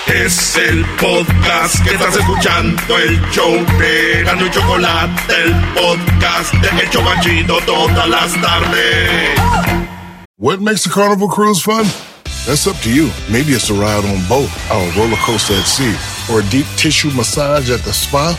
Es 0.09 0.56
el 0.56 0.86
podcast 0.97 1.85
que 1.85 1.90
estás 1.90 2.16
escuchando, 2.16 2.97
el 2.97 3.20
show 3.30 3.52
de 3.78 4.22
Gano 4.24 4.47
y 4.47 4.51
Chocolate, 4.51 5.35
el 5.44 5.55
podcast 5.74 6.55
de 6.55 6.68
El 6.68 7.47
todas 7.66 8.09
las 8.09 8.32
tardes. 8.40 9.39
What 10.39 10.60
makes 10.60 10.86
a 10.86 10.90
carnival 10.90 11.28
cruise 11.28 11.60
fun? 11.60 11.85
That's 12.47 12.66
up 12.66 12.76
to 12.85 12.90
you. 12.90 13.10
Maybe 13.30 13.52
it's 13.52 13.68
a 13.68 13.74
ride 13.74 14.06
on 14.06 14.26
boat, 14.28 14.48
or 14.72 14.80
a 14.80 14.97
roller 14.97 15.18
coaster 15.18 15.55
at 15.55 15.66
sea, 15.66 15.94
or 16.32 16.40
a 16.40 16.44
deep 16.44 16.66
tissue 16.76 17.10
massage 17.10 17.70
at 17.70 17.80
the 17.80 17.93
spa. 17.93 18.35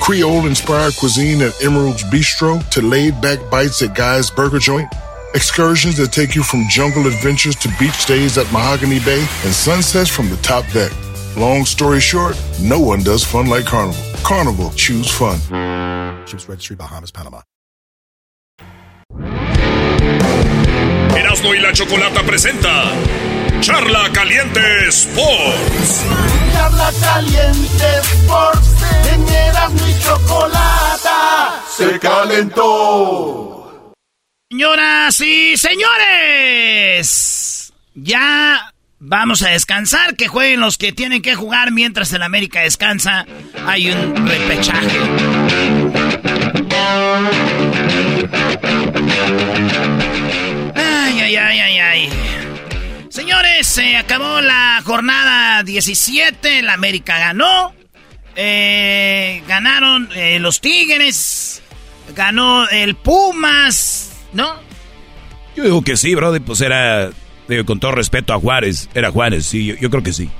Creole 0.00 0.46
inspired 0.46 0.96
cuisine 0.96 1.42
at 1.42 1.52
Emerald's 1.62 2.02
Bistro 2.04 2.66
to 2.70 2.80
laid 2.80 3.20
back 3.20 3.38
bites 3.50 3.82
at 3.82 3.94
Guy's 3.94 4.30
Burger 4.30 4.58
Joint. 4.58 4.88
Excursions 5.34 5.98
that 5.98 6.12
take 6.12 6.34
you 6.34 6.42
from 6.42 6.64
jungle 6.70 7.06
adventures 7.06 7.56
to 7.56 7.68
beach 7.78 7.92
stays 7.92 8.38
at 8.38 8.50
Mahogany 8.52 9.00
Bay 9.00 9.20
and 9.44 9.52
sunsets 9.52 10.08
from 10.08 10.30
the 10.30 10.36
top 10.38 10.64
deck. 10.72 10.90
Long 11.36 11.64
story 11.64 12.00
short, 12.00 12.36
no 12.60 12.80
one 12.80 13.02
does 13.04 13.24
fun 13.24 13.46
like 13.46 13.64
Carnival. 13.64 14.02
Carnival, 14.24 14.70
choose 14.74 15.08
fun. 15.08 15.38
Ships 16.26 16.48
Registry, 16.48 16.76
Bahamas, 16.76 17.12
Panama. 17.12 17.42
Erasno 21.16 21.54
y 21.54 21.60
la 21.60 21.72
chocolata 21.72 22.22
presenta 22.24 22.92
Charla 23.60 24.10
Caliente 24.12 24.88
Sports. 24.88 26.04
Charla 26.52 26.90
Caliente 27.00 28.00
Sports. 28.02 28.82
En 29.12 29.28
Erasmo 29.28 29.86
y 29.86 29.94
Chocolata 30.02 31.62
se 31.68 31.98
calentó. 32.00 33.92
Señoras 34.50 35.20
y 35.20 35.56
señores, 35.56 37.02
ya 37.94 38.72
vamos 39.00 39.42
a 39.42 39.48
descansar. 39.48 40.14
Que 40.14 40.28
jueguen 40.28 40.60
los 40.60 40.78
que 40.78 40.92
tienen 40.92 41.22
que 41.22 41.34
jugar 41.34 41.72
mientras 41.72 42.12
el 42.12 42.22
América 42.22 42.60
descansa. 42.60 43.26
Hay 43.66 43.90
un 43.90 44.28
repechaje. 44.28 44.98
Ay, 50.76 51.20
ay, 51.20 51.36
ay, 51.36 51.58
ay, 51.58 51.78
ay. 51.78 52.08
Señores, 53.08 53.66
se 53.66 53.96
acabó 53.96 54.40
la 54.40 54.80
jornada 54.84 55.62
17. 55.64 56.60
El 56.60 56.68
América 56.68 57.18
ganó. 57.18 57.74
Eh, 58.36 59.42
ganaron 59.48 60.08
eh, 60.14 60.38
los 60.38 60.60
Tigres. 60.60 61.62
Ganó 62.14 62.68
el 62.68 62.94
Pumas. 62.94 64.12
¿No? 64.32 64.54
Yo 65.56 65.64
digo 65.64 65.82
que 65.82 65.96
sí, 65.96 66.14
brother, 66.14 66.40
pues 66.40 66.60
era, 66.60 67.10
digo, 67.50 67.66
con 67.66 67.80
todo 67.80 67.92
respeto 67.92 68.32
a 68.32 68.40
Juárez, 68.40 68.88
era 68.94 69.10
Juárez, 69.10 69.46
sí, 69.46 69.66
yo, 69.66 69.74
yo 69.76 69.90
creo 69.90 70.02
que 70.02 70.12
sí. 70.12 70.30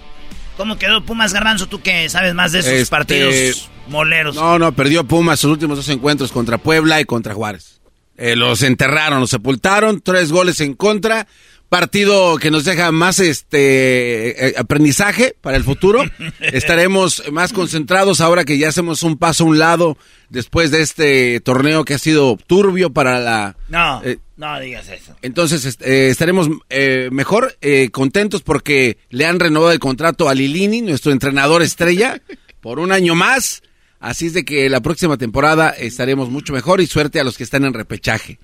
¿Cómo 0.57 0.77
quedó 0.77 1.05
Pumas 1.05 1.33
Garbanzo? 1.33 1.67
Tú 1.69 1.81
que 1.81 2.09
sabes 2.09 2.35
más 2.35 2.53
de 2.53 2.59
esos 2.61 2.73
Este, 2.73 2.91
partidos 2.91 3.71
moleros. 3.89 4.37
No, 4.37 4.59
no, 4.59 4.73
perdió 4.73 5.05
Pumas 5.05 5.41
sus 5.41 5.51
últimos 5.53 5.77
dos 5.79 5.89
encuentros 5.89 6.33
contra 6.33 6.59
Puebla 6.59 7.01
y 7.01 7.05
contra 7.05 7.35
Juárez. 7.35 7.81
Eh, 8.17 8.37
los 8.37 8.63
enterraron, 8.63 9.21
los 9.21 9.31
sepultaron, 9.31 10.03
tres 10.03 10.31
goles 10.31 10.61
en 10.61 10.75
contra. 10.75 11.27
Partido 11.71 12.37
que 12.37 12.51
nos 12.51 12.65
deja 12.65 12.93
más 12.93 13.21
este 13.21 14.49
eh, 14.49 14.55
aprendizaje 14.59 15.35
para 15.41 15.57
el 15.57 15.65
futuro. 15.65 16.03
Estaremos 16.41 17.23
más 17.33 17.53
concentrados 17.53 18.21
ahora 18.21 18.45
que 18.45 18.59
ya 18.59 18.69
hacemos 18.69 19.03
un 19.03 19.17
paso 19.17 19.45
a 19.45 19.47
un 19.47 19.59
lado 19.59 19.97
después 20.29 20.71
de 20.71 20.83
este 20.83 21.41
torneo 21.41 21.85
que 21.85 21.95
ha 21.95 21.99
sido 21.99 22.37
turbio 22.47 22.91
para 22.91 23.21
la. 23.21 23.57
No, 23.69 24.03
eh, 24.05 24.19
no 24.41 24.59
digas 24.59 24.89
eso. 24.89 25.15
entonces 25.21 25.79
eh, 25.81 26.09
estaremos 26.09 26.49
eh, 26.71 27.11
mejor 27.13 27.59
eh, 27.61 27.91
contentos 27.91 28.41
porque 28.41 28.97
le 29.11 29.27
han 29.27 29.39
renovado 29.39 29.71
el 29.71 29.79
contrato 29.79 30.31
a 30.31 30.35
Lilini, 30.35 30.81
nuestro 30.81 31.13
entrenador 31.13 31.63
estrella, 31.63 32.23
por 32.63 32.79
un 32.79 32.91
año 32.91 33.15
más. 33.15 33.63
Así 33.99 34.27
es 34.29 34.33
de 34.33 34.47
que 34.47 34.71
la 34.71 34.81
próxima 34.81 35.19
temporada 35.19 35.69
estaremos 35.69 36.31
mucho 36.31 36.55
mejor 36.55 36.81
y 36.81 36.87
suerte 36.87 37.21
a 37.21 37.25
los 37.25 37.37
que 37.37 37.45
están 37.45 37.67
en 37.67 37.75
repechaje. 37.75 38.39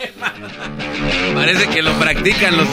Parece 1.34 1.68
que 1.68 1.82
lo 1.82 1.92
practican 1.98 2.56
los... 2.56 2.68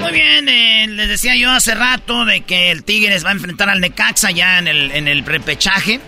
Muy 0.00 0.12
bien, 0.12 0.48
eh, 0.48 0.86
les 0.88 1.08
decía 1.08 1.36
yo 1.36 1.50
hace 1.50 1.74
rato 1.74 2.24
de 2.24 2.42
que 2.42 2.70
el 2.70 2.84
Tigres 2.84 3.24
va 3.24 3.30
a 3.30 3.32
enfrentar 3.32 3.68
al 3.70 3.80
Necaxa 3.80 4.30
ya 4.30 4.58
en 4.58 4.68
el, 4.68 4.90
en 4.92 5.08
el 5.08 5.24
repechaje. 5.24 6.00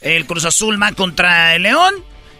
El 0.00 0.26
Cruz 0.26 0.44
Azul 0.44 0.80
va 0.80 0.92
contra 0.92 1.54
el 1.54 1.62
León. 1.62 1.94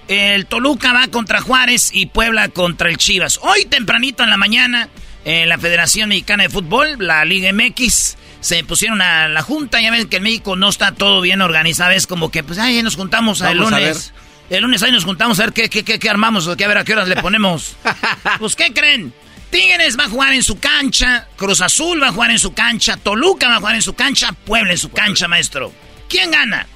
El 0.08 0.46
Toluca 0.46 0.92
va 0.92 1.08
contra 1.08 1.40
Juárez 1.40 1.90
y 1.92 2.06
Puebla 2.06 2.48
contra 2.48 2.88
el 2.88 2.96
Chivas. 2.96 3.40
Hoy 3.42 3.64
tempranito 3.64 4.22
en 4.22 4.30
la 4.30 4.36
mañana, 4.36 4.88
en 5.24 5.48
la 5.48 5.58
Federación 5.58 6.08
Mexicana 6.08 6.44
de 6.44 6.48
Fútbol, 6.48 6.96
la 6.98 7.24
Liga 7.24 7.52
MX, 7.52 8.16
se 8.40 8.62
pusieron 8.62 9.02
a 9.02 9.28
la 9.28 9.42
junta. 9.42 9.80
Ya 9.80 9.90
ven 9.90 10.08
que 10.08 10.18
en 10.18 10.22
México 10.22 10.54
no 10.54 10.68
está 10.68 10.92
todo 10.92 11.20
bien 11.20 11.40
organizado. 11.40 11.90
Es 11.90 12.06
como 12.06 12.30
que, 12.30 12.44
pues, 12.44 12.60
ahí 12.60 12.80
nos 12.82 12.94
juntamos 12.94 13.40
el 13.40 13.58
Vamos 13.58 13.72
a 13.72 13.80
lunes. 13.80 14.12
El 14.48 14.62
lunes 14.62 14.82
ahí 14.82 14.92
nos 14.92 15.04
juntamos 15.04 15.40
a 15.40 15.44
ver 15.44 15.52
qué, 15.52 15.68
qué, 15.68 15.82
qué, 15.82 15.98
qué 15.98 16.10
armamos, 16.10 16.46
o 16.46 16.56
qué, 16.56 16.64
a 16.64 16.68
ver 16.68 16.78
a 16.78 16.84
qué 16.84 16.92
horas 16.92 17.08
le 17.08 17.16
ponemos. 17.16 17.76
pues, 18.38 18.54
¿qué 18.54 18.72
creen? 18.72 19.12
Tigres 19.50 19.98
va 19.98 20.04
a 20.04 20.08
jugar 20.08 20.32
en 20.32 20.42
su 20.42 20.58
cancha, 20.58 21.28
Cruz 21.36 21.60
Azul 21.60 22.02
va 22.02 22.08
a 22.08 22.12
jugar 22.12 22.30
en 22.30 22.38
su 22.38 22.52
cancha, 22.52 22.96
Toluca 22.96 23.48
va 23.48 23.56
a 23.56 23.60
jugar 23.60 23.74
en 23.76 23.82
su 23.82 23.94
cancha, 23.94 24.32
Puebla 24.32 24.72
en 24.72 24.78
su 24.78 24.90
cancha, 24.90 25.28
maestro. 25.28 25.72
¿Quién 26.08 26.30
gana? 26.30 26.66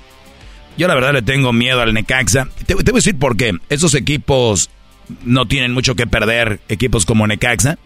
Yo 0.76 0.88
la 0.88 0.94
verdad 0.94 1.12
le 1.12 1.22
tengo 1.22 1.52
miedo 1.52 1.80
al 1.80 1.92
Necaxa. 1.92 2.48
Te, 2.66 2.74
te 2.74 2.90
voy 2.90 2.98
a 2.98 3.02
decir 3.02 3.18
por 3.18 3.36
qué. 3.36 3.52
Esos 3.68 3.94
equipos 3.94 4.70
no 5.24 5.46
tienen 5.46 5.72
mucho 5.72 5.94
que 5.94 6.06
perder, 6.06 6.60
equipos 6.68 7.06
como 7.06 7.26
Necaxa, 7.26 7.78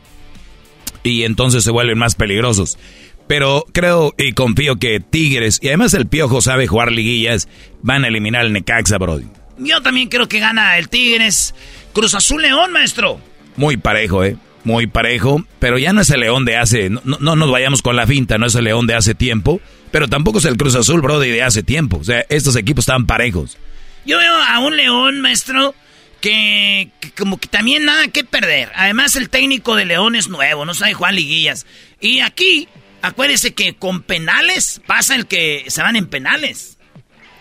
y 1.03 1.25
entonces 1.25 1.65
se 1.65 1.71
vuelven 1.71 1.99
más 1.99 2.15
peligrosos. 2.15 2.79
Pero 3.27 3.65
creo 3.73 4.15
y 4.19 4.33
confío 4.33 4.77
que 4.77 5.01
Tigres, 5.01 5.59
y 5.63 5.69
además 5.69 5.95
el 5.95 6.07
Piojo 6.07 6.43
sabe 6.43 6.67
jugar 6.67 6.93
liguillas, 6.93 7.49
van 7.83 8.05
a 8.05 8.09
eliminar 8.09 8.43
al 8.43 8.53
Necaxa, 8.53 8.99
Brody. 8.99 9.27
Yo 9.59 9.81
también 9.83 10.09
creo 10.09 10.29
que 10.29 10.41
gana 10.41 10.79
el 10.79 10.89
Tigres. 10.89 11.55
Cruz 11.93 12.15
Azul 12.15 12.43
León, 12.43 12.73
maestro. 12.73 13.21
Muy 13.57 13.77
parejo, 13.77 14.25
¿eh? 14.25 14.37
Muy 14.65 14.87
parejo, 14.87 15.45
pero 15.59 15.79
ya 15.79 15.93
no 15.93 16.01
es 16.01 16.11
el 16.11 16.21
León 16.21 16.45
de 16.45 16.57
hace... 16.57 16.89
No, 16.91 17.01
no- 17.05 17.19
no 17.21 17.37
nos 17.37 17.51
vayamos 17.51 17.83
con 17.83 17.97
la 17.97 18.07
finta, 18.07 18.39
no 18.39 18.47
es 18.47 18.55
el 18.55 18.65
León 18.65 18.87
de 18.87 18.95
hace 18.95 19.15
tiempo, 19.15 19.61
pero 19.91 20.09
tampoco 20.09 20.39
es 20.39 20.45
el 20.47 20.57
Cruz 20.57 20.75
Azul, 20.75 21.03
Brody, 21.03 21.29
de 21.31 21.43
hace 21.43 21.63
tiempo. 21.63 21.99
O 21.99 22.05
sea, 22.05 22.25
estos 22.31 22.57
equipos 22.57 22.83
están 22.85 23.07
parejos. 23.07 23.59
Yo 24.07 24.19
veo 24.19 24.33
a 24.35 24.59
un 24.61 24.77
León, 24.77 25.21
maestro, 25.21 25.75
que, 26.21 26.89
que 27.01 27.11
como 27.13 27.39
que 27.39 27.47
también 27.49 27.85
nada 27.85 28.09
que 28.09 28.25
perder. 28.25 28.73
Además, 28.75 29.15
el 29.17 29.29
técnico 29.29 29.77
de 29.77 29.85
León 29.85 30.17
es 30.17 30.29
nuevo, 30.29 30.65
no 30.65 30.73
sabe 30.75 30.95
jugar 30.95 31.13
liguillas. 31.15 31.67
Y 32.01 32.21
aquí, 32.21 32.67
acuérdese 33.03 33.53
que 33.55 33.75
con 33.75 34.03
penales 34.03 34.81
pasa 34.87 35.15
el 35.15 35.27
que 35.27 35.65
se 35.69 35.83
van 35.83 35.97
en 35.97 36.07
penales. 36.07 36.74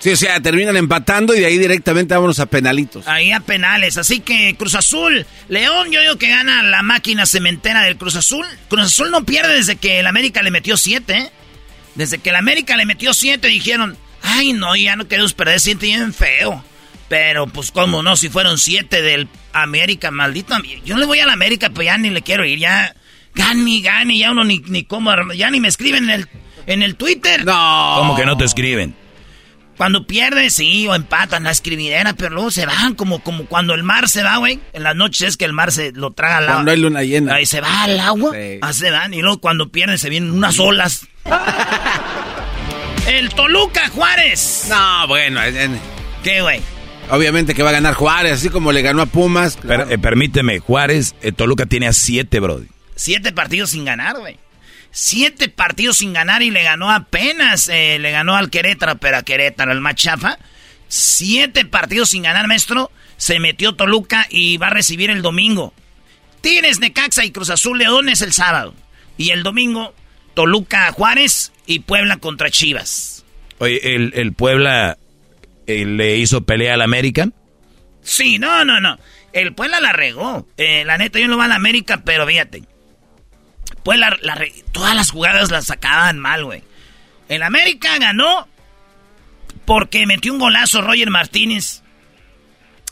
Sí, 0.04 0.12
o 0.12 0.18
sea, 0.18 0.42
terminan 0.42 0.76
empatando 0.76 1.34
y 1.34 1.40
de 1.40 1.46
ahí 1.46 1.58
directamente 1.58 2.14
vámonos 2.14 2.38
a 2.40 2.46
penalitos. 2.46 3.08
Ahí 3.08 3.32
a 3.32 3.40
penales. 3.40 3.98
Así 3.98 4.20
que 4.20 4.54
Cruz 4.60 4.76
Azul, 4.76 5.26
León, 5.48 5.92
yo 5.94 6.02
digo 6.02 6.18
que 6.18 6.28
gana 6.28 6.62
la 6.62 6.82
máquina 6.82 7.26
cementera 7.26 7.84
del 7.84 7.96
Cruz 7.96 8.18
Azul. 8.18 8.46
Cruz 8.68 8.84
Azul 8.84 9.12
no 9.12 9.24
pierde 9.24 9.56
desde 9.56 9.78
que 9.78 10.02
el 10.02 10.08
América 10.08 10.44
le 10.44 10.52
metió 10.52 10.76
siete. 10.76 11.18
¿eh? 11.18 11.32
Desde 11.96 12.18
que 12.18 12.32
el 12.32 12.36
América 12.36 12.76
le 12.76 12.86
metió 12.86 13.14
siete 13.14 13.48
dijeron, 13.48 13.98
ay 14.22 14.52
no, 14.52 14.76
ya 14.76 14.98
no 14.98 15.08
queremos 15.08 15.34
perder 15.34 15.62
siete 15.62 15.86
bien 15.86 16.14
feo. 16.14 16.62
Pero 17.08 17.48
pues 17.48 17.72
cómo 17.72 18.04
no, 18.04 18.18
si 18.18 18.28
fueron 18.28 18.58
siete 18.58 19.02
del 19.02 19.30
América, 19.54 20.12
maldito. 20.12 20.54
Yo 20.84 20.98
le 20.98 21.06
voy 21.06 21.20
a 21.20 21.26
la 21.26 21.32
América, 21.32 21.70
pero 21.70 21.84
ya 21.84 21.98
ni 21.98 22.10
le 22.10 22.24
quiero 22.24 22.44
ir, 22.44 22.60
ya. 22.60 22.94
Gani, 23.36 23.82
gani, 23.82 24.20
ya 24.20 24.32
uno 24.32 24.44
ni, 24.44 24.60
ni 24.68 24.84
cómo, 24.84 25.14
ya 25.32 25.50
ni 25.50 25.62
me 25.62 25.70
escriben 25.70 26.04
en 26.04 26.10
el, 26.10 26.28
en 26.66 26.84
el 26.84 26.98
Twitter. 26.98 27.46
No. 27.46 27.96
¿Cómo 28.00 28.18
que 28.18 28.26
no 28.26 28.36
te 28.36 28.44
escriben? 28.44 29.02
Cuando 29.84 30.07
pierden, 30.07 30.49
sí, 30.49 30.88
o 30.88 30.95
empatan 30.95 31.43
la 31.43 31.51
escribidera, 31.51 32.14
pero 32.14 32.30
luego 32.35 32.51
se 32.51 32.65
van, 32.65 32.95
como, 32.95 33.19
como 33.22 33.47
cuando 33.47 33.73
el 33.73 33.84
mar 33.84 34.07
se 34.07 34.23
va, 34.23 34.38
güey. 34.38 34.61
En 34.72 34.81
las 34.84 34.95
noches 34.95 35.27
es 35.27 35.35
que 35.35 35.43
el 35.43 35.51
mar 35.51 35.73
se 35.73 35.91
lo 35.91 36.11
traga 36.11 36.38
al 36.38 36.43
agua. 36.45 36.53
Cuando 36.55 36.72
hay 36.72 36.77
luna 36.77 37.03
llena. 37.03 37.35
Ahí 37.35 37.45
se 37.45 37.60
va 37.60 37.84
al 37.84 37.99
agua, 37.99 38.31
así 38.61 38.80
se 38.80 38.91
van. 38.91 39.14
Y 39.14 39.22
luego 39.22 39.39
cuando 39.41 39.73
pierden 39.73 39.97
se 39.97 40.10
vienen 40.10 40.31
unas 40.31 40.57
olas. 40.57 41.05
el 43.07 43.27
Toluca 43.31 43.89
Juárez. 43.89 44.68
No, 44.69 45.05
bueno. 45.10 45.43
en- 45.43 45.77
¿Qué, 46.23 46.41
güey? 46.41 46.61
Obviamente 47.10 47.53
que 47.53 47.61
va 47.61 47.72
a 47.72 47.73
ganar 47.73 47.93
Juárez, 47.93 48.31
así 48.31 48.47
como 48.47 48.72
le 48.72 48.84
ganó 48.84 49.01
a 49.01 49.05
Pumas. 49.05 49.57
Per- 49.57 49.88
eh, 49.89 49.97
permíteme, 49.97 50.60
Juárez, 50.60 51.14
eh, 51.22 51.34
Toluca 51.34 51.65
tiene 51.65 51.88
a 51.88 51.93
siete, 51.93 52.39
Brody. 52.39 52.68
Siete 52.95 53.34
partidos 53.34 53.72
sin 53.72 53.84
ganar, 53.84 54.18
güey. 54.18 54.38
Siete 54.95 55.49
partidos 55.49 55.98
sin 55.98 56.14
ganar 56.14 56.44
y 56.44 56.52
le 56.52 56.61
ganó 56.61 56.91
apenas, 56.91 57.68
eh, 57.68 57.98
le 57.99 58.11
ganó 58.11 58.36
al 58.36 58.52
Querétaro, 58.52 58.99
pero 58.99 59.18
a 59.18 59.24
Querétaro, 59.24 59.72
el 59.72 59.82
más 59.82 59.95
chafa. 59.95 60.38
Siete 60.88 61.65
partidos 61.65 62.11
sin 62.11 62.22
ganar, 62.22 62.48
maestro. 62.48 62.91
Se 63.18 63.40
metió 63.40 63.74
Toluca 63.74 64.28
y 64.30 64.57
va 64.57 64.68
a 64.68 64.70
recibir 64.70 65.10
el 65.10 65.24
domingo. 65.24 65.74
Tigres, 66.41 66.80
Necaxa 66.80 67.26
y 67.26 67.32
Cruz 67.32 67.49
Azul 67.49 67.80
Leones 67.80 68.22
el 68.22 68.34
sábado. 68.34 68.76
Y 69.18 69.32
el 69.32 69.41
domingo, 69.41 69.95
Toluca 70.36 70.91
Juárez 70.91 71.53
y 71.65 71.80
Puebla 71.80 72.18
contra 72.18 72.52
Chivas. 72.52 73.26
Oye, 73.57 73.95
el, 73.95 74.14
el 74.15 74.34
Puebla 74.34 74.99
eh, 75.65 75.86
le 75.86 76.18
hizo 76.18 76.44
pelea 76.44 76.76
al 76.76 76.82
América. 76.84 77.30
Sí, 78.03 78.38
no, 78.38 78.64
no, 78.64 78.80
no. 78.80 78.99
El 79.32 79.56
Puebla 79.56 79.80
la 79.80 79.91
regó. 79.91 80.48
Eh, 80.57 80.84
la 80.86 80.99
neta, 80.99 81.18
yo 81.18 81.28
no 81.28 81.38
va 81.38 81.45
a 81.45 81.48
la 81.48 81.56
América, 81.56 82.03
pero 82.06 82.28
fíjate. 82.28 82.61
Puebla, 83.84 84.18
la 84.22 84.35
re- 84.35 84.53
todas 84.72 84.95
las 84.95 85.11
jugadas 85.11 85.51
las 85.51 85.65
sacaban 85.65 86.19
mal, 86.19 86.45
güey. 86.45 86.64
El 87.30 87.43
América 87.43 87.97
ganó 87.99 88.47
porque 89.65 90.05
metió 90.05 90.34
un 90.34 90.39
golazo 90.39 90.81
Roger 90.81 91.10
Martínez. 91.10 91.81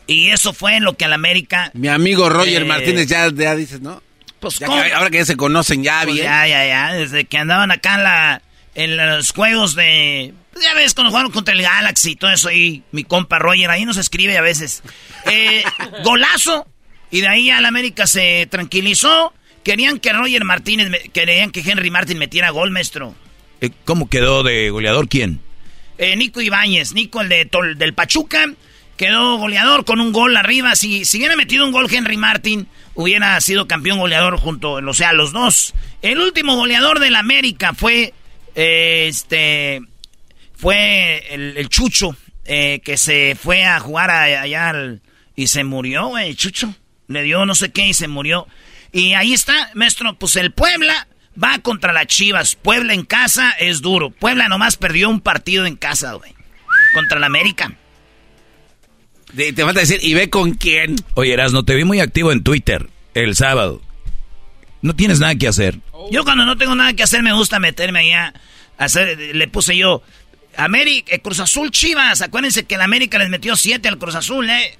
Y 0.08 0.30
eso 0.30 0.54
fue 0.54 0.80
lo 0.80 0.98
que 0.98 1.06
al 1.06 1.14
América... 1.14 1.72
Mi 1.74 1.88
amigo 1.88 2.28
Roger 2.30 2.64
Eh, 2.64 2.66
Martínez 2.66 3.08
ya, 3.08 3.30
ya 3.34 3.56
dices, 3.56 3.82
¿no? 3.82 4.02
Pues, 4.40 4.60
Ya 4.60 4.68
ahora 4.68 5.10
que 5.10 5.18
ya 5.20 5.26
se 5.26 5.38
conocen 5.38 5.84
ya 5.84 6.02
Pues 6.04 6.16
bien. 6.16 6.26
ya, 6.26 6.48
ya, 6.48 6.66
ya. 6.68 6.94
Desde 6.94 7.26
que 7.26 7.38
andaban 7.38 7.72
acá 7.72 7.96
en, 7.96 8.04
la, 8.04 8.42
en 8.76 8.98
los 8.98 9.32
juegos 9.32 9.76
de... 9.76 10.34
pues 10.52 10.66
ya 10.66 10.74
ves, 10.74 10.94
cuando 10.96 11.12
jugaron 11.12 11.32
contra 11.32 11.54
el 11.54 11.62
Galaxy 11.62 12.12
y 12.12 12.16
todo 12.16 12.32
eso 12.32 12.50
ahí, 12.50 12.84
mi 12.92 13.04
compa 13.04 13.40
Roger, 13.40 13.70
ahí 13.70 13.86
nos 13.86 13.98
escribe 13.98 14.38
a 14.38 14.42
veces. 14.42 14.82
Eh, 15.26 15.64
golazo. 16.04 16.68
Y 17.12 17.22
de 17.22 17.28
ahí 17.28 17.50
al 17.50 17.66
América 17.66 18.08
se 18.08 18.48
tranquilizó. 18.50 19.34
Querían 19.64 20.00
que 20.00 20.12
Roger 20.14 20.44
Martínez, 20.44 20.90
querían 21.14 21.52
que 21.52 21.60
Henry 21.62 21.92
Martin 21.92 22.18
metiera 22.18 22.50
gol, 22.50 22.72
maestro. 22.72 23.16
Eh, 23.62 23.70
¿Cómo 23.86 24.10
quedó 24.10 24.44
de 24.44 24.70
goleador 24.72 25.08
quién? 25.08 25.40
Eh, 25.98 26.16
Nico 26.16 26.42
Ibáñez, 26.42 26.94
Nico 26.94 27.22
el 27.22 27.30
de 27.30 27.46
Tol- 27.50 27.76
del 27.78 27.94
Pachuca, 27.94 28.46
quedó 28.98 29.38
goleador 29.38 29.86
con 29.86 30.02
un 30.02 30.12
gol 30.12 30.36
arriba. 30.36 30.76
Si, 30.76 31.06
si 31.06 31.18
hubiera 31.20 31.36
metido 31.36 31.64
un 31.66 31.72
gol 31.72 31.88
Henry 31.94 32.18
Martin, 32.18 32.68
hubiera 32.96 33.40
sido 33.40 33.68
campeón 33.68 34.00
goleador 34.00 34.38
junto, 34.38 34.74
o 34.74 34.94
sea, 34.96 35.14
los 35.14 35.32
dos. 35.32 35.74
El 36.02 36.18
último 36.20 36.56
goleador 36.56 37.00
del 37.00 37.16
América 37.16 37.74
fue, 37.76 38.14
eh, 38.56 39.06
este, 39.10 39.82
fue 40.56 41.24
el, 41.34 41.58
el 41.58 41.70
Chucho, 41.70 42.16
eh, 42.46 42.82
que 42.84 42.98
se 42.98 43.36
fue 43.40 43.64
a 43.64 43.80
jugar 43.80 44.10
a- 44.10 44.42
allá 44.42 44.70
al- 44.70 45.02
y 45.36 45.48
se 45.48 45.64
murió, 45.64 46.08
güey, 46.08 46.34
Chucho. 46.36 46.74
Le 47.08 47.24
dio 47.24 47.46
no 47.46 47.56
sé 47.56 47.72
qué 47.72 47.88
y 47.88 47.94
se 47.94 48.08
murió. 48.08 48.48
Y 48.92 49.14
ahí 49.14 49.34
está, 49.34 49.72
maestro, 49.74 50.16
pues 50.18 50.36
el 50.36 50.52
Puebla 50.52 51.08
va 51.42 51.60
contra 51.60 51.94
las 51.94 52.08
Chivas. 52.08 52.56
Puebla 52.56 52.94
en 52.94 53.06
casa 53.06 53.52
es 53.52 53.82
duro. 53.82 54.10
Puebla 54.10 54.50
nomás 54.50 54.76
perdió 54.78 55.10
un 55.10 55.22
partido 55.22 55.66
en 55.66 55.76
casa, 55.78 56.14
güey. 56.14 56.34
Contra 56.94 57.18
el 57.18 57.24
América. 57.24 57.74
De- 59.34 59.54
te 59.54 59.64
falta 59.64 59.80
decir, 59.80 60.00
¿y 60.04 60.14
ve 60.14 60.30
con 60.30 60.56
quién? 60.56 60.96
Oye, 61.14 61.32
Erasno, 61.34 61.64
te 61.64 61.76
vi 61.76 61.86
muy 61.86 62.00
activo 62.02 62.32
en 62.34 62.44
Twitter 62.44 62.90
el 63.14 63.36
sábado. 63.36 63.82
No 64.82 64.96
tienes 64.96 65.20
nada 65.20 65.36
que 65.36 65.48
hacer. 65.48 65.80
Yo 66.12 66.24
cuando 66.26 66.46
no 66.46 66.58
tengo 66.58 66.76
nada 66.76 66.94
que 66.94 67.04
hacer 67.04 67.24
me 67.24 67.32
gusta 67.34 67.60
meterme 67.60 68.00
allá. 68.00 68.34
a 68.78 68.86
hacer, 68.86 69.18
le 69.36 69.48
puse 69.48 69.78
yo, 69.78 70.02
América, 70.58 71.14
eh, 71.16 71.22
Cruz 71.22 71.40
Azul 71.40 71.70
Chivas. 71.72 72.22
Acuérdense 72.22 72.66
que 72.66 72.76
el 72.76 72.82
América 72.82 73.20
les 73.20 73.30
metió 73.30 73.56
siete 73.56 73.88
al 73.88 74.00
Cruz 74.00 74.16
Azul, 74.16 74.50
¿eh? 74.50 74.76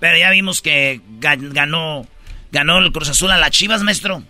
Pero 0.00 0.16
ya 0.18 0.30
vimos 0.30 0.62
que 0.62 1.00
gan- 1.20 1.52
ganó, 1.52 2.08
ganó 2.54 2.78
el 2.78 2.90
Cruz 2.92 3.10
Azul 3.10 3.30
a 3.30 3.36
las 3.36 3.50
Chivas, 3.50 3.82
maestro. 3.82 4.22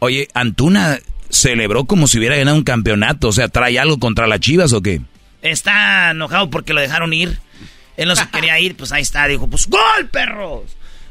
Oye, 0.00 0.28
Antuna 0.34 0.98
celebró 1.30 1.84
como 1.86 2.06
si 2.06 2.18
hubiera 2.18 2.36
ganado 2.36 2.56
un 2.58 2.62
campeonato. 2.64 3.28
O 3.28 3.32
sea, 3.32 3.48
¿trae 3.48 3.78
algo 3.78 3.98
contra 3.98 4.26
las 4.26 4.40
chivas 4.40 4.72
o 4.74 4.82
qué? 4.82 5.00
Está 5.40 6.10
enojado 6.10 6.50
porque 6.50 6.74
lo 6.74 6.80
dejaron 6.80 7.12
ir. 7.14 7.38
Él 7.96 8.08
no 8.08 8.14
se 8.16 8.28
quería 8.32 8.58
ir, 8.60 8.76
pues 8.76 8.92
ahí 8.92 9.02
está. 9.02 9.26
Dijo, 9.26 9.48
pues 9.48 9.66
¡gol, 9.68 10.08
perros! 10.10 10.64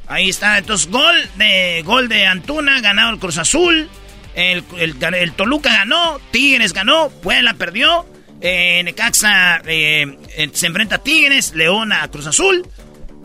Ahí 0.07 0.29
está. 0.29 0.57
Entonces, 0.57 0.89
gol 0.89 1.15
de, 1.37 1.81
gol 1.85 2.07
de 2.07 2.25
Antuna, 2.27 2.79
ganado 2.81 3.11
el 3.11 3.19
Cruz 3.19 3.37
Azul. 3.37 3.89
El, 4.35 4.63
el- 4.77 4.95
el 5.15 5.31
Toluca 5.33 5.69
ganó, 5.71 6.19
Tigres 6.31 6.71
ganó, 6.73 7.09
Puebla 7.09 7.55
perdió. 7.55 8.05
eh, 8.39 8.81
Necaxa 8.85 9.61
eh, 9.65 10.17
eh, 10.37 10.49
se 10.53 10.67
enfrenta 10.67 10.95
a 10.95 11.03
Tigres, 11.03 11.53
León 11.55 11.91
a 11.91 12.07
Cruz 12.09 12.27
Azul. 12.27 12.65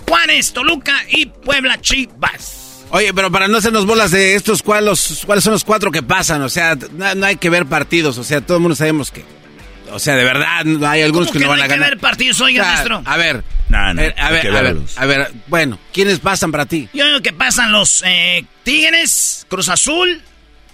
Juárez, 0.09 0.53
Toluca 0.53 1.05
y 1.11 1.27
Puebla 1.27 1.81
Chivas. 1.81 2.62
Oye, 2.95 3.15
pero 3.15 3.33
para 3.33 3.49
no 3.49 3.57
hacernos 3.57 3.87
bolas 3.87 4.11
de 4.11 4.35
estos, 4.35 4.63
¿cuáles, 4.63 5.23
cuáles 5.25 5.43
son 5.43 5.55
los 5.55 5.65
cuatro 5.65 5.91
que 5.91 6.03
pasan? 6.03 6.43
O 6.43 6.51
sea, 6.51 6.77
no, 6.93 7.15
no 7.15 7.27
hay 7.27 7.37
que 7.37 7.49
ver 7.49 7.65
partidos. 7.65 8.19
O 8.19 8.25
sea, 8.25 8.43
todo 8.43 8.59
el 8.59 8.61
mundo 8.61 8.77
sabemos 8.77 9.11
que. 9.11 9.25
O 9.91 9.99
sea, 9.99 10.15
de 10.15 10.25
verdad, 10.25 10.61
hay 10.87 11.01
algunos 11.01 11.29
¿Cómo 11.29 11.39
que, 11.41 11.45
no 11.47 11.49
van 11.51 11.59
no 11.59 11.63
a 11.63 11.65
hay 11.65 11.69
que 11.71 11.75
ganar. 11.77 11.91
ver 11.91 11.99
partidos, 11.99 12.41
oiga, 12.43 12.63
O 12.63 12.65
sea, 12.65 12.75
maestro? 12.75 13.03
A 13.07 13.17
ver. 13.17 13.45
No, 13.71 13.95
no, 13.95 14.03
eh, 14.03 14.15
a 14.19 14.31
ver, 14.31 14.47
a 14.47 14.51
ver, 14.51 14.63
verlos. 14.65 14.99
a 14.99 15.07
ver. 15.07 15.33
Bueno, 15.47 15.79
¿quiénes 15.93 16.19
pasan 16.19 16.53
para 16.53 16.67
ti? 16.67 16.91
Yo 16.93 17.07
digo 17.07 17.21
que 17.23 17.33
pasan 17.33 17.73
los 17.73 18.03
eh, 18.05 18.45
Tigres, 18.63 19.47
Cruz 19.49 19.71
Azul, 19.71 20.21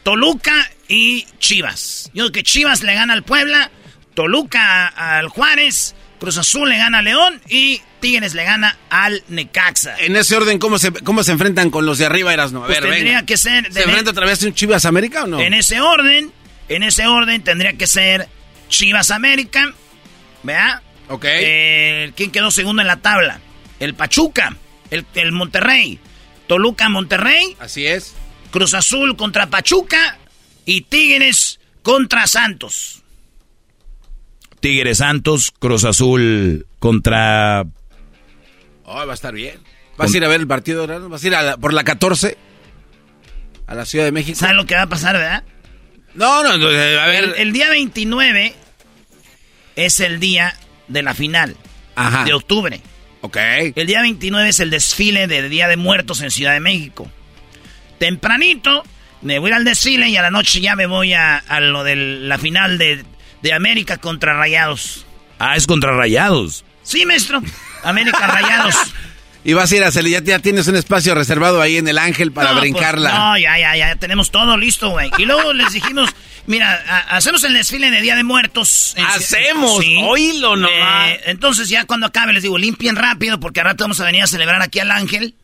Toluca 0.03 0.71
y 0.89 1.25
Chivas. 1.39 2.11
Yo 2.15 2.25
digo 2.25 2.33
que 2.33 2.43
Chivas 2.43 2.83
le 2.83 2.95
gana 2.95 3.13
al 3.13 3.23
Puebla, 3.23 3.71
Toluca 4.15 4.89
al 4.89 5.29
Juárez, 5.29 5.95
Cruz 6.19 6.37
Azul 6.39 6.69
le 6.69 6.77
gana 6.79 6.99
a 6.99 7.03
León 7.03 7.41
y 7.49 7.81
Tigres 8.01 8.35
le 8.35 8.45
gana 8.45 8.77
al 8.91 9.23
Necaxa. 9.29 9.97
En 10.01 10.17
ese 10.17 10.37
orden, 10.37 10.59
¿cómo 10.59 10.79
se, 10.79 10.93
cómo 10.93 11.23
se 11.23 11.33
enfrentan 11.33 11.71
con 11.71 11.87
los 11.87 11.99
de 11.99 12.07
arriba, 12.07 12.33
Erasno? 12.33 12.65
A 12.65 12.67
Pues 12.67 12.81
ver, 12.81 12.91
tendría 12.91 13.15
venga. 13.17 13.27
que 13.27 13.37
ser... 13.37 13.73
¿Se 13.73 13.83
enfrenta 13.85 14.11
otra 14.11 14.27
vez 14.27 14.43
un 14.43 14.55
Chivas 14.55 14.85
América 14.85 15.25
o 15.25 15.27
no? 15.27 15.41
En 15.41 15.55
ese 15.55 15.81
orden, 15.81 16.33
en 16.69 16.83
ese 16.83 17.07
orden 17.07 17.43
tendría 17.43 17.73
que 17.75 17.87
ser 17.87 18.29
Chivas 18.69 19.11
América, 19.11 19.73
¿verdad? 20.43 20.83
Ok. 21.09 21.25
Eh, 21.27 22.13
¿Quién 22.17 22.31
quedó 22.31 22.51
segundo 22.51 22.83
en 22.83 22.89
la 22.89 22.97
tabla? 22.99 23.41
El 23.81 23.95
Pachuca, 23.95 24.57
el, 24.91 25.07
el 25.15 25.33
Monterrey, 25.33 25.99
Toluca 26.47 26.89
Monterrey, 26.89 27.57
Así 27.61 27.87
es. 27.87 28.15
Cruz 28.51 28.75
Azul 28.75 29.17
contra 29.17 29.47
Pachuca 29.49 30.19
y 30.65 30.83
Tigres 30.83 31.61
contra 31.83 32.27
Santos. 32.27 33.03
Tigres 34.61 34.99
Santos, 34.99 35.53
Cruz 35.59 35.85
Azul 35.85 36.67
contra... 36.79 37.65
Oh, 38.85 38.95
va 39.07 39.13
a 39.13 39.15
estar 39.15 39.35
bien. 39.35 39.59
¿Vas 39.97 40.13
a 40.15 40.17
ir 40.17 40.25
a 40.25 40.29
ver 40.29 40.41
el 40.41 40.47
partido, 40.47 40.85
Erasno? 40.85 41.09
¿Vas 41.09 41.23
a 41.23 41.27
ir 41.27 41.35
a 41.35 41.43
la- 41.43 41.57
por 41.57 41.73
la 41.73 41.85
14? 41.85 42.37
A 43.67 43.75
la 43.75 43.85
Ciudad 43.85 44.05
de 44.07 44.13
México. 44.13 44.39
¿Sabes 44.39 44.57
lo 44.57 44.65
que 44.67 44.75
va 44.75 44.83
a 44.83 44.87
pasar, 44.89 45.17
verdad? 45.17 45.45
No, 46.15 46.43
no, 46.43 46.57
no, 46.57 46.71
eh, 46.71 46.99
a 46.99 47.07
ver. 47.07 47.25
El, 47.25 47.35
el 47.37 47.53
día 47.53 47.69
29 47.71 48.55
es 49.77 50.01
el 50.01 50.19
día 50.21 50.55
de 50.89 51.03
la 51.03 51.15
final 51.15 51.57
Ajá. 51.97 52.25
de 52.25 52.33
octubre. 52.33 52.81
Ok. 53.21 53.37
El 53.75 53.87
día 53.87 54.01
29 54.01 54.49
es 54.49 54.61
el 54.61 54.71
desfile 54.71 55.27
de 55.27 55.49
Día 55.49 55.69
de 55.69 55.77
Muertos 55.77 56.23
en 56.23 56.31
Ciudad 56.31 56.53
de 56.55 56.61
México. 56.61 57.11
Tempranito 57.99 58.85
me 59.23 59.39
voy 59.39 59.51
al 59.53 59.65
desfile 59.65 60.09
y 60.09 60.17
a 60.17 60.23
la 60.23 60.31
noche 60.31 60.61
ya 60.61 60.77
me 60.77 60.87
voy 60.87 61.13
a, 61.13 61.37
a 61.37 61.61
lo 61.61 61.83
de 61.85 61.97
la 61.97 62.39
final 62.39 62.79
de, 62.79 63.05
de 63.43 63.53
América 63.53 63.97
contra 63.99 64.35
Rayados. 64.35 65.07
Ah, 65.39 65.57
es 65.57 65.67
contra 65.67 65.93
Rayados. 65.97 66.65
Sí, 66.83 67.05
maestro. 67.07 67.43
América 67.85 68.27
Rayados. 68.27 68.75
Y 69.45 69.55
vas 69.55 69.71
a 69.73 69.77
ir 69.77 69.85
a 69.85 69.87
hacer, 69.87 70.05
ya, 70.07 70.21
ya 70.21 70.41
tienes 70.41 70.67
un 70.67 70.75
espacio 70.77 71.15
reservado 71.15 71.63
ahí 71.63 71.77
en 71.79 71.87
el 71.89 71.97
Ángel 71.97 72.33
para 72.33 72.49
No, 72.51 72.59
pues, 72.59 72.71
brincarla. 72.73 73.11
no, 73.19 73.39
ya, 73.39 73.57
ya, 73.59 73.77
ya, 73.77 73.95
tenemos 73.97 74.31
todo 74.31 74.57
listo, 74.59 74.91
güey. 74.91 75.11
Y 75.17 75.25
luego 75.25 75.55
les 75.55 75.73
dijimos, 75.73 76.11
mira, 76.47 76.71
a- 76.87 77.17
hacemos 77.17 77.45
el 77.45 77.55
desfile 77.55 77.91
de 77.91 78.03
Día 78.03 78.17
de 78.17 78.25
Muertos. 78.25 78.93
en- 78.97 79.07
¡Hacemos! 79.07 79.83
¡Oílo 80.03 80.57
nomás! 80.57 81.11
Eh, 81.13 81.21
entonces 81.27 81.69
ya 81.71 81.87
cuando 81.87 82.07
acabe 82.09 82.33
les 82.35 82.43
digo, 82.43 82.59
limpien 82.59 82.97
rápido 82.97 83.39
porque 83.41 83.61
al 83.61 83.67
rato 83.67 83.85
vamos 83.85 84.01
a 84.01 84.05
venir 84.05 84.23
a 84.23 84.27
celebrar 84.27 84.61
aquí 84.61 84.81
al 84.81 84.91
Ángel. 84.91 85.35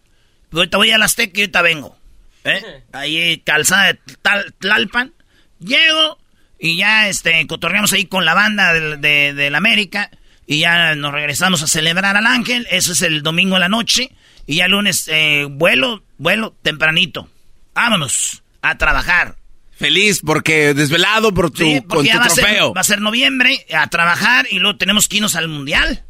Ahorita 0.52 0.76
voy 0.76 0.90
a 0.90 0.98
la 0.98 1.04
Azteca 1.06 1.38
y 1.38 1.42
ahorita 1.42 1.62
vengo. 1.62 1.96
¿Eh? 2.42 2.62
Ahí 2.92 3.38
calzada 3.46 3.92
de 3.92 3.98
Tal- 4.20 4.52
Tlalpan. 4.58 5.12
Llego 5.60 6.18
y 6.64 6.78
ya 6.78 7.08
este 7.08 7.46
cotorreamos 7.46 7.92
ahí 7.92 8.06
con 8.06 8.24
la 8.24 8.32
banda 8.32 8.72
del, 8.72 8.98
de, 8.98 9.34
del 9.34 9.54
América. 9.54 10.10
Y 10.46 10.60
ya 10.60 10.94
nos 10.94 11.12
regresamos 11.12 11.62
a 11.62 11.66
celebrar 11.66 12.16
al 12.16 12.26
Ángel. 12.26 12.66
Eso 12.70 12.92
es 12.92 13.02
el 13.02 13.22
domingo 13.22 13.56
en 13.56 13.60
la 13.60 13.68
noche. 13.68 14.12
Y 14.46 14.56
ya 14.56 14.64
el 14.64 14.70
lunes 14.70 15.06
eh, 15.12 15.46
vuelo, 15.50 16.04
vuelo 16.16 16.56
tempranito. 16.62 17.28
Vámonos 17.74 18.42
a 18.62 18.78
trabajar. 18.78 19.36
Feliz 19.76 20.22
porque 20.24 20.72
desvelado 20.72 21.34
por 21.34 21.50
tu, 21.50 21.66
con 21.86 22.06
tu 22.06 22.16
va 22.16 22.28
trofeo. 22.28 22.72
va 22.72 22.80
a 22.80 22.84
ser 22.84 23.02
noviembre 23.02 23.66
a 23.70 23.86
trabajar 23.88 24.46
y 24.50 24.58
luego 24.58 24.78
tenemos 24.78 25.06
que 25.06 25.16
irnos 25.16 25.36
al 25.36 25.48
mundial. 25.48 26.02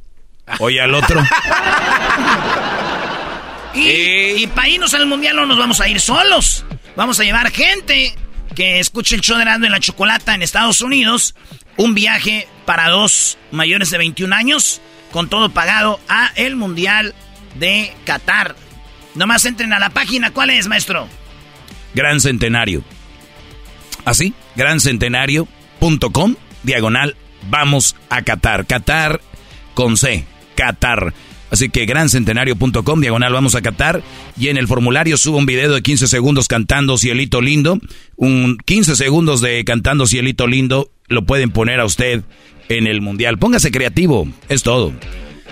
Oye, 0.60 0.80
al 0.80 0.94
otro. 0.94 1.20
y, 3.74 4.46
para 4.54 4.68
irnos 4.68 4.94
al 4.94 5.06
mundial 5.06 5.34
no 5.34 5.46
nos 5.46 5.58
vamos 5.58 5.80
a 5.80 5.88
ir 5.88 5.98
solos. 5.98 6.64
Vamos 6.94 7.18
a 7.18 7.24
llevar 7.24 7.50
gente 7.50 8.14
que 8.54 8.80
escuche 8.80 9.16
el 9.16 9.20
show 9.20 9.38
de 9.38 9.70
la 9.70 9.80
Chocolata 9.80 10.34
en 10.34 10.42
Estados 10.42 10.80
Unidos. 10.80 11.34
Un 11.76 11.94
viaje 11.94 12.48
para 12.64 12.88
dos 12.88 13.36
mayores 13.50 13.90
de 13.90 13.98
21 13.98 14.34
años 14.34 14.80
con 15.10 15.28
todo 15.28 15.50
pagado 15.50 16.00
a 16.08 16.32
el 16.36 16.56
Mundial 16.56 17.14
de 17.56 17.92
Qatar. 18.04 18.56
Nomás 19.14 19.44
entren 19.44 19.72
a 19.72 19.78
la 19.78 19.90
página. 19.90 20.32
¿Cuál 20.32 20.50
es, 20.50 20.66
maestro? 20.66 21.08
Gran 21.94 22.20
Centenario. 22.20 22.82
¿Así? 24.04 24.34
Grancentenario.com, 24.56 26.36
diagonal, 26.62 27.16
vamos 27.48 27.96
a 28.10 28.22
Qatar. 28.22 28.66
Qatar 28.66 29.20
con 29.74 29.96
C, 29.96 30.24
Qatar. 30.56 31.14
Así 31.54 31.68
que 31.68 31.86
grancentenario.com, 31.86 33.00
diagonal, 33.00 33.32
vamos 33.32 33.54
a 33.54 33.62
Qatar. 33.62 34.02
Y 34.36 34.48
en 34.48 34.56
el 34.56 34.66
formulario 34.66 35.16
subo 35.16 35.38
un 35.38 35.46
video 35.46 35.72
de 35.72 35.82
15 35.82 36.08
segundos 36.08 36.48
cantando 36.48 36.98
Cielito 36.98 37.40
Lindo. 37.40 37.78
Un 38.16 38.58
15 38.64 38.96
segundos 38.96 39.40
de 39.40 39.64
cantando 39.64 40.08
Cielito 40.08 40.48
Lindo 40.48 40.90
lo 41.06 41.24
pueden 41.24 41.52
poner 41.52 41.78
a 41.78 41.84
usted 41.84 42.24
en 42.68 42.88
el 42.88 43.00
mundial. 43.02 43.38
Póngase 43.38 43.70
creativo, 43.70 44.26
es 44.48 44.64
todo. 44.64 44.92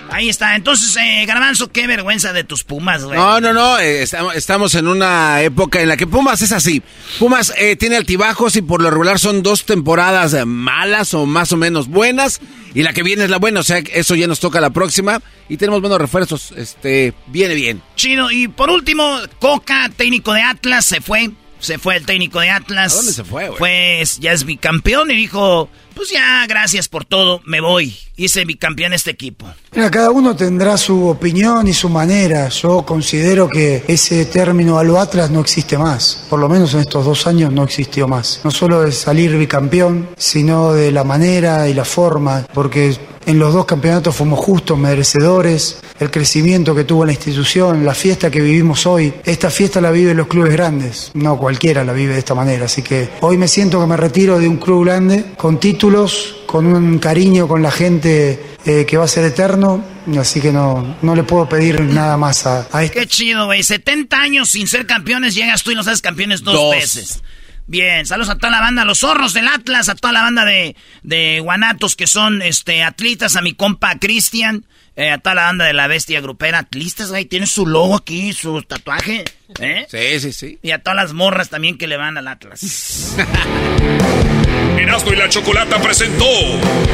Ahí 0.09 0.29
está. 0.29 0.55
Entonces, 0.55 0.95
eh, 0.97 1.25
Garbanzo, 1.25 1.71
qué 1.71 1.87
vergüenza 1.87 2.33
de 2.33 2.43
tus 2.43 2.63
Pumas, 2.63 3.03
güey. 3.03 3.17
No, 3.17 3.39
no, 3.39 3.53
no. 3.53 3.79
Eh, 3.79 4.05
estamos 4.35 4.75
en 4.75 4.87
una 4.87 5.41
época 5.41 5.81
en 5.81 5.89
la 5.89 5.97
que 5.97 6.07
Pumas 6.07 6.41
es 6.41 6.51
así. 6.51 6.83
Pumas 7.19 7.53
eh, 7.57 7.75
tiene 7.75 7.97
altibajos 7.97 8.55
y 8.55 8.61
por 8.61 8.81
lo 8.81 8.89
regular 8.89 9.19
son 9.19 9.43
dos 9.43 9.65
temporadas 9.65 10.35
malas 10.45 11.13
o 11.13 11.25
más 11.25 11.51
o 11.51 11.57
menos 11.57 11.87
buenas. 11.87 12.41
Y 12.75 12.83
la 12.83 12.93
que 12.93 13.03
viene 13.03 13.23
es 13.23 13.29
la 13.29 13.37
buena. 13.37 13.59
O 13.59 13.63
sea, 13.63 13.77
eso 13.77 14.15
ya 14.15 14.27
nos 14.27 14.39
toca 14.39 14.61
la 14.61 14.71
próxima. 14.71 15.21
Y 15.49 15.57
tenemos 15.57 15.81
buenos 15.81 15.99
refuerzos. 15.99 16.51
Este, 16.55 17.13
viene 17.27 17.55
bien. 17.55 17.81
Chido. 17.95 18.31
Y 18.31 18.47
por 18.47 18.69
último, 18.69 19.19
Coca, 19.39 19.89
técnico 19.95 20.33
de 20.33 20.41
Atlas, 20.41 20.85
se 20.85 21.01
fue. 21.01 21.31
Se 21.59 21.77
fue 21.77 21.95
el 21.95 22.05
técnico 22.05 22.41
de 22.41 22.49
Atlas. 22.49 22.93
¿A 22.93 22.97
dónde 22.97 23.13
se 23.13 23.23
fue, 23.23 23.47
güey? 23.47 23.57
Pues 23.57 24.19
ya 24.19 24.33
es 24.33 24.43
bicampeón 24.43 25.09
y 25.11 25.15
dijo, 25.15 25.69
pues 25.95 26.09
ya, 26.09 26.45
gracias 26.45 26.89
por 26.89 27.05
todo, 27.05 27.41
me 27.45 27.61
voy. 27.61 27.95
Hice 28.15 28.45
bicampeón 28.45 28.93
este 28.93 29.09
equipo. 29.09 29.47
Cada 29.71 30.11
uno 30.11 30.35
tendrá 30.35 30.77
su 30.77 31.07
opinión 31.07 31.67
y 31.67 31.73
su 31.73 31.89
manera. 31.89 32.47
Yo 32.49 32.85
considero 32.85 33.49
que 33.49 33.83
ese 33.87 34.25
término 34.25 34.77
a 34.77 34.83
lo 34.83 34.99
Atlas 34.99 35.31
no 35.31 35.41
existe 35.41 35.79
más. 35.79 36.25
Por 36.29 36.39
lo 36.39 36.47
menos 36.47 36.75
en 36.75 36.81
estos 36.81 37.05
dos 37.05 37.25
años 37.25 37.51
no 37.51 37.63
existió 37.63 38.07
más. 38.07 38.41
No 38.43 38.51
solo 38.51 38.81
de 38.81 38.91
salir 38.91 39.35
bicampeón, 39.35 40.09
sino 40.15 40.73
de 40.73 40.91
la 40.91 41.03
manera 41.03 41.67
y 41.67 41.73
la 41.73 41.85
forma. 41.85 42.45
Porque 42.53 42.95
en 43.25 43.39
los 43.39 43.53
dos 43.53 43.65
campeonatos 43.65 44.15
fuimos 44.15 44.39
justos, 44.39 44.77
merecedores, 44.77 45.77
el 45.99 46.11
crecimiento 46.11 46.75
que 46.75 46.83
tuvo 46.83 47.05
la 47.05 47.13
institución, 47.13 47.85
la 47.85 47.95
fiesta 47.95 48.29
que 48.29 48.41
vivimos 48.41 48.85
hoy. 48.85 49.13
Esta 49.23 49.49
fiesta 49.49 49.81
la 49.81 49.89
viven 49.89 50.17
los 50.17 50.27
clubes 50.27 50.51
grandes, 50.51 51.11
no 51.15 51.37
cualquiera 51.37 51.83
la 51.83 51.93
vive 51.93 52.13
de 52.13 52.19
esta 52.19 52.35
manera. 52.35 52.65
Así 52.65 52.81
que 52.83 53.09
hoy 53.21 53.37
me 53.37 53.47
siento 53.47 53.79
que 53.79 53.87
me 53.87 53.97
retiro 53.97 54.37
de 54.37 54.47
un 54.47 54.57
club 54.57 54.85
grande, 54.85 55.33
con 55.37 55.59
títulos, 55.59 56.42
con 56.53 56.67
un 56.67 56.99
cariño 56.99 57.47
con 57.47 57.63
la 57.63 57.71
gente 57.71 58.39
eh, 58.63 58.85
que 58.85 58.95
va 58.95 59.05
a 59.05 59.07
ser 59.07 59.25
eterno. 59.25 59.83
Así 60.19 60.39
que 60.39 60.51
no, 60.51 60.97
no 61.01 61.15
le 61.15 61.23
puedo 61.23 61.49
pedir 61.49 61.81
nada 61.81 62.15
más 62.15 62.45
a, 62.45 62.67
a 62.71 62.83
este. 62.83 62.99
Qué 62.99 63.07
chido, 63.07 63.47
güey. 63.47 63.63
70 63.63 64.15
años 64.15 64.49
sin 64.51 64.67
ser 64.67 64.85
campeones, 64.85 65.33
llegas 65.33 65.63
tú 65.63 65.71
y 65.71 65.75
nos 65.75 65.87
haces 65.87 66.03
campeones 66.03 66.43
dos. 66.43 66.69
veces. 66.69 67.23
Bien, 67.65 68.05
saludos 68.05 68.29
a 68.29 68.35
toda 68.35 68.51
la 68.51 68.59
banda, 68.61 68.85
los 68.85 68.99
zorros 68.99 69.33
del 69.33 69.47
Atlas, 69.47 69.89
a 69.89 69.95
toda 69.95 70.13
la 70.13 70.21
banda 70.21 70.45
de, 70.45 70.75
de 71.01 71.39
Guanatos 71.39 71.95
que 71.95 72.05
son 72.05 72.43
este 72.43 72.83
atletas, 72.83 73.35
a 73.35 73.41
mi 73.41 73.55
compa 73.55 73.97
Cristian, 73.97 74.63
eh, 74.95 75.09
a 75.11 75.17
toda 75.17 75.35
la 75.35 75.43
banda 75.43 75.65
de 75.65 75.73
la 75.73 75.87
bestia 75.87 76.21
grupera, 76.21 76.59
atlistas, 76.59 77.09
güey, 77.09 77.25
tiene 77.25 77.47
su 77.47 77.65
logo 77.65 77.95
aquí, 77.95 78.31
su 78.33 78.61
tatuaje, 78.61 79.23
¿eh? 79.59 79.87
Sí, 79.89 80.19
sí, 80.19 80.33
sí. 80.33 80.59
Y 80.61 80.71
a 80.71 80.79
todas 80.79 80.95
las 80.95 81.13
morras 81.13 81.49
también 81.49 81.77
que 81.77 81.87
le 81.87 81.97
van 81.97 82.17
al 82.17 82.27
Atlas. 82.27 83.15
Erasmo 84.77 85.13
y 85.13 85.15
la 85.15 85.29
Chocolata 85.29 85.81
presentó 85.81 86.25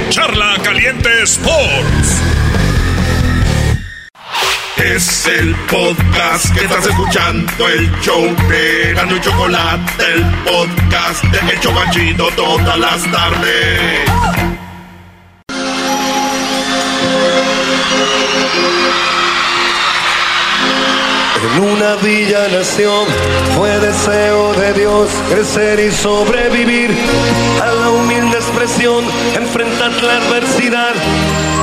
Charla 0.09 0.55
Caliente 0.63 1.09
Sports. 1.23 2.21
Es 4.77 5.27
el 5.27 5.53
podcast 5.69 6.53
que 6.55 6.63
estás 6.63 6.85
escuchando, 6.85 7.67
el 7.67 7.91
show 7.99 8.23
de 8.47 8.93
Gano 8.93 9.17
y 9.17 9.19
Chocolate, 9.19 10.03
el 10.13 10.23
podcast 10.45 11.23
de 11.25 11.53
Hecho 11.53 11.71
Machito 11.73 12.29
todas 12.31 12.79
las 12.79 13.11
tardes. 13.11 14.48
En 21.41 21.63
una 21.63 21.95
villa 21.95 22.47
nación 22.49 23.05
fue 23.55 23.79
deseo 23.79 24.53
de 24.53 24.73
Dios 24.73 25.09
crecer 25.29 25.79
y 25.79 25.91
sobrevivir. 25.91 26.91
A 27.61 27.73
la 27.73 27.89
humilde 27.91 28.37
expresión, 28.37 29.05
enfrentar 29.35 29.91
la 30.03 30.17
adversidad 30.17 30.93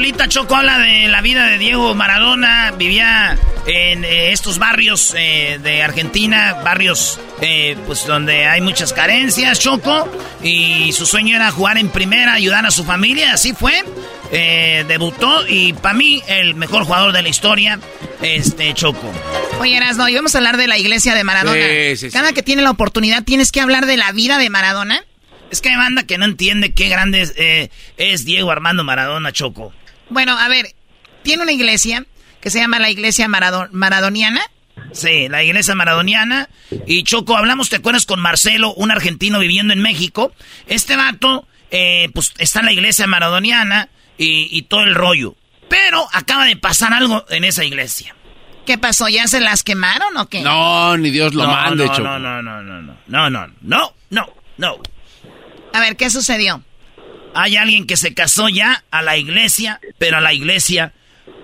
Rolita 0.00 0.28
Choco 0.28 0.56
habla 0.56 0.78
de 0.78 1.08
la 1.08 1.20
vida 1.20 1.44
de 1.44 1.58
Diego 1.58 1.94
Maradona. 1.94 2.70
Vivía 2.70 3.36
en 3.66 4.02
eh, 4.02 4.32
estos 4.32 4.58
barrios 4.58 5.14
eh, 5.14 5.60
de 5.62 5.82
Argentina, 5.82 6.54
barrios 6.64 7.20
eh, 7.42 7.76
pues 7.86 8.06
donde 8.06 8.46
hay 8.46 8.62
muchas 8.62 8.94
carencias, 8.94 9.60
Choco. 9.60 10.10
Y 10.42 10.90
su 10.92 11.04
sueño 11.04 11.36
era 11.36 11.50
jugar 11.50 11.76
en 11.76 11.90
primera, 11.90 12.32
ayudar 12.32 12.64
a 12.64 12.70
su 12.70 12.82
familia. 12.84 13.34
Así 13.34 13.52
fue. 13.52 13.84
debutó 14.88 15.46
y 15.46 15.74
para 15.74 15.92
mí 15.92 16.22
el 16.28 16.54
mejor 16.54 16.84
jugador 16.84 17.12
de 17.12 17.20
la 17.20 17.28
historia, 17.28 17.78
este 18.22 18.72
Choco. 18.72 19.12
Oye, 19.58 19.78
no, 19.98 20.08
íbamos 20.08 20.34
a 20.34 20.38
hablar 20.38 20.56
de 20.56 20.66
la 20.66 20.78
iglesia 20.78 21.14
de 21.14 21.24
Maradona. 21.24 21.66
Cada 22.10 22.32
que 22.32 22.42
tiene 22.42 22.62
la 22.62 22.70
oportunidad 22.70 23.22
tienes 23.24 23.52
que 23.52 23.60
hablar 23.60 23.84
de 23.84 23.98
la 23.98 24.12
vida 24.12 24.38
de 24.38 24.48
Maradona. 24.48 25.04
Es 25.50 25.60
que 25.60 25.68
hay 25.68 25.76
banda 25.76 26.04
que 26.04 26.16
no 26.16 26.24
entiende 26.24 26.72
qué 26.72 26.88
grande 26.88 27.20
es, 27.20 27.34
es 27.98 28.24
Diego 28.24 28.50
Armando 28.50 28.82
Maradona, 28.82 29.30
Choco. 29.30 29.74
Bueno, 30.10 30.36
a 30.36 30.48
ver, 30.48 30.74
tiene 31.22 31.42
una 31.42 31.52
iglesia 31.52 32.04
que 32.40 32.50
se 32.50 32.58
llama 32.58 32.78
la 32.78 32.90
iglesia 32.90 33.28
maradoniana. 33.28 34.42
Sí, 34.92 35.28
la 35.28 35.42
iglesia 35.42 35.74
maradoniana. 35.74 36.48
Y 36.86 37.04
Choco, 37.04 37.36
hablamos, 37.36 37.68
¿te 37.68 37.76
acuerdas 37.76 38.06
con 38.06 38.20
Marcelo, 38.20 38.74
un 38.74 38.90
argentino 38.90 39.38
viviendo 39.38 39.72
en 39.72 39.82
México? 39.82 40.32
Este 40.66 40.96
vato, 40.96 41.46
eh, 41.70 42.10
pues 42.14 42.32
está 42.38 42.60
en 42.60 42.66
la 42.66 42.72
iglesia 42.72 43.06
maradoniana 43.06 43.88
y, 44.18 44.62
todo 44.62 44.82
el 44.82 44.94
rollo. 44.94 45.34
Pero 45.68 46.06
acaba 46.12 46.44
de 46.44 46.56
pasar 46.56 46.92
algo 46.92 47.24
en 47.30 47.44
esa 47.44 47.64
iglesia. 47.64 48.14
¿Qué 48.66 48.76
pasó? 48.76 49.08
¿Ya 49.08 49.26
se 49.28 49.40
las 49.40 49.62
quemaron 49.62 50.16
o 50.16 50.28
qué? 50.28 50.42
No, 50.42 50.96
ni 50.96 51.10
Dios 51.10 51.34
lo 51.34 51.46
mande, 51.46 51.86
no, 51.86 51.92
Choco. 51.92 52.02
No, 52.02 52.18
no, 52.18 52.42
no, 52.42 52.62
no, 52.62 52.82
no, 52.82 52.96
no, 53.06 53.30
no, 53.30 53.46
no, 53.62 53.94
no, 54.10 54.34
no. 54.58 54.76
A 55.72 55.80
ver, 55.80 55.96
¿qué 55.96 56.10
sucedió? 56.10 56.62
Hay 57.34 57.56
alguien 57.56 57.86
que 57.86 57.96
se 57.96 58.14
casó 58.14 58.48
ya 58.48 58.84
a 58.90 59.02
la 59.02 59.16
iglesia, 59.16 59.80
pero 59.98 60.18
a 60.18 60.20
la 60.20 60.32
iglesia 60.32 60.92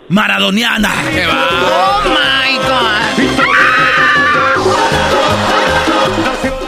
maradoniana. 0.08 0.92
¡Oh, 0.92 2.02
my 2.08 2.56
God! 2.58 2.86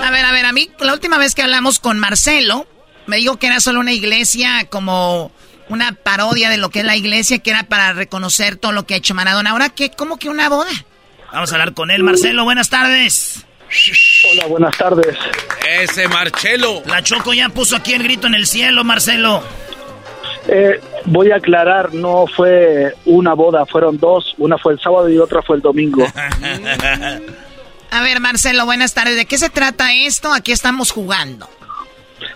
A 0.04 0.10
ver, 0.10 0.24
a 0.24 0.32
ver, 0.32 0.46
a 0.46 0.52
mí 0.52 0.70
la 0.80 0.92
última 0.92 1.18
vez 1.18 1.34
que 1.34 1.42
hablamos 1.42 1.78
con 1.78 1.98
Marcelo, 1.98 2.66
me 3.06 3.16
dijo 3.16 3.38
que 3.38 3.46
era 3.46 3.60
solo 3.60 3.80
una 3.80 3.92
iglesia 3.92 4.66
como 4.70 5.32
una 5.68 5.92
parodia 5.92 6.50
de 6.50 6.56
lo 6.56 6.70
que 6.70 6.80
es 6.80 6.84
la 6.84 6.96
iglesia, 6.96 7.38
que 7.38 7.50
era 7.50 7.64
para 7.64 7.92
reconocer 7.92 8.56
todo 8.56 8.72
lo 8.72 8.86
que 8.86 8.94
ha 8.94 8.98
hecho 8.98 9.14
Maradona. 9.14 9.50
Ahora, 9.50 9.68
¿qué? 9.68 9.90
¿Cómo 9.90 10.18
que 10.18 10.28
una 10.28 10.48
boda? 10.48 10.70
Vamos 11.32 11.52
a 11.52 11.54
hablar 11.56 11.74
con 11.74 11.90
él. 11.90 12.02
Marcelo, 12.02 12.44
buenas 12.44 12.70
tardes. 12.70 13.44
Hola, 14.32 14.46
buenas 14.46 14.76
tardes. 14.76 15.16
Ese 15.80 16.08
Marcelo. 16.08 16.82
La 16.86 17.02
Choco 17.02 17.34
ya 17.34 17.48
puso 17.50 17.76
aquí 17.76 17.92
el 17.92 18.02
grito 18.02 18.26
en 18.26 18.34
el 18.34 18.46
cielo, 18.46 18.82
Marcelo. 18.84 19.42
Eh, 20.48 20.80
voy 21.04 21.30
a 21.30 21.36
aclarar, 21.36 21.92
no 21.92 22.24
fue 22.26 22.94
una 23.04 23.34
boda, 23.34 23.66
fueron 23.66 23.98
dos. 23.98 24.34
Una 24.38 24.56
fue 24.56 24.72
el 24.72 24.80
sábado 24.80 25.10
y 25.10 25.18
otra 25.18 25.42
fue 25.42 25.56
el 25.56 25.62
domingo. 25.62 26.06
A 27.90 28.02
ver, 28.02 28.20
Marcelo, 28.20 28.64
buenas 28.64 28.94
tardes. 28.94 29.16
¿De 29.16 29.26
qué 29.26 29.36
se 29.38 29.50
trata 29.50 29.92
esto? 29.92 30.32
Aquí 30.32 30.52
estamos 30.52 30.90
jugando. 30.90 31.48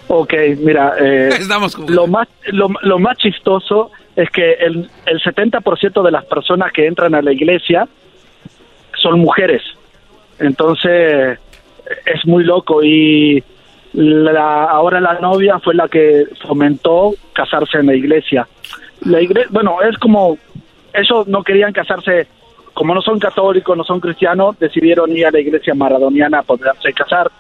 Ok, 0.09 0.35
mira, 0.59 0.95
eh, 1.01 1.39
lo 1.89 2.07
más 2.07 2.29
lo, 2.47 2.69
lo, 2.83 2.99
más 2.99 3.17
chistoso 3.17 3.91
es 4.17 4.29
que 4.31 4.53
el, 4.53 4.91
el 5.07 5.21
70% 5.23 6.03
de 6.03 6.11
las 6.11 6.25
personas 6.27 6.73
que 6.73 6.87
entran 6.87 7.15
a 7.15 7.23
la 7.23 7.33
iglesia 7.33 7.89
son 8.95 9.21
mujeres. 9.21 9.63
Entonces, 10.43 11.39
es 12.05 12.27
muy 12.27 12.45
loco 12.45 12.83
y 12.83 13.43
la, 13.93 14.65
ahora 14.65 15.01
la 15.01 15.15
novia 15.21 15.59
fue 15.61 15.75
la 15.75 15.89
que 15.89 16.25
fomentó 16.47 17.15
casarse 17.33 17.79
en 17.79 17.87
la 17.87 17.95
iglesia. 17.95 18.49
La 19.03 19.21
iglesia, 19.21 19.49
bueno, 19.53 19.81
es 19.83 19.97
como 19.99 20.39
ellos 20.93 21.29
no 21.29 21.43
querían 21.43 21.73
casarse, 21.73 22.27
como 22.75 22.95
no 22.95 23.03
son 23.03 23.19
católicos, 23.19 23.77
no 23.77 23.85
son 23.85 24.01
cristianos, 24.01 24.59
decidieron 24.59 25.17
ir 25.17 25.27
a 25.27 25.31
la 25.31 25.41
iglesia 25.41 25.75
maradoniana 25.75 26.41
a 26.41 26.43
poderse 26.43 26.93
casar. 26.93 27.31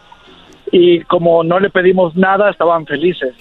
Y 0.71 1.01
como 1.03 1.43
no 1.43 1.59
le 1.59 1.71
pedimos 1.71 2.15
nada, 2.17 2.51
estaban 2.51 2.87
felices. 2.87 3.35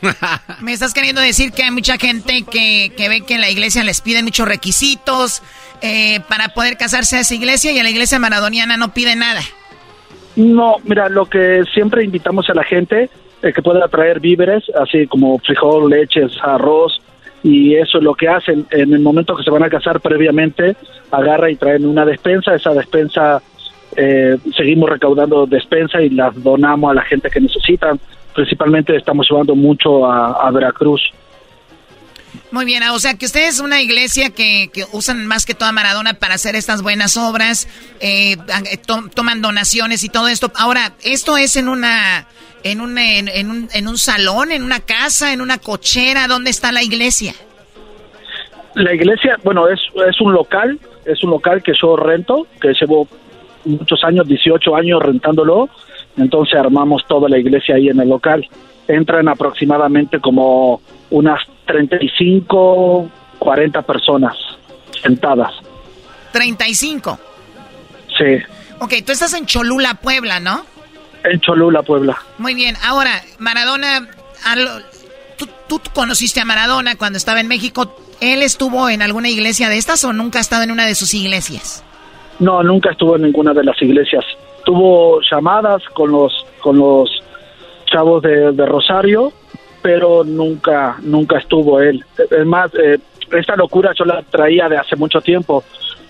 Me 0.60 0.72
estás 0.72 0.94
queriendo 0.94 1.20
decir 1.20 1.52
que 1.52 1.64
hay 1.64 1.70
mucha 1.70 1.98
gente 1.98 2.44
que, 2.50 2.92
que 2.96 3.08
ve 3.08 3.22
que 3.22 3.34
en 3.34 3.40
la 3.40 3.50
iglesia 3.50 3.82
les 3.82 4.00
piden 4.00 4.24
muchos 4.26 4.46
requisitos 4.46 5.42
eh, 5.82 6.20
para 6.28 6.48
poder 6.48 6.76
casarse 6.76 7.16
a 7.16 7.20
esa 7.20 7.34
iglesia 7.34 7.72
y 7.72 7.78
a 7.78 7.82
la 7.82 7.90
iglesia 7.90 8.18
maradoniana 8.18 8.76
no 8.76 8.92
pide 8.92 9.16
nada. 9.16 9.40
No, 10.36 10.76
mira, 10.84 11.08
lo 11.08 11.26
que 11.26 11.64
siempre 11.72 12.04
invitamos 12.04 12.48
a 12.50 12.54
la 12.54 12.64
gente 12.64 13.08
es 13.42 13.54
que 13.54 13.62
pueda 13.62 13.88
traer 13.88 14.20
víveres, 14.20 14.64
así 14.80 15.06
como 15.06 15.38
frijol, 15.38 15.90
leches, 15.90 16.32
arroz, 16.42 17.00
y 17.42 17.74
eso 17.74 17.98
es 17.98 18.04
lo 18.04 18.14
que 18.14 18.28
hacen 18.28 18.66
en 18.70 18.92
el 18.92 19.00
momento 19.00 19.36
que 19.36 19.42
se 19.42 19.50
van 19.50 19.62
a 19.62 19.70
casar 19.70 20.00
previamente, 20.00 20.76
agarra 21.10 21.50
y 21.50 21.56
traen 21.56 21.86
una 21.86 22.04
despensa, 22.04 22.54
esa 22.54 22.74
despensa 22.74 23.40
eh, 23.96 24.36
seguimos 24.56 24.90
recaudando 24.90 25.46
despensa 25.46 26.02
y 26.02 26.10
las 26.10 26.42
donamos 26.42 26.90
a 26.90 26.94
la 26.94 27.02
gente 27.02 27.30
que 27.30 27.40
necesitan, 27.40 27.98
principalmente 28.34 28.96
estamos 28.96 29.26
llevando 29.30 29.54
mucho 29.54 30.04
a 30.04 30.50
Veracruz. 30.50 31.00
Muy 32.50 32.64
bien, 32.64 32.82
o 32.84 32.98
sea 32.98 33.14
que 33.14 33.26
ustedes 33.26 33.56
es 33.56 33.60
una 33.60 33.80
iglesia 33.80 34.30
que, 34.30 34.70
usan 34.92 35.26
más 35.26 35.44
que 35.46 35.54
toda 35.54 35.72
Maradona 35.72 36.14
para 36.14 36.34
hacer 36.34 36.54
estas 36.54 36.82
buenas 36.82 37.16
obras, 37.16 37.68
eh, 38.00 38.32
eh 38.32 38.78
toman 39.14 39.42
donaciones 39.42 40.04
y 40.04 40.08
todo 40.08 40.28
esto. 40.28 40.50
Ahora, 40.56 40.92
¿esto 41.04 41.36
es 41.36 41.56
en 41.56 41.68
una, 41.68 42.26
en 42.62 42.80
un, 42.80 42.96
en, 42.98 43.50
un, 43.50 43.68
en 43.72 43.88
un 43.88 43.98
salón, 43.98 44.52
en 44.52 44.62
una 44.62 44.80
casa, 44.80 45.32
en 45.32 45.40
una 45.40 45.58
cochera? 45.58 46.28
¿Dónde 46.28 46.50
está 46.50 46.72
la 46.72 46.82
iglesia? 46.82 47.34
La 48.74 48.94
iglesia, 48.94 49.36
bueno, 49.42 49.68
es, 49.68 49.80
es 50.08 50.20
un 50.20 50.32
local, 50.32 50.78
es 51.04 51.22
un 51.24 51.30
local 51.30 51.62
que 51.62 51.72
yo 51.80 51.96
rento, 51.96 52.46
que 52.60 52.72
llevo 52.78 53.08
muchos 53.64 54.02
años, 54.04 54.26
18 54.28 54.76
años 54.76 55.02
rentándolo, 55.02 55.68
entonces 56.16 56.58
armamos 56.58 57.04
toda 57.06 57.28
la 57.28 57.38
iglesia 57.38 57.76
ahí 57.76 57.88
en 57.88 58.00
el 58.00 58.08
local. 58.08 58.46
Entran 58.88 59.28
aproximadamente 59.28 60.20
como 60.20 60.80
unas 61.10 61.40
35, 61.66 63.10
40 63.38 63.82
personas 63.82 64.36
sentadas. 65.02 65.52
35. 66.32 67.18
Sí. 68.16 68.42
Ok, 68.80 68.94
tú 69.04 69.12
estás 69.12 69.34
en 69.34 69.46
Cholula, 69.46 69.94
Puebla, 69.94 70.40
¿no? 70.40 70.64
En 71.24 71.40
Cholula, 71.40 71.82
Puebla. 71.82 72.16
Muy 72.38 72.54
bien. 72.54 72.76
Ahora, 72.84 73.22
Maradona, 73.38 74.08
¿tú, 75.36 75.48
¿tú, 75.68 75.80
conociste 75.94 76.40
a 76.40 76.44
Maradona 76.44 76.96
cuando 76.96 77.16
estaba 77.16 77.40
en 77.40 77.48
México. 77.48 77.96
¿Él 78.20 78.42
estuvo 78.42 78.88
en 78.88 79.02
alguna 79.02 79.28
iglesia 79.28 79.68
de 79.68 79.76
estas 79.76 80.04
o 80.04 80.12
nunca 80.12 80.38
ha 80.38 80.42
estado 80.42 80.62
en 80.62 80.70
una 80.70 80.86
de 80.86 80.94
sus 80.94 81.12
iglesias? 81.14 81.84
No, 82.38 82.62
nunca 82.62 82.90
estuvo 82.90 83.16
en 83.16 83.22
ninguna 83.22 83.52
de 83.52 83.64
las 83.64 83.80
iglesias. 83.82 84.24
Tuvo 84.64 85.20
llamadas 85.30 85.82
con 85.94 86.12
los 86.12 86.32
con 86.60 86.78
los 86.78 87.08
chavos 87.86 88.22
de, 88.22 88.52
de 88.52 88.66
Rosario 88.66 89.32
pero 89.86 90.24
nunca, 90.24 90.96
nunca 91.00 91.38
estuvo 91.38 91.80
él. 91.80 92.04
Es 92.18 92.44
más, 92.44 92.72
eh, 92.74 92.98
esta 93.38 93.54
locura 93.54 93.92
yo 93.96 94.04
la 94.04 94.20
traía 94.20 94.68
de 94.68 94.76
hace 94.76 94.96
mucho 94.96 95.20
tiempo. 95.20 95.62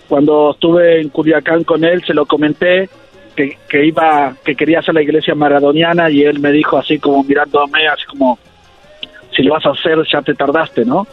Cuando 0.09 0.53
estuve 0.53 1.03
en 1.03 1.11
Culiacán 1.11 1.63
con 1.63 1.85
él, 1.85 2.03
se 2.07 2.15
lo 2.15 2.25
comenté 2.25 2.89
que, 3.37 3.59
que 3.69 3.85
iba, 3.85 4.35
que 4.43 4.57
quería 4.57 4.79
hacer 4.79 4.95
la 4.95 5.03
iglesia 5.03 5.35
maradoniana 5.35 6.09
y 6.09 6.23
él 6.23 6.41
me 6.41 6.53
dijo 6.53 6.79
así 6.79 6.99
como 6.99 7.23
mirándome, 7.23 7.87
así 7.87 8.07
como, 8.07 8.39
si 9.37 9.43
lo 9.43 9.53
vas 9.53 9.67
a 9.67 9.73
hacer 9.73 9.99
ya 10.11 10.23
te 10.23 10.33
tardaste, 10.33 10.87
¿no? 10.87 11.07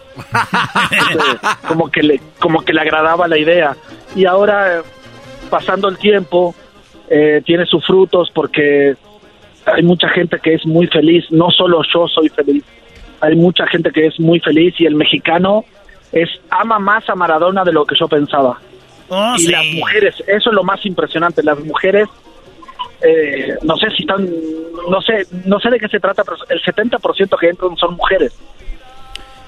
como 1.67 1.91
que 1.91 2.01
le, 2.01 2.21
como 2.39 2.61
que 2.61 2.71
le 2.71 2.79
agradaba 2.79 3.27
la 3.27 3.37
idea. 3.37 3.75
Y 4.15 4.23
ahora, 4.23 4.83
pasando 5.49 5.89
el 5.89 5.97
tiempo, 5.97 6.55
eh, 7.09 7.41
tiene 7.45 7.65
sus 7.65 7.85
frutos 7.85 8.31
porque 8.33 8.95
hay 9.65 9.83
mucha 9.83 10.09
gente 10.09 10.39
que 10.39 10.55
es 10.55 10.65
muy 10.65 10.87
feliz, 10.87 11.25
no 11.29 11.49
solo 11.51 11.81
yo 11.93 12.07
soy 12.07 12.29
feliz, 12.29 12.63
hay 13.21 13.35
mucha 13.35 13.65
gente 13.67 13.91
que 13.91 14.07
es 14.07 14.19
muy 14.19 14.39
feliz 14.39 14.73
y 14.79 14.85
el 14.85 14.95
mexicano 14.95 15.65
es 16.11 16.29
ama 16.49 16.79
más 16.79 17.09
a 17.09 17.15
Maradona 17.15 17.63
de 17.63 17.73
lo 17.73 17.85
que 17.85 17.95
yo 17.99 18.07
pensaba. 18.07 18.59
Oh, 19.09 19.35
y 19.37 19.47
las 19.47 19.65
mujeres, 19.73 20.15
eso 20.27 20.49
es 20.49 20.55
lo 20.55 20.63
más 20.63 20.85
impresionante, 20.85 21.43
las 21.43 21.59
mujeres, 21.59 22.07
eh, 23.01 23.55
no 23.63 23.75
sé 23.77 23.89
si 23.91 24.03
están, 24.03 24.27
no 24.89 25.01
sé, 25.01 25.27
no 25.45 25.59
sé 25.59 25.69
de 25.69 25.79
qué 25.79 25.87
se 25.87 25.99
trata, 25.99 26.23
pero 26.23 26.37
el 26.49 26.61
70% 26.61 27.39
que 27.39 27.49
entran 27.49 27.75
son 27.77 27.95
mujeres. 27.95 28.33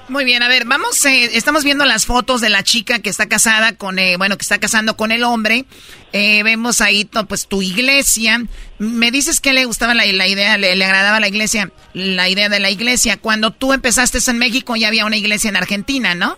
Muy 0.08 0.24
bien, 0.24 0.40
a 0.44 0.48
ver, 0.48 0.66
vamos, 0.66 1.04
eh, 1.04 1.36
estamos 1.36 1.64
viendo 1.64 1.84
las 1.84 2.06
fotos 2.06 2.40
de 2.40 2.48
la 2.48 2.62
chica 2.62 3.00
que 3.00 3.10
está 3.10 3.26
casada 3.26 3.76
con, 3.76 3.98
eh, 3.98 4.16
bueno, 4.16 4.36
que 4.36 4.42
está 4.42 4.58
casando 4.58 4.96
con 4.96 5.10
el 5.10 5.24
hombre. 5.24 5.64
Eh, 6.12 6.44
vemos 6.44 6.80
ahí, 6.80 7.08
pues, 7.28 7.48
tu 7.48 7.60
iglesia. 7.60 8.40
Me 8.78 9.10
dices 9.10 9.40
que 9.40 9.52
le 9.52 9.64
gustaba 9.64 9.94
la, 9.94 10.06
idea, 10.06 10.58
le, 10.58 10.84
agradaba 10.84 11.20
la 11.20 11.28
iglesia, 11.28 11.70
la 11.94 12.28
idea 12.28 12.48
de 12.48 12.60
la 12.60 12.70
iglesia. 12.70 13.18
Cuando 13.20 13.50
tú 13.50 13.72
empezaste 13.72 14.18
en 14.30 14.38
México 14.38 14.76
ya 14.76 14.88
había 14.88 15.06
una 15.06 15.16
iglesia 15.16 15.48
en 15.48 15.56
Argentina, 15.56 16.14
¿no? 16.14 16.36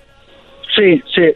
Sí, 0.77 1.03
sí. 1.15 1.33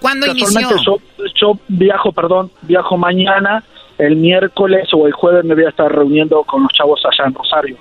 ¿Cuándo 0.00 0.26
inició? 0.26 0.68
Yo, 0.84 0.98
yo 1.40 1.58
viajo, 1.68 2.12
perdón, 2.12 2.50
viajo 2.62 2.98
mañana, 2.98 3.64
el 3.96 4.16
miércoles 4.16 4.88
o 4.92 5.06
el 5.06 5.12
jueves 5.12 5.44
me 5.44 5.54
voy 5.54 5.64
a 5.64 5.70
estar 5.70 5.90
reuniendo 5.90 6.42
con 6.44 6.62
los 6.62 6.72
chavos 6.72 7.00
allá 7.04 7.28
en 7.28 7.34
Rosario. 7.34 7.76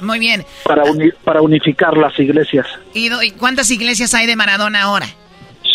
Muy 0.00 0.18
bien. 0.18 0.44
Para, 0.64 0.82
para 1.24 1.42
unificar 1.42 1.96
las 1.96 2.18
iglesias. 2.18 2.66
¿Y, 2.94 3.10
cuántas 3.32 3.70
iglesias 3.70 4.14
hay 4.14 4.26
de 4.26 4.36
Maradona 4.36 4.82
ahora? 4.82 5.06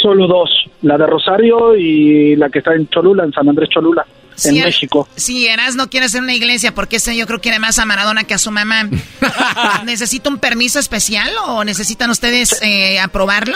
Solo 0.02 0.28
dos, 0.28 0.50
la 0.82 0.98
de 0.98 1.08
Rosario 1.08 1.76
y 1.76 2.36
la 2.36 2.50
que 2.50 2.60
está 2.60 2.74
en 2.74 2.88
Cholula, 2.90 3.24
en 3.24 3.32
San 3.32 3.48
Andrés 3.48 3.70
Cholula, 3.70 4.06
en 4.44 4.64
México. 4.64 5.08
Si 5.16 5.48
Eras 5.48 5.76
no 5.76 5.90
quiere 5.90 6.08
hacer 6.08 6.22
una 6.22 6.34
iglesia 6.34 6.74
porque 6.74 6.98
ese 6.98 7.16
yo 7.16 7.26
creo 7.26 7.40
que 7.40 7.44
quiere 7.44 7.60
más 7.60 7.80
a 7.80 7.86
Maradona 7.86 8.24
que 8.24 8.34
a 8.34 8.38
su 8.38 8.52
mamá. 8.52 8.90
¿Necesita 9.86 10.30
un 10.30 10.38
permiso 10.38 10.80
especial 10.80 11.30
o 11.48 11.64
necesitan 11.64 12.10
ustedes 12.10 12.62
eh, 12.62 13.00
aprobarlo? 13.00 13.56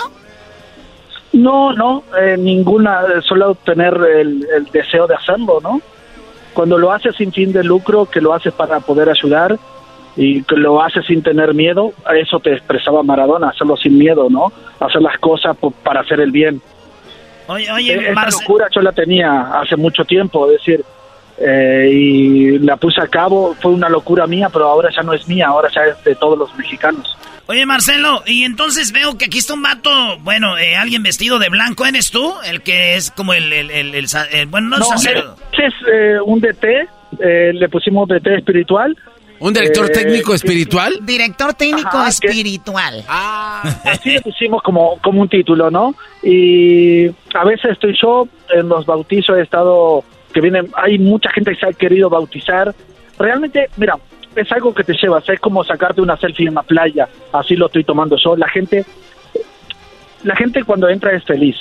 No, 1.34 1.74
no, 1.74 2.04
eh, 2.20 2.38
ninguna, 2.38 3.02
solo 3.28 3.56
tener 3.56 3.94
el, 3.94 4.48
el 4.56 4.66
deseo 4.72 5.06
de 5.06 5.16
hacerlo, 5.16 5.60
¿no? 5.62 5.82
Cuando 6.54 6.78
lo 6.78 6.92
haces 6.92 7.16
sin 7.16 7.32
fin 7.32 7.52
de 7.52 7.64
lucro, 7.64 8.08
que 8.08 8.20
lo 8.20 8.34
haces 8.34 8.52
para 8.54 8.80
poder 8.80 9.10
ayudar, 9.10 9.60
y 10.16 10.44
que 10.44 10.58
lo 10.58 10.84
hace 10.84 11.02
sin 11.04 11.24
tener 11.24 11.54
miedo, 11.54 11.94
a 12.06 12.18
eso 12.18 12.40
te 12.42 12.54
expresaba 12.54 13.04
Maradona, 13.04 13.50
hacerlo 13.50 13.78
sin 13.78 13.98
miedo, 13.98 14.28
¿no? 14.30 14.52
Hacer 14.80 15.02
las 15.02 15.18
cosas 15.18 15.56
para 15.82 16.02
hacer 16.02 16.20
el 16.20 16.32
bien. 16.32 16.62
Oye, 17.50 17.72
oye, 17.72 17.94
e-, 17.94 18.12
Esa 18.12 18.30
locura 18.30 18.68
yo 18.74 18.82
la 18.82 18.92
tenía 18.92 19.60
hace 19.60 19.76
mucho 19.76 20.06
tiempo, 20.06 20.46
es 20.50 20.60
decir, 20.60 20.86
eh, 21.40 21.90
y 21.92 22.60
la 22.60 22.78
puse 22.78 23.02
a 23.02 23.08
cabo, 23.08 23.56
fue 23.60 23.72
una 23.72 23.90
locura 23.90 24.28
mía, 24.28 24.50
pero 24.52 24.68
ahora 24.68 24.90
ya 24.96 25.02
no 25.02 25.14
es 25.14 25.28
mía, 25.28 25.48
ahora 25.48 25.70
ya 25.74 25.82
es 25.86 26.04
de 26.04 26.16
todos 26.16 26.38
los 26.38 26.56
mexicanos. 26.56 27.18
Oye, 27.48 27.66
Marcelo, 27.66 28.22
y 28.28 28.44
entonces 28.44 28.92
veo 28.92 29.18
que 29.18 29.26
aquí 29.26 29.40
está 29.40 29.56
un 29.56 29.64
vato, 29.64 29.90
bueno, 30.20 30.58
eh, 30.60 30.76
alguien 30.76 31.02
vestido 31.02 31.40
de 31.40 31.50
blanco, 31.50 31.86
¿eres 31.86 32.12
tú? 32.12 32.32
El 32.46 32.62
que 32.62 32.96
es 32.96 33.10
como 33.10 33.34
el, 33.34 33.52
el, 33.52 33.72
el, 33.72 34.08
bueno, 34.48 34.78
no, 34.78 34.94
es, 34.94 35.06
es 35.06 35.74
eh, 35.92 36.18
un 36.24 36.40
DT, 36.40 36.66
le 37.20 37.70
pusimos 37.70 38.08
DT 38.08 38.28
espiritual, 38.38 38.96
¿Un 39.40 39.54
director 39.54 39.86
eh, 39.86 39.94
técnico 39.94 40.34
espiritual? 40.34 41.00
Director 41.02 41.54
técnico 41.54 42.06
espiritual. 42.06 43.04
ah. 43.08 43.64
Así 43.86 44.12
le 44.12 44.22
pusimos 44.22 44.62
como, 44.62 44.98
como 45.02 45.22
un 45.22 45.30
título, 45.30 45.72
¿no? 45.72 45.96
Y 46.24 47.08
a 47.08 47.46
veces 47.46 47.72
estoy 47.72 47.98
yo, 48.02 48.28
en 48.54 48.68
los 48.68 48.86
bautizos 48.86 49.38
he 49.38 49.42
estado, 49.42 50.04
que 50.34 50.42
vienen, 50.42 50.70
hay 50.76 51.00
mucha 51.00 51.30
gente 51.32 51.52
que 51.52 51.60
se 51.60 51.68
ha 51.68 51.74
querido 51.74 52.10
bautizar. 52.10 52.74
Realmente, 53.18 53.70
mira, 53.78 53.98
es 54.36 54.52
algo 54.52 54.74
que 54.74 54.84
te 54.84 54.94
llevas, 54.94 55.28
es 55.30 55.40
como 55.40 55.64
sacarte 55.64 56.02
una 56.02 56.18
selfie 56.18 56.46
en 56.46 56.54
una 56.54 56.64
playa, 56.64 57.08
así 57.32 57.56
lo 57.56 57.68
estoy 57.68 57.84
tomando 57.84 58.18
yo. 58.18 58.36
La 58.36 58.48
gente, 58.50 58.86
la 60.24 60.36
gente 60.36 60.64
cuando 60.64 60.90
entra 60.90 61.14
es 61.14 61.24
feliz 61.24 61.56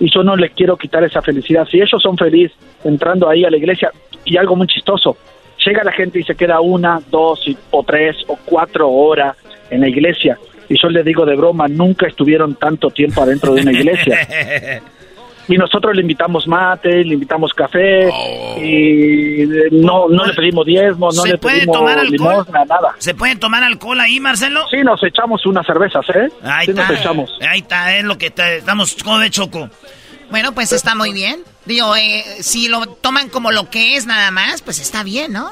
y 0.00 0.10
yo 0.12 0.22
no 0.22 0.36
les 0.36 0.52
quiero 0.52 0.76
quitar 0.76 1.04
esa 1.04 1.22
felicidad. 1.22 1.66
Si 1.70 1.78
ellos 1.78 2.02
son 2.02 2.16
felices 2.16 2.56
entrando 2.84 3.28
ahí 3.28 3.44
a 3.44 3.50
la 3.50 3.56
iglesia, 3.56 3.90
y 4.24 4.36
algo 4.36 4.56
muy 4.56 4.66
chistoso, 4.66 5.16
llega 5.64 5.84
la 5.84 5.92
gente 5.92 6.20
y 6.20 6.24
se 6.24 6.34
queda 6.34 6.60
una, 6.60 7.00
dos 7.10 7.40
o 7.70 7.82
tres 7.84 8.16
o 8.28 8.36
cuatro 8.44 8.88
horas 8.90 9.36
en 9.70 9.80
la 9.80 9.88
iglesia. 9.88 10.38
y 10.68 10.80
yo 10.80 10.88
le 10.88 11.02
digo 11.02 11.24
de 11.26 11.36
broma, 11.36 11.68
nunca 11.68 12.06
estuvieron 12.06 12.54
tanto 12.56 12.90
tiempo 12.90 13.22
adentro 13.22 13.54
de 13.54 13.62
una 13.62 13.72
iglesia. 13.72 14.18
y 15.48 15.56
nosotros 15.58 15.94
le 15.94 16.00
invitamos 16.00 16.46
mate, 16.48 17.04
le 17.04 17.14
invitamos 17.14 17.52
café, 17.52 18.08
y 18.58 19.42
eh, 19.42 19.68
no, 19.72 20.08
no 20.08 20.24
le 20.24 20.32
pedimos 20.32 20.64
diezmo, 20.64 21.06
no 21.06 21.22
¿Se 21.22 21.28
le 21.32 21.38
pedimos 21.38 21.76
tomar 21.76 22.02
limosna, 22.06 22.64
nada. 22.64 22.94
¿Se 22.98 23.14
puede 23.14 23.36
tomar 23.36 23.62
alcohol 23.62 24.00
ahí, 24.00 24.20
Marcelo? 24.20 24.64
Sí, 24.70 24.78
nos 24.82 25.02
echamos 25.02 25.44
unas 25.44 25.66
cervezas, 25.66 26.04
¿eh? 26.14 26.28
Ahí 26.42 26.64
sí, 26.66 26.70
está. 26.70 26.88
nos 26.88 26.98
echamos. 27.00 27.38
Ahí 27.46 27.58
está, 27.60 27.96
es 27.96 28.04
lo 28.04 28.16
que 28.16 28.30
te- 28.30 28.56
estamos 28.58 28.96
de 29.20 29.30
choco. 29.30 29.68
Bueno, 30.30 30.52
pues 30.54 30.72
está 30.72 30.94
muy 30.94 31.12
bien. 31.12 31.40
Digo, 31.66 31.96
eh, 31.96 32.24
si 32.40 32.68
lo 32.68 32.86
toman 32.86 33.28
como 33.28 33.50
lo 33.52 33.70
que 33.70 33.96
es 33.96 34.06
nada 34.06 34.30
más, 34.30 34.60
pues 34.62 34.78
está 34.80 35.02
bien, 35.02 35.32
¿no? 35.32 35.50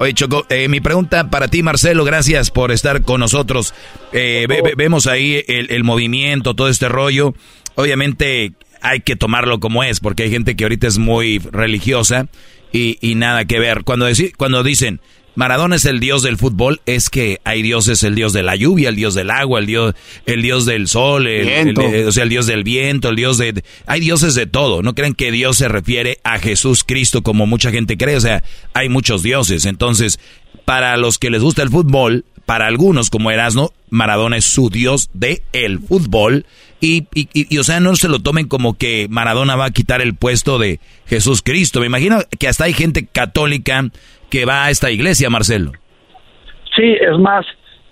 Oye, 0.00 0.14
Choco, 0.14 0.46
eh, 0.48 0.68
mi 0.68 0.80
pregunta 0.80 1.28
para 1.28 1.48
ti, 1.48 1.62
Marcelo, 1.62 2.04
gracias 2.04 2.50
por 2.50 2.70
estar 2.70 3.02
con 3.02 3.20
nosotros. 3.20 3.74
Eh, 4.12 4.46
ve- 4.48 4.62
ve- 4.62 4.74
vemos 4.76 5.06
ahí 5.06 5.42
el, 5.48 5.70
el 5.72 5.82
movimiento, 5.84 6.54
todo 6.54 6.68
este 6.68 6.88
rollo. 6.88 7.34
Obviamente 7.74 8.52
hay 8.80 9.00
que 9.00 9.16
tomarlo 9.16 9.58
como 9.60 9.82
es, 9.82 9.98
porque 10.00 10.22
hay 10.24 10.30
gente 10.30 10.54
que 10.56 10.64
ahorita 10.64 10.86
es 10.86 10.98
muy 10.98 11.38
religiosa 11.40 12.26
y, 12.72 12.96
y 13.00 13.16
nada 13.16 13.44
que 13.44 13.58
ver. 13.58 13.82
Cuando, 13.84 14.06
cuando 14.36 14.62
dicen 14.62 15.00
Maradona 15.38 15.76
es 15.76 15.84
el 15.84 16.00
dios 16.00 16.24
del 16.24 16.36
fútbol, 16.36 16.80
es 16.84 17.10
que 17.10 17.40
hay 17.44 17.62
dioses, 17.62 18.02
el 18.02 18.16
dios 18.16 18.32
de 18.32 18.42
la 18.42 18.56
lluvia, 18.56 18.88
el 18.88 18.96
dios 18.96 19.14
del 19.14 19.30
agua, 19.30 19.60
el 19.60 19.66
dios, 19.66 19.94
el 20.26 20.42
dios 20.42 20.66
del 20.66 20.88
sol, 20.88 21.28
el, 21.28 21.48
el- 21.48 22.08
o 22.08 22.10
sea, 22.10 22.24
el 22.24 22.28
dios 22.28 22.46
del 22.46 22.64
viento, 22.64 23.08
el 23.10 23.14
dios 23.14 23.38
de, 23.38 23.62
Hay 23.86 24.00
dioses 24.00 24.34
de 24.34 24.46
todo. 24.46 24.82
No 24.82 24.96
creen 24.96 25.14
que 25.14 25.30
Dios 25.30 25.56
se 25.58 25.68
refiere 25.68 26.18
a 26.24 26.40
Jesús 26.40 26.82
Cristo 26.82 27.22
como 27.22 27.46
mucha 27.46 27.70
gente 27.70 27.96
cree. 27.96 28.16
O 28.16 28.20
sea, 28.20 28.42
hay 28.74 28.88
muchos 28.88 29.22
dioses. 29.22 29.64
Entonces, 29.64 30.18
para 30.64 30.96
los 30.96 31.18
que 31.18 31.30
les 31.30 31.40
gusta 31.40 31.62
el 31.62 31.70
fútbol, 31.70 32.24
para 32.44 32.66
algunos 32.66 33.08
como 33.08 33.30
Erasmo, 33.30 33.72
Maradona 33.90 34.38
es 34.38 34.44
su 34.44 34.70
dios 34.70 35.08
de 35.14 35.42
el 35.52 35.78
fútbol. 35.78 36.46
Y, 36.80 37.06
y, 37.12 37.58
o 37.58 37.64
sea, 37.64 37.80
no 37.80 37.96
se 37.96 38.08
lo 38.08 38.20
tomen 38.20 38.46
como 38.46 38.78
que 38.78 39.08
Maradona 39.10 39.56
va 39.56 39.66
a 39.66 39.70
quitar 39.70 40.00
el 40.00 40.14
puesto 40.14 40.58
de 40.58 40.78
Jesús 41.06 41.42
Cristo. 41.42 41.80
Me 41.80 41.86
imagino 41.86 42.18
que 42.38 42.46
hasta 42.46 42.64
hay 42.64 42.72
gente 42.72 43.06
católica 43.06 43.82
que 44.30 44.44
va 44.44 44.66
a 44.66 44.70
esta 44.70 44.90
iglesia, 44.90 45.28
Marcelo. 45.28 45.72
Sí, 46.76 46.84
es 47.00 47.18
más, 47.18 47.44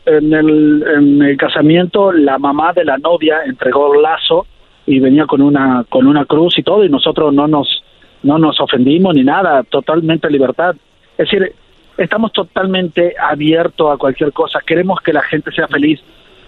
en 0.06 0.32
el, 0.32 0.84
en 0.96 1.22
el 1.22 1.36
casamiento 1.36 2.12
la 2.12 2.38
mamá 2.38 2.72
de 2.72 2.84
la 2.84 2.96
novia 2.98 3.38
entregó 3.44 3.94
el 3.94 4.02
lazo 4.02 4.46
y 4.86 5.00
venía 5.00 5.26
con 5.26 5.42
una 5.42 5.84
con 5.88 6.06
una 6.06 6.24
cruz 6.24 6.56
y 6.58 6.62
todo 6.62 6.84
y 6.84 6.88
nosotros 6.88 7.34
no 7.34 7.48
nos 7.48 7.82
no 8.22 8.38
nos 8.38 8.60
ofendimos 8.60 9.14
ni 9.14 9.24
nada, 9.24 9.62
totalmente 9.64 10.30
libertad. 10.30 10.76
Es 11.18 11.28
decir, 11.30 11.52
estamos 11.96 12.32
totalmente 12.32 13.14
abiertos 13.18 13.92
a 13.92 13.96
cualquier 13.96 14.32
cosa, 14.32 14.60
queremos 14.64 15.00
que 15.00 15.12
la 15.12 15.22
gente 15.22 15.50
sea 15.52 15.66
feliz. 15.68 16.00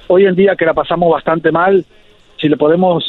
Hoy 0.06 0.26
en 0.26 0.34
día 0.34 0.56
que 0.56 0.64
la 0.64 0.74
pasamos 0.74 1.12
bastante 1.12 1.52
mal, 1.52 1.84
si 2.40 2.48
le 2.48 2.56
podemos 2.56 3.04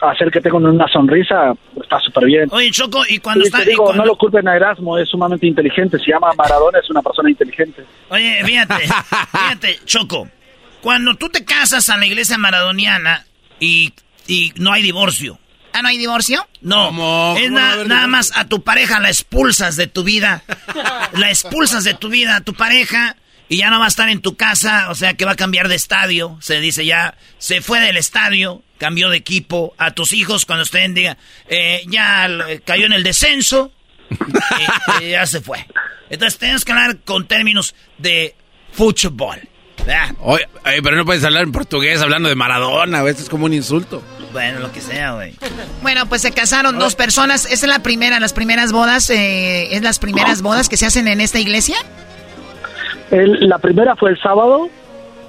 hacer 0.00 0.30
que 0.30 0.40
tengan 0.40 0.64
una 0.66 0.86
sonrisa, 0.88 1.52
está 1.82 1.98
súper 2.00 2.24
bien. 2.26 2.48
Oye, 2.52 2.70
Choco, 2.70 3.02
y 3.08 3.18
cuando 3.18 3.44
está... 3.44 3.58
te 3.58 3.64
y 3.64 3.68
digo, 3.70 3.84
cuando- 3.84 4.02
no 4.04 4.06
lo 4.10 4.16
culpen 4.16 4.46
a 4.46 4.54
Erasmo, 4.54 4.96
es 4.98 5.08
sumamente 5.08 5.46
inteligente, 5.46 5.98
se 5.98 6.10
llama 6.12 6.30
Maradona, 6.36 6.78
es 6.78 6.88
una 6.90 7.02
persona 7.02 7.28
inteligente. 7.30 7.84
Oye, 8.10 8.40
fíjate, 8.44 8.74
fíjate, 9.32 9.78
Choco. 9.84 10.28
Cuando 10.80 11.16
tú 11.16 11.28
te 11.28 11.44
casas 11.44 11.88
a 11.88 11.96
la 11.96 12.06
iglesia 12.06 12.38
maradoniana 12.38 13.26
y, 13.58 13.92
y 14.28 14.52
no 14.56 14.72
hay 14.72 14.82
divorcio. 14.82 15.38
¿Ah, 15.72 15.82
no 15.82 15.88
hay 15.88 15.98
divorcio? 15.98 16.46
No, 16.60 17.36
es 17.36 17.50
na- 17.50 17.84
nada 17.84 18.06
más 18.06 18.32
a 18.36 18.46
tu 18.46 18.62
pareja 18.62 19.00
la 19.00 19.08
expulsas 19.08 19.76
de 19.76 19.86
tu 19.88 20.02
vida. 20.04 20.42
La 21.12 21.28
expulsas 21.30 21.84
de 21.84 21.94
tu 21.94 22.08
vida 22.08 22.36
a 22.36 22.40
tu 22.40 22.54
pareja 22.54 23.16
y 23.48 23.58
ya 23.58 23.70
no 23.70 23.78
va 23.78 23.86
a 23.86 23.88
estar 23.88 24.08
en 24.08 24.20
tu 24.20 24.36
casa, 24.36 24.90
o 24.90 24.94
sea 24.94 25.14
que 25.14 25.24
va 25.24 25.32
a 25.32 25.36
cambiar 25.36 25.68
de 25.68 25.74
estadio. 25.74 26.36
Se 26.40 26.60
dice 26.60 26.84
ya, 26.86 27.16
se 27.38 27.60
fue 27.60 27.80
del 27.80 27.96
estadio, 27.96 28.62
cambió 28.78 29.08
de 29.10 29.16
equipo. 29.16 29.74
A 29.78 29.92
tus 29.92 30.12
hijos 30.12 30.44
cuando 30.46 30.62
estén 30.64 30.94
diga, 30.94 31.16
eh, 31.48 31.82
ya 31.88 32.26
eh, 32.26 32.60
cayó 32.64 32.86
en 32.86 32.92
el 32.92 33.02
descenso, 33.02 33.72
y- 35.00 35.04
y 35.04 35.10
ya 35.10 35.26
se 35.26 35.40
fue. 35.40 35.66
Entonces 36.10 36.38
tienes 36.38 36.64
que 36.64 36.72
hablar 36.72 36.98
con 37.04 37.26
términos 37.26 37.74
de 37.98 38.34
fútbol. 38.72 39.40
Oye, 40.20 40.46
pero 40.82 40.96
no 40.96 41.04
puedes 41.06 41.24
hablar 41.24 41.44
en 41.44 41.52
portugués 41.52 42.00
hablando 42.02 42.28
de 42.28 42.34
Maradona, 42.34 43.02
esto 43.08 43.22
es 43.22 43.28
como 43.28 43.46
un 43.46 43.54
insulto. 43.54 44.02
Bueno, 44.32 44.58
lo 44.60 44.70
que 44.70 44.80
sea, 44.82 45.12
güey. 45.12 45.34
Bueno, 45.80 46.06
pues 46.08 46.20
se 46.20 46.32
casaron 46.32 46.78
dos 46.78 46.94
personas. 46.94 47.46
¿Esa 47.46 47.54
es 47.66 47.70
la 47.70 47.82
primera, 47.82 48.20
las 48.20 48.34
primeras 48.34 48.72
bodas? 48.72 49.08
Eh, 49.08 49.74
¿Es 49.74 49.82
las 49.82 49.98
primeras 49.98 50.42
bodas 50.42 50.68
que 50.68 50.76
se 50.76 50.84
hacen 50.84 51.08
en 51.08 51.22
esta 51.22 51.38
iglesia? 51.38 51.76
El- 53.10 53.48
la 53.48 53.58
primera 53.58 53.96
fue 53.96 54.10
el 54.10 54.20
sábado, 54.20 54.68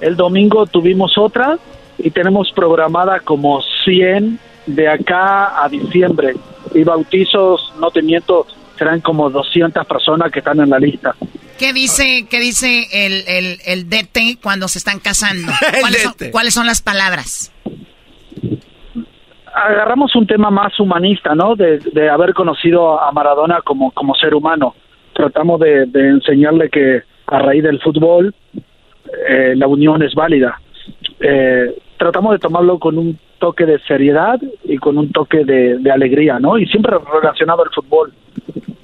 el 0.00 0.16
domingo 0.16 0.66
tuvimos 0.66 1.16
otra 1.18 1.58
y 1.98 2.10
tenemos 2.10 2.50
programada 2.52 3.20
como 3.20 3.60
100 3.84 4.38
de 4.66 4.88
acá 4.88 5.62
a 5.62 5.68
diciembre. 5.68 6.34
Y 6.74 6.84
bautizos, 6.84 7.72
no 7.80 7.90
te 7.90 8.02
miento, 8.02 8.46
serán 8.78 9.00
como 9.00 9.28
200 9.30 9.86
personas 9.86 10.30
que 10.30 10.38
están 10.40 10.60
en 10.60 10.70
la 10.70 10.78
lista. 10.78 11.14
¿Qué 11.58 11.72
dice, 11.74 12.26
qué 12.30 12.40
dice 12.40 12.86
el, 12.92 13.24
el, 13.26 13.58
el 13.66 13.88
DT 13.90 14.40
cuando 14.42 14.66
se 14.68 14.78
están 14.78 14.98
casando? 14.98 15.52
¿Cuáles 15.80 16.02
son, 16.02 16.12
DT. 16.12 16.30
cuáles 16.30 16.54
son 16.54 16.66
las 16.66 16.80
palabras? 16.80 17.52
Agarramos 19.52 20.14
un 20.14 20.26
tema 20.26 20.50
más 20.50 20.78
humanista, 20.78 21.34
¿no? 21.34 21.56
De, 21.56 21.78
de 21.78 22.08
haber 22.08 22.32
conocido 22.34 23.00
a 23.02 23.10
Maradona 23.12 23.60
como, 23.62 23.90
como 23.90 24.14
ser 24.14 24.34
humano. 24.34 24.74
Tratamos 25.12 25.60
de, 25.60 25.86
de 25.86 26.08
enseñarle 26.08 26.70
que 26.70 27.02
a 27.30 27.38
raíz 27.38 27.62
del 27.62 27.80
fútbol 27.80 28.34
eh, 29.28 29.54
la 29.56 29.66
unión 29.66 30.02
es 30.02 30.14
válida. 30.14 30.60
Eh, 31.20 31.74
tratamos 31.98 32.32
de 32.32 32.38
tomarlo 32.38 32.78
con 32.78 32.98
un 32.98 33.18
toque 33.38 33.64
de 33.64 33.78
seriedad 33.80 34.38
y 34.64 34.76
con 34.78 34.98
un 34.98 35.10
toque 35.12 35.44
de, 35.44 35.78
de 35.78 35.90
alegría, 35.90 36.38
¿no? 36.38 36.58
Y 36.58 36.66
siempre 36.66 36.96
relacionado 37.12 37.62
al 37.62 37.70
fútbol, 37.70 38.12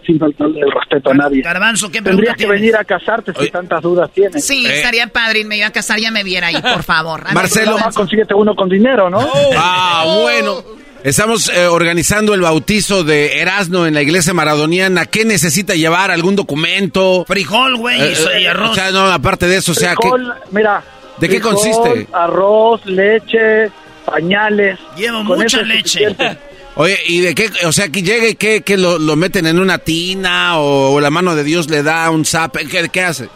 sin 0.04 0.18
faltarle 0.18 0.60
el 0.60 0.70
respeto 0.70 1.10
a 1.10 1.14
nadie. 1.14 1.42
Garbanzo, 1.42 1.90
¿qué 1.90 2.00
Tendrías 2.00 2.36
que 2.36 2.46
venir 2.46 2.76
a 2.76 2.84
casarte 2.84 3.32
si 3.34 3.50
tantas 3.50 3.82
dudas 3.82 4.10
tienes. 4.12 4.44
Sí, 4.44 4.66
estaría 4.66 5.08
padre, 5.08 5.44
me 5.44 5.58
iba 5.58 5.66
a 5.66 5.72
casar, 5.72 5.98
ya 5.98 6.10
me 6.10 6.24
viera 6.24 6.48
ahí, 6.48 6.60
por 6.60 6.82
favor. 6.82 7.22
Marcelo. 7.34 7.74
Garbanzo. 7.74 8.00
consíguete 8.00 8.34
uno 8.34 8.54
con 8.54 8.68
dinero, 8.68 9.10
¿no? 9.10 9.20
Ah, 9.56 10.04
bueno. 10.22 10.85
Estamos 11.06 11.48
eh, 11.50 11.68
organizando 11.68 12.34
el 12.34 12.40
bautizo 12.40 13.04
de 13.04 13.38
Erasmo 13.40 13.86
en 13.86 13.94
la 13.94 14.02
iglesia 14.02 14.34
maradoniana. 14.34 15.06
¿Qué 15.06 15.24
necesita 15.24 15.76
llevar? 15.76 16.10
¿Algún 16.10 16.34
documento? 16.34 17.24
Frijol, 17.28 17.76
güey, 17.76 18.00
Eh, 18.02 18.14
y 18.40 18.42
eh, 18.42 18.48
arroz. 18.48 18.70
O 18.72 18.74
sea, 18.74 18.90
no, 18.90 19.06
aparte 19.06 19.46
de 19.46 19.58
eso, 19.58 19.70
o 19.70 19.74
sea, 19.76 19.90
¿qué- 19.94 20.08
Frijol, 20.10 20.34
mira. 20.50 20.82
¿De 21.18 21.28
qué 21.28 21.40
consiste? 21.40 22.08
Arroz, 22.12 22.84
leche, 22.86 23.70
pañales. 24.04 24.80
Llevo 24.96 25.22
mucha 25.22 25.62
leche. 25.62 26.08
Oye, 26.74 26.98
¿y 27.06 27.20
de 27.20 27.36
qué? 27.36 27.50
O 27.66 27.70
sea, 27.70 27.88
que 27.88 28.02
llegue, 28.02 28.34
¿qué? 28.34 28.62
que 28.62 28.76
lo, 28.76 28.98
lo 28.98 29.14
meten 29.14 29.46
en 29.46 29.60
una 29.60 29.78
tina 29.78 30.58
o, 30.58 30.94
o 30.94 31.00
la 31.00 31.10
mano 31.10 31.36
de 31.36 31.44
Dios 31.44 31.70
le 31.70 31.84
da 31.84 32.10
un 32.10 32.24
zap? 32.24 32.56
¿Qué, 32.56 32.88
qué 32.88 33.02
hace? 33.02 33.28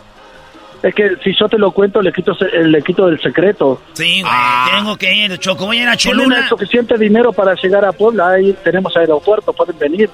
Es 0.82 0.94
que 0.94 1.11
si 1.23 1.35
yo 1.39 1.47
te 1.48 1.59
lo 1.59 1.73
cuento, 1.73 2.01
le 2.01 2.12
quito, 2.12 2.35
se- 2.35 2.47
le 2.62 2.82
quito 2.82 3.07
el 3.09 3.20
secreto. 3.20 3.82
Sí, 3.93 4.23
güey, 4.23 4.32
Ah. 4.35 4.70
tengo 4.77 4.97
que 4.97 5.15
ir, 5.15 5.39
Choco. 5.39 5.66
Voy 5.66 5.78
a 5.78 5.82
ir 5.82 5.89
a 5.89 5.97
Tienen 5.97 6.20
Cholula. 6.23 6.39
el 6.40 6.48
suficiente 6.48 6.97
dinero 6.97 7.32
para 7.32 7.55
llegar 7.55 7.85
a 7.85 7.93
Puebla. 7.93 8.31
Ahí 8.31 8.57
tenemos 8.65 8.97
aeropuerto, 8.97 9.52
pueden 9.52 9.78
venir. 9.78 10.09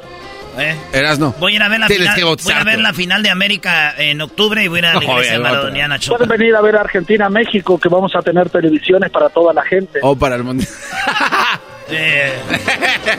Eh, 0.58 0.74
Erasmo. 0.94 1.34
Voy 1.38 1.52
a 1.52 1.56
ir 1.56 1.62
a 1.62 1.68
ver 1.68 1.80
la 1.80 1.86
Tienes 1.86 2.14
final. 2.14 2.36
Voy 2.42 2.52
a 2.54 2.64
ver 2.64 2.78
la 2.80 2.92
final 2.94 3.22
de 3.22 3.28
América 3.28 3.94
en 3.98 4.22
octubre 4.22 4.64
y 4.64 4.68
voy 4.68 4.78
a 4.78 4.80
ir 4.80 4.86
a 4.86 4.94
la 4.94 5.04
iglesia 5.04 5.32
oye, 5.34 5.38
maradoniana, 5.42 5.98
Choco. 5.98 6.16
Pueden 6.16 6.38
venir 6.38 6.56
a 6.56 6.62
ver 6.62 6.76
a 6.76 6.80
Argentina, 6.80 7.28
México, 7.28 7.78
que 7.78 7.90
vamos 7.90 8.16
a 8.16 8.22
tener 8.22 8.48
televisiones 8.48 9.10
para 9.10 9.28
toda 9.28 9.52
la 9.52 9.62
gente. 9.62 9.98
O 10.02 10.16
para 10.16 10.34
el 10.36 10.44
mundial. 10.44 10.66
Eh, 11.88 12.34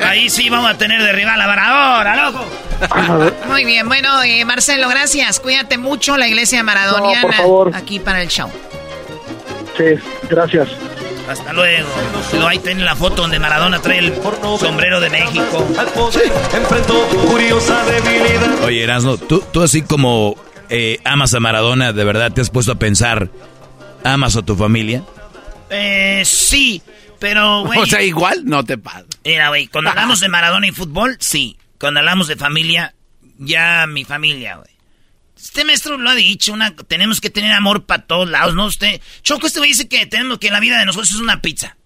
ahí 0.05 0.29
sí 0.29 0.49
vamos 0.49 0.71
a 0.71 0.77
tener 0.77 1.01
de 1.01 1.11
rival 1.13 1.39
a 1.39 1.47
Maradona, 1.47 2.31
loco. 2.31 2.45
Muy 3.47 3.65
bien, 3.65 3.87
bueno, 3.87 4.21
eh, 4.23 4.43
Marcelo, 4.45 4.89
gracias. 4.89 5.39
Cuídate 5.39 5.77
mucho, 5.77 6.17
la 6.17 6.27
iglesia 6.27 6.63
maradoniana. 6.63 7.21
No, 7.21 7.27
por 7.27 7.35
favor. 7.35 7.71
Aquí 7.75 7.99
para 7.99 8.21
el 8.21 8.27
show. 8.27 8.49
Sí, 9.77 9.83
gracias. 10.29 10.69
Hasta 11.29 11.51
luego. 11.53 11.87
Pero 12.31 12.47
ahí 12.47 12.59
tienen 12.59 12.85
la 12.85 12.95
foto 12.95 13.21
donde 13.23 13.37
Maradona 13.39 13.79
trae 13.79 13.99
el 13.99 14.13
sombrero 14.59 14.99
de 14.99 15.09
México. 15.09 15.67
Oye, 18.63 18.83
Erasno, 18.83 19.17
¿tú, 19.17 19.43
tú 19.51 19.61
así 19.61 19.81
como 19.81 20.35
eh, 20.69 20.99
amas 21.03 21.33
a 21.33 21.39
Maradona, 21.39 21.91
¿de 21.91 22.03
verdad 22.03 22.31
te 22.31 22.41
has 22.41 22.49
puesto 22.49 22.71
a 22.71 22.75
pensar, 22.75 23.29
amas 24.03 24.37
a 24.37 24.41
tu 24.41 24.55
familia? 24.55 25.03
Eh, 25.69 26.23
sí, 26.25 26.81
pero, 27.19 27.61
güey. 27.65 27.79
O 27.79 27.85
sea, 27.85 28.01
igual 28.01 28.45
no 28.45 28.63
te 28.63 28.77
pasa. 28.77 29.05
Mira, 29.23 29.49
güey, 29.49 29.67
cuando 29.67 29.89
hablamos 29.89 30.19
de 30.19 30.29
Maradona 30.29 30.67
y 30.67 30.71
fútbol, 30.71 31.17
sí. 31.19 31.57
Cuando 31.79 31.99
hablamos 31.99 32.27
de 32.27 32.35
familia, 32.35 32.95
ya 33.37 33.85
mi 33.87 34.03
familia, 34.05 34.57
güey. 34.57 34.69
Este 35.37 35.63
maestro 35.65 35.97
lo 35.97 36.09
ha 36.09 36.15
dicho, 36.15 36.51
una, 36.51 36.75
tenemos 36.75 37.21
que 37.21 37.29
tener 37.29 37.53
amor 37.53 37.85
para 37.85 38.03
todos 38.05 38.27
lados, 38.27 38.55
¿no? 38.55 38.65
Usted, 38.65 38.99
Choco, 39.21 39.45
este 39.45 39.59
güey 39.59 39.71
dice 39.71 39.87
que 39.87 40.07
tenemos 40.07 40.39
que 40.39 40.49
la 40.49 40.59
vida 40.59 40.79
de 40.79 40.85
nosotros 40.85 41.11
es 41.11 41.19
una 41.19 41.41
pizza. 41.41 41.77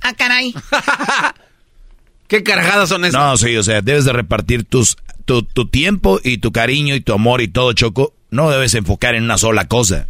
Ah, 0.00 0.14
caray. 0.14 0.54
¿Qué 2.28 2.42
carajadas 2.42 2.88
son 2.88 3.04
esas? 3.04 3.20
No, 3.20 3.36
sí, 3.36 3.54
o 3.56 3.62
sea, 3.62 3.82
debes 3.82 4.06
de 4.06 4.12
repartir 4.14 4.64
tus, 4.64 4.96
tu, 5.26 5.42
tu 5.42 5.68
tiempo 5.68 6.18
y 6.24 6.38
tu 6.38 6.50
cariño 6.50 6.94
y 6.94 7.00
tu 7.00 7.12
amor 7.12 7.42
y 7.42 7.48
todo, 7.48 7.74
Choco. 7.74 8.14
No 8.30 8.50
debes 8.50 8.74
enfocar 8.74 9.14
en 9.14 9.24
una 9.24 9.36
sola 9.36 9.68
cosa. 9.68 10.06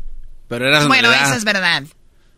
Pero 0.47 0.69
Erasmo 0.69 0.89
Bueno, 0.89 1.13
eso 1.13 1.35
es 1.35 1.45
verdad. 1.45 1.83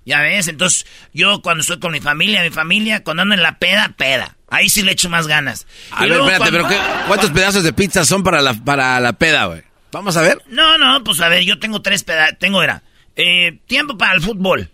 Ya 0.05 0.21
ves, 0.21 0.49
entonces 0.49 0.87
yo 1.13 1.41
cuando 1.41 1.63
estoy 1.63 1.79
con 1.79 1.93
mi 1.93 2.01
familia, 2.01 2.43
mi 2.43 2.51
familia, 2.51 3.03
cuando 3.03 3.23
ando 3.23 3.35
en 3.35 3.43
la 3.43 3.59
peda, 3.59 3.95
peda. 3.97 4.37
Ahí 4.49 4.69
sí 4.69 4.83
le 4.83 4.93
echo 4.93 5.09
más 5.09 5.27
ganas. 5.27 5.67
A 5.91 6.05
ver, 6.05 6.13
espérate, 6.13 6.51
pero 6.51 6.69
qué, 6.69 6.79
¿cuántos 7.09 7.31
pedazos 7.31 7.65
de 7.65 7.73
pizza 7.73 8.05
son 8.05 8.23
para 8.23 8.43
la, 8.43 8.55
para 8.55 9.01
la 9.01 9.15
peda, 9.15 9.47
güey? 9.47 9.63
Vamos 9.93 10.17
a 10.17 10.23
ver. 10.23 10.43
No, 10.49 10.77
no, 10.77 11.03
pues 11.03 11.21
a 11.21 11.29
ver, 11.29 11.43
yo 11.45 11.59
tengo 11.59 11.81
tres 11.81 12.05
pedazos. 12.05 12.39
Tengo, 12.39 12.63
era, 12.63 12.83
eh, 13.17 13.59
tiempo 13.67 13.97
para 13.97 14.15
el 14.15 14.21
fútbol, 14.21 14.71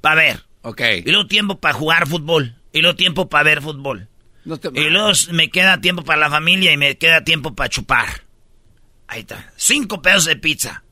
para 0.00 0.16
ver. 0.16 0.44
Ok. 0.62 0.80
Y 1.04 1.10
luego 1.10 1.26
tiempo 1.26 1.58
para 1.58 1.74
jugar 1.74 2.06
fútbol. 2.06 2.54
Y 2.72 2.80
luego 2.80 2.96
tiempo 2.96 3.28
para 3.28 3.44
ver 3.44 3.62
fútbol. 3.62 4.08
y 4.74 4.90
luego 4.90 5.12
me 5.32 5.50
queda 5.50 5.80
tiempo 5.80 6.04
para 6.04 6.20
la 6.20 6.30
familia 6.30 6.72
y 6.72 6.76
me 6.76 6.96
queda 6.98 7.24
tiempo 7.24 7.54
para 7.54 7.70
chupar. 7.70 8.22
Ahí 9.06 9.20
está. 9.20 9.52
Cinco 9.56 10.02
pedazos 10.02 10.26
de 10.26 10.36
pizza. 10.36 10.83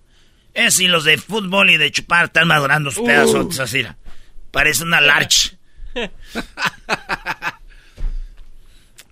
Es 0.55 0.81
y 0.81 0.87
los 0.87 1.05
de 1.05 1.19
fútbol 1.19 1.71
y 1.71 1.79
de 1.79 1.91
chupar 1.91 2.27
están 2.27 2.49
madurando 2.49 2.91
sus 2.91 3.05
pedazos 3.05 3.59
uh. 3.59 3.63
así. 3.63 3.85
Parece 4.51 4.85
una 4.85 5.01
larch. 5.01 5.57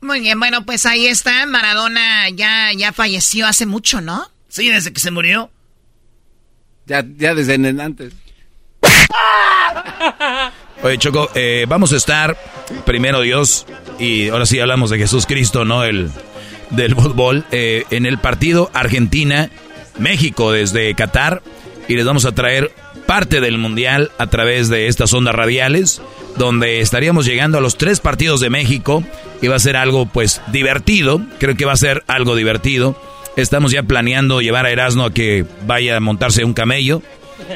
Muy 0.02 0.20
bien, 0.20 0.38
bueno, 0.38 0.64
pues 0.64 0.86
ahí 0.86 1.06
está. 1.06 1.44
Maradona 1.46 2.28
ya, 2.30 2.72
ya 2.76 2.92
falleció 2.92 3.46
hace 3.46 3.66
mucho, 3.66 4.00
¿no? 4.00 4.30
Sí, 4.48 4.68
desde 4.68 4.92
que 4.92 5.00
se 5.00 5.10
murió. 5.10 5.50
Ya, 6.86 7.04
ya 7.16 7.34
desde 7.34 7.54
antes. 7.54 8.14
Oye, 10.82 10.98
Choco, 10.98 11.30
eh, 11.34 11.66
vamos 11.68 11.92
a 11.92 11.96
estar, 11.96 12.38
primero 12.86 13.20
Dios, 13.20 13.66
y 13.98 14.30
ahora 14.30 14.46
sí 14.46 14.58
hablamos 14.58 14.88
de 14.90 14.98
Jesús 14.98 15.26
Cristo, 15.26 15.66
¿no? 15.66 15.84
El, 15.84 16.10
del 16.70 16.94
fútbol, 16.94 17.44
eh, 17.52 17.84
en 17.90 18.06
el 18.06 18.18
partido 18.18 18.70
Argentina-México 20.00 20.52
desde 20.52 20.94
Qatar, 20.94 21.42
y 21.88 21.94
les 21.94 22.04
vamos 22.04 22.24
a 22.24 22.32
traer 22.32 22.72
parte 23.06 23.40
del 23.40 23.58
Mundial 23.58 24.10
a 24.18 24.28
través 24.28 24.68
de 24.68 24.86
estas 24.86 25.12
ondas 25.12 25.34
radiales, 25.34 26.00
donde 26.36 26.80
estaríamos 26.80 27.26
llegando 27.26 27.58
a 27.58 27.60
los 27.60 27.76
tres 27.76 28.00
partidos 28.00 28.40
de 28.40 28.50
México, 28.50 29.04
y 29.42 29.48
va 29.48 29.56
a 29.56 29.60
ser 29.60 29.76
algo, 29.76 30.06
pues, 30.06 30.40
divertido, 30.48 31.20
creo 31.38 31.56
que 31.56 31.64
va 31.64 31.72
a 31.72 31.76
ser 31.76 32.04
algo 32.06 32.36
divertido. 32.36 33.00
Estamos 33.36 33.72
ya 33.72 33.82
planeando 33.82 34.40
llevar 34.40 34.66
a 34.66 34.70
Erasmo 34.70 35.04
a 35.04 35.12
que 35.12 35.44
vaya 35.66 35.96
a 35.96 36.00
montarse 36.00 36.44
un 36.44 36.52
camello. 36.52 37.02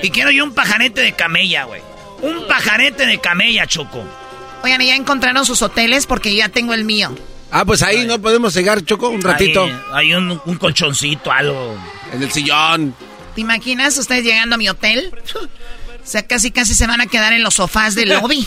Y 0.02 0.10
quiero 0.10 0.30
yo 0.30 0.44
un 0.44 0.54
pajarete 0.54 1.00
de 1.00 1.12
camella, 1.12 1.64
güey. 1.64 1.82
Un 2.22 2.46
pajarete 2.46 3.06
de 3.06 3.18
camella, 3.18 3.66
Choco. 3.66 4.02
Oigan, 4.62 4.80
ya 4.80 4.96
encontraron 4.96 5.44
sus 5.44 5.60
hoteles 5.62 6.06
porque 6.06 6.34
ya 6.34 6.48
tengo 6.48 6.72
el 6.72 6.84
mío. 6.84 7.14
Ah, 7.50 7.64
pues 7.64 7.82
ahí 7.82 8.04
no 8.04 8.18
podemos 8.18 8.54
llegar, 8.54 8.82
Choco, 8.84 9.10
un 9.10 9.22
ratito. 9.22 9.68
Hay, 9.92 10.12
un, 10.14 10.38
colchoncito, 10.58 11.30
algo. 11.30 11.76
En 12.14 12.22
el 12.22 12.32
sillón. 12.32 12.94
¿Te 13.34 13.40
imaginas 13.40 13.98
ustedes 13.98 14.24
llegando 14.24 14.54
a 14.54 14.58
mi 14.58 14.68
hotel? 14.68 15.12
O 16.04 16.06
sea, 16.06 16.26
casi 16.26 16.50
casi 16.50 16.74
se 16.74 16.86
van 16.86 17.00
a 17.00 17.06
quedar 17.06 17.32
en 17.32 17.42
los 17.42 17.54
sofás 17.54 17.94
del 17.94 18.10
lobby. 18.10 18.46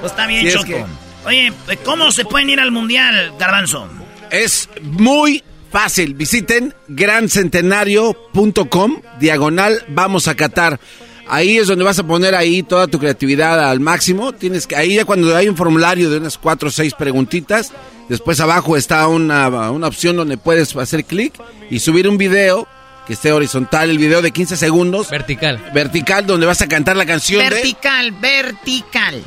pues 0.00 0.02
está 0.10 0.26
bien, 0.26 0.50
Choco. 0.50 0.88
Oye, 1.24 1.52
¿cómo 1.84 2.10
se 2.10 2.24
pueden 2.24 2.50
ir 2.50 2.58
al 2.58 2.72
mundial, 2.72 3.32
Garbanzo? 3.38 3.88
Es 4.32 4.68
muy 4.82 5.44
fácil. 5.70 6.14
Visiten 6.14 6.74
grancentenario.com, 6.88 9.02
diagonal, 9.20 9.84
vamos 9.86 10.26
a 10.26 10.34
Qatar. 10.34 10.80
Ahí 11.28 11.58
es 11.58 11.66
donde 11.66 11.84
vas 11.84 11.98
a 11.98 12.04
poner 12.04 12.34
ahí 12.34 12.62
toda 12.62 12.86
tu 12.86 12.98
creatividad 12.98 13.70
al 13.70 13.80
máximo. 13.80 14.32
Tienes 14.32 14.66
que, 14.66 14.76
ahí 14.76 14.94
ya 14.94 15.04
cuando 15.04 15.34
hay 15.36 15.48
un 15.48 15.56
formulario 15.56 16.10
de 16.10 16.18
unas 16.18 16.38
cuatro 16.38 16.68
o 16.68 16.72
seis 16.72 16.94
preguntitas, 16.94 17.72
después 18.08 18.40
abajo 18.40 18.76
está 18.76 19.06
una, 19.08 19.48
una 19.70 19.86
opción 19.86 20.16
donde 20.16 20.38
puedes 20.38 20.74
hacer 20.76 21.04
clic 21.04 21.34
y 21.70 21.80
subir 21.80 22.08
un 22.08 22.16
video 22.16 22.66
que 23.06 23.12
esté 23.12 23.32
horizontal, 23.32 23.90
el 23.90 23.98
video 23.98 24.22
de 24.22 24.30
15 24.30 24.56
segundos. 24.56 25.10
Vertical. 25.10 25.70
Vertical, 25.72 26.26
donde 26.26 26.46
vas 26.46 26.60
a 26.62 26.66
cantar 26.66 26.96
la 26.96 27.06
canción. 27.06 27.40
Vertical, 27.40 28.12
vertical. 28.12 29.22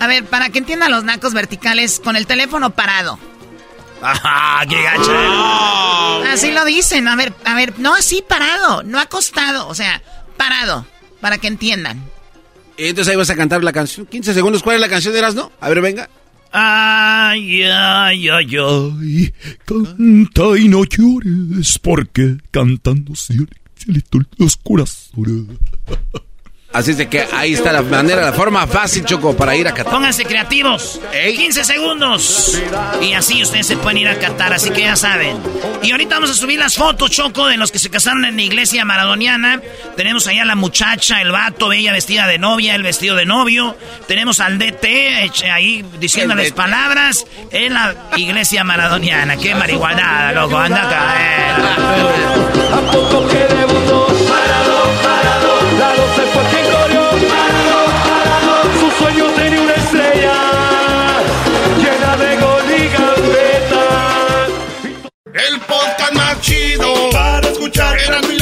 A 0.00 0.06
ver, 0.06 0.24
para 0.24 0.48
que 0.48 0.58
entiendan 0.58 0.90
los 0.90 1.04
nacos 1.04 1.34
verticales, 1.34 2.00
con 2.02 2.16
el 2.16 2.26
teléfono 2.26 2.70
parado. 2.70 3.18
¡Ajá! 4.02 4.66
¡Qué 4.66 4.82
gacha! 4.82 6.32
Así 6.32 6.50
lo 6.52 6.64
dicen. 6.64 7.06
A 7.06 7.16
ver, 7.16 7.34
a 7.44 7.54
ver, 7.54 7.78
no 7.78 7.94
así 7.94 8.24
parado, 8.26 8.82
no 8.82 8.98
acostado, 8.98 9.68
o 9.68 9.74
sea, 9.74 10.02
parado, 10.36 10.86
para 11.20 11.38
que 11.38 11.48
entiendan. 11.48 12.02
Entonces 12.76 13.10
ahí 13.10 13.16
vas 13.16 13.30
a 13.30 13.36
cantar 13.36 13.62
la 13.62 13.72
canción. 13.72 14.06
15 14.06 14.34
segundos, 14.34 14.62
¿cuál 14.62 14.76
es 14.76 14.80
la 14.80 14.88
canción 14.88 15.12
de 15.12 15.20
Erasmo? 15.20 15.52
A 15.60 15.68
ver, 15.68 15.80
venga. 15.80 16.08
Ay, 16.52 17.62
ay, 17.62 18.28
ay, 18.28 18.56
ay, 18.56 19.34
canta 19.64 20.58
y 20.58 20.68
no 20.68 20.84
llores, 20.84 21.78
porque 21.78 22.38
cantando 22.50 23.14
cielito 23.14 24.18
los 24.36 24.56
corazones. 24.56 25.58
Así 26.72 26.92
es 26.92 26.98
de 26.98 27.08
que 27.08 27.26
ahí 27.32 27.54
está 27.54 27.72
la 27.72 27.82
manera, 27.82 28.22
la 28.22 28.32
forma 28.32 28.64
fácil, 28.68 29.04
Choco, 29.04 29.36
para 29.36 29.56
ir 29.56 29.66
a 29.66 29.74
Qatar. 29.74 29.92
Pónganse 29.92 30.24
creativos. 30.24 31.00
15 31.12 31.64
segundos. 31.64 32.62
Y 33.02 33.12
así 33.12 33.42
ustedes 33.42 33.66
se 33.66 33.76
pueden 33.76 33.98
ir 33.98 34.06
a 34.08 34.16
Qatar, 34.20 34.52
así 34.52 34.70
que 34.70 34.82
ya 34.82 34.94
saben. 34.94 35.36
Y 35.82 35.90
ahorita 35.90 36.14
vamos 36.14 36.30
a 36.30 36.34
subir 36.34 36.60
las 36.60 36.76
fotos, 36.76 37.10
Choco, 37.10 37.48
de 37.48 37.56
los 37.56 37.72
que 37.72 37.80
se 37.80 37.90
casaron 37.90 38.24
en 38.24 38.36
la 38.36 38.42
iglesia 38.42 38.84
maradoniana. 38.84 39.60
Tenemos 39.96 40.28
allá 40.28 40.44
la 40.44 40.54
muchacha, 40.54 41.20
el 41.20 41.32
vato, 41.32 41.66
bella 41.68 41.92
vestida 41.92 42.28
de 42.28 42.38
novia, 42.38 42.76
el 42.76 42.84
vestido 42.84 43.16
de 43.16 43.26
novio. 43.26 43.76
Tenemos 44.06 44.38
al 44.38 44.60
DT 44.60 44.86
ahí 45.52 45.84
diciéndoles 45.98 46.52
palabras 46.52 47.26
en 47.50 47.74
la 47.74 47.96
iglesia 48.16 48.62
maradoniana. 48.62 49.36
Qué 49.36 49.56
marihuanada, 49.56 50.30
loco. 50.32 50.56
Anda 50.56 50.86
acá. 50.86 51.16
Eh. 51.18 51.30
escuchar. 68.00 68.39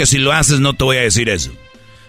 Que 0.00 0.06
si 0.06 0.16
lo 0.16 0.32
haces 0.32 0.60
no 0.60 0.72
te 0.72 0.82
voy 0.82 0.96
a 0.96 1.02
decir 1.02 1.28
eso. 1.28 1.52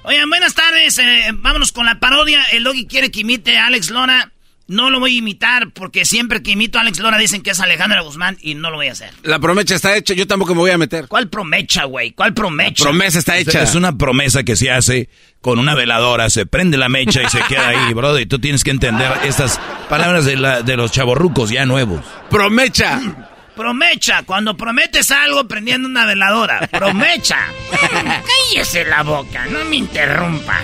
Oigan, 0.03 0.30
buenas 0.30 0.53
tardes. 0.53 0.97
Eh, 0.97 1.31
vámonos 1.34 1.73
con 1.73 1.85
la 1.85 1.99
parodia. 1.99 2.41
El 2.53 2.63
Doggy 2.63 2.85
quiere 2.88 3.11
que 3.11 3.19
imite 3.19 3.57
a 3.57 3.65
Alex 3.68 3.89
Lora. 3.89 4.31
No 4.68 4.89
lo 4.89 5.01
voy 5.01 5.15
a 5.15 5.18
imitar 5.18 5.72
porque 5.72 6.05
siempre 6.05 6.41
que 6.41 6.51
imito 6.51 6.77
a 6.77 6.84
Alex 6.84 6.99
Lora 6.99 7.18
dicen 7.18 7.41
que 7.41 7.49
es 7.49 7.59
Alejandra 7.59 7.99
Guzmán 7.99 8.38
y 8.39 8.55
no 8.55 8.72
lo 8.72 8.77
voy 8.77 8.88
a 8.88 8.93
hacer. 8.93 9.11
La 9.23 9.39
promesa 9.39 9.76
está 9.76 9.97
hecha, 9.97 10.13
yo 10.13 10.26
tampoco 10.26 10.55
me 10.55 10.61
voy 10.61 10.72
a 10.72 10.77
meter. 10.77 11.09
¿Cuál 11.09 11.27
promecha, 11.27 11.84
güey? 11.84 12.11
¿Cuál 12.11 12.34
promecha? 12.34 12.85
La 12.85 12.91
promesa 12.91 13.19
está 13.19 13.38
hecha. 13.38 13.61
Es 13.61 13.76
una 13.76 13.97
promesa 13.97 14.43
que 14.43 14.55
se 14.55 14.72
hace 14.72 15.09
con 15.41 15.59
una 15.59 15.76
veladora, 15.76 16.30
se 16.30 16.45
prende 16.45 16.77
la 16.77 16.88
mecha 16.88 17.22
y 17.22 17.30
se 17.30 17.41
queda 17.49 17.68
ahí, 17.68 17.93
brother. 17.93 18.22
Y 18.22 18.26
tú 18.26 18.39
tienes 18.39 18.63
que 18.63 18.72
entender 18.72 19.11
estas 19.26 19.59
palabras 19.89 20.23
de, 20.23 20.38
la, 20.38 20.61
de 20.61 20.77
los 20.77 20.93
chavorrucos 20.93 21.49
ya 21.49 21.65
nuevos. 21.65 22.05
Promecha. 22.30 23.30
Promecha, 23.61 24.23
cuando 24.23 24.57
prometes 24.57 25.11
algo 25.11 25.47
prendiendo 25.47 25.88
una 25.88 26.07
veladora. 26.07 26.67
Promecha. 26.67 27.38
Cállese 28.49 28.85
la 28.85 29.03
boca, 29.03 29.45
no 29.45 29.63
me 29.65 29.75
interrumpa. 29.75 30.59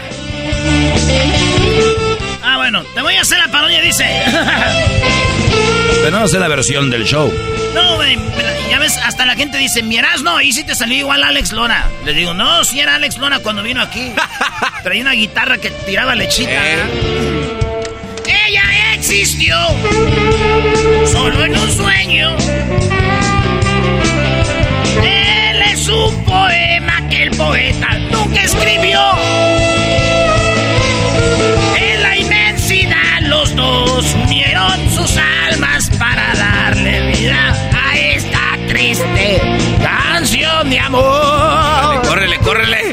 Ah, 2.44 2.58
bueno, 2.58 2.84
te 2.96 3.02
voy 3.04 3.14
a 3.14 3.22
hacer 3.22 3.38
la 3.38 3.52
parodia, 3.52 3.84
dice. 3.84 4.04
Pero 6.02 6.10
no 6.10 6.24
hacer 6.24 6.40
la 6.40 6.48
versión 6.48 6.90
del 6.90 7.06
show. 7.06 7.32
No, 7.76 7.98
güey, 7.98 8.18
ya 8.72 8.80
ves, 8.80 8.98
hasta 8.98 9.28
la 9.28 9.36
gente 9.36 9.60
dice, 9.60 9.84
miras, 9.84 10.24
no, 10.24 10.42
y 10.42 10.52
si 10.52 10.66
te 10.66 10.74
salió 10.74 10.98
igual 10.98 11.22
Alex 11.22 11.52
Lora. 11.52 11.88
Le 12.04 12.16
digo, 12.16 12.34
no, 12.34 12.64
si 12.64 12.80
era 12.80 12.96
Alex 12.96 13.20
Lora 13.20 13.38
cuando 13.42 13.62
vino 13.62 13.80
aquí. 13.80 14.12
Traía 14.84 15.04
una 15.04 15.12
guitarra 15.12 15.60
que 15.60 15.70
tiraba 15.70 16.16
lechita. 16.16 16.50
Eh. 16.52 17.47
Existió 19.10 19.56
solo 21.06 21.46
en 21.46 21.58
un 21.58 21.72
sueño. 21.72 22.36
Él 25.02 25.62
es 25.62 25.88
un 25.88 26.26
poema 26.26 27.08
que 27.10 27.24
el 27.24 27.32
poeta 27.32 27.98
nunca 28.12 28.44
escribió. 28.44 29.00
En 31.80 32.04
la 32.04 32.18
inmensidad 32.18 33.22
los 33.22 33.56
dos 33.56 34.14
unieron 34.26 34.78
sus 34.94 35.16
almas 35.16 35.90
para 35.98 36.36
darle 36.36 37.14
vida 37.14 37.56
a 37.74 37.98
esta 37.98 38.58
triste 38.68 39.42
canción 39.82 40.70
de 40.70 40.80
amor. 40.80 41.37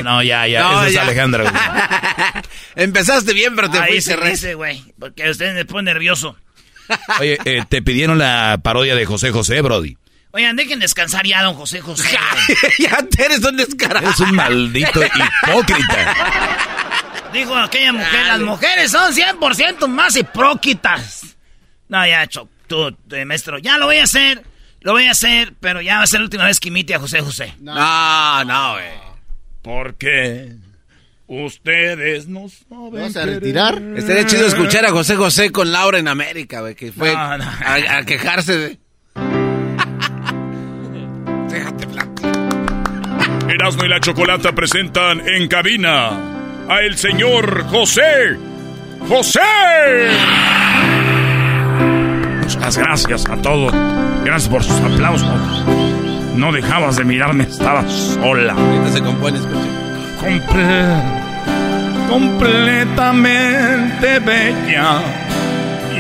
No, 0.03 0.23
ya, 0.23 0.47
ya, 0.47 0.61
No, 0.61 0.81
ese 0.81 0.89
es 0.89 0.95
ya. 0.95 1.03
Alejandra. 1.03 2.43
Empezaste 2.77 3.33
bien, 3.33 3.55
pero 3.57 3.71
te 3.71 3.79
Ahí 3.79 3.93
fuiste 3.93 4.11
se 4.13 4.17
re- 4.17 4.31
dice, 4.31 4.55
güey, 4.55 4.83
porque 4.99 5.29
usted 5.31 5.55
me 5.55 5.65
pone 5.65 5.93
nervioso. 5.93 6.37
Oye, 7.21 7.39
eh, 7.45 7.65
te 7.69 7.83
pidieron 7.83 8.19
la 8.19 8.59
parodia 8.63 8.95
de 8.95 9.07
José 9.07 9.31
José, 9.31 9.61
Brody. 9.63 9.97
Oigan, 10.33 10.57
dejen 10.57 10.81
descansar 10.81 11.25
ya, 11.27 11.43
don 11.43 11.55
José 11.55 11.81
José. 11.81 12.09
ya 12.79 12.99
te 13.09 13.25
eres 13.25 13.45
un 13.45 13.57
descarado. 13.57 14.07
Eres 14.07 14.21
un 14.21 14.35
maldito 14.35 15.01
hipócrita. 15.03 16.15
Dijo 17.33 17.55
aquella 17.57 17.93
mujer, 17.93 18.27
las 18.27 18.41
mujeres 18.41 18.91
son 18.91 19.13
100% 19.15 19.87
más 19.89 20.17
hipócritas. 20.17 21.37
No, 21.89 22.07
ya, 22.07 22.27
Choc, 22.27 22.49
tú, 22.67 22.97
eh, 23.11 23.25
maestro, 23.25 23.59
ya 23.59 23.79
lo 23.79 23.87
voy 23.87 23.99
a 23.99 24.05
hacer, 24.05 24.43
lo 24.81 24.93
voy 24.93 25.07
a 25.07 25.13
hacer, 25.13 25.53
pero 25.61 25.81
ya 25.81 25.99
va 25.99 26.03
a 26.05 26.07
ser 26.07 26.21
la 26.21 26.25
última 26.25 26.45
vez 26.47 26.59
que 26.61 26.69
imite 26.69 26.95
a 26.95 26.99
José 26.99 27.21
José. 27.21 27.55
No, 27.61 28.45
no, 28.45 28.73
güey. 28.73 28.85
¿Por 28.85 29.04
qué? 29.99 30.53
Ustedes 31.27 32.29
no 32.29 32.47
saben. 32.49 33.01
¿Vas 33.01 33.17
a 33.17 33.25
retirar? 33.25 33.81
Estaría 33.97 34.27
chido 34.27 34.47
escuchar 34.47 34.85
a 34.85 34.91
José 34.91 35.17
José 35.17 35.51
con 35.51 35.73
Laura 35.73 35.99
en 35.99 36.09
América, 36.09 36.61
güey, 36.61 36.75
que 36.75 36.93
fue 36.93 37.15
No, 37.15 37.39
no. 37.39 37.45
A, 37.45 37.97
a 37.99 38.05
quejarse 38.05 38.57
de... 38.57 38.79
Erasmo 43.49 43.85
y 43.85 43.89
la 43.89 44.01
Chocolata 44.01 44.53
presentan 44.53 45.27
en 45.27 45.49
cabina 45.49 46.11
a 46.69 46.81
el 46.81 46.97
señor 46.97 47.65
José. 47.69 48.37
¡José! 49.09 49.41
Muchas 52.41 52.79
gracias 52.79 53.27
a 53.29 53.37
todos. 53.41 53.73
Gracias 54.25 54.49
por 54.49 54.63
sus 54.63 54.79
aplausos. 54.81 55.29
No 56.35 56.53
dejabas 56.53 56.97
de 56.97 57.05
mirarme, 57.05 57.45
estabas 57.45 57.91
sola. 57.93 58.53
Ahorita 58.55 58.91
se 58.93 59.03
compone, 59.03 59.39
escucha. 59.39 59.61
Comple- 60.21 61.03
completamente 62.09 64.19
bella 64.21 65.01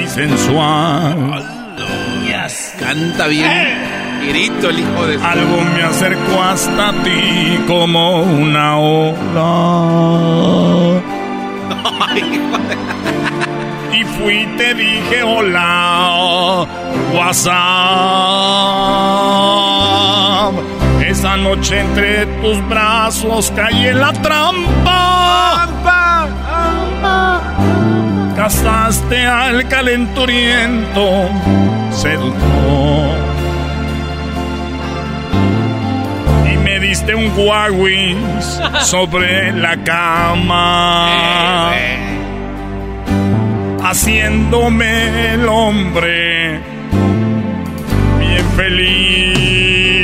y 0.02 0.06
sensual. 0.06 1.50
Canta 2.78 3.26
bien. 3.28 3.78
Girito 4.22 4.68
el 4.70 4.78
hijo 4.80 5.06
de... 5.06 5.14
Algo 5.24 5.60
me 5.74 5.82
acercó 5.82 6.42
hasta 6.42 6.92
ti 7.02 7.58
como 7.66 8.22
una 8.22 8.78
ola. 8.78 9.14
Y 13.94 14.02
fui 14.04 14.42
y 14.42 14.46
te 14.56 14.74
dije 14.74 15.22
hola, 15.22 16.66
WhatsApp. 17.14 17.54
Esa 21.06 21.36
noche 21.36 21.78
entre 21.80 22.26
tus 22.42 22.68
brazos 22.68 23.52
caí 23.54 23.86
en 23.86 24.00
la 24.00 24.12
trampa. 24.14 25.68
Cazaste 28.34 29.26
al 29.26 29.68
calenturiento 29.68 31.28
seductor. 31.92 33.16
Y 36.52 36.56
me 36.56 36.80
diste 36.80 37.14
un 37.14 37.28
guaguis 37.36 38.60
sobre 38.82 39.52
la 39.52 39.76
cama. 39.84 41.72
Haciéndome 43.94 45.34
el 45.34 45.48
hombre 45.48 46.60
bien 48.18 48.50
feliz. 48.56 49.94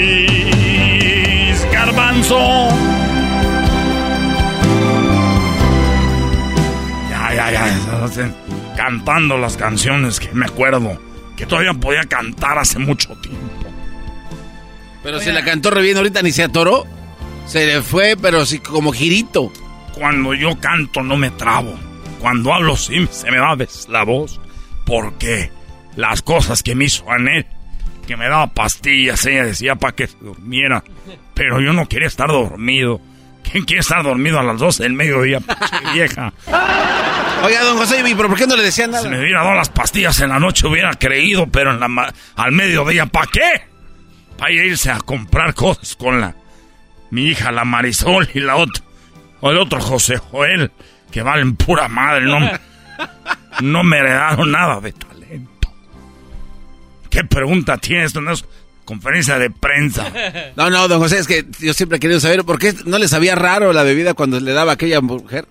Garbanzo. 1.73 2.69
Ya, 7.11 7.35
ya, 7.35 7.51
ya. 7.51 8.33
Cantando 8.77 9.37
las 9.37 9.57
canciones 9.57 10.21
que 10.21 10.31
me 10.35 10.47
acuerdo. 10.47 10.97
Que 11.37 11.45
todavía 11.45 11.75
podía 11.75 12.05
cantar 12.05 12.59
hace 12.59 12.79
mucho 12.79 13.17
tiempo. 13.17 13.41
Pero 15.03 15.19
se 15.19 15.33
la 15.33 15.43
cantó 15.45 15.73
re 15.73 15.83
bien 15.83 15.97
ahorita, 15.97 16.23
ni 16.23 16.31
se 16.31 16.45
atoró. 16.45 16.87
Se 17.45 17.67
le 17.67 17.83
fue, 17.83 18.17
pero 18.17 18.47
sí 18.47 18.61
como 18.61 18.93
girito. 18.93 19.51
Cuando 19.95 20.33
yo 20.33 20.57
canto 20.61 21.03
no 21.03 21.17
me 21.17 21.31
trabo. 21.31 21.90
Cuando 22.21 22.53
hablo 22.55 22.77
sí 22.77 23.09
se 23.11 23.31
me 23.31 23.39
ves- 23.57 23.89
la 23.91 24.05
voz. 24.05 24.41
Porque 24.87 25.51
las 25.97 26.23
cosas 26.23 26.63
que 26.63 26.75
me 26.75 26.85
hizo 26.87 27.11
Anel, 27.11 27.47
que 28.07 28.17
me 28.17 28.29
daba 28.29 28.49
pastillas, 28.49 29.25
ella 29.27 29.45
decía 29.45 29.77
para 29.77 29.95
que 29.95 30.09
durmiera. 30.21 30.83
Pero 31.35 31.61
yo 31.61 31.73
no 31.73 31.87
quería 31.89 32.09
estar 32.09 32.29
dormido. 32.29 33.01
¿Quién 33.51 33.65
quiere 33.65 33.81
estar 33.81 34.03
dormido 34.03 34.39
a 34.39 34.43
las 34.45 34.59
12 34.59 34.83
del 34.85 34.93
mediodía, 34.93 35.41
vieja? 35.95 36.33
Oiga, 37.43 37.65
don 37.65 37.79
José, 37.79 38.01
¿y 38.07 38.15
pero 38.15 38.29
por 38.29 38.37
qué 38.39 38.47
no 38.47 38.55
le 38.57 38.63
decían 38.63 38.91
nada? 38.91 39.03
Si 39.03 39.09
me 39.09 39.19
hubiera 39.19 39.43
dado 39.43 39.55
las 39.57 39.71
pastillas 39.71 40.21
en 40.21 40.29
la 40.29 40.39
noche 40.39 40.67
hubiera 40.67 40.93
creído, 40.95 41.47
pero 41.47 41.73
en 41.73 41.81
la 41.81 42.13
al 42.37 42.53
mediodía, 42.53 43.07
¿para 43.07 43.27
qué? 43.33 43.63
Para 44.37 44.53
irse 44.53 44.91
a 44.91 44.99
comprar 45.01 45.55
cosas 45.55 45.97
con 45.97 46.21
la 46.21 46.35
mi 47.11 47.25
hija, 47.29 47.51
la 47.51 47.65
Marisol, 47.65 48.29
y 48.35 48.41
la 48.41 48.55
otra, 48.57 48.85
o 49.41 49.51
el 49.51 49.59
otro 49.59 49.81
José 49.81 50.19
Joel, 50.19 50.71
que 51.11 51.23
valen 51.23 51.57
pura 51.57 51.89
madre, 51.89 52.25
no, 52.27 52.41
me- 52.41 52.61
no 53.63 53.83
me 53.85 53.99
heredaron 53.99 54.51
nada 54.53 54.81
de 54.81 54.93
talento. 54.93 55.73
¿Qué 57.09 57.25
pregunta 57.25 57.77
tienes? 57.79 58.07
Esto 58.09 58.21
no 58.21 58.33
es 58.33 58.45
conferencia 58.85 59.39
de 59.39 59.51
prensa. 59.51 60.13
No, 60.57 60.71
no, 60.71 60.87
don 60.89 61.01
José, 61.01 61.19
es 61.19 61.27
que 61.27 61.45
yo 61.61 61.73
siempre 61.75 61.97
he 61.97 62.01
querido 62.01 62.21
saber 62.21 62.45
por 62.45 62.59
qué 62.59 62.75
no 62.87 62.99
le 62.99 63.09
sabía 63.09 63.35
raro 63.35 63.73
la 63.73 63.83
bebida 63.83 64.15
cuando 64.15 64.39
le 64.41 64.53
daba 64.53 64.73
a 64.73 64.75
aquella 64.75 65.01
mujer. 65.01 65.47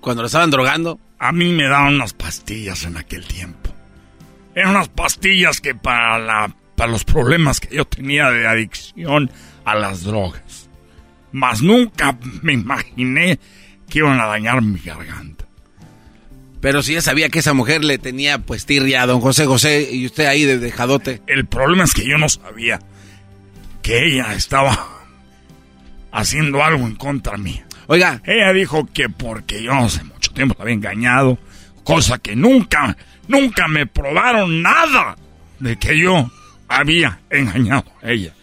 Cuando 0.00 0.22
lo 0.22 0.26
estaban 0.26 0.50
drogando. 0.50 1.00
A 1.18 1.32
mí 1.32 1.52
me 1.52 1.64
daban 1.64 1.94
unas 1.94 2.12
pastillas 2.12 2.84
en 2.84 2.96
aquel 2.98 3.24
tiempo. 3.24 3.72
Eran 4.54 4.70
unas 4.70 4.88
pastillas 4.88 5.60
que 5.60 5.74
para, 5.74 6.18
la, 6.18 6.54
para 6.76 6.92
los 6.92 7.04
problemas 7.04 7.58
que 7.58 7.74
yo 7.74 7.84
tenía 7.86 8.30
de 8.30 8.46
adicción 8.46 9.30
a 9.64 9.74
las 9.74 10.02
drogas. 10.04 10.68
Mas 11.32 11.62
nunca 11.62 12.16
me 12.42 12.52
imaginé 12.52 13.38
que 13.96 14.00
iban 14.00 14.20
a 14.20 14.26
dañar 14.26 14.60
mi 14.60 14.78
garganta. 14.78 15.46
Pero 16.60 16.82
si 16.82 16.92
ya 16.92 17.00
sabía 17.00 17.30
que 17.30 17.38
esa 17.38 17.54
mujer 17.54 17.82
le 17.82 17.96
tenía 17.96 18.38
pues 18.38 18.66
tirria 18.66 19.00
a 19.00 19.06
don 19.06 19.22
José 19.22 19.46
José 19.46 19.88
y 19.90 20.04
usted 20.04 20.26
ahí 20.26 20.44
de 20.44 20.58
dejadote. 20.58 21.22
El 21.26 21.46
problema 21.46 21.84
es 21.84 21.94
que 21.94 22.06
yo 22.06 22.18
no 22.18 22.28
sabía 22.28 22.78
que 23.80 24.06
ella 24.06 24.34
estaba 24.34 24.86
haciendo 26.12 26.62
algo 26.62 26.86
en 26.86 26.96
contra 26.96 27.38
mía. 27.38 27.66
Oiga. 27.86 28.20
Ella 28.26 28.52
dijo 28.52 28.86
que 28.92 29.08
porque 29.08 29.62
yo 29.62 29.72
hace 29.72 30.04
mucho 30.04 30.30
tiempo 30.32 30.54
la 30.58 30.64
había 30.64 30.74
engañado, 30.74 31.38
cosa 31.82 32.18
que 32.18 32.36
nunca, 32.36 32.98
nunca 33.28 33.66
me 33.66 33.86
probaron 33.86 34.60
nada 34.60 35.16
de 35.58 35.78
que 35.78 35.98
yo 35.98 36.30
había 36.68 37.20
engañado 37.30 37.86
a 38.02 38.10
ella. 38.10 38.34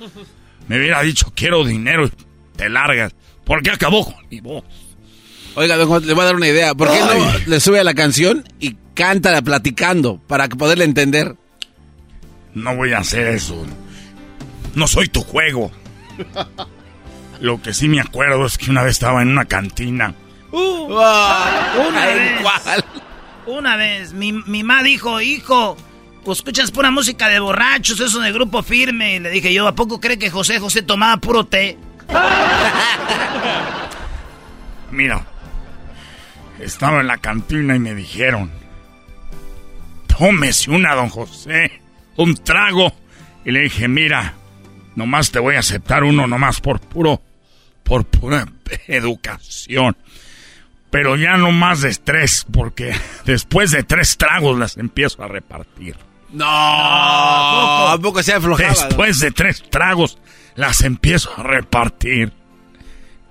Me 0.68 0.80
hubiera 0.80 1.04
dicho 1.04 1.32
quiero 1.36 1.64
dinero 1.64 2.10
te 2.56 2.70
largas, 2.70 3.14
porque 3.46 3.70
acabó 3.70 4.04
con 4.04 4.28
mi 4.32 4.40
voz. 4.40 4.64
Oiga, 5.56 5.78
don 5.78 6.06
le 6.06 6.14
voy 6.14 6.24
a 6.24 6.26
dar 6.26 6.36
una 6.36 6.48
idea. 6.48 6.74
¿Por 6.74 6.90
qué 6.92 7.00
no 7.00 7.14
le 7.46 7.60
sube 7.60 7.80
a 7.80 7.84
la 7.84 7.94
canción 7.94 8.44
y 8.60 8.76
canta 8.96 9.40
platicando 9.42 10.20
para 10.28 10.48
poderle 10.50 10.86
entender? 10.86 11.36
No 12.54 12.76
voy 12.76 12.94
a 12.94 13.00
hacer 13.00 13.28
eso. 13.28 13.66
No 14.76 14.88
soy 14.88 15.08
tu 15.08 15.22
juego. 15.22 15.72
Lo 17.40 17.62
que 17.62 17.74
sí 17.74 17.88
me 17.88 18.00
acuerdo 18.00 18.46
es 18.46 18.58
que 18.58 18.72
una 18.72 18.84
vez 18.84 18.94
estaba 18.94 19.22
en 19.22 19.30
una 19.30 19.46
cantina. 19.46 20.16
Uh, 20.52 20.86
una 20.86 22.06
vez. 22.06 22.46
Una 23.46 23.76
vez. 23.76 24.14
Mi, 24.14 24.32
mi 24.32 24.64
mamá 24.64 24.84
dijo, 24.84 25.22
hijo, 25.22 25.78
pues 26.24 26.40
escuchas 26.40 26.72
pura 26.72 26.90
música 26.90 27.28
de 27.28 27.40
borrachos, 27.40 28.00
eso 28.00 28.20
de 28.20 28.32
grupo 28.32 28.64
firme. 28.64 29.16
Y 29.16 29.20
le 29.20 29.30
dije 29.30 29.54
yo, 29.54 29.68
¿a 29.68 29.76
poco 29.76 30.00
cree 30.00 30.18
que 30.18 30.30
José 30.30 30.60
José 30.60 30.82
tomaba 30.82 31.18
puro 31.18 31.46
té? 31.46 31.78
Mira, 34.92 35.26
estaba 36.64 37.02
en 37.02 37.08
la 37.08 37.18
cantina 37.18 37.76
y 37.76 37.80
me 37.80 37.94
dijeron, 37.94 38.52
tómese 40.18 40.72
una, 40.72 40.96
don 40.96 41.10
José, 41.10 41.82
un 42.18 42.36
trago. 42.36 42.94
Y 43.46 43.52
le 43.52 43.62
dije, 43.62 43.88
mira, 43.88 44.36
nomás 44.96 45.32
te 45.32 45.40
voy 45.40 45.56
a 45.56 45.60
aceptar 45.60 46.04
uno, 46.04 46.28
nomás 46.28 46.62
por 46.62 46.80
puro, 46.80 47.22
por 47.84 48.06
pura 48.06 48.48
educación. 48.88 49.98
Pero 50.90 51.16
ya 51.16 51.38
no 51.38 51.52
más 51.52 51.82
de 51.82 51.94
tres, 51.96 52.46
porque 52.52 52.96
después 53.26 53.72
de 53.72 53.84
tres 53.84 54.18
tragos 54.18 54.58
las 54.60 54.78
empiezo 54.78 55.24
a 55.24 55.28
repartir. 55.28 55.96
No, 56.32 56.46
¿a 56.48 57.98
poco 58.02 58.24
se 58.24 58.34
aflojaba? 58.34 58.70
Después 58.70 59.20
de 59.20 59.32
tres 59.32 59.64
tragos 59.70 60.20
las 60.56 60.82
empiezo 60.82 61.32
a 61.36 61.44
repartir. 61.44 62.32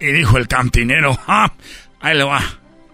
Y 0.01 0.07
dijo 0.07 0.37
el 0.39 0.49
cantinero, 0.49 1.17
ah, 1.29 1.53
ahí 2.01 2.17
le 2.17 2.25
va, 2.25 2.43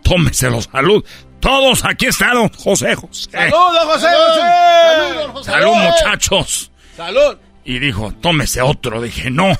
tómeselo, 0.09 0.62
salud. 0.62 1.05
Todos 1.40 1.85
aquí 1.85 2.06
están, 2.06 2.48
José 2.51 2.94
José. 2.94 3.30
¡Salud, 3.30 3.78
José 3.85 4.06
José! 4.06 5.51
¡Salud, 5.51 5.74
muchachos! 5.74 6.72
¡Salud! 6.97 7.36
Y 7.64 7.78
dijo, 7.78 8.12
tómese 8.20 8.60
otro. 8.60 9.01
Dije, 9.02 9.30
no, 9.30 9.55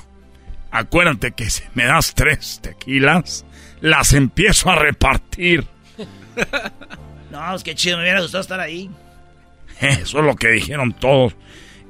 acuérdate 0.70 1.32
que 1.32 1.50
si 1.50 1.62
me 1.74 1.84
das 1.84 2.14
tres 2.14 2.60
tequilas, 2.62 3.44
las 3.80 4.12
empiezo 4.12 4.70
a 4.70 4.76
repartir. 4.76 5.66
no, 7.30 7.54
es 7.54 7.62
que 7.62 7.74
chido, 7.74 7.98
me 7.98 8.04
hubiera 8.04 8.22
gustado 8.22 8.42
estar 8.42 8.60
ahí. 8.60 8.90
Eso 9.80 10.18
es 10.18 10.24
lo 10.24 10.34
que 10.34 10.48
dijeron 10.48 10.92
todos. 10.92 11.36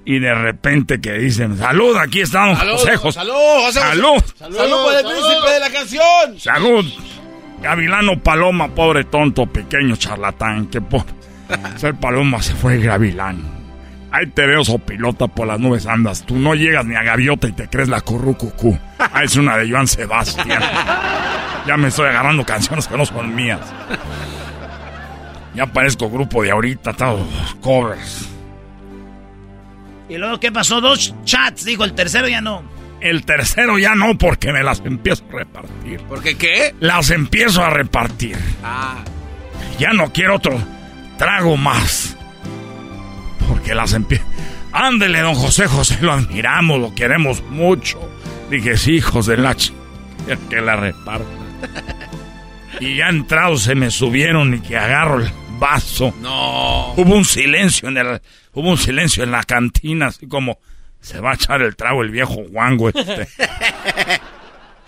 Y 0.05 0.19
de 0.21 0.35
repente 0.35 1.01
que 1.01 1.13
dicen, 1.13 1.57
salud, 1.59 1.97
aquí 1.97 2.23
estamos, 2.23 2.59
salud, 2.59 2.73
José 2.73 2.97
José. 2.97 3.21
Salud, 3.21 3.35
José 3.35 3.81
Salud. 3.81 4.23
Salud, 4.39 4.57
salud 4.57 4.85
por 4.85 4.95
el 4.95 5.05
príncipe 5.05 5.51
de 5.51 5.61
la 5.61 5.71
canción. 5.71 6.41
Salud. 6.41 6.87
Gavilano 7.63 8.19
Paloma, 8.21 8.69
pobre 8.69 9.05
tonto, 9.05 9.47
pequeño 9.47 9.97
charlatán, 9.97 10.67
que 10.67 10.81
por 10.81 11.05
ser 11.77 11.95
Paloma 11.95 12.41
se 12.43 12.55
fue 12.55 12.79
Gavilán. 12.79 13.59
Ahí 14.11 14.27
te 14.27 14.47
veo 14.47 14.65
sopilota 14.65 15.27
por 15.27 15.47
las 15.47 15.61
nubes 15.61 15.87
andas. 15.87 16.25
Tú 16.25 16.37
no 16.39 16.55
llegas 16.55 16.87
ni 16.87 16.95
a 16.95 17.03
gaviota 17.03 17.47
y 17.47 17.53
te 17.53 17.69
crees 17.69 17.89
la 17.89 18.01
currucucú. 18.01 18.79
Ah, 18.99 19.23
es 19.23 19.37
una 19.37 19.57
de 19.59 19.71
Joan 19.71 19.87
Sebastián. 19.87 20.63
Ya 21.67 21.77
me 21.77 21.89
estoy 21.89 22.09
agarrando 22.09 22.45
canciones 22.45 22.89
que 22.89 22.97
no 22.97 23.05
son 23.05 23.35
mías. 23.35 23.61
Ya 25.55 25.67
parezco 25.67 26.09
grupo 26.09 26.43
de 26.43 26.51
ahorita, 26.51 26.95
todos 26.95 27.27
covers. 27.61 28.31
¿Y 30.09 30.17
luego 30.17 30.41
qué 30.41 30.51
pasó? 30.51 30.81
Dos 30.81 31.15
chats, 31.25 31.67
dijo, 31.67 31.85
el 31.85 31.93
tercero 31.93 32.29
ya 32.29 32.41
no. 32.41 32.63
El 33.01 33.25
tercero 33.25 33.79
ya 33.79 33.95
no, 33.95 34.19
porque 34.19 34.53
me 34.53 34.63
las 34.63 34.81
empiezo 34.85 35.25
a 35.33 35.39
repartir. 35.39 36.01
¿Por 36.03 36.23
qué 36.23 36.37
qué? 36.37 36.75
Las 36.81 37.11
empiezo 37.11 37.65
a 37.65 37.71
repartir. 37.71 38.37
Ah. 38.63 39.05
Ya 39.79 39.93
no 39.93 40.13
quiero 40.13 40.37
otro 40.37 40.59
trago 41.19 41.57
más. 41.57 42.17
Porque 43.47 43.75
las 43.75 43.93
empiezo... 43.93 44.25
Ándele, 44.73 45.21
don 45.21 45.35
José 45.35 45.67
José, 45.67 45.99
lo 46.01 46.13
admiramos, 46.13 46.81
lo 46.81 46.95
queremos 46.95 47.43
mucho. 47.43 47.99
Dije, 48.51 48.77
sí, 48.79 48.97
hijos 48.97 49.27
de 49.27 49.37
la 49.37 49.55
ch... 49.55 49.73
que 50.51 50.61
la 50.61 50.77
reparta. 50.77 51.27
y 52.81 52.97
ya 52.97 53.09
entrados 53.09 53.63
se 53.63 53.75
me 53.75 53.91
subieron 53.91 54.55
y 54.55 54.61
que 54.61 54.77
agarro 54.77 55.21
el 55.21 55.31
vaso. 55.59 56.15
No. 56.21 56.95
Hubo 56.97 57.15
un 57.15 57.25
silencio 57.25 57.89
en 57.89 57.99
el... 57.99 58.21
Hubo 58.55 58.71
un 58.71 58.79
silencio 58.79 59.25
en 59.25 59.33
la 59.33 59.43
cantina, 59.43 60.07
así 60.07 60.27
como... 60.27 60.59
Se 61.01 61.21
va 61.21 61.33
a 61.33 61.35
echar 61.35 61.63
el 61.63 61.77
trago 61.77 62.03
el 62.03 62.11
viejo 62.11 62.45
guango 62.51 62.89
este. 62.89 63.29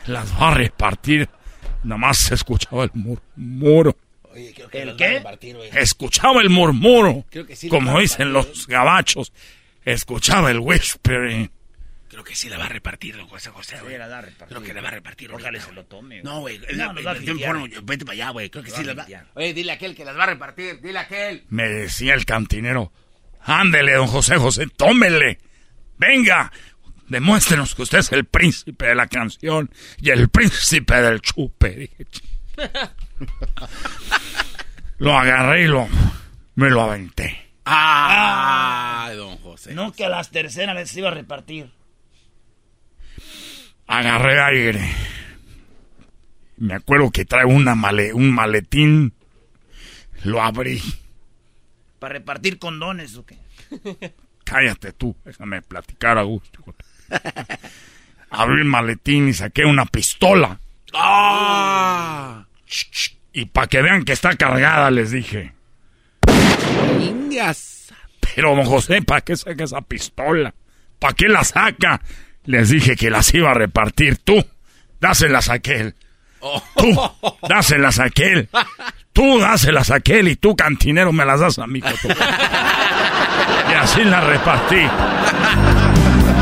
Las 0.06 0.32
va 0.40 0.50
a 0.50 0.54
repartir. 0.54 1.28
Nada 1.82 1.98
más 1.98 2.18
se 2.18 2.34
escuchaba 2.34 2.84
el 2.84 2.90
murmuro. 2.94 3.96
Oye, 4.32 4.52
creo 4.54 4.68
que 4.68 4.82
¿El 4.82 4.96
qué? 4.96 5.22
Escuchaba 5.74 6.40
el 6.42 6.50
murmuro. 6.50 7.24
Creo 7.30 7.46
que 7.46 7.56
sí 7.56 7.68
como 7.68 7.98
dicen 7.98 8.32
los 8.32 8.66
gabachos. 8.66 9.32
Escuchaba 9.84 10.50
el 10.50 10.58
whispering. 10.58 11.50
Creo 12.08 12.24
que 12.24 12.34
sí 12.34 12.48
la 12.48 12.58
va 12.58 12.66
a 12.66 12.68
repartir, 12.68 13.16
don 13.16 13.28
José 13.28 13.50
José. 13.50 13.76
Sí, 13.86 13.96
la 13.96 14.08
va 14.08 14.18
a 14.18 14.20
repartir. 14.20 14.48
Creo 14.48 14.62
que 14.62 14.74
la 14.74 14.82
va 14.82 14.88
a 14.88 14.90
repartir. 14.90 15.32
Ojalá 15.32 15.60
se 15.60 15.72
lo 15.72 15.84
tome. 15.84 16.22
No, 16.22 16.40
güey. 16.40 16.60
No. 16.74 16.92
Vete 17.84 18.04
para 18.04 18.14
allá, 18.14 18.30
güey. 18.30 18.50
Creo 18.50 18.64
que 18.64 18.70
sí 18.70 18.84
va 18.84 18.92
a 18.92 18.94
las 18.94 19.08
va. 19.08 19.24
Oye, 19.34 19.54
dile 19.54 19.72
a 19.72 19.74
aquel 19.76 19.94
que 19.94 20.04
las 20.04 20.16
va 20.18 20.24
a 20.24 20.26
repartir. 20.26 20.80
Dile 20.80 20.98
a 20.98 21.02
aquel. 21.02 21.44
Me 21.50 21.68
decía 21.68 22.14
el 22.14 22.24
cantinero. 22.24 22.92
Ándele, 23.42 23.94
don 23.94 24.08
José 24.08 24.36
José, 24.36 24.66
tómele. 24.76 25.38
Venga, 26.00 26.50
demuéstrenos 27.08 27.74
que 27.74 27.82
usted 27.82 27.98
es 27.98 28.10
el 28.12 28.24
príncipe 28.24 28.86
de 28.86 28.94
la 28.94 29.06
canción 29.06 29.70
y 30.00 30.08
el 30.08 30.30
príncipe 30.30 30.94
del 31.02 31.20
chupe. 31.20 31.90
Lo 34.96 35.18
agarré 35.18 35.64
y 35.64 35.66
lo, 35.66 35.86
me 36.54 36.70
lo 36.70 36.82
aventé. 36.82 37.52
Ah, 37.64 39.10
don 39.14 39.36
José. 39.38 39.74
No, 39.74 39.92
que 39.92 40.04
a 40.04 40.08
las 40.10 40.30
terceras 40.30 40.74
les 40.74 40.94
iba 40.96 41.08
a 41.08 41.14
repartir. 41.14 41.70
Agarré 43.86 44.40
aire. 44.42 44.90
Me 46.56 46.74
acuerdo 46.74 47.10
que 47.10 47.24
trae 47.26 47.44
una 47.46 47.74
male, 47.74 48.12
un 48.12 48.30
maletín. 48.30 49.14
Lo 50.24 50.42
abrí. 50.42 50.82
¿Para 51.98 52.14
repartir 52.14 52.58
condones 52.58 53.16
o 53.16 53.24
qué? 53.24 53.38
Cállate 54.50 54.92
tú, 54.92 55.16
déjame 55.24 55.62
platicar 55.62 56.18
a 56.18 56.22
gusto. 56.22 56.58
Abrí 58.30 58.62
el 58.62 58.64
maletín 58.64 59.28
y 59.28 59.32
saqué 59.32 59.64
una 59.64 59.86
pistola. 59.86 60.58
¡Ah! 60.92 62.46
Y 63.32 63.44
para 63.44 63.68
que 63.68 63.80
vean 63.80 64.04
que 64.04 64.12
está 64.12 64.34
cargada, 64.34 64.90
les 64.90 65.12
dije. 65.12 65.52
Indias. 66.98 67.94
Pero, 68.34 68.56
don 68.56 68.64
José, 68.64 69.02
¿para 69.02 69.20
qué 69.20 69.36
saca 69.36 69.62
esa 69.62 69.82
pistola? 69.82 70.52
¿Para 70.98 71.14
qué 71.14 71.28
la 71.28 71.44
saca? 71.44 72.00
Les 72.44 72.70
dije 72.70 72.96
que 72.96 73.08
las 73.08 73.32
iba 73.32 73.52
a 73.52 73.54
repartir 73.54 74.16
tú. 74.16 74.44
Dáselas 75.00 75.48
a 75.48 75.54
aquel. 75.54 75.94
Tú, 76.76 77.00
dáselas 77.48 78.00
a 78.00 78.04
aquel. 78.06 78.48
Tú, 79.12 79.38
dáselas 79.38 79.92
a 79.92 79.96
aquel. 79.96 80.26
Y 80.26 80.34
tú, 80.34 80.56
cantinero, 80.56 81.12
me 81.12 81.24
las 81.24 81.38
das 81.38 81.60
a 81.60 81.68
mí. 81.68 81.80
Y 83.70 83.74
así 83.74 84.04
las 84.04 84.24
repartí. 84.24 84.86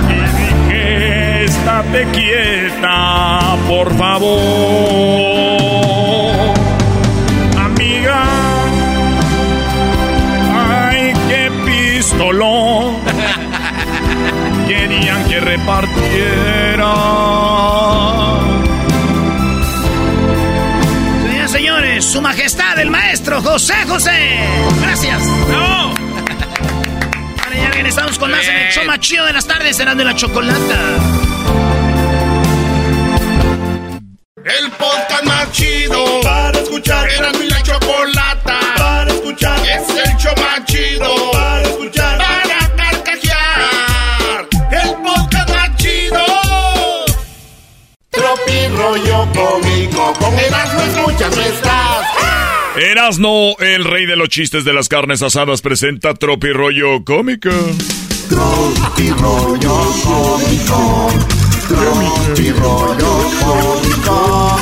Y 0.09 0.21
dije, 0.37 1.45
estate 1.45 2.07
quieta, 2.13 3.57
por 3.67 3.97
favor. 3.97 5.59
Amiga. 7.59 8.23
Ay, 10.57 11.13
qué 11.29 11.51
pistolón. 11.67 12.97
Querían 14.67 15.25
que 15.25 15.41
repartiera. 15.41 16.95
Señoras 21.23 21.51
y 21.51 21.53
señores, 21.53 22.05
su 22.05 22.21
majestad, 22.23 22.79
el 22.79 22.91
maestro 22.91 23.41
José 23.43 23.75
José. 23.87 24.41
Gracias. 24.83 25.27
No. 25.51 25.88
Regresamos 27.79 28.19
con 28.19 28.33
más 28.33 28.45
en 28.49 28.57
el 28.57 28.73
show 28.73 28.85
más 28.85 28.99
chido 28.99 29.25
de 29.25 29.33
las 29.33 29.47
tardes, 29.47 29.77
serán 29.77 29.97
de 29.97 30.05
la 30.05 30.13
chocolata. 30.13 31.28
Erasno, 53.09 53.57
el 53.61 53.85
rey 53.85 54.05
de 54.05 54.17
los 54.17 54.29
chistes 54.29 54.67
de 54.67 54.75
las 54.75 54.87
carnes 54.91 55.23
asadas, 55.23 55.63
presenta 55.63 56.13
Tropi 56.13 56.53
Rollo 56.53 57.03
Cómico. 57.07 57.49
Tropi 58.29 59.09
rollo 59.13 59.95
cómico. 60.05 61.09
Tropi 61.69 62.51
rollo 62.51 63.31
cómico. 63.41 64.59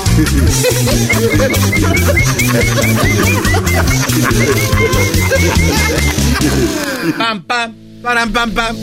Pam, 7.18 7.43
pam, 7.43 7.74
param, 8.01 8.32
pam, 8.32 8.51
pam. 8.52 8.77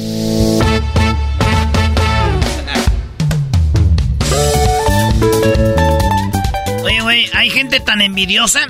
Oye, 6.84 7.02
güey, 7.02 7.30
hay 7.34 7.50
gente 7.50 7.80
tan 7.80 8.02
envidiosa 8.02 8.68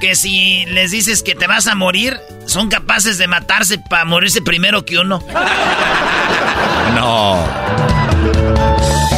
que 0.00 0.14
si 0.14 0.64
les 0.66 0.90
dices 0.90 1.22
que 1.22 1.34
te 1.34 1.46
vas 1.46 1.66
a 1.66 1.74
morir, 1.74 2.18
son 2.46 2.68
capaces 2.68 3.18
de 3.18 3.26
matarse 3.26 3.78
para 3.78 4.04
morirse 4.04 4.42
primero 4.42 4.84
que 4.84 4.98
uno. 4.98 5.22
No. 6.94 7.34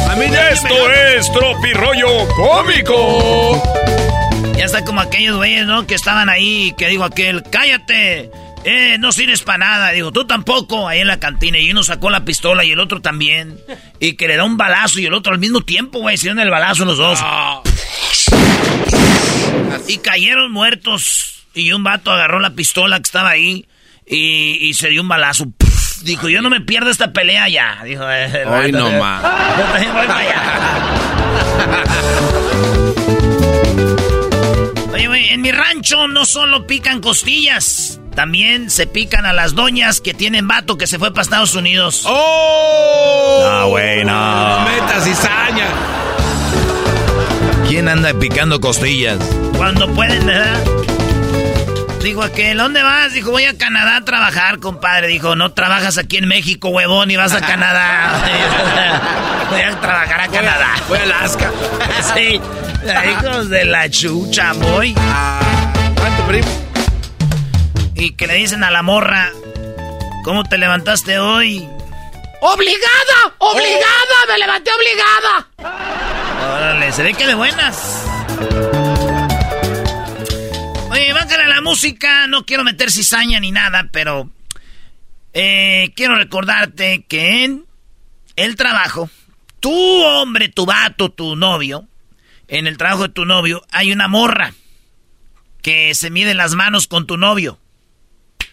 A 0.09 0.15
mí 0.15 0.25
esto 0.25 0.91
es 0.91 1.31
Tropirollo 1.31 2.27
Cómico. 2.35 3.63
Ya 4.57 4.65
está 4.65 4.83
como 4.83 5.01
aquellos 5.01 5.37
güeyes, 5.37 5.65
¿no? 5.65 5.87
Que 5.87 5.95
estaban 5.95 6.29
ahí, 6.29 6.73
que 6.77 6.87
dijo 6.87 7.03
aquel, 7.03 7.43
cállate, 7.49 8.29
eh, 8.63 8.97
no 8.99 9.11
sirves 9.11 9.41
para 9.41 9.59
nada. 9.59 9.91
Digo, 9.91 10.11
tú 10.11 10.27
tampoco, 10.27 10.87
ahí 10.87 10.99
en 10.99 11.07
la 11.07 11.19
cantina. 11.19 11.57
Y 11.57 11.71
uno 11.71 11.83
sacó 11.83 12.09
la 12.09 12.25
pistola 12.25 12.63
y 12.63 12.71
el 12.71 12.79
otro 12.79 13.01
también. 13.01 13.57
Y 13.99 14.13
que 14.13 14.27
le 14.27 14.35
da 14.35 14.43
un 14.43 14.57
balazo 14.57 14.99
y 14.99 15.05
el 15.05 15.13
otro 15.13 15.33
al 15.33 15.39
mismo 15.39 15.61
tiempo, 15.61 15.99
güey, 15.99 16.17
se 16.17 16.23
dieron 16.23 16.39
el 16.39 16.49
balazo 16.49 16.85
los 16.85 16.97
dos. 16.97 17.19
Y 19.87 19.97
cayeron 19.97 20.51
muertos. 20.51 21.45
Y 21.53 21.71
un 21.73 21.83
vato 21.83 22.11
agarró 22.11 22.39
la 22.39 22.51
pistola 22.51 22.97
que 22.97 23.03
estaba 23.03 23.29
ahí 23.29 23.65
y, 24.05 24.57
y 24.61 24.73
se 24.73 24.89
dio 24.89 25.01
un 25.01 25.07
balazo. 25.07 25.45
Dijo, 26.03 26.29
yo 26.29 26.41
no 26.41 26.49
me 26.49 26.61
pierdo 26.61 26.89
esta 26.89 27.13
pelea 27.13 27.47
ya. 27.49 27.81
Dijo, 27.83 28.03
eh, 28.09 28.45
Hoy 28.45 28.71
no 28.71 28.89
más. 28.91 29.21
Yo 29.57 29.63
también 29.65 29.93
voy 29.93 30.07
para 30.07 30.19
allá. 30.19 30.41
Oye, 34.93 35.07
güey, 35.07 35.29
en 35.29 35.41
mi 35.41 35.51
rancho 35.51 36.07
no 36.07 36.25
solo 36.25 36.67
pican 36.67 36.99
costillas, 37.01 37.99
también 38.15 38.69
se 38.69 38.87
pican 38.87 39.25
a 39.25 39.33
las 39.33 39.55
doñas 39.55 40.01
que 40.01 40.13
tienen 40.13 40.47
vato 40.47 40.77
que 40.77 40.87
se 40.87 40.99
fue 40.99 41.11
para 41.11 41.21
Estados 41.21 41.55
Unidos. 41.55 42.03
¡Oh! 42.05 43.47
No, 43.49 43.67
güey, 43.69 44.03
no. 44.03 44.65
Metas 44.65 45.03
cizaña. 45.05 45.67
¿Quién 47.71 47.87
anda 47.87 48.13
picando 48.13 48.59
costillas? 48.59 49.17
Cuando 49.55 49.87
pueden, 49.93 50.25
¿verdad? 50.25 50.61
Dijo 52.03 52.21
aquel, 52.21 52.57
¿dónde 52.57 52.83
vas? 52.83 53.13
Dijo, 53.13 53.31
voy 53.31 53.45
a 53.45 53.57
Canadá 53.57 53.95
a 53.95 54.01
trabajar, 54.03 54.59
compadre. 54.59 55.07
Dijo, 55.07 55.37
no 55.37 55.53
trabajas 55.53 55.97
aquí 55.97 56.17
en 56.17 56.27
México, 56.27 56.67
huevón, 56.67 57.11
y 57.11 57.15
vas 57.15 57.31
a 57.31 57.39
Canadá. 57.39 58.25
voy 59.49 59.61
a 59.61 59.79
trabajar 59.79 60.19
a 60.19 60.27
Canadá. 60.27 60.75
Voy 60.89 60.99
a 60.99 61.03
Alaska. 61.03 61.49
sí, 62.13 62.41
hijos 63.09 63.49
de 63.49 63.63
la 63.63 63.89
chucha, 63.89 64.51
voy. 64.51 64.93
¿Cuánto, 64.93 66.27
primo? 66.27 66.49
Y 67.95 68.15
que 68.15 68.27
le 68.27 68.33
dicen 68.33 68.65
a 68.65 68.71
la 68.71 68.81
morra, 68.81 69.31
¿cómo 70.25 70.43
te 70.43 70.57
levantaste 70.57 71.19
hoy? 71.19 71.65
¡Obligada! 72.41 73.33
¡Obligada! 73.37 74.25
¡Me 74.27 74.37
levanté 74.39 74.71
obligada! 74.73 76.30
Órale, 76.41 76.91
se 76.91 77.03
ve 77.03 77.13
que 77.13 77.27
de 77.27 77.35
buenas. 77.35 78.05
Oye, 80.89 81.13
bájale 81.13 81.43
a 81.43 81.47
la 81.47 81.61
música. 81.61 82.27
No 82.27 82.45
quiero 82.45 82.63
meter 82.63 82.91
cizaña 82.91 83.39
ni 83.39 83.51
nada, 83.51 83.89
pero 83.91 84.29
eh, 85.33 85.93
quiero 85.95 86.15
recordarte 86.15 87.05
que 87.07 87.43
en 87.43 87.65
el 88.35 88.55
trabajo, 88.55 89.09
tu 89.59 89.71
hombre, 90.03 90.49
tu 90.49 90.65
vato, 90.65 91.11
tu 91.11 91.35
novio, 91.35 91.87
en 92.47 92.67
el 92.67 92.77
trabajo 92.77 93.03
de 93.03 93.13
tu 93.13 93.25
novio 93.25 93.63
hay 93.71 93.91
una 93.91 94.07
morra 94.07 94.53
que 95.61 95.95
se 95.95 96.09
mide 96.09 96.33
las 96.33 96.55
manos 96.55 96.87
con 96.87 97.07
tu 97.07 97.17
novio. 97.17 97.59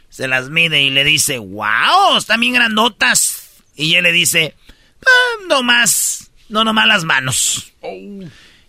Se 0.09 0.28
las 0.28 0.51
mide 0.51 0.82
y 0.82 0.90
le 0.90 1.05
dice, 1.05 1.39
wow, 1.39 2.16
están 2.16 2.40
bien 2.40 2.55
grandotas. 2.55 3.62
Y 3.74 3.94
él 3.94 4.05
le 4.05 4.12
dice, 4.12 4.55
ah, 5.05 5.44
no 5.48 5.62
más, 5.62 6.28
no 6.49 6.65
nomás 6.65 6.87
las 6.87 7.05
manos. 7.05 7.73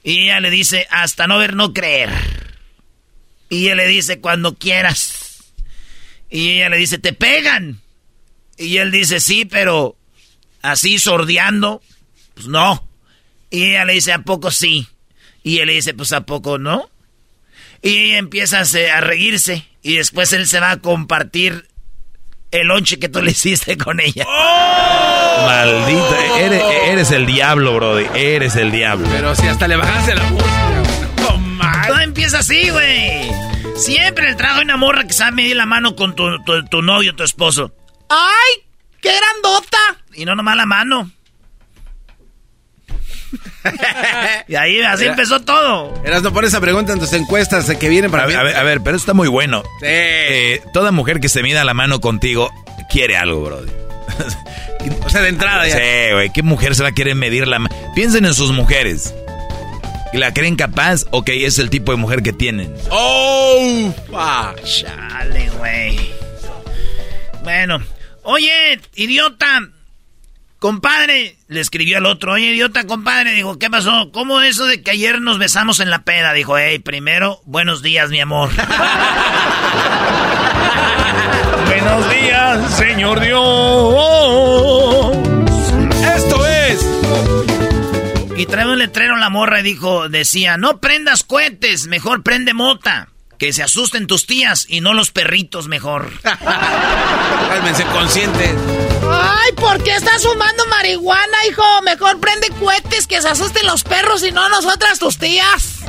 Y 0.03 0.23
ella 0.23 0.39
le 0.39 0.49
dice, 0.49 0.87
hasta 0.89 1.27
no 1.27 1.37
ver, 1.37 1.55
no 1.55 1.73
creer. 1.73 2.09
Y 3.49 3.67
él 3.67 3.77
le 3.77 3.87
dice, 3.87 4.19
cuando 4.19 4.55
quieras. 4.55 5.51
Y 6.29 6.49
ella 6.51 6.69
le 6.69 6.77
dice, 6.77 6.97
te 6.97 7.13
pegan. 7.13 7.81
Y 8.57 8.77
él 8.77 8.91
dice, 8.91 9.19
sí, 9.19 9.45
pero 9.45 9.97
así 10.61 10.99
sordeando, 10.99 11.81
pues 12.33 12.47
no. 12.47 12.87
Y 13.49 13.63
ella 13.63 13.85
le 13.85 13.93
dice, 13.93 14.13
¿a 14.13 14.19
poco 14.19 14.51
sí? 14.51 14.87
Y 15.43 15.59
él 15.59 15.67
le 15.67 15.73
dice, 15.73 15.93
pues 15.93 16.11
¿a 16.11 16.25
poco 16.25 16.57
no? 16.57 16.89
Y 17.81 17.95
ella 17.95 18.17
empieza 18.17 18.59
a 18.61 19.01
reírse. 19.01 19.65
Y 19.81 19.95
después 19.95 20.33
él 20.33 20.47
se 20.47 20.59
va 20.59 20.71
a 20.71 20.81
compartir 20.81 21.67
el 22.51 22.67
lonche 22.67 22.99
que 22.99 23.09
tú 23.09 23.21
le 23.21 23.31
hiciste 23.31 23.77
con 23.77 23.99
ella. 23.99 24.25
Maldita, 25.45 26.37
eres, 26.39 26.63
eres 26.85 27.11
el 27.11 27.25
diablo, 27.25 27.75
brody. 27.75 28.07
Eres 28.15 28.55
el 28.55 28.71
diablo. 28.71 29.07
Pero 29.11 29.35
si 29.35 29.47
hasta 29.47 29.67
le 29.67 29.75
bajaste 29.75 30.15
la 30.15 30.23
música. 30.23 30.49
Todo 31.87 31.99
empieza 31.99 32.39
así, 32.39 32.69
güey. 32.69 33.31
Siempre 33.75 34.25
en 34.25 34.31
el 34.31 34.37
trabajo 34.37 34.59
hay 34.59 34.65
una 34.65 34.77
morra 34.77 35.05
que 35.05 35.13
sabe 35.13 35.31
medir 35.31 35.55
la 35.55 35.65
mano 35.65 35.95
con 35.95 36.15
tu, 36.15 36.43
tu, 36.43 36.65
tu 36.65 36.81
novio, 36.81 37.15
tu 37.15 37.23
esposo. 37.23 37.73
¡Ay! 38.09 38.63
¡Qué 39.01 39.11
grandota! 39.15 39.77
Y 40.13 40.25
no 40.25 40.35
nomás 40.35 40.57
la 40.57 40.65
mano. 40.65 41.11
Y 44.47 44.55
ahí 44.55 44.81
así 44.81 45.03
Era- 45.03 45.13
empezó 45.13 45.39
todo. 45.41 45.93
Eras 46.03 46.21
no 46.23 46.31
pones 46.33 46.49
esa 46.51 46.61
pregunta 46.61 46.93
en 46.93 46.99
tus 46.99 47.13
encuestas 47.13 47.67
de 47.67 47.77
que 47.77 47.89
vienen 47.89 48.11
para 48.11 48.23
A 48.23 48.27
ver, 48.27 48.37
a 48.37 48.43
ver, 48.43 48.55
a 48.57 48.63
ver, 48.63 48.81
pero 48.81 48.95
eso 48.95 49.03
está 49.03 49.13
muy 49.13 49.27
bueno. 49.27 49.63
Eh, 49.81 50.61
toda 50.73 50.91
mujer 50.91 51.19
que 51.19 51.29
se 51.29 51.43
mida 51.43 51.63
la 51.63 51.73
mano 51.73 51.99
contigo 52.01 52.49
quiere 52.89 53.17
algo, 53.17 53.41
brody. 53.43 53.71
O 55.05 55.09
sea, 55.09 55.21
de 55.21 55.29
entrada 55.29 55.67
ya. 55.67 55.75
Sí, 55.75 56.13
güey. 56.13 56.29
¿Qué 56.31 56.41
mujer 56.41 56.73
se 56.73 56.83
va 56.83 56.89
a 56.89 56.91
querer 56.93 57.13
medir 57.15 57.47
la 57.47 57.59
mano? 57.59 57.75
Piensen 57.95 58.25
en 58.25 58.33
sus 58.33 58.51
mujeres. 58.51 59.13
¿La 60.13 60.33
creen 60.33 60.55
capaz? 60.55 61.05
Ok, 61.11 61.29
es 61.29 61.59
el 61.59 61.69
tipo 61.69 61.91
de 61.91 61.97
mujer 61.97 62.23
que 62.23 62.31
tienen. 62.31 62.73
¡Oh! 62.89 63.93
pa. 64.11 64.55
Chale, 64.63 65.49
güey. 65.57 65.99
Bueno. 67.43 67.79
Oye, 68.23 68.79
idiota. 68.95 69.61
Compadre, 70.59 71.37
le 71.47 71.61
escribió 71.61 71.97
al 71.97 72.05
otro. 72.05 72.33
Oye, 72.33 72.47
idiota, 72.47 72.85
compadre. 72.85 73.31
Dijo, 73.31 73.57
¿qué 73.57 73.69
pasó? 73.69 74.11
¿Cómo 74.11 74.41
eso 74.41 74.65
de 74.65 74.83
que 74.83 74.91
ayer 74.91 75.21
nos 75.21 75.39
besamos 75.39 75.79
en 75.79 75.89
la 75.89 76.03
peda? 76.03 76.33
Dijo, 76.33 76.57
hey, 76.57 76.79
primero, 76.79 77.41
buenos 77.45 77.81
días, 77.81 78.09
mi 78.09 78.19
amor. 78.19 78.49
Buenos 81.65 82.09
días, 82.09 82.75
señor 82.75 83.19
Dios. 83.21 83.39
Esto 86.15 86.45
es. 86.45 86.85
Y 88.35 88.45
trae 88.47 88.65
un 88.67 88.79
letrero 88.79 89.13
en 89.13 89.21
la 89.21 89.29
morra 89.29 89.59
y 89.59 89.63
dijo, 89.63 90.09
decía, 90.09 90.57
no 90.57 90.79
prendas 90.79 91.23
cohetes, 91.23 91.87
mejor 91.87 92.23
prende 92.23 92.53
mota. 92.53 93.09
Que 93.37 93.53
se 93.53 93.63
asusten 93.63 94.07
tus 94.07 94.25
tías 94.25 94.65
y 94.67 94.81
no 94.81 94.93
los 94.93 95.11
perritos 95.11 95.67
mejor. 95.67 96.11
Cálmense 96.21 97.85
conscientes. 97.85 98.55
¡Ay! 99.11 99.51
¿Por 99.55 99.83
qué 99.83 99.95
estás 99.95 100.23
fumando 100.23 100.65
marihuana, 100.67 101.37
hijo? 101.49 101.63
Mejor 101.83 102.19
prende 102.19 102.49
cohetes 102.59 103.07
que 103.07 103.21
se 103.21 103.27
asusten 103.27 103.65
los 103.65 103.83
perros 103.83 104.23
y 104.23 104.31
no 104.31 104.47
nosotras, 104.49 104.99
tus 104.99 105.17
tías. 105.17 105.79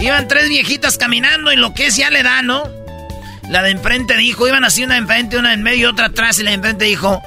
Iban 0.00 0.26
tres 0.28 0.48
viejitas 0.48 0.98
caminando 0.98 1.52
y 1.52 1.56
lo 1.56 1.74
que 1.74 1.86
es 1.86 1.96
ya 1.96 2.10
le 2.10 2.22
da, 2.22 2.42
¿no? 2.42 2.64
La 3.48 3.62
de 3.62 3.70
enfrente 3.70 4.16
dijo, 4.16 4.48
iban 4.48 4.64
así 4.64 4.82
una 4.82 4.94
de 4.94 5.00
enfrente, 5.00 5.36
una 5.36 5.52
en 5.52 5.62
medio 5.62 5.80
y 5.80 5.84
otra 5.84 6.06
atrás 6.06 6.38
y 6.38 6.42
la 6.42 6.50
de 6.50 6.56
enfrente 6.56 6.86
dijo, 6.86 7.22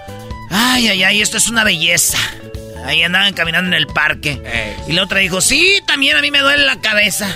ay, 0.50 0.88
ay, 0.88 1.04
ay, 1.04 1.22
esto 1.22 1.38
es 1.38 1.48
una 1.48 1.64
belleza. 1.64 2.18
Ahí 2.86 3.02
andaban 3.04 3.34
caminando 3.34 3.68
en 3.70 3.74
el 3.74 3.88
parque. 3.88 4.42
Y 4.88 4.94
la 4.94 5.04
otra 5.04 5.20
dijo, 5.20 5.42
sí, 5.42 5.80
también 5.88 6.18
a 6.18 6.22
mí 6.22 6.32
me 6.32 6.40
duele 6.40 6.66
la 6.66 6.80
cabeza. 6.82 7.28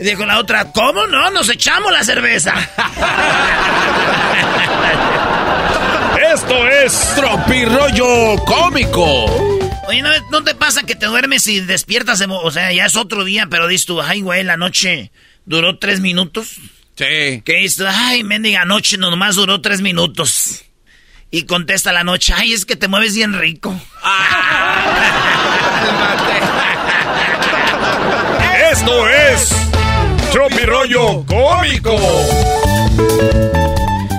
Y 0.00 0.04
dijo 0.04 0.24
la 0.24 0.38
otra, 0.38 0.72
¿cómo 0.72 1.06
no? 1.06 1.30
Nos 1.30 1.50
echamos 1.50 1.92
la 1.92 2.02
cerveza. 2.02 2.54
Esto 6.32 6.68
es 6.68 7.14
Tropirollo 7.16 8.42
Cómico. 8.46 9.26
Oye, 9.88 10.00
¿no, 10.00 10.08
no 10.30 10.42
te 10.42 10.54
pasa 10.54 10.84
que 10.84 10.94
te 10.94 11.04
duermes 11.04 11.46
y 11.48 11.60
despiertas? 11.60 12.24
O 12.26 12.50
sea, 12.50 12.72
ya 12.72 12.86
es 12.86 12.96
otro 12.96 13.24
día, 13.24 13.48
pero 13.50 13.66
dices 13.66 13.84
tú, 13.84 14.00
ay, 14.00 14.22
güey, 14.22 14.42
la 14.42 14.56
noche 14.56 15.12
duró 15.44 15.78
tres 15.78 16.00
minutos. 16.00 16.54
Sí. 16.96 17.42
¿Qué 17.44 17.56
dices? 17.60 17.76
tú? 17.76 17.84
Ay, 17.86 18.24
mendiga 18.24 18.64
noche, 18.64 18.96
nomás 18.96 19.36
duró 19.36 19.60
tres 19.60 19.82
minutos. 19.82 20.64
Y 21.30 21.42
contesta 21.42 21.92
la 21.92 22.04
noche, 22.04 22.32
ay, 22.34 22.54
es 22.54 22.64
que 22.64 22.76
te 22.76 22.88
mueves 22.88 23.14
bien 23.14 23.38
rico. 23.38 23.78
Esto 28.72 29.08
es 29.08 29.50
Tropirollo 30.32 31.24
Cómico. 31.26 31.96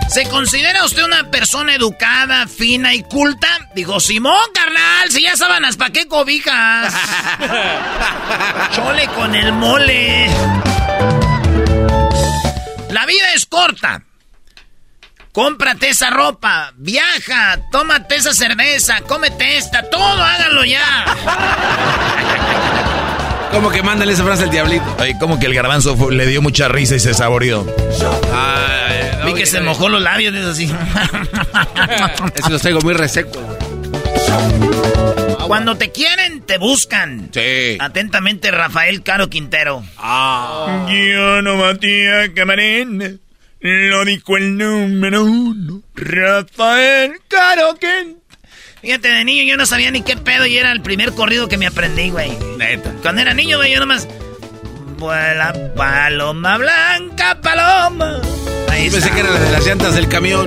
¿Se 0.10 0.28
considera 0.28 0.84
usted 0.84 1.04
una 1.04 1.32
persona 1.32 1.74
educada, 1.74 2.46
fina 2.48 2.94
y 2.94 3.02
culta? 3.04 3.48
Digo, 3.74 4.00
Simón, 4.02 4.44
carnal, 4.54 5.10
si 5.10 5.24
ya 5.24 5.38
sábanas, 5.38 5.78
¿para 5.78 5.94
qué 5.94 6.08
cobijas? 6.08 6.94
Chole 8.76 9.08
con 9.08 9.34
el 9.36 9.54
mole. 9.54 10.28
La 12.90 13.06
vida 13.06 13.32
es 13.34 13.46
corta. 13.46 14.04
Cómprate 15.32 15.90
esa 15.90 16.10
ropa, 16.10 16.74
viaja, 16.76 17.58
tómate 17.72 18.18
esa 18.18 18.34
cerveza, 18.34 19.00
cómete 19.08 19.56
esta, 19.56 19.90
todo 19.90 20.22
háganlo 20.22 20.66
ya. 20.66 21.06
Como 23.52 23.70
que 23.70 23.84
mándale 23.84 24.14
esa 24.14 24.24
frase 24.24 24.44
al 24.44 24.50
diablito. 24.52 24.84
Ay, 25.00 25.18
como 25.20 25.40
que 25.40 25.46
el 25.46 25.54
garbanzo 25.54 25.96
fue- 25.96 26.14
le 26.16 26.26
dio 26.26 26.42
mucha 26.42 26.68
risa 26.68 26.96
y 26.96 27.00
se 27.00 27.14
saboreó. 27.14 27.66
Ay, 28.34 29.10
Vi 29.26 29.34
que 29.36 29.46
se 29.46 29.62
mojó 29.62 29.88
los 29.90 30.02
labios, 30.02 30.34
es 30.34 30.46
así. 30.46 30.66
Eso 32.36 32.50
los 32.50 32.62
traigo 32.62 32.82
muy 32.82 32.94
resecos. 32.94 33.38
Cuando 35.48 35.76
te 35.78 35.92
quieren, 35.92 36.42
te 36.42 36.58
buscan. 36.58 37.30
Sí. 37.34 37.78
Atentamente, 37.80 38.52
Rafael 38.52 39.04
Caro 39.04 39.30
Quintero. 39.30 39.84
Ah. 39.98 40.88
Yo 40.90 41.42
no 41.42 41.58
Matías 41.58 42.30
Camarena, 42.36 43.12
lo 43.60 44.06
dijo 44.06 44.38
el 44.38 44.58
número 44.58 45.24
uno, 45.26 45.82
Rafael 45.94 47.14
Caro 47.28 47.76
Quintero. 47.76 48.21
Fíjate, 48.82 49.10
de 49.10 49.24
niño 49.24 49.44
yo 49.44 49.58
no 49.58 49.66
sabía 49.66 49.92
ni 49.92 50.02
qué 50.02 50.18
pedo 50.18 50.46
y 50.46 50.58
era 50.58 50.72
el 50.72 50.82
primer 50.82 51.14
corrido 51.14 51.48
que 51.48 51.58
me 51.58 51.68
aprendí, 51.68 52.10
güey. 52.10 52.32
Neta. 52.58 52.92
Cuando 53.02 53.22
era 53.22 53.34
niño, 53.34 53.58
güey, 53.58 53.74
yo 53.74 53.80
nomás... 53.80 54.08
Vuela 54.98 55.54
paloma 55.76 56.58
blanca, 56.58 57.40
paloma. 57.42 58.22
Ahí 58.70 58.84
Pensé 58.90 58.98
está. 59.00 59.14
que 59.14 59.20
era 59.22 59.30
la 59.32 59.40
de 59.40 59.52
las 59.52 59.66
llantas 59.66 59.96
del 59.96 60.08
camión. 60.08 60.46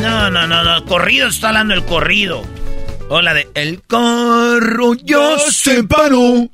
No, 0.00 0.30
no, 0.30 0.46
no, 0.46 0.62
no. 0.62 0.84
Corrido, 0.86 1.28
está 1.28 1.48
hablando 1.48 1.74
el 1.74 1.84
corrido. 1.84 2.42
Hola 3.10 3.34
de... 3.34 3.48
El 3.54 3.82
carro 3.86 4.94
ya 4.94 5.38
se 5.50 5.84
paró. 5.84 6.48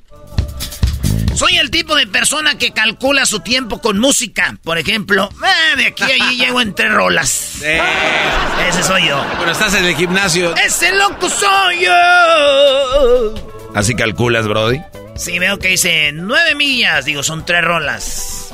Soy 1.35 1.57
el 1.57 1.71
tipo 1.71 1.95
de 1.95 2.07
persona 2.07 2.57
que 2.57 2.71
calcula 2.71 3.25
su 3.25 3.39
tiempo 3.39 3.81
con 3.81 3.99
música. 3.99 4.57
Por 4.63 4.77
ejemplo, 4.77 5.29
eh, 5.43 5.77
de 5.77 5.87
aquí 5.87 6.03
a 6.03 6.07
allí 6.07 6.37
llego 6.37 6.61
en 6.61 6.75
tres 6.75 6.91
rolas. 6.91 7.61
Ese 7.61 8.83
soy 8.83 9.07
yo. 9.07 9.25
Pero 9.39 9.51
estás 9.51 9.73
en 9.75 9.85
el 9.85 9.95
gimnasio. 9.95 10.55
Ese 10.55 10.91
loco 10.95 11.29
soy 11.29 11.85
yo. 11.85 13.33
Así 13.73 13.95
calculas, 13.95 14.47
Brody. 14.47 14.81
Sí, 15.15 15.39
veo 15.39 15.57
que 15.59 15.69
dice 15.69 16.11
nueve 16.13 16.55
millas. 16.55 17.05
Digo, 17.05 17.23
son 17.23 17.45
tres 17.45 17.63
rolas. 17.63 18.53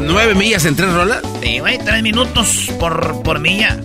¿Nueve 0.00 0.34
millas 0.34 0.64
en 0.64 0.76
tres 0.76 0.92
rolas? 0.92 1.22
Sí, 1.42 1.58
güey, 1.60 1.78
tres 1.78 2.02
minutos 2.02 2.68
por, 2.78 3.22
por 3.22 3.38
milla. 3.38 3.78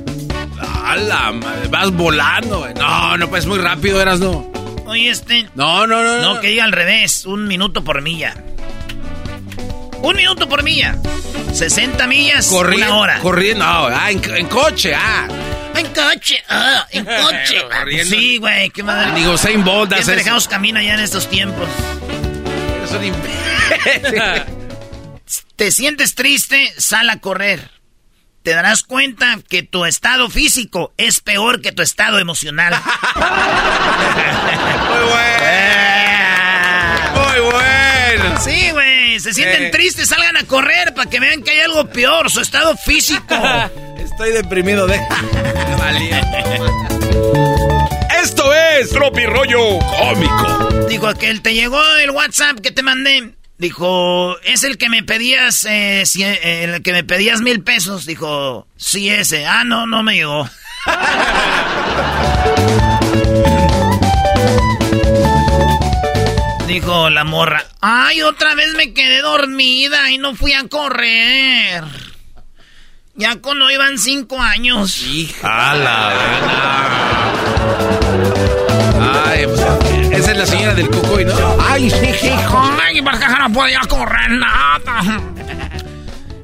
A 0.85 0.95
la 0.95 1.31
madre, 1.31 1.67
vas 1.69 1.91
volando, 1.91 2.59
güey. 2.59 2.73
No, 2.73 3.17
no, 3.17 3.29
pues 3.29 3.45
muy 3.45 3.59
rápido 3.59 4.01
eras, 4.01 4.19
no. 4.19 4.51
Oye, 4.89 5.09
este... 5.09 5.47
No, 5.55 5.85
no, 5.87 6.03
no. 6.03 6.21
No, 6.21 6.41
que 6.41 6.47
diga 6.47 6.63
al 6.63 6.71
revés. 6.71 7.25
Un 7.25 7.47
minuto 7.47 7.83
por 7.83 8.01
milla. 8.01 8.35
Un 10.01 10.15
minuto 10.15 10.49
por 10.49 10.63
milla. 10.63 10.95
60 11.53 12.07
millas, 12.07 12.47
Corriendo. 12.47 12.87
una 12.87 12.97
hora. 12.99 13.19
Corriendo, 13.19 13.65
no, 13.65 13.87
ah, 13.87 14.09
en, 14.11 14.23
en 14.35 14.47
coche, 14.47 14.93
ah. 14.95 15.27
En 15.75 15.87
coche, 15.87 16.43
ah, 16.49 16.87
en 16.91 17.05
coche. 17.05 17.61
Corriendo. 17.69 18.15
Sí, 18.15 18.37
güey, 18.37 18.69
qué 18.69 18.81
madre. 18.83 19.19
Digo, 19.19 19.33
Usain 19.33 19.63
Bolt 19.63 19.91
eso. 19.93 20.11
dejamos 20.11 20.47
camino 20.47 20.81
ya 20.81 20.93
en 20.93 20.99
estos 21.01 21.29
tiempos. 21.29 21.67
Eres 22.77 22.91
un. 22.91 23.13
Te 25.55 25.71
sientes 25.71 26.15
triste, 26.15 26.73
sal 26.77 27.09
a 27.09 27.19
correr. 27.19 27.69
Te 28.43 28.51
darás 28.53 28.83
cuenta 28.83 29.37
que 29.49 29.63
tu 29.63 29.85
estado 29.85 30.29
físico 30.29 30.93
es 30.97 31.19
peor 31.19 31.61
que 31.61 31.71
tu 31.71 31.81
estado 31.81 32.19
emocional. 32.19 32.73
Muy 34.89 35.09
bueno. 35.09 35.39
Muy 37.15 37.39
bueno. 37.51 38.41
Sí, 38.41 38.71
güey. 38.71 39.19
Se 39.19 39.33
sienten 39.33 39.63
Eh. 39.63 39.69
tristes, 39.71 40.07
salgan 40.09 40.37
a 40.37 40.43
correr 40.45 40.93
para 40.93 41.09
que 41.09 41.19
vean 41.19 41.43
que 41.43 41.51
hay 41.51 41.59
algo 41.61 41.89
peor, 41.89 42.29
su 42.31 42.39
estado 42.39 42.77
físico. 42.77 43.35
Estoy 43.97 44.31
deprimido 44.31 44.87
de. 44.87 44.95
Esto 48.23 48.53
es 48.53 48.89
Tropi 48.89 49.25
Rollo 49.25 49.79
Cómico. 49.79 50.69
Dijo 50.89 51.07
aquel, 51.07 51.41
¿te 51.41 51.53
llegó 51.53 51.81
el 51.97 52.11
WhatsApp 52.11 52.59
que 52.61 52.71
te 52.71 52.83
mandé? 52.83 53.33
Dijo, 53.60 54.40
¿es 54.44 54.64
el 54.64 54.77
que 54.77 54.88
me 54.88 55.03
pedías, 55.03 55.65
eh, 55.65 56.03
eh, 56.03 56.64
el 56.64 56.81
que 56.81 56.94
me 56.94 57.03
pedías 57.03 57.41
mil 57.41 57.61
pesos? 57.61 58.06
Dijo, 58.06 58.65
sí, 58.77 59.10
ese. 59.10 59.45
Ah, 59.45 59.65
no, 59.65 59.86
no 59.86 60.02
me 60.02 60.15
llegó. 60.15 60.49
Dijo 66.68 67.10
la 67.10 67.26
morra, 67.26 67.65
ay, 67.81 68.22
otra 68.22 68.56
vez 68.56 68.76
me 68.76 68.94
quedé 68.94 69.22
dormida 69.22 70.10
y 70.10 70.19
no 70.19 70.36
fui 70.36 70.53
a 70.53 70.65
correr. 70.69 71.84
Ya 73.15 73.36
cuando 73.41 73.69
iban 73.69 73.98
cinco 73.98 74.41
años. 74.41 75.03
La 75.44 76.14
pues, 77.99 78.09
esa 80.30 80.31
es 80.31 80.38
la 80.38 80.45
señora 80.45 80.73
del 80.76 80.89
cocoy, 80.89 81.26
¿no? 81.26 81.34
Ay, 81.60 81.89
sí, 81.89 82.27
hijo. 82.27 82.72
Ay, 82.84 83.01
porque 83.01 83.26
no 83.27 83.51
podía 83.51 83.80
correr 83.81 84.31
nada. 84.31 85.22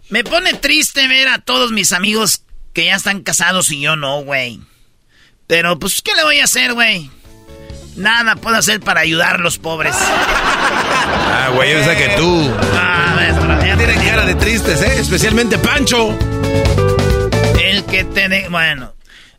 Me 0.09 0.23
pone 0.23 0.53
triste 0.53 1.07
ver 1.07 1.27
a 1.29 1.39
todos 1.39 1.71
mis 1.71 1.91
amigos 1.91 2.41
que 2.73 2.85
ya 2.85 2.95
están 2.95 3.21
casados 3.21 3.71
y 3.71 3.81
yo 3.81 3.95
no, 3.95 4.21
güey. 4.23 4.59
Pero, 5.47 5.77
pues, 5.77 6.01
¿qué 6.01 6.13
le 6.15 6.23
voy 6.23 6.39
a 6.39 6.45
hacer, 6.45 6.73
güey? 6.73 7.09
Nada 7.95 8.35
puedo 8.35 8.55
hacer 8.57 8.79
para 8.81 9.01
ayudar 9.01 9.35
a 9.35 9.39
los 9.39 9.57
pobres. 9.57 9.95
Ah, 9.99 11.49
güey, 11.53 11.73
o 11.75 11.83
sea 11.83 11.95
que 11.95 12.09
tú. 12.17 12.51
Ah, 12.73 13.15
ves, 13.17 13.77
Tienen 13.77 14.03
cara 14.03 14.25
de 14.25 14.35
tristes, 14.35 14.81
¿eh? 14.81 14.99
Especialmente 14.99 15.57
Pancho. 15.57 16.17
El 17.61 17.83
que 17.85 18.03
te... 18.03 18.27
de- 18.29 18.49
Bueno, 18.49 18.93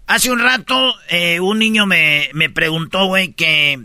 hace 0.07 0.31
un 0.31 0.39
rato 0.41 0.95
eh, 1.09 1.41
un 1.41 1.59
niño 1.59 1.85
me, 1.87 2.31
me 2.33 2.49
preguntó, 2.49 3.07
güey, 3.07 3.33
que, 3.35 3.81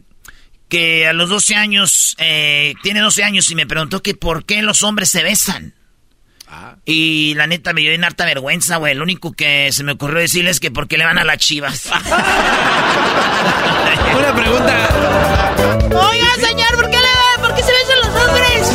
que 0.71 1.05
a 1.05 1.11
los 1.11 1.29
12 1.29 1.53
años, 1.55 2.15
eh, 2.17 2.73
tiene 2.81 3.01
12 3.01 3.25
años 3.25 3.51
y 3.51 3.55
me 3.55 3.67
preguntó 3.67 4.01
que 4.01 4.15
por 4.15 4.45
qué 4.45 4.61
los 4.61 4.83
hombres 4.83 5.09
se 5.09 5.21
besan. 5.21 5.75
Y 6.85 7.33
la 7.35 7.45
neta 7.45 7.73
me 7.73 7.81
dio 7.81 7.91
en 7.91 8.03
harta 8.03 8.25
vergüenza, 8.25 8.77
güey. 8.77 8.95
Lo 8.95 9.03
único 9.03 9.33
que 9.33 9.71
se 9.71 9.83
me 9.83 9.91
ocurrió 9.91 10.19
decirles 10.19 10.55
es 10.55 10.59
que 10.61 10.71
por 10.71 10.87
qué 10.87 10.97
le 10.97 11.05
van 11.05 11.17
a 11.17 11.23
las 11.25 11.37
chivas. 11.37 11.85
Una 14.17 14.33
pregunta. 14.33 14.89
Oiga, 16.09 16.35
señor, 16.47 16.75
¿por 16.75 16.89
qué, 16.89 16.97
le, 16.97 17.41
¿por 17.41 17.53
qué 17.55 17.63
se 17.63 17.71
besan 17.71 17.99
los 17.99 18.15
hombres? 18.21 18.71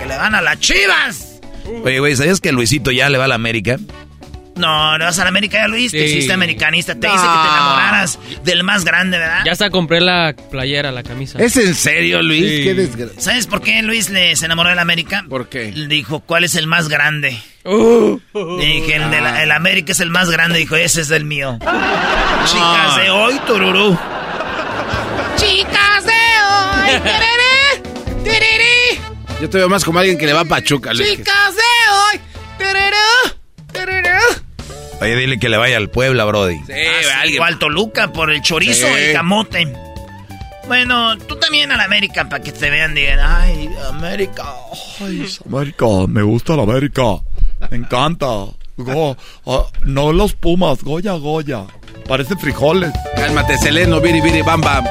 que 0.00 0.06
le 0.06 0.16
van 0.16 0.34
a 0.34 0.42
las 0.42 0.58
chivas. 0.58 1.40
Oye, 1.84 2.00
güey, 2.00 2.16
¿sabías 2.16 2.40
que 2.40 2.50
Luisito 2.52 2.90
ya 2.90 3.08
le 3.08 3.18
va 3.18 3.24
a 3.24 3.28
la 3.28 3.36
América? 3.36 3.78
No, 4.56 4.96
no 4.98 5.04
vas 5.04 5.18
a 5.18 5.22
la 5.24 5.28
América, 5.30 5.58
ya 5.58 5.68
lo 5.68 5.74
viste. 5.76 5.98
Sí. 6.06 6.14
Hiciste 6.16 6.32
americanista. 6.32 6.94
Te 6.94 7.06
dice 7.08 7.18
que 7.18 7.22
te 7.22 7.48
enamoraras 7.48 8.18
del 8.44 8.62
más 8.62 8.84
grande, 8.84 9.18
¿verdad? 9.18 9.42
Ya 9.44 9.52
hasta 9.52 9.68
compré 9.70 10.00
la 10.00 10.34
playera, 10.50 10.92
la 10.92 11.02
camisa. 11.02 11.38
¿Es 11.40 11.56
en 11.56 11.74
serio, 11.74 12.22
Luis? 12.22 12.40
Sí. 12.48 12.64
Qué 12.64 12.74
desgracia. 12.74 13.20
¿Sabes 13.20 13.46
por 13.48 13.62
qué 13.62 13.82
Luis 13.82 14.10
le, 14.10 14.36
se 14.36 14.44
enamoró 14.46 14.68
del 14.70 14.78
América? 14.78 15.24
¿Por 15.28 15.48
qué? 15.48 15.72
Le 15.72 15.88
Dijo, 15.88 16.20
¿cuál 16.20 16.44
es 16.44 16.54
el 16.54 16.66
más 16.68 16.88
grande? 16.88 17.36
Uh. 17.64 18.18
Le 18.58 18.64
dije, 18.66 18.96
el, 18.96 19.10
de 19.10 19.20
la- 19.20 19.42
el 19.42 19.50
América 19.50 19.92
es 19.92 20.00
el 20.00 20.10
más 20.10 20.30
grande. 20.30 20.58
Dijo, 20.58 20.76
ese 20.76 21.00
es 21.00 21.10
el 21.10 21.24
mío. 21.24 21.58
Chicas 22.46 22.96
de 22.96 23.10
hoy, 23.10 23.34
tururú. 23.46 23.98
Chicas 25.36 26.04
de 26.04 26.12
hoy. 26.12 27.00
tereré, 27.02 28.22
tereré, 28.22 29.00
Yo 29.40 29.50
te 29.50 29.58
veo 29.58 29.68
más 29.68 29.84
como 29.84 29.98
alguien 29.98 30.16
que 30.18 30.26
le 30.26 30.32
va 30.32 30.40
a 30.40 30.44
Pachuca, 30.44 30.92
Luis. 30.94 31.08
Chicas 31.10 31.54
de 31.54 31.90
hoy. 32.18 32.20
tereré. 32.58 32.94
Oye, 35.04 35.16
dile 35.16 35.38
que 35.38 35.48
le 35.48 35.56
vaya 35.56 35.76
al 35.76 35.90
Puebla, 35.90 36.24
Brody. 36.24 36.56
Sí, 36.66 36.72
Ah, 37.14 37.26
igual 37.26 37.58
Toluca 37.58 38.12
por 38.12 38.30
el 38.30 38.40
chorizo, 38.42 38.86
Sí. 38.86 38.92
el 38.96 39.12
camote. 39.14 39.72
Bueno, 40.66 41.18
tú 41.18 41.36
también 41.36 41.70
a 41.72 41.76
la 41.76 41.84
América 41.84 42.28
para 42.28 42.42
que 42.42 42.50
te 42.52 42.70
vean, 42.70 42.94
digan, 42.94 43.18
ay, 43.20 43.68
América. 43.90 44.44
ay, 45.00 45.28
América, 45.46 45.84
me 46.08 46.22
gusta 46.22 46.56
la 46.56 46.62
América. 46.62 47.02
Me 47.70 47.76
encanta. 47.76 48.26
Go- 48.76 49.16
ah, 49.46 49.66
no 49.84 50.12
los 50.12 50.32
Pumas, 50.34 50.82
Goya, 50.82 51.12
Goya. 51.12 51.64
Parecen 52.08 52.38
frijoles. 52.38 52.90
Cálmate, 53.14 53.56
Seleno, 53.58 54.00
biri, 54.00 54.20
biri, 54.20 54.42
bam, 54.42 54.60
bam. 54.62 54.84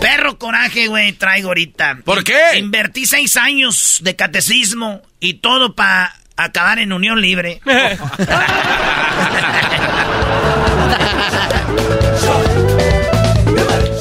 Perro 0.00 0.38
coraje, 0.38 0.86
güey, 0.86 1.12
traigo 1.12 1.48
ahorita. 1.48 1.98
¿Por 2.04 2.24
qué? 2.24 2.36
Invertí 2.58 3.04
seis 3.06 3.36
años 3.36 3.98
de 4.02 4.16
catecismo 4.16 5.02
y 5.20 5.34
todo 5.34 5.74
para 5.74 6.14
acabar 6.38 6.78
en 6.78 6.92
unión 6.92 7.20
libre. 7.20 7.60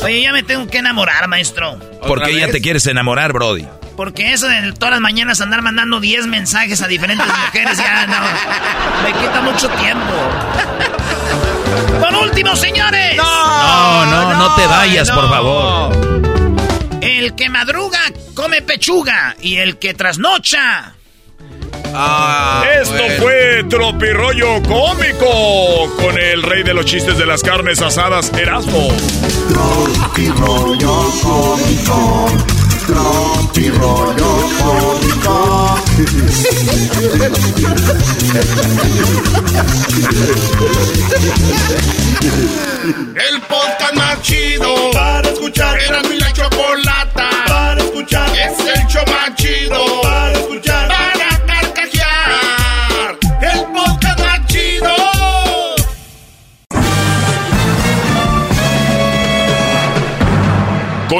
Oye, 0.03 0.21
ya 0.21 0.31
me 0.31 0.43
tengo 0.43 0.67
que 0.67 0.77
enamorar, 0.77 1.27
maestro. 1.27 1.77
¿Por 2.07 2.19
qué 2.23 2.31
¿Otra 2.31 2.47
ya 2.47 2.51
te 2.51 2.61
quieres 2.61 2.87
enamorar, 2.87 3.33
Brody? 3.33 3.67
Porque 3.97 4.31
eso 4.31 4.47
de 4.47 4.71
todas 4.73 4.91
las 4.91 5.01
mañanas 5.01 5.41
andar 5.41 5.61
mandando 5.61 5.99
10 5.99 6.27
mensajes 6.27 6.81
a 6.81 6.87
diferentes 6.87 7.25
mujeres 7.45 7.77
ya 7.77 8.07
no. 8.07 8.15
Me 9.03 9.11
quita 9.19 9.41
mucho 9.41 9.67
tiempo. 9.69 10.13
Por 11.99 12.15
último, 12.23 12.55
señores. 12.55 13.17
No, 13.17 14.05
no, 14.05 14.33
no, 14.35 14.55
te 14.55 14.67
vayas, 14.67 15.11
por 15.11 15.27
favor. 15.29 17.01
El 17.01 17.35
que 17.35 17.49
madruga 17.49 17.99
come 18.33 18.61
pechuga 18.61 19.35
y 19.41 19.57
el 19.57 19.77
que 19.77 19.93
trasnocha. 19.93 20.96
Ah, 21.93 22.63
Esto 22.81 23.03
fue 23.19 23.63
Tropirollo 23.69 24.61
Cómico 24.63 25.93
con 25.97 26.17
el 26.17 26.43
rey 26.43 26.63
de 26.63 26.73
los 26.73 26.85
chistes 26.85 27.17
de 27.17 27.25
las 27.25 27.41
carnes 27.41 27.81
asadas, 27.81 28.31
Erasmo. 28.33 28.89
Tropirollo 29.49 31.11
Cómico. 31.21 32.27
Tropirollo 32.85 34.49
Cómico. 34.59 35.77
El 43.15 43.41
podcast 43.41 43.93
más 43.95 44.21
chido 44.21 44.91
para 44.93 45.29
escuchar. 45.29 45.77
Era 45.81 46.01
mi 46.03 46.17
la 46.17 46.31
chocolata 46.31 47.29
para 47.47 47.81
escuchar. 47.81 48.29
Es 48.37 48.59
el 48.59 48.87
show 48.87 49.03
más 49.07 49.35
chido 49.35 50.01
para 50.01 50.31
escuchar. 50.33 50.87
Para 50.87 51.06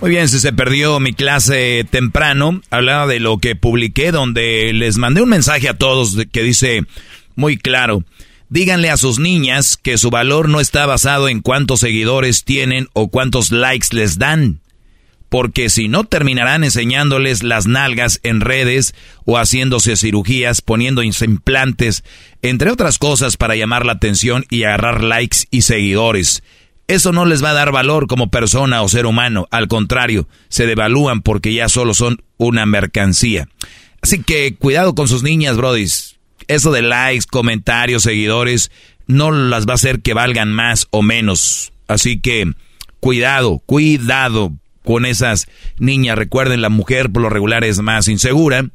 Muy 0.00 0.10
bien, 0.10 0.28
si 0.28 0.40
se 0.40 0.52
perdió 0.52 1.00
mi 1.00 1.14
clase 1.14 1.86
temprano, 1.90 2.60
hablaba 2.70 3.06
de 3.06 3.18
lo 3.18 3.38
que 3.38 3.56
publiqué 3.56 4.12
donde 4.12 4.72
les 4.74 4.98
mandé 4.98 5.22
un 5.22 5.30
mensaje 5.30 5.70
a 5.70 5.78
todos 5.78 6.16
que 6.30 6.42
dice 6.42 6.82
muy 7.34 7.56
claro, 7.56 8.04
díganle 8.50 8.90
a 8.90 8.98
sus 8.98 9.18
niñas 9.18 9.78
que 9.78 9.96
su 9.96 10.10
valor 10.10 10.50
no 10.50 10.60
está 10.60 10.84
basado 10.84 11.30
en 11.30 11.40
cuántos 11.40 11.80
seguidores 11.80 12.44
tienen 12.44 12.88
o 12.92 13.08
cuántos 13.08 13.50
likes 13.50 13.88
les 13.92 14.18
dan, 14.18 14.60
porque 15.30 15.70
si 15.70 15.88
no 15.88 16.04
terminarán 16.04 16.62
enseñándoles 16.62 17.42
las 17.42 17.66
nalgas 17.66 18.20
en 18.22 18.42
redes 18.42 18.94
o 19.24 19.38
haciéndose 19.38 19.96
cirugías, 19.96 20.60
poniendo 20.60 21.02
implantes, 21.02 22.04
entre 22.42 22.70
otras 22.70 22.98
cosas 22.98 23.38
para 23.38 23.56
llamar 23.56 23.86
la 23.86 23.92
atención 23.92 24.44
y 24.50 24.64
agarrar 24.64 25.02
likes 25.02 25.38
y 25.50 25.62
seguidores. 25.62 26.42
Eso 26.88 27.12
no 27.12 27.24
les 27.24 27.42
va 27.42 27.50
a 27.50 27.54
dar 27.54 27.72
valor 27.72 28.06
como 28.06 28.30
persona 28.30 28.82
o 28.82 28.88
ser 28.88 29.06
humano, 29.06 29.48
al 29.50 29.66
contrario, 29.66 30.28
se 30.48 30.66
devalúan 30.66 31.20
porque 31.20 31.52
ya 31.52 31.68
solo 31.68 31.94
son 31.94 32.22
una 32.36 32.64
mercancía. 32.64 33.48
Así 34.02 34.22
que 34.22 34.54
cuidado 34.54 34.94
con 34.94 35.08
sus 35.08 35.22
niñas, 35.22 35.56
brodis. 35.56 36.16
Eso 36.46 36.70
de 36.70 36.82
likes, 36.82 37.26
comentarios, 37.28 38.04
seguidores, 38.04 38.70
no 39.08 39.32
las 39.32 39.66
va 39.66 39.72
a 39.72 39.74
hacer 39.74 40.00
que 40.00 40.14
valgan 40.14 40.52
más 40.52 40.86
o 40.90 41.02
menos. 41.02 41.72
Así 41.88 42.20
que 42.20 42.52
cuidado, 43.00 43.58
cuidado 43.66 44.52
con 44.84 45.06
esas 45.06 45.48
niñas. 45.78 46.16
Recuerden, 46.16 46.62
la 46.62 46.68
mujer 46.68 47.10
por 47.10 47.22
lo 47.22 47.28
regular 47.28 47.64
es 47.64 47.80
más 47.80 48.06
insegura, 48.06 48.68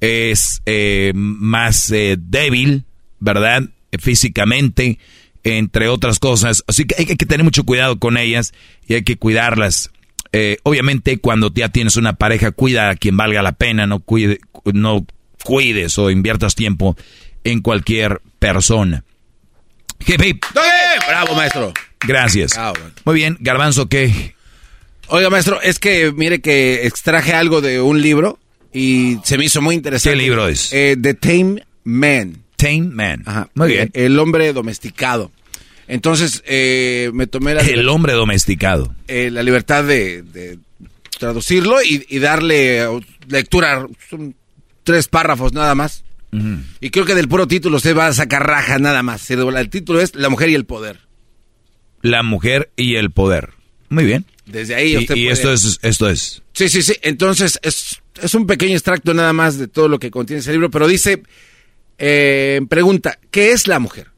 es 0.00 0.62
eh, 0.66 1.12
más 1.14 1.90
eh, 1.90 2.16
débil, 2.18 2.84
¿verdad? 3.18 3.62
Físicamente, 3.98 4.98
entre 5.46 5.88
otras 5.88 6.18
cosas. 6.18 6.64
Así 6.66 6.86
que 6.86 6.96
hay, 6.98 7.06
que 7.06 7.26
tener 7.26 7.44
mucho 7.44 7.64
cuidado 7.64 7.98
con 8.00 8.18
ellas 8.18 8.52
y 8.88 8.94
hay 8.94 9.02
que 9.02 9.16
cuidarlas. 9.16 9.90
Eh, 10.32 10.58
obviamente, 10.64 11.18
cuando 11.18 11.52
ya 11.54 11.68
tienes 11.68 11.96
una 11.96 12.14
pareja, 12.14 12.50
cuida 12.50 12.90
a 12.90 12.96
quien 12.96 13.16
valga 13.16 13.42
la 13.42 13.52
pena, 13.52 13.86
no, 13.86 14.00
cuide, 14.00 14.40
no 14.64 15.06
cuides 15.44 15.98
o 15.98 16.10
inviertas 16.10 16.56
tiempo 16.56 16.96
en 17.44 17.60
cualquier 17.60 18.20
persona. 18.40 19.04
Hip, 20.04 20.20
hip. 20.22 20.44
Bravo, 21.06 21.34
maestro. 21.36 21.72
Gracias. 22.00 22.54
Bravo. 22.54 22.80
Muy 23.04 23.14
bien, 23.14 23.36
Garbanzo, 23.38 23.88
¿qué? 23.88 24.34
Oiga, 25.08 25.30
maestro, 25.30 25.60
es 25.62 25.78
que 25.78 26.10
mire 26.10 26.40
que 26.40 26.86
extraje 26.86 27.32
algo 27.32 27.60
de 27.60 27.80
un 27.80 28.02
libro 28.02 28.40
y 28.72 29.18
se 29.22 29.38
me 29.38 29.44
hizo 29.44 29.62
muy 29.62 29.76
interesante. 29.76 30.18
¿Qué 30.18 30.24
libro 30.24 30.48
es? 30.48 30.72
Eh, 30.72 30.96
The 31.00 31.14
Tame 31.14 31.64
Man. 31.84 32.45
Tame 32.56 32.80
Man. 32.90 33.22
Ajá. 33.26 33.48
Muy 33.54 33.68
bien. 33.68 33.90
Eh, 33.94 34.06
El 34.06 34.18
hombre 34.18 34.52
domesticado. 34.52 35.30
Entonces, 35.88 36.42
eh, 36.46 37.10
me 37.14 37.26
tomé 37.26 37.54
la, 37.54 37.60
El 37.60 37.88
hombre 37.88 38.12
domesticado. 38.14 38.94
eh, 39.08 39.30
la 39.30 39.42
libertad 39.42 39.84
de, 39.84 40.22
de 40.22 40.58
traducirlo 41.18 41.82
y, 41.82 42.04
y 42.08 42.18
darle 42.18 42.84
lectura. 43.28 43.86
Son 44.10 44.34
tres 44.84 45.08
párrafos 45.08 45.52
nada 45.52 45.74
más. 45.74 46.02
Y 46.80 46.90
creo 46.90 47.06
que 47.06 47.14
del 47.14 47.28
puro 47.28 47.46
título 47.48 47.78
usted 47.78 47.96
va 47.96 48.08
a 48.08 48.12
sacar 48.12 48.46
raja 48.46 48.78
nada 48.78 49.02
más. 49.02 49.30
El 49.30 49.70
título 49.70 50.00
es 50.02 50.14
La 50.14 50.28
mujer 50.28 50.50
y 50.50 50.54
el 50.54 50.66
poder. 50.66 50.98
La 52.02 52.22
mujer 52.22 52.70
y 52.76 52.96
el 52.96 53.10
poder. 53.10 53.50
Muy 53.88 54.04
bien. 54.04 54.26
Desde 54.44 54.74
ahí 54.74 54.92
Y, 54.92 54.96
usted 54.98 55.14
y 55.16 55.22
puede- 55.24 55.32
esto 55.32 55.52
es, 55.52 55.78
esto 55.82 56.10
es. 56.10 56.42
Sí, 56.52 56.68
sí, 56.68 56.82
sí. 56.82 56.94
Entonces, 57.02 57.58
es, 57.62 58.02
es 58.22 58.34
un 58.34 58.46
pequeño 58.46 58.74
extracto 58.74 59.14
nada 59.14 59.32
más 59.32 59.56
de 59.58 59.66
todo 59.66 59.88
lo 59.88 59.98
que 59.98 60.10
contiene 60.10 60.40
ese 60.40 60.52
libro, 60.52 60.70
pero 60.70 60.86
dice, 60.86 61.22
eh, 61.98 62.60
pregunta, 62.68 63.18
¿qué 63.30 63.52
es 63.52 63.66
la 63.66 63.78
mujer? 63.78 64.10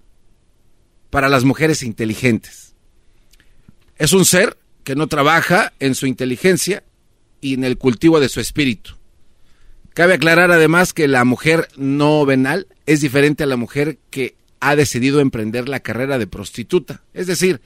Para 1.11 1.29
las 1.29 1.45
mujeres 1.45 1.83
inteligentes. 1.83 2.75
Es 3.97 4.13
un 4.13 4.25
ser 4.25 4.57
que 4.85 4.95
no 4.95 5.07
trabaja 5.07 5.73
en 5.81 5.95
su 5.95 6.07
inteligencia 6.07 6.85
y 7.41 7.55
en 7.55 7.65
el 7.65 7.79
cultivo 7.79 8.21
de 8.21 8.29
su 8.29 8.41
espíritu. 8.41 8.93
Cabe 9.95 10.15
aclarar 10.15 10.53
además 10.53 10.93
que 10.93 11.09
la 11.09 11.25
mujer 11.25 11.69
no 11.77 12.25
venal 12.25 12.69
es 12.87 13.01
diferente 13.01 13.43
a 13.43 13.47
la 13.47 13.57
mujer 13.57 13.99
que 14.11 14.37
ha 14.61 14.77
decidido 14.77 15.21
emprender 15.21 15.69
la 15.69 15.81
carrera 15.81 16.19
de 16.19 16.27
prostituta. 16.27 17.03
Es 17.15 17.27
decir, 17.27 17.61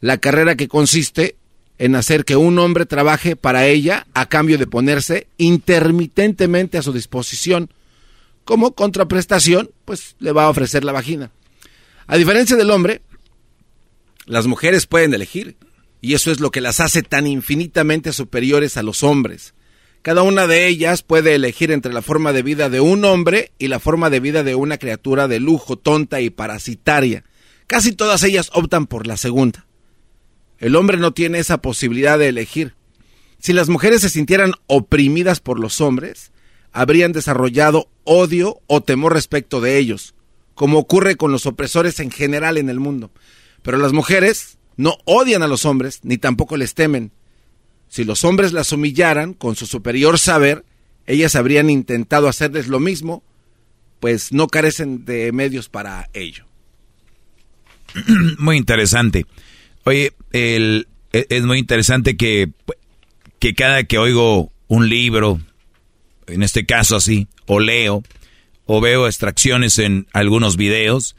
la 0.00 0.18
carrera 0.18 0.54
que 0.54 0.68
consiste 0.68 1.36
en 1.78 1.96
hacer 1.96 2.24
que 2.24 2.36
un 2.36 2.58
hombre 2.58 2.86
trabaje 2.86 3.34
para 3.34 3.66
ella 3.66 4.06
a 4.14 4.26
cambio 4.26 4.58
de 4.58 4.66
ponerse 4.66 5.26
intermitentemente 5.38 6.78
a 6.78 6.82
su 6.82 6.92
disposición. 6.92 7.70
Como 8.44 8.74
contraprestación, 8.74 9.70
pues 9.84 10.16
le 10.18 10.32
va 10.32 10.44
a 10.44 10.50
ofrecer 10.50 10.84
la 10.84 10.92
vagina. 10.92 11.30
A 12.06 12.16
diferencia 12.16 12.56
del 12.56 12.70
hombre, 12.70 13.02
las 14.26 14.46
mujeres 14.46 14.86
pueden 14.86 15.14
elegir, 15.14 15.56
y 16.00 16.14
eso 16.14 16.30
es 16.30 16.40
lo 16.40 16.50
que 16.50 16.60
las 16.60 16.80
hace 16.80 17.02
tan 17.02 17.26
infinitamente 17.26 18.12
superiores 18.12 18.76
a 18.76 18.82
los 18.82 19.02
hombres. 19.02 19.54
Cada 20.02 20.22
una 20.22 20.48
de 20.48 20.66
ellas 20.66 21.02
puede 21.02 21.36
elegir 21.36 21.70
entre 21.70 21.92
la 21.92 22.02
forma 22.02 22.32
de 22.32 22.42
vida 22.42 22.68
de 22.68 22.80
un 22.80 23.04
hombre 23.04 23.52
y 23.58 23.68
la 23.68 23.78
forma 23.78 24.10
de 24.10 24.18
vida 24.18 24.42
de 24.42 24.56
una 24.56 24.78
criatura 24.78 25.28
de 25.28 25.38
lujo, 25.38 25.76
tonta 25.76 26.20
y 26.20 26.30
parasitaria. 26.30 27.24
Casi 27.68 27.92
todas 27.92 28.24
ellas 28.24 28.50
optan 28.52 28.88
por 28.88 29.06
la 29.06 29.16
segunda. 29.16 29.66
El 30.58 30.74
hombre 30.74 30.96
no 30.98 31.12
tiene 31.12 31.38
esa 31.38 31.62
posibilidad 31.62 32.18
de 32.18 32.28
elegir. 32.28 32.74
Si 33.38 33.52
las 33.52 33.68
mujeres 33.68 34.00
se 34.00 34.08
sintieran 34.08 34.52
oprimidas 34.66 35.38
por 35.38 35.60
los 35.60 35.80
hombres, 35.80 36.32
habrían 36.72 37.12
desarrollado 37.12 37.88
odio 38.04 38.60
o 38.66 38.80
temor 38.80 39.12
respecto 39.12 39.60
de 39.60 39.78
ellos, 39.78 40.14
como 40.54 40.78
ocurre 40.78 41.16
con 41.16 41.32
los 41.32 41.46
opresores 41.46 42.00
en 42.00 42.10
general 42.10 42.58
en 42.58 42.68
el 42.68 42.80
mundo. 42.80 43.10
Pero 43.62 43.78
las 43.78 43.92
mujeres 43.92 44.58
no 44.76 44.96
odian 45.04 45.42
a 45.42 45.48
los 45.48 45.64
hombres 45.64 46.00
ni 46.02 46.18
tampoco 46.18 46.56
les 46.56 46.74
temen. 46.74 47.12
Si 47.88 48.04
los 48.04 48.24
hombres 48.24 48.52
las 48.52 48.72
humillaran 48.72 49.34
con 49.34 49.54
su 49.54 49.66
superior 49.66 50.18
saber, 50.18 50.64
ellas 51.06 51.36
habrían 51.36 51.68
intentado 51.70 52.28
hacerles 52.28 52.68
lo 52.68 52.80
mismo, 52.80 53.22
pues 54.00 54.32
no 54.32 54.48
carecen 54.48 55.04
de 55.04 55.30
medios 55.32 55.68
para 55.68 56.08
ello. 56.12 56.46
muy 58.38 58.56
interesante. 58.56 59.26
Oye, 59.84 60.12
el, 60.32 60.88
e- 61.12 61.26
es 61.28 61.44
muy 61.44 61.58
interesante 61.58 62.16
que, 62.16 62.50
que 63.38 63.54
cada 63.54 63.84
que 63.84 63.98
oigo 63.98 64.52
un 64.68 64.88
libro, 64.88 65.40
en 66.32 66.42
este 66.42 66.66
caso 66.66 66.96
así, 66.96 67.28
o 67.46 67.60
leo, 67.60 68.02
o 68.66 68.80
veo 68.80 69.06
extracciones 69.06 69.78
en 69.78 70.06
algunos 70.12 70.56
videos, 70.56 71.16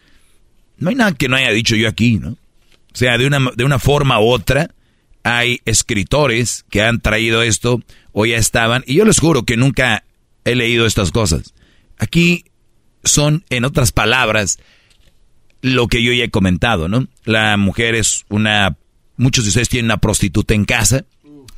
no 0.77 0.89
hay 0.89 0.95
nada 0.95 1.13
que 1.13 1.29
no 1.29 1.35
haya 1.35 1.51
dicho 1.51 1.75
yo 1.75 1.87
aquí, 1.87 2.17
¿no? 2.17 2.31
O 2.31 2.95
sea, 2.95 3.17
de 3.17 3.25
una, 3.25 3.39
de 3.55 3.63
una 3.63 3.79
forma 3.79 4.19
u 4.19 4.29
otra, 4.29 4.71
hay 5.23 5.61
escritores 5.65 6.65
que 6.69 6.81
han 6.81 6.99
traído 6.99 7.41
esto 7.41 7.81
o 8.11 8.25
ya 8.25 8.37
estaban, 8.37 8.83
y 8.85 8.95
yo 8.95 9.05
les 9.05 9.19
juro 9.19 9.43
que 9.43 9.57
nunca 9.57 10.03
he 10.45 10.55
leído 10.55 10.85
estas 10.85 11.11
cosas. 11.11 11.53
Aquí 11.97 12.45
son, 13.03 13.43
en 13.49 13.65
otras 13.65 13.91
palabras, 13.91 14.59
lo 15.61 15.87
que 15.87 16.03
yo 16.03 16.11
ya 16.11 16.25
he 16.25 16.29
comentado, 16.29 16.87
¿no? 16.87 17.07
La 17.23 17.57
mujer 17.57 17.95
es 17.95 18.25
una, 18.29 18.77
muchos 19.17 19.45
de 19.45 19.49
ustedes 19.49 19.69
tienen 19.69 19.85
una 19.85 19.97
prostituta 19.97 20.53
en 20.53 20.65
casa. 20.65 21.05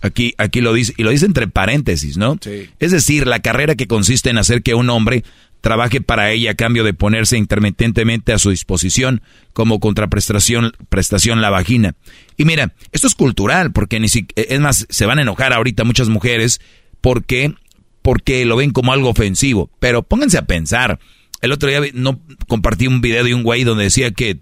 Aquí, 0.02 0.34
aquí 0.38 0.62
lo 0.62 0.74
dice, 0.74 0.94
y 0.98 1.04
lo 1.04 1.10
dice 1.10 1.26
entre 1.26 1.48
paréntesis, 1.48 2.18
¿no? 2.18 2.38
Es 2.80 2.92
decir, 2.92 3.26
la 3.26 3.40
carrera 3.40 3.76
que 3.76 3.88
consiste 3.88 4.30
en 4.30 4.38
hacer 4.38 4.62
que 4.62 4.76
un 4.76 4.90
hombre 4.90 5.24
trabaje 5.66 6.00
para 6.00 6.32
ella 6.32 6.52
a 6.52 6.54
cambio 6.56 6.84
de 6.84 6.94
ponerse 6.94 7.38
intermitentemente 7.38 8.34
a 8.34 8.38
su 8.38 8.52
disposición 8.52 9.24
como 9.52 9.80
contraprestación 9.80 10.74
prestación 10.90 11.42
la 11.42 11.50
vagina. 11.50 11.96
Y 12.38 12.46
mira, 12.46 12.74
esto 12.92 13.08
es 13.08 13.16
cultural, 13.16 13.72
porque 13.72 14.00
ni 14.00 14.08
si, 14.08 14.28
es 14.36 14.60
más, 14.60 14.86
se 14.88 15.08
van 15.08 15.18
a 15.18 15.24
enojar 15.24 15.54
ahorita 15.54 15.84
muchas 15.84 16.08
mujeres 16.08 16.62
porque, 17.02 17.56
porque 18.04 18.46
lo 18.46 18.58
ven 18.58 18.70
como 18.70 18.94
algo 18.94 19.10
ofensivo. 19.10 19.72
Pero 19.80 20.04
pónganse 20.04 20.38
a 20.38 20.46
pensar. 20.46 21.00
El 21.42 21.52
otro 21.52 21.68
día 21.68 21.82
no 21.96 22.20
compartí 22.48 22.86
un 22.86 23.02
video 23.02 23.24
de 23.24 23.34
un 23.34 23.42
güey 23.42 23.64
donde 23.64 23.86
decía 23.86 24.12
que 24.12 24.38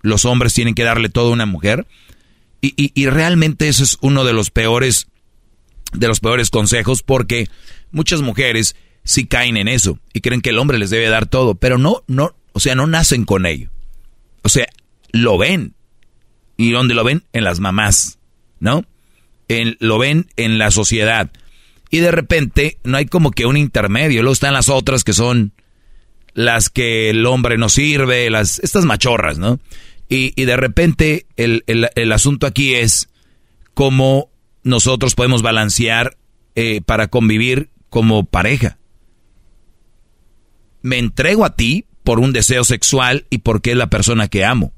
los 0.00 0.24
hombres 0.24 0.54
tienen 0.54 0.74
que 0.74 0.84
darle 0.84 1.10
todo 1.10 1.28
a 1.28 1.32
una 1.32 1.44
mujer. 1.44 1.86
Y, 2.64 2.92
y, 2.94 3.06
realmente 3.06 3.66
eso 3.66 3.82
es 3.82 3.98
uno 4.02 4.24
de 4.24 4.32
los 4.32 4.50
peores, 4.50 5.08
de 5.92 6.06
los 6.06 6.20
peores 6.20 6.48
consejos, 6.48 7.02
porque 7.02 7.48
muchas 7.90 8.22
mujeres 8.22 8.76
sí 9.02 9.26
caen 9.26 9.56
en 9.56 9.66
eso 9.66 9.98
y 10.12 10.20
creen 10.20 10.42
que 10.42 10.50
el 10.50 10.58
hombre 10.58 10.78
les 10.78 10.90
debe 10.90 11.08
dar 11.08 11.26
todo, 11.26 11.56
pero 11.56 11.76
no, 11.76 12.04
no, 12.06 12.36
o 12.52 12.60
sea, 12.60 12.76
no 12.76 12.86
nacen 12.86 13.24
con 13.24 13.46
ello. 13.46 13.68
O 14.42 14.48
sea, 14.48 14.68
lo 15.10 15.38
ven. 15.38 15.74
¿Y 16.56 16.70
dónde 16.70 16.94
lo 16.94 17.02
ven? 17.02 17.24
En 17.32 17.44
las 17.44 17.58
mamás, 17.60 18.18
¿no? 18.60 18.84
En, 19.48 19.76
lo 19.80 19.98
ven 19.98 20.28
en 20.36 20.58
la 20.58 20.70
sociedad. 20.70 21.30
Y 21.90 21.98
de 21.98 22.10
repente 22.10 22.78
no 22.84 22.96
hay 22.96 23.06
como 23.06 23.32
que 23.32 23.46
un 23.46 23.56
intermedio. 23.56 24.22
Luego 24.22 24.34
están 24.34 24.54
las 24.54 24.68
otras 24.68 25.04
que 25.04 25.12
son 25.12 25.52
las 26.34 26.70
que 26.70 27.10
el 27.10 27.26
hombre 27.26 27.58
no 27.58 27.68
sirve, 27.68 28.30
las, 28.30 28.58
estas 28.60 28.84
machorras, 28.84 29.38
¿no? 29.38 29.60
Y, 30.14 30.44
de 30.44 30.56
repente 30.58 31.26
el, 31.36 31.64
el, 31.66 31.88
el, 31.94 32.12
asunto 32.12 32.46
aquí 32.46 32.74
es 32.74 33.08
cómo 33.72 34.28
nosotros 34.62 35.14
podemos 35.14 35.40
balancear 35.40 36.18
eh, 36.54 36.82
para 36.82 37.08
convivir 37.08 37.70
como 37.88 38.24
pareja 38.24 38.78
me 40.82 40.98
entrego 40.98 41.44
a 41.44 41.56
ti 41.56 41.86
por 42.04 42.18
un 42.18 42.32
deseo 42.32 42.64
sexual 42.64 43.26
y 43.30 43.38
porque 43.38 43.70
es 43.70 43.76
la 43.76 43.88
persona 43.88 44.28
que 44.28 44.44
amo. 44.44 44.72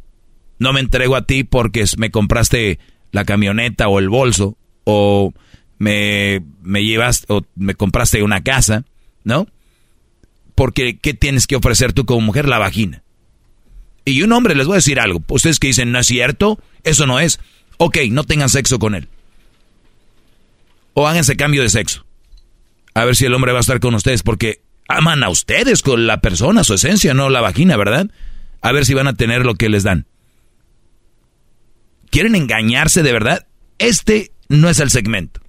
No 0.58 0.72
me 0.72 0.80
entrego 0.80 1.16
a 1.16 1.26
ti 1.26 1.42
porque 1.42 1.84
me 1.96 2.10
compraste 2.10 2.78
la 3.10 3.24
camioneta 3.24 3.88
o 3.88 3.98
el 3.98 4.08
bolso 4.08 4.56
o 4.84 5.32
me, 5.78 6.42
me 6.62 6.84
llevas 6.84 7.24
o 7.28 7.42
me 7.56 7.74
compraste 7.74 8.22
una 8.22 8.42
casa, 8.42 8.84
¿no? 9.24 9.48
Porque 10.54 10.98
¿qué 10.98 11.14
tienes 11.14 11.46
que 11.46 11.56
ofrecer 11.56 11.92
tú 11.92 12.04
como 12.04 12.20
mujer? 12.20 12.46
La 12.46 12.58
vagina. 12.58 13.02
Y 14.04 14.22
un 14.22 14.32
hombre, 14.32 14.54
les 14.54 14.66
voy 14.66 14.74
a 14.74 14.76
decir 14.76 15.00
algo. 15.00 15.22
Ustedes 15.28 15.58
que 15.58 15.68
dicen, 15.68 15.92
no 15.92 15.98
es 15.98 16.06
cierto, 16.06 16.58
eso 16.82 17.06
no 17.06 17.20
es. 17.20 17.40
Ok, 17.78 17.98
no 18.10 18.24
tengan 18.24 18.48
sexo 18.48 18.78
con 18.78 18.94
él. 18.94 19.08
O 20.92 21.08
háganse 21.08 21.36
cambio 21.36 21.62
de 21.62 21.70
sexo. 21.70 22.04
A 22.94 23.04
ver 23.04 23.16
si 23.16 23.24
el 23.24 23.34
hombre 23.34 23.52
va 23.52 23.58
a 23.58 23.60
estar 23.60 23.80
con 23.80 23.94
ustedes, 23.94 24.22
porque 24.22 24.62
aman 24.88 25.24
a 25.24 25.30
ustedes 25.30 25.82
con 25.82 26.06
la 26.06 26.20
persona, 26.20 26.64
su 26.64 26.74
esencia, 26.74 27.14
no 27.14 27.30
la 27.30 27.40
vagina, 27.40 27.76
¿verdad? 27.76 28.10
A 28.60 28.72
ver 28.72 28.86
si 28.86 28.94
van 28.94 29.08
a 29.08 29.14
tener 29.14 29.44
lo 29.44 29.54
que 29.54 29.68
les 29.68 29.82
dan. 29.82 30.06
¿Quieren 32.10 32.36
engañarse 32.36 33.02
de 33.02 33.12
verdad? 33.12 33.46
Este 33.78 34.30
no 34.48 34.68
es 34.68 34.78
el 34.78 34.90
segmento. 34.90 35.40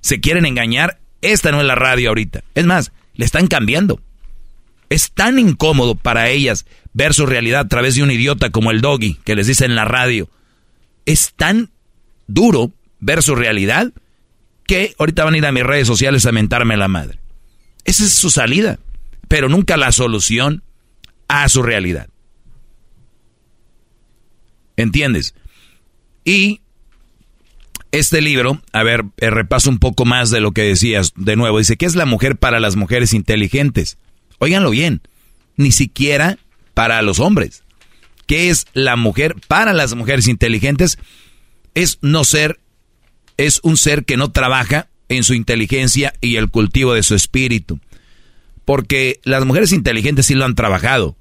Se 0.00 0.20
quieren 0.20 0.46
engañar, 0.46 0.98
esta 1.20 1.52
no 1.52 1.60
es 1.60 1.66
la 1.66 1.74
radio 1.74 2.08
ahorita. 2.08 2.42
Es 2.54 2.66
más, 2.66 2.92
le 3.14 3.24
están 3.24 3.46
cambiando. 3.46 4.00
Es 4.90 5.12
tan 5.12 5.38
incómodo 5.38 5.94
para 5.94 6.30
ellas 6.30 6.66
ver 6.92 7.14
su 7.14 7.26
realidad 7.26 7.60
a 7.60 7.68
través 7.68 7.94
de 7.94 8.02
un 8.02 8.10
idiota 8.10 8.50
como 8.50 8.70
el 8.70 8.80
doggy 8.80 9.14
que 9.24 9.36
les 9.36 9.46
dice 9.46 9.64
en 9.64 9.74
la 9.74 9.84
radio. 9.84 10.28
Es 11.04 11.34
tan 11.34 11.70
duro 12.26 12.72
ver 13.00 13.22
su 13.22 13.34
realidad 13.34 13.92
que 14.66 14.94
ahorita 14.98 15.24
van 15.24 15.34
a 15.34 15.38
ir 15.38 15.46
a 15.46 15.52
mis 15.52 15.64
redes 15.64 15.86
sociales 15.86 16.26
a 16.26 16.32
mentarme 16.32 16.76
la 16.76 16.88
madre. 16.88 17.18
Esa 17.84 18.04
es 18.04 18.12
su 18.12 18.30
salida, 18.30 18.78
pero 19.28 19.48
nunca 19.48 19.76
la 19.76 19.92
solución 19.92 20.62
a 21.28 21.48
su 21.48 21.62
realidad. 21.62 22.08
¿Entiendes? 24.76 25.34
Y 26.24 26.60
este 27.90 28.20
libro, 28.20 28.60
a 28.72 28.82
ver, 28.82 29.04
eh, 29.16 29.30
repaso 29.30 29.70
un 29.70 29.78
poco 29.78 30.04
más 30.04 30.30
de 30.30 30.40
lo 30.40 30.52
que 30.52 30.62
decías 30.62 31.12
de 31.16 31.36
nuevo. 31.36 31.58
Dice, 31.58 31.76
¿qué 31.76 31.86
es 31.86 31.94
la 31.94 32.06
mujer 32.06 32.36
para 32.36 32.60
las 32.60 32.76
mujeres 32.76 33.14
inteligentes? 33.14 33.98
Óiganlo 34.38 34.70
bien, 34.70 35.02
ni 35.56 35.72
siquiera 35.72 36.38
para 36.74 37.02
los 37.02 37.20
hombres. 37.20 37.64
¿Qué 38.26 38.50
es 38.50 38.66
la 38.72 38.96
mujer 38.96 39.36
para 39.48 39.72
las 39.72 39.94
mujeres 39.94 40.28
inteligentes? 40.28 40.98
Es 41.74 41.98
no 42.02 42.24
ser, 42.24 42.60
es 43.36 43.60
un 43.62 43.76
ser 43.76 44.04
que 44.04 44.16
no 44.16 44.30
trabaja 44.30 44.88
en 45.08 45.24
su 45.24 45.34
inteligencia 45.34 46.12
y 46.20 46.36
el 46.36 46.50
cultivo 46.50 46.94
de 46.94 47.02
su 47.02 47.14
espíritu. 47.14 47.80
Porque 48.64 49.20
las 49.24 49.44
mujeres 49.44 49.72
inteligentes 49.72 50.26
sí 50.26 50.34
lo 50.34 50.44
han 50.44 50.54
trabajado. 50.54 51.16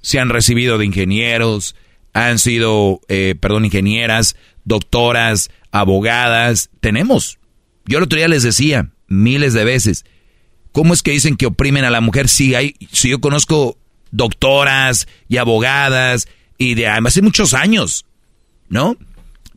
Se 0.00 0.20
han 0.20 0.28
recibido 0.28 0.78
de 0.78 0.86
ingenieros, 0.86 1.74
han 2.12 2.38
sido, 2.38 3.00
eh, 3.08 3.34
perdón, 3.38 3.64
ingenieras, 3.64 4.36
doctoras, 4.64 5.50
abogadas. 5.72 6.70
Tenemos. 6.80 7.38
Yo 7.84 7.98
el 7.98 8.04
otro 8.04 8.16
día 8.16 8.28
les 8.28 8.44
decía 8.44 8.90
miles 9.08 9.54
de 9.54 9.64
veces, 9.64 10.04
¿cómo 10.78 10.94
es 10.94 11.02
que 11.02 11.10
dicen 11.10 11.36
que 11.36 11.46
oprimen 11.46 11.84
a 11.84 11.90
la 11.90 12.00
mujer? 12.00 12.28
Si, 12.28 12.54
hay, 12.54 12.76
si 12.92 13.08
yo 13.08 13.20
conozco 13.20 13.76
doctoras 14.12 15.08
y 15.28 15.38
abogadas 15.38 16.28
y 16.56 16.76
de 16.76 16.86
hace 16.86 17.20
muchos 17.20 17.52
años, 17.52 18.06
¿no? 18.68 18.96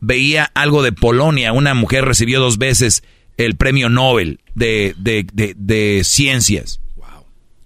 Veía 0.00 0.50
algo 0.52 0.82
de 0.82 0.90
Polonia, 0.90 1.52
una 1.52 1.74
mujer 1.74 2.06
recibió 2.06 2.40
dos 2.40 2.58
veces 2.58 3.04
el 3.36 3.54
premio 3.54 3.88
Nobel 3.88 4.40
de, 4.56 4.96
de, 4.98 6.02
ciencias. 6.02 6.80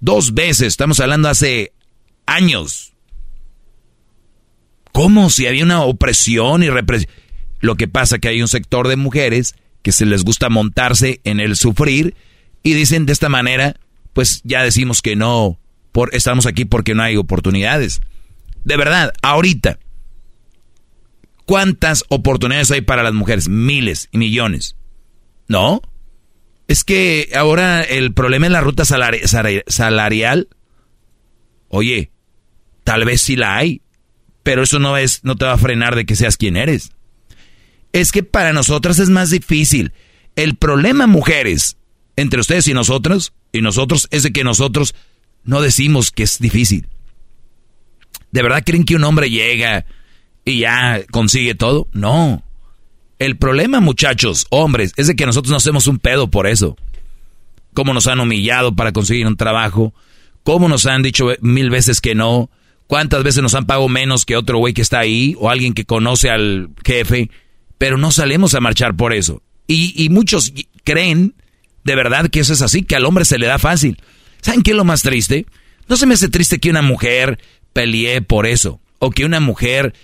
Dos 0.00 0.34
veces, 0.34 0.66
estamos 0.66 1.00
hablando 1.00 1.30
hace 1.30 1.72
años. 2.26 2.92
¿Cómo? 4.92 5.30
Si 5.30 5.46
había 5.46 5.64
una 5.64 5.80
opresión 5.80 6.62
y 6.62 6.68
represión. 6.68 7.10
Lo 7.60 7.76
que 7.76 7.88
pasa 7.88 8.18
que 8.18 8.28
hay 8.28 8.42
un 8.42 8.48
sector 8.48 8.86
de 8.86 8.96
mujeres 8.96 9.54
que 9.80 9.92
se 9.92 10.04
les 10.04 10.24
gusta 10.24 10.50
montarse 10.50 11.22
en 11.24 11.40
el 11.40 11.56
sufrir 11.56 12.14
y 12.66 12.74
dicen 12.74 13.06
de 13.06 13.12
esta 13.12 13.28
manera, 13.28 13.76
pues 14.12 14.40
ya 14.42 14.64
decimos 14.64 15.00
que 15.00 15.14
no, 15.14 15.60
por, 15.92 16.12
estamos 16.16 16.46
aquí 16.46 16.64
porque 16.64 16.96
no 16.96 17.04
hay 17.04 17.16
oportunidades. 17.16 18.00
De 18.64 18.76
verdad, 18.76 19.12
ahorita, 19.22 19.78
¿cuántas 21.44 22.02
oportunidades 22.08 22.72
hay 22.72 22.80
para 22.80 23.04
las 23.04 23.14
mujeres? 23.14 23.48
Miles 23.48 24.08
y 24.10 24.18
millones. 24.18 24.74
No. 25.46 25.80
Es 26.66 26.82
que 26.82 27.30
ahora 27.36 27.82
el 27.82 28.12
problema 28.14 28.46
es 28.46 28.52
la 28.52 28.62
ruta 28.62 28.84
salarial. 28.84 30.48
Oye, 31.68 32.10
tal 32.82 33.04
vez 33.04 33.22
sí 33.22 33.36
la 33.36 33.56
hay, 33.56 33.80
pero 34.42 34.64
eso 34.64 34.80
no 34.80 34.96
es, 34.96 35.22
no 35.22 35.36
te 35.36 35.44
va 35.44 35.52
a 35.52 35.58
frenar 35.58 35.94
de 35.94 36.04
que 36.04 36.16
seas 36.16 36.36
quien 36.36 36.56
eres. 36.56 36.90
Es 37.92 38.10
que 38.10 38.24
para 38.24 38.52
nosotras 38.52 38.98
es 38.98 39.08
más 39.08 39.30
difícil. 39.30 39.92
El 40.34 40.56
problema, 40.56 41.06
mujeres, 41.06 41.76
entre 42.16 42.40
ustedes 42.40 42.66
y 42.68 42.74
nosotros, 42.74 43.32
y 43.52 43.60
nosotros, 43.60 44.08
es 44.10 44.22
de 44.22 44.32
que 44.32 44.44
nosotros 44.44 44.94
no 45.44 45.60
decimos 45.60 46.10
que 46.10 46.24
es 46.24 46.38
difícil. 46.38 46.88
¿De 48.32 48.42
verdad 48.42 48.64
creen 48.64 48.84
que 48.84 48.96
un 48.96 49.04
hombre 49.04 49.30
llega 49.30 49.86
y 50.44 50.60
ya 50.60 51.02
consigue 51.10 51.54
todo? 51.54 51.88
No. 51.92 52.42
El 53.18 53.36
problema, 53.36 53.80
muchachos, 53.80 54.46
hombres, 54.50 54.92
es 54.96 55.06
de 55.06 55.16
que 55.16 55.26
nosotros 55.26 55.50
no 55.50 55.56
hacemos 55.56 55.86
un 55.86 55.98
pedo 55.98 56.28
por 56.28 56.46
eso. 56.46 56.76
Cómo 57.72 57.94
nos 57.94 58.06
han 58.06 58.20
humillado 58.20 58.74
para 58.74 58.92
conseguir 58.92 59.26
un 59.26 59.36
trabajo, 59.36 59.94
cómo 60.42 60.68
nos 60.68 60.86
han 60.86 61.02
dicho 61.02 61.28
mil 61.40 61.70
veces 61.70 62.00
que 62.00 62.14
no, 62.14 62.50
cuántas 62.86 63.22
veces 63.22 63.42
nos 63.42 63.54
han 63.54 63.66
pagado 63.66 63.88
menos 63.88 64.24
que 64.24 64.36
otro 64.36 64.58
güey 64.58 64.74
que 64.74 64.82
está 64.82 64.98
ahí 64.98 65.34
o 65.38 65.50
alguien 65.50 65.74
que 65.74 65.84
conoce 65.84 66.30
al 66.30 66.70
jefe, 66.84 67.30
pero 67.78 67.98
no 67.98 68.10
salimos 68.10 68.54
a 68.54 68.60
marchar 68.60 68.96
por 68.96 69.12
eso. 69.12 69.42
Y, 69.66 69.92
y 70.02 70.08
muchos 70.08 70.52
creen 70.84 71.34
de 71.86 71.96
verdad 71.96 72.28
que 72.28 72.40
eso 72.40 72.52
es 72.52 72.60
así, 72.62 72.82
que 72.82 72.96
al 72.96 73.06
hombre 73.06 73.24
se 73.24 73.38
le 73.38 73.46
da 73.46 73.58
fácil. 73.58 73.96
¿Saben 74.42 74.62
qué 74.62 74.72
es 74.72 74.76
lo 74.76 74.84
más 74.84 75.02
triste? 75.02 75.46
No 75.88 75.96
se 75.96 76.06
me 76.06 76.14
hace 76.14 76.28
triste 76.28 76.58
que 76.58 76.70
una 76.70 76.82
mujer 76.82 77.38
pelee 77.72 78.20
por 78.20 78.46
eso 78.46 78.80
o 78.98 79.10
que 79.10 79.24
una 79.24 79.40
mujer 79.40 79.94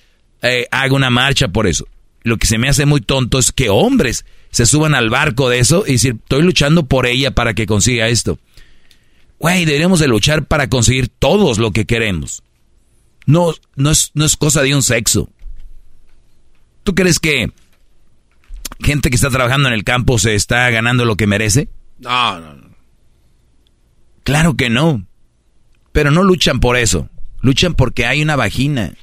eh, 0.41 0.67
haga 0.71 0.95
una 0.95 1.11
marcha 1.11 1.49
por 1.49 1.67
eso 1.67 1.87
lo 2.25 2.37
que 2.37 2.47
se 2.47 2.59
me 2.59 2.69
hace 2.69 2.87
muy 2.87 3.01
tonto 3.01 3.39
es 3.39 3.53
que 3.53 3.69
hombres 3.69 4.25
se 4.51 4.67
suban 4.67 4.95
al 4.95 5.11
barco 5.11 5.49
de 5.49 5.59
eso 5.59 5.85
y 5.87 5.93
decir, 5.93 6.17
estoy 6.23 6.43
luchando 6.43 6.87
por 6.87 7.07
ella 7.07 7.33
para 7.33 7.55
que 7.55 7.67
consiga 7.67 8.09
esto. 8.09 8.39
Güey, 9.39 9.65
deberíamos 9.65 9.99
de 9.99 10.09
luchar 10.09 10.45
para 10.45 10.69
conseguir 10.69 11.09
todos 11.09 11.59
lo 11.59 11.73
que 11.73 11.85
queremos. 11.85 12.43
No, 13.27 13.55
no, 13.77 13.91
es, 13.91 14.11
no 14.15 14.25
es 14.25 14.37
cosa 14.37 14.63
de 14.63 14.75
un 14.75 14.83
sexo. 14.83 15.31
¿Tú 16.85 16.95
crees 16.95 17.19
que 17.19 17.53
gente 18.81 19.11
que 19.11 19.17
está 19.17 19.31
trabajando 19.31 19.69
en 19.69 19.75
el 19.75 19.85
campo 19.85 20.19
se 20.19 20.35
está 20.35 20.69
ganando 20.71 21.05
lo 21.05 21.17
que 21.17 21.27
merece? 21.27 21.69
No, 21.99 22.41
no, 22.41 22.55
no. 22.55 22.71
Claro 24.25 24.57
que 24.57 24.71
no. 24.71 25.07
Pero 25.93 26.11
no 26.11 26.23
luchan 26.23 26.61
por 26.61 26.77
eso. 26.77 27.09
Luchan 27.41 27.75
porque 27.75 28.07
hay 28.07 28.23
una 28.23 28.37
vagina. 28.37 28.95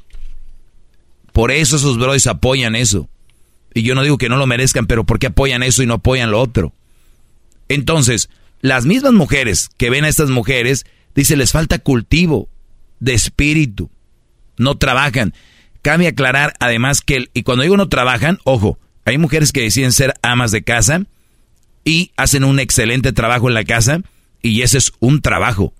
Por 1.33 1.51
eso 1.51 1.75
esos 1.75 1.97
brothers 1.97 2.27
apoyan 2.27 2.75
eso. 2.75 3.09
Y 3.73 3.83
yo 3.83 3.95
no 3.95 4.03
digo 4.03 4.17
que 4.17 4.29
no 4.29 4.37
lo 4.37 4.47
merezcan, 4.47 4.87
pero 4.87 5.03
¿por 5.03 5.19
qué 5.19 5.27
apoyan 5.27 5.63
eso 5.63 5.83
y 5.83 5.85
no 5.85 5.95
apoyan 5.95 6.31
lo 6.31 6.39
otro? 6.39 6.73
Entonces, 7.67 8.29
las 8.61 8.85
mismas 8.85 9.13
mujeres 9.13 9.69
que 9.77 9.89
ven 9.89 10.05
a 10.05 10.09
estas 10.09 10.29
mujeres, 10.29 10.85
dice, 11.15 11.37
les 11.37 11.51
falta 11.51 11.79
cultivo 11.79 12.49
de 12.99 13.13
espíritu. 13.13 13.91
No 14.57 14.77
trabajan. 14.77 15.33
Cabe 15.81 16.07
aclarar 16.07 16.53
además 16.59 17.01
que, 17.01 17.29
y 17.33 17.43
cuando 17.43 17.63
digo 17.63 17.77
no 17.77 17.87
trabajan, 17.87 18.39
ojo, 18.43 18.79
hay 19.05 19.17
mujeres 19.17 19.51
que 19.51 19.61
deciden 19.61 19.91
ser 19.91 20.13
amas 20.21 20.51
de 20.51 20.63
casa 20.63 21.03
y 21.83 22.11
hacen 22.17 22.43
un 22.43 22.59
excelente 22.59 23.13
trabajo 23.13 23.47
en 23.47 23.53
la 23.53 23.63
casa 23.63 24.01
y 24.41 24.61
ese 24.61 24.77
es 24.77 24.93
un 24.99 25.21
trabajo 25.21 25.73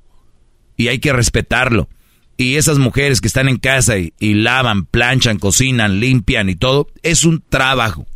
y 0.79 0.87
hay 0.87 0.99
que 0.99 1.11
respetarlo. 1.11 1.89
Y 2.37 2.55
esas 2.55 2.77
mujeres 2.77 3.19
que 3.19 3.27
están 3.27 3.49
en 3.49 3.57
casa 3.57 3.97
y, 3.97 4.13
lavan, 4.33 4.85
planchan, 4.85 5.39
cocinan, 5.39 5.99
limpian 5.99 6.47
y 6.49 6.55
todo, 6.55 6.87
es 7.03 7.25
un 7.25 7.43
trabajo. 7.47 8.07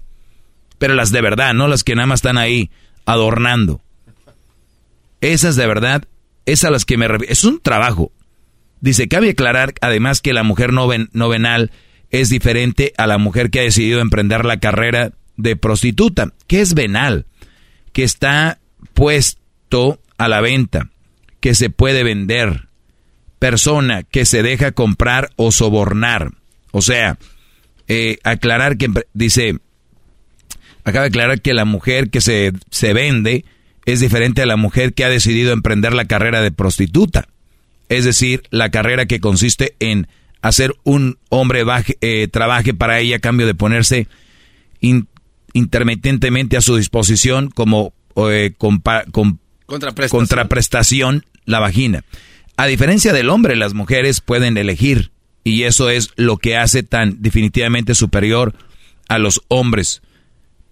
Pero 0.78 0.94
las 0.94 1.12
de 1.12 1.20
verdad, 1.20 1.54
no 1.54 1.68
las 1.68 1.84
que 1.84 1.94
nada 1.94 2.08
más 2.08 2.20
están 2.20 2.38
ahí 2.38 2.72
adornando. 3.06 3.82
Esas 5.20 5.58
de 5.58 5.68
verdad, 5.68 6.06
esas 6.46 6.72
las 6.72 6.86
que 6.86 6.98
me... 6.98 7.08
Es 7.28 7.44
un 7.44 7.60
trabajo. 7.60 8.14
Dice, 8.80 9.10
cabe 9.10 9.32
aclarar 9.32 9.74
además 9.82 10.22
que 10.22 10.32
la 10.32 10.44
mujer 10.44 10.72
novenal 10.72 11.72
es 12.14 12.30
diferente 12.30 12.94
a 12.98 13.08
la 13.08 13.18
mujer 13.18 13.50
que 13.50 13.60
ha 13.60 13.64
decidido 13.64 14.00
emprender 14.00 14.46
la 14.46 14.60
carrera 14.60 15.14
de 15.36 15.56
prostituta. 15.56 16.32
¿Qué 16.46 16.62
es 16.62 16.76
venal? 16.76 17.26
Que 17.92 18.04
está 18.04 18.60
puesto 18.94 20.00
a 20.20 20.28
la 20.28 20.40
venta, 20.40 20.92
que 21.40 21.56
se 21.56 21.72
puede 21.72 22.04
vender, 22.04 22.68
persona 23.40 24.04
que 24.04 24.26
se 24.26 24.44
deja 24.44 24.72
comprar 24.72 25.32
o 25.38 25.52
sobornar. 25.52 26.30
O 26.72 26.84
sea, 26.84 27.18
eh, 27.88 28.20
aclarar 28.24 28.78
que, 28.78 28.90
dice, 29.14 29.58
acaba 30.84 31.06
de 31.06 31.10
aclarar 31.10 31.42
que 31.42 31.56
la 31.56 31.66
mujer 31.66 32.12
que 32.12 32.22
se, 32.22 32.54
se 32.70 32.94
vende 32.94 33.44
es 33.86 34.02
diferente 34.02 34.44
a 34.44 34.46
la 34.46 34.56
mujer 34.56 34.94
que 34.94 35.04
ha 35.04 35.10
decidido 35.10 35.52
emprender 35.52 35.94
la 35.94 36.06
carrera 36.06 36.44
de 36.44 36.52
prostituta. 36.52 37.28
Es 37.90 38.06
decir, 38.06 38.44
la 38.52 38.70
carrera 38.70 39.08
que 39.08 39.20
consiste 39.20 39.76
en 39.80 40.08
hacer 40.44 40.76
un 40.84 41.18
hombre 41.30 41.64
eh, 42.02 42.28
trabaje 42.28 42.74
para 42.74 43.00
ella 43.00 43.16
a 43.16 43.20
cambio 43.20 43.48
de 43.48 43.56
ponerse 43.56 44.08
intermitentemente 45.54 46.58
a 46.58 46.62
su 46.62 46.76
disposición 46.76 47.50
como 47.50 47.94
eh, 48.18 48.54
contraprestación 50.10 51.26
la 51.46 51.60
vagina. 51.60 52.04
A 52.58 52.66
diferencia 52.66 53.14
del 53.14 53.30
hombre, 53.30 53.56
las 53.56 53.74
mujeres 53.74 54.20
pueden 54.20 54.58
elegir 54.58 55.12
y 55.46 55.64
eso 55.64 55.90
es 55.90 56.10
lo 56.18 56.38
que 56.38 56.58
hace 56.58 56.84
tan 56.84 57.22
definitivamente 57.22 57.96
superior 57.96 58.54
a 59.08 59.20
los 59.20 59.42
hombres. 59.48 60.02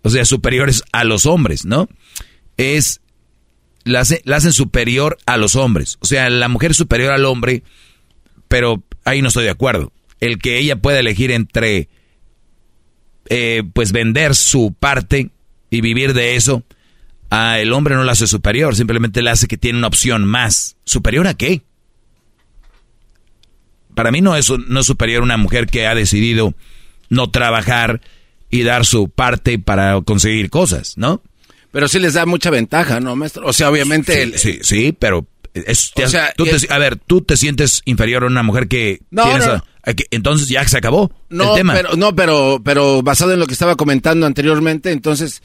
O 0.02 0.10
sea, 0.10 0.26
superiores 0.26 0.84
a 0.91 1.06
los 1.06 1.26
hombres, 1.26 1.64
¿no? 1.64 1.88
Es, 2.57 2.99
la, 3.85 4.02
hacen 4.02 4.53
superior 4.53 5.18
a 5.26 5.38
los 5.38 5.56
hombres. 5.56 5.98
O 6.02 6.06
sea, 6.06 6.30
la 6.30 6.49
mujer 6.49 6.72
es 6.72 6.77
superior 6.77 7.14
al 7.14 7.23
hombre, 7.23 7.64
pero 8.49 8.84
ahí 9.05 9.21
no 9.21 9.29
estoy 9.29 9.45
de 9.45 9.49
acuerdo. 9.51 9.91
El 10.19 10.39
que 10.39 10.57
ella 10.57 10.75
pueda 10.75 10.99
elegir 10.99 11.31
entre, 11.31 11.89
eh, 13.27 13.63
pues, 13.73 13.91
vender 13.91 14.35
su 14.35 14.75
parte 14.77 15.29
y 15.69 15.81
vivir 15.81 16.13
de 16.13 16.35
eso, 16.35 16.63
a 17.29 17.59
el 17.59 17.73
hombre 17.73 17.95
no 17.95 18.03
la 18.03 18.11
hace 18.11 18.27
superior, 18.27 18.75
simplemente 18.75 19.21
le 19.21 19.29
hace 19.29 19.47
que 19.47 19.57
tiene 19.57 19.79
una 19.79 19.87
opción 19.87 20.25
más. 20.25 20.75
¿Superior 20.85 21.27
a 21.27 21.33
qué? 21.33 21.61
Para 23.95 24.11
mí 24.11 24.21
no 24.21 24.35
es, 24.35 24.49
no 24.49 24.79
es 24.81 24.85
superior 24.85 25.23
una 25.23 25.37
mujer 25.37 25.67
que 25.67 25.87
ha 25.87 25.95
decidido 25.95 26.53
no 27.09 27.29
trabajar 27.29 28.01
y 28.49 28.63
dar 28.63 28.85
su 28.85 29.09
parte 29.09 29.59
para 29.59 30.01
conseguir 30.01 30.49
cosas, 30.49 30.97
¿no? 30.97 31.21
Pero 31.71 31.87
sí 31.87 31.99
les 31.99 32.13
da 32.13 32.25
mucha 32.25 32.49
ventaja, 32.49 32.99
¿no, 32.99 33.15
maestro? 33.15 33.47
O 33.47 33.53
sea, 33.53 33.69
obviamente... 33.69 34.37
Sí, 34.37 34.59
sí, 34.61 34.95
pero... 34.97 35.25
o 35.53 36.07
sea, 36.07 36.33
a 36.69 36.77
ver, 36.77 36.97
tú 36.97 37.21
te 37.21 37.37
sientes 37.37 37.81
inferior 37.85 38.23
a 38.23 38.27
una 38.27 38.43
mujer 38.43 38.67
que... 38.67 39.01
No, 39.11 39.37
no, 39.37 39.63
entonces 40.11 40.47
ya 40.47 40.67
se 40.67 40.77
acabó 40.77 41.11
no, 41.29 41.51
el 41.51 41.57
tema. 41.57 41.73
Pero, 41.73 41.95
no, 41.95 42.15
pero, 42.15 42.61
pero 42.63 43.01
basado 43.01 43.33
en 43.33 43.39
lo 43.39 43.47
que 43.47 43.53
estaba 43.53 43.75
comentando 43.75 44.25
anteriormente, 44.25 44.91
entonces 44.91 45.41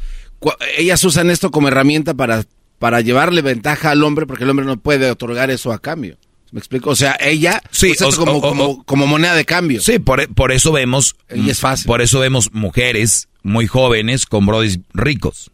ellas 0.77 1.03
usan 1.05 1.31
esto 1.31 1.51
como 1.51 1.69
herramienta 1.69 2.15
para, 2.15 2.45
para 2.79 3.01
llevarle 3.01 3.43
ventaja 3.43 3.91
al 3.91 4.05
hombre 4.05 4.27
porque 4.27 4.45
el 4.45 4.51
hombre 4.51 4.67
no 4.67 4.77
puede 4.77 5.11
otorgar 5.11 5.51
eso 5.51 5.73
a 5.73 5.79
cambio. 5.79 6.19
¿Me 6.53 6.61
explico? 6.61 6.91
O 6.91 6.97
sea, 6.97 7.17
ella 7.21 7.61
sí, 7.71 7.91
usa 7.91 8.09
esto 8.09 8.25
como, 8.25 8.85
como, 8.85 9.07
moneda 9.07 9.35
de 9.35 9.45
cambio. 9.45 9.81
Sí, 9.81 9.99
por, 9.99 10.33
por 10.33 10.53
eso 10.53 10.71
vemos. 10.71 11.17
Y 11.35 11.51
es 11.51 11.59
fácil. 11.59 11.87
Por 11.87 12.03
eso 12.03 12.21
vemos 12.21 12.53
mujeres 12.53 13.29
muy 13.43 13.67
jóvenes 13.67 14.27
con 14.27 14.47
brodis 14.47 14.79
ricos. 14.95 15.51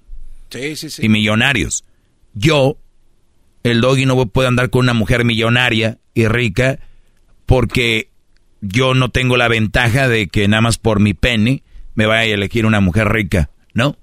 Sí, 0.51 0.77
sí, 0.77 0.91
sí. 0.91 1.07
Y 1.07 1.09
millonarios. 1.09 1.85
Yo, 2.35 2.77
el 3.63 3.81
doggy 3.81 4.07
no 4.07 4.27
puedo 4.27 4.49
andar 4.49 4.71
con 4.71 4.81
una 4.81 4.95
mujer 4.95 5.25
millonaria 5.25 5.99
y 6.15 6.27
rica 6.27 6.79
porque 7.47 8.11
yo 8.61 8.95
no 8.95 9.11
tengo 9.11 9.37
la 9.37 9.49
ventaja 9.49 10.09
de 10.09 10.29
que 10.29 10.49
nada 10.49 10.61
más 10.61 10.79
por 10.79 11.01
mi 11.01 11.15
pene 11.15 11.63
me 11.95 12.07
vaya 12.07 12.21
a 12.21 12.35
elegir 12.35 12.65
una 12.67 12.81
mujer 12.81 13.09
rica, 13.09 13.51
¿no? 13.75 13.97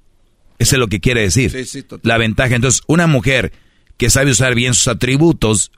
Eso 0.59 0.75
es 0.75 0.79
lo 0.79 0.87
que 0.87 0.99
quiere 0.99 1.21
decir. 1.21 1.55
la 2.03 2.17
ventaja. 2.17 2.55
Entonces, 2.55 2.81
una 2.87 3.07
mujer 3.07 3.53
que 3.97 4.09
sabe 4.09 4.31
usar 4.31 4.55
bien 4.55 4.73
sus 4.73 4.89
atributos, 4.89 5.71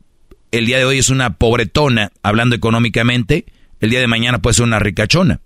el 0.51 0.65
día 0.65 0.79
de 0.79 0.85
hoy 0.85 0.97
es 0.97 1.09
una 1.09 1.37
pobretona, 1.37 2.11
hablando 2.23 2.55
económicamente, 2.55 3.45
el 3.79 3.91
día 3.91 3.99
de 3.99 4.07
mañana 4.07 4.41
puede 4.41 4.55
ser 4.55 4.65
una 4.65 4.79
ricachona, 4.79 5.39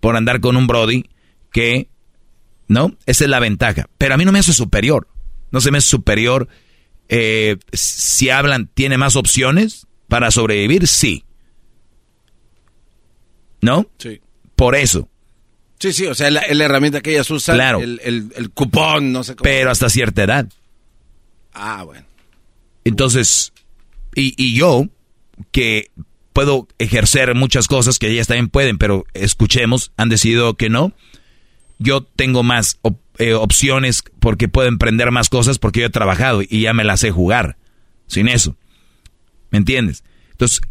por 0.00 0.16
andar 0.16 0.40
con 0.40 0.56
un 0.56 0.66
Brody 0.66 1.06
que, 1.52 1.88
¿no? 2.68 2.96
Esa 3.06 3.24
es 3.24 3.30
la 3.30 3.40
ventaja. 3.40 3.88
Pero 3.96 4.14
a 4.14 4.16
mí 4.16 4.24
no 4.24 4.32
me 4.32 4.40
hace 4.40 4.52
superior. 4.52 5.08
No 5.52 5.60
se 5.60 5.70
me 5.70 5.78
hace 5.78 5.88
superior. 5.88 6.48
Eh, 7.12 7.56
si 7.72 8.30
hablan, 8.30 8.68
¿tiene 8.72 8.96
más 8.96 9.16
opciones 9.16 9.88
para 10.06 10.30
sobrevivir? 10.30 10.86
Sí. 10.86 11.24
¿No? 13.60 13.90
Sí. 13.98 14.20
Por 14.54 14.76
eso. 14.76 15.08
Sí, 15.80 15.92
sí, 15.92 16.06
o 16.06 16.14
sea, 16.14 16.30
la, 16.30 16.42
la 16.48 16.64
herramienta 16.64 17.00
que 17.00 17.10
ellas 17.10 17.28
usan, 17.30 17.56
claro. 17.56 17.80
el, 17.80 18.00
el, 18.04 18.50
cupón, 18.50 19.12
no 19.12 19.24
sé 19.24 19.34
cómo. 19.34 19.42
Pero 19.42 19.70
hasta 19.70 19.88
cierta 19.90 20.22
edad. 20.22 20.46
Ah, 21.52 21.82
bueno. 21.82 22.06
Entonces, 22.84 23.52
y, 24.14 24.34
y 24.36 24.54
yo, 24.54 24.86
que 25.50 25.90
puedo 26.32 26.68
ejercer 26.78 27.34
muchas 27.34 27.66
cosas 27.66 27.98
que 27.98 28.08
ellas 28.08 28.28
también 28.28 28.50
pueden, 28.50 28.78
pero 28.78 29.04
escuchemos, 29.14 29.90
han 29.96 30.10
decidido 30.10 30.54
que 30.54 30.68
no. 30.68 30.92
Yo 31.78 32.02
tengo 32.04 32.44
más 32.44 32.78
eh, 33.20 33.34
opciones 33.34 34.02
porque 34.18 34.48
puedo 34.48 34.66
emprender 34.66 35.10
más 35.10 35.28
cosas 35.28 35.58
porque 35.58 35.80
yo 35.80 35.86
he 35.86 35.90
trabajado 35.90 36.40
y 36.42 36.62
ya 36.62 36.72
me 36.72 36.84
las 36.84 37.00
sé 37.00 37.10
jugar. 37.10 37.58
Sin 38.06 38.28
eso. 38.28 38.56
¿Me 39.50 39.58
entiendes? 39.58 40.04
Entonces, 40.32 40.62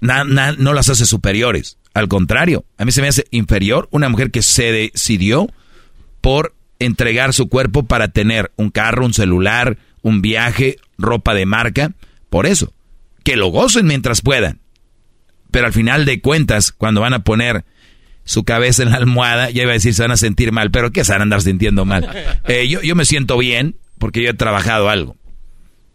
no 0.00 0.74
las 0.74 0.90
hace 0.90 1.06
superiores. 1.06 1.78
Al 1.94 2.08
contrario, 2.08 2.66
a 2.76 2.84
mí 2.84 2.92
se 2.92 3.00
me 3.00 3.08
hace 3.08 3.24
inferior 3.30 3.88
una 3.90 4.10
mujer 4.10 4.30
que 4.30 4.42
se 4.42 4.70
decidió 4.70 5.48
por 6.20 6.54
entregar 6.78 7.32
su 7.32 7.48
cuerpo 7.48 7.84
para 7.84 8.08
tener 8.08 8.52
un 8.56 8.68
carro, 8.68 9.06
un 9.06 9.14
celular, 9.14 9.78
un 10.02 10.20
viaje, 10.20 10.76
ropa 10.98 11.32
de 11.32 11.46
marca. 11.46 11.92
Por 12.28 12.46
eso, 12.46 12.74
que 13.22 13.36
lo 13.36 13.48
gocen 13.48 13.86
mientras 13.86 14.20
puedan. 14.20 14.60
Pero 15.50 15.66
al 15.66 15.72
final 15.72 16.04
de 16.04 16.20
cuentas, 16.20 16.70
cuando 16.70 17.00
van 17.00 17.14
a 17.14 17.24
poner 17.24 17.64
su 18.24 18.44
cabeza 18.44 18.82
en 18.82 18.90
la 18.90 18.96
almohada, 18.96 19.50
ya 19.50 19.62
iba 19.62 19.72
a 19.72 19.74
decir 19.74 19.94
se 19.94 20.02
van 20.02 20.10
a 20.10 20.16
sentir 20.16 20.52
mal, 20.52 20.70
pero 20.70 20.90
¿qué 20.92 21.04
se 21.04 21.12
van 21.12 21.20
a 21.20 21.24
andar 21.24 21.42
sintiendo 21.42 21.84
mal? 21.84 22.08
Eh, 22.48 22.68
yo, 22.68 22.82
yo 22.82 22.94
me 22.94 23.04
siento 23.04 23.38
bien 23.38 23.76
porque 23.98 24.22
yo 24.22 24.30
he 24.30 24.34
trabajado 24.34 24.90
algo. 24.90 25.16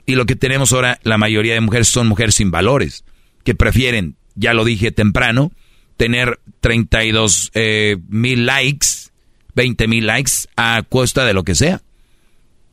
Y 0.05 0.15
lo 0.15 0.25
que 0.25 0.35
tenemos 0.35 0.73
ahora, 0.73 0.99
la 1.03 1.19
mayoría 1.19 1.53
de 1.53 1.61
mujeres 1.61 1.87
son 1.87 2.07
mujeres 2.07 2.35
sin 2.35 2.49
valores, 2.49 3.03
que 3.43 3.53
prefieren, 3.53 4.15
ya 4.33 4.55
lo 4.55 4.65
dije 4.65 4.91
temprano, 4.91 5.51
tener 5.97 6.39
32 6.61 7.51
eh, 7.53 7.97
mil 8.07 8.45
likes, 8.45 9.11
20 9.53 9.87
mil 9.87 10.07
likes 10.07 10.31
a 10.55 10.81
costa 10.87 11.25
de 11.25 11.33
lo 11.33 11.43
que 11.43 11.53
sea. 11.53 11.81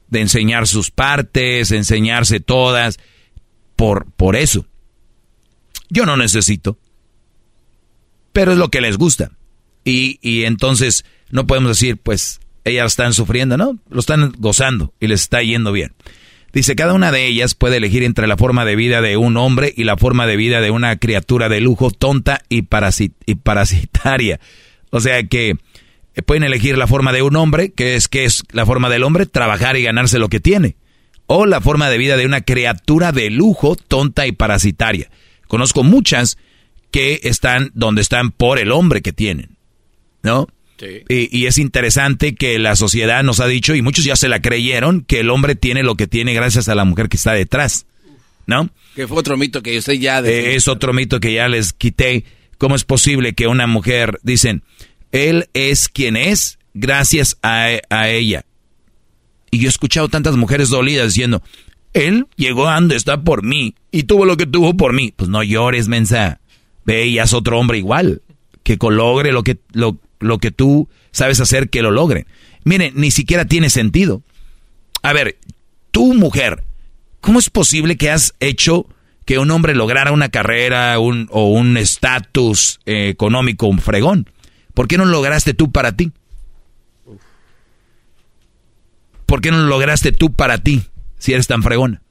De 0.08 0.20
enseñar 0.20 0.66
sus 0.66 0.90
partes, 0.90 1.72
enseñarse 1.72 2.40
todas, 2.40 2.98
por, 3.74 4.10
por 4.12 4.36
eso. 4.36 4.64
Yo 5.90 6.06
no 6.06 6.16
necesito. 6.16 6.78
Pero 8.32 8.52
es 8.52 8.58
lo 8.58 8.70
que 8.70 8.80
les 8.80 8.96
gusta. 8.96 9.32
Y, 9.86 10.18
y 10.20 10.44
entonces 10.44 11.04
no 11.30 11.46
podemos 11.46 11.70
decir, 11.70 11.96
pues, 11.96 12.40
ellas 12.64 12.86
están 12.92 13.14
sufriendo, 13.14 13.56
¿no? 13.56 13.78
Lo 13.88 14.00
están 14.00 14.32
gozando 14.36 14.92
y 15.00 15.06
les 15.06 15.22
está 15.22 15.42
yendo 15.42 15.70
bien. 15.70 15.94
Dice, 16.52 16.74
cada 16.74 16.92
una 16.92 17.12
de 17.12 17.26
ellas 17.26 17.54
puede 17.54 17.76
elegir 17.76 18.02
entre 18.02 18.26
la 18.26 18.36
forma 18.36 18.64
de 18.64 18.76
vida 18.76 19.00
de 19.00 19.16
un 19.16 19.36
hombre 19.36 19.72
y 19.76 19.84
la 19.84 19.96
forma 19.96 20.26
de 20.26 20.36
vida 20.36 20.60
de 20.60 20.72
una 20.72 20.96
criatura 20.96 21.48
de 21.48 21.60
lujo 21.60 21.90
tonta 21.90 22.42
y, 22.48 22.64
y 23.26 23.34
parasitaria. 23.36 24.40
O 24.90 25.00
sea 25.00 25.22
que 25.24 25.50
eh, 26.14 26.22
pueden 26.22 26.42
elegir 26.42 26.76
la 26.78 26.88
forma 26.88 27.12
de 27.12 27.22
un 27.22 27.36
hombre, 27.36 27.70
que 27.70 27.94
es 27.94 28.08
que 28.08 28.24
es 28.24 28.42
la 28.50 28.66
forma 28.66 28.88
del 28.88 29.04
hombre, 29.04 29.26
trabajar 29.26 29.76
y 29.76 29.82
ganarse 29.82 30.18
lo 30.18 30.28
que 30.28 30.40
tiene. 30.40 30.76
O 31.26 31.46
la 31.46 31.60
forma 31.60 31.90
de 31.90 31.98
vida 31.98 32.16
de 32.16 32.26
una 32.26 32.40
criatura 32.40 33.12
de 33.12 33.30
lujo 33.30 33.76
tonta 33.76 34.26
y 34.26 34.32
parasitaria. 34.32 35.10
Conozco 35.46 35.84
muchas 35.84 36.38
que 36.90 37.20
están 37.24 37.70
donde 37.74 38.00
están 38.00 38.30
por 38.30 38.58
el 38.58 38.72
hombre 38.72 39.02
que 39.02 39.12
tienen, 39.12 39.55
¿no? 40.26 40.48
Sí. 40.78 41.04
Y, 41.08 41.38
y, 41.38 41.46
es 41.46 41.56
interesante 41.56 42.34
que 42.34 42.58
la 42.58 42.76
sociedad 42.76 43.22
nos 43.22 43.40
ha 43.40 43.46
dicho, 43.46 43.74
y 43.74 43.80
muchos 43.80 44.04
ya 44.04 44.16
se 44.16 44.28
la 44.28 44.42
creyeron, 44.42 45.02
que 45.02 45.20
el 45.20 45.30
hombre 45.30 45.54
tiene 45.54 45.82
lo 45.82 45.94
que 45.94 46.06
tiene 46.06 46.34
gracias 46.34 46.68
a 46.68 46.74
la 46.74 46.84
mujer 46.84 47.08
que 47.08 47.16
está 47.16 47.32
detrás, 47.32 47.86
¿no? 48.46 48.68
Que 48.94 49.06
fue 49.06 49.16
otro 49.16 49.38
mito 49.38 49.62
que 49.62 49.78
usted 49.78 49.94
ya... 49.94 50.20
Eh, 50.20 50.54
es 50.56 50.68
otro 50.68 50.92
mito 50.92 51.18
que 51.18 51.32
ya 51.32 51.48
les 51.48 51.72
quité. 51.72 52.24
¿Cómo 52.58 52.74
es 52.74 52.84
posible 52.84 53.34
que 53.34 53.46
una 53.46 53.66
mujer, 53.66 54.18
dicen, 54.22 54.64
él 55.12 55.48
es 55.54 55.88
quien 55.88 56.16
es 56.16 56.58
gracias 56.74 57.38
a, 57.42 57.68
a 57.88 58.08
ella? 58.10 58.44
Y 59.50 59.60
yo 59.60 59.68
he 59.68 59.70
escuchado 59.70 60.08
tantas 60.08 60.36
mujeres 60.36 60.68
dolidas 60.68 61.14
diciendo, 61.14 61.42
él 61.94 62.26
llegó 62.36 62.68
a 62.68 62.74
donde 62.74 62.96
está 62.96 63.22
por 63.22 63.42
mí 63.42 63.74
y 63.90 64.02
tuvo 64.02 64.26
lo 64.26 64.36
que 64.36 64.46
tuvo 64.46 64.76
por 64.76 64.92
mí. 64.92 65.14
Pues 65.16 65.30
no 65.30 65.42
llores, 65.42 65.88
mensa. 65.88 66.40
Ve 66.84 67.06
y 67.06 67.18
haz 67.18 67.32
otro 67.32 67.58
hombre 67.58 67.78
igual, 67.78 68.20
que 68.62 68.76
logre 68.90 69.32
lo 69.32 69.42
que, 69.42 69.58
lo, 69.72 69.98
lo 70.20 70.38
que 70.38 70.50
tú 70.50 70.88
sabes 71.12 71.40
hacer 71.40 71.70
que 71.70 71.82
lo 71.82 71.90
logre. 71.90 72.26
Miren, 72.64 72.94
ni 72.96 73.10
siquiera 73.10 73.44
tiene 73.44 73.70
sentido. 73.70 74.22
A 75.02 75.12
ver, 75.12 75.38
tú 75.90 76.14
mujer, 76.14 76.64
¿cómo 77.20 77.38
es 77.38 77.50
posible 77.50 77.96
que 77.96 78.10
has 78.10 78.34
hecho 78.40 78.86
que 79.24 79.38
un 79.38 79.50
hombre 79.50 79.74
lograra 79.74 80.12
una 80.12 80.28
carrera 80.28 80.98
o 80.98 81.48
un 81.48 81.76
estatus 81.76 82.80
eh, 82.86 83.08
económico, 83.08 83.66
un 83.66 83.80
fregón? 83.80 84.28
¿Por 84.74 84.88
qué 84.88 84.98
no 84.98 85.04
lo 85.04 85.12
lograste 85.12 85.54
tú 85.54 85.72
para 85.72 85.92
ti? 85.96 86.12
¿Por 89.26 89.40
qué 89.40 89.50
no 89.50 89.58
lo 89.58 89.66
lograste 89.66 90.12
tú 90.12 90.32
para 90.32 90.58
ti 90.58 90.82
si 91.18 91.32
eres 91.32 91.46
tan 91.46 91.62
fregona? 91.62 92.02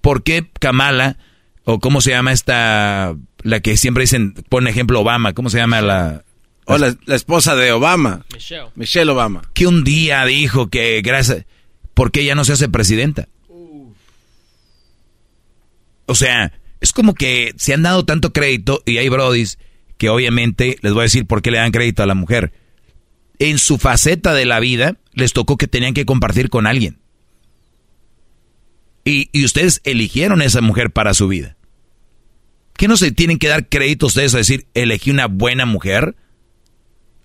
¿Por 0.00 0.22
qué 0.22 0.48
Kamala, 0.58 1.18
o 1.64 1.80
cómo 1.80 2.00
se 2.00 2.10
llama 2.10 2.32
esta, 2.32 3.14
la 3.42 3.60
que 3.60 3.76
siempre 3.76 4.04
dicen, 4.04 4.32
pone 4.48 4.70
ejemplo 4.70 5.00
Obama, 5.00 5.34
¿cómo 5.34 5.50
se 5.50 5.58
llama 5.58 5.82
la, 5.82 6.24
o 6.68 6.78
la, 6.78 6.94
la, 7.06 7.16
esposa 7.16 7.56
de 7.56 7.72
Obama. 7.72 8.26
Michelle. 8.32 8.68
Michelle 8.74 9.10
Obama. 9.10 9.42
Que 9.54 9.66
un 9.66 9.84
día 9.84 10.24
dijo 10.24 10.68
que 10.68 11.00
gracias... 11.02 11.46
¿Por 11.94 12.12
qué 12.12 12.20
ella 12.20 12.36
no 12.36 12.44
se 12.44 12.52
hace 12.52 12.68
presidenta? 12.68 13.26
O 16.06 16.14
sea, 16.14 16.52
es 16.80 16.92
como 16.92 17.14
que 17.14 17.52
se 17.56 17.74
han 17.74 17.82
dado 17.82 18.04
tanto 18.04 18.32
crédito 18.32 18.82
y 18.86 18.98
hay 18.98 19.08
brodis 19.08 19.58
que 19.96 20.08
obviamente 20.08 20.78
les 20.80 20.92
voy 20.92 21.00
a 21.00 21.02
decir 21.04 21.26
por 21.26 21.42
qué 21.42 21.50
le 21.50 21.58
dan 21.58 21.72
crédito 21.72 22.02
a 22.02 22.06
la 22.06 22.14
mujer. 22.14 22.52
En 23.38 23.58
su 23.58 23.78
faceta 23.78 24.32
de 24.32 24.44
la 24.44 24.60
vida 24.60 24.96
les 25.12 25.32
tocó 25.32 25.56
que 25.56 25.66
tenían 25.66 25.94
que 25.94 26.06
compartir 26.06 26.50
con 26.50 26.66
alguien. 26.66 26.98
Y, 29.04 29.30
y 29.32 29.44
ustedes 29.44 29.80
eligieron 29.84 30.40
a 30.40 30.44
esa 30.44 30.60
mujer 30.60 30.90
para 30.90 31.14
su 31.14 31.28
vida. 31.28 31.56
¿Qué 32.76 32.86
no 32.86 32.96
se 32.96 33.10
tienen 33.10 33.38
que 33.38 33.48
dar 33.48 33.68
crédito 33.68 34.06
ustedes 34.06 34.34
a 34.34 34.38
decir, 34.38 34.68
elegí 34.74 35.10
una 35.10 35.26
buena 35.26 35.66
mujer? 35.66 36.14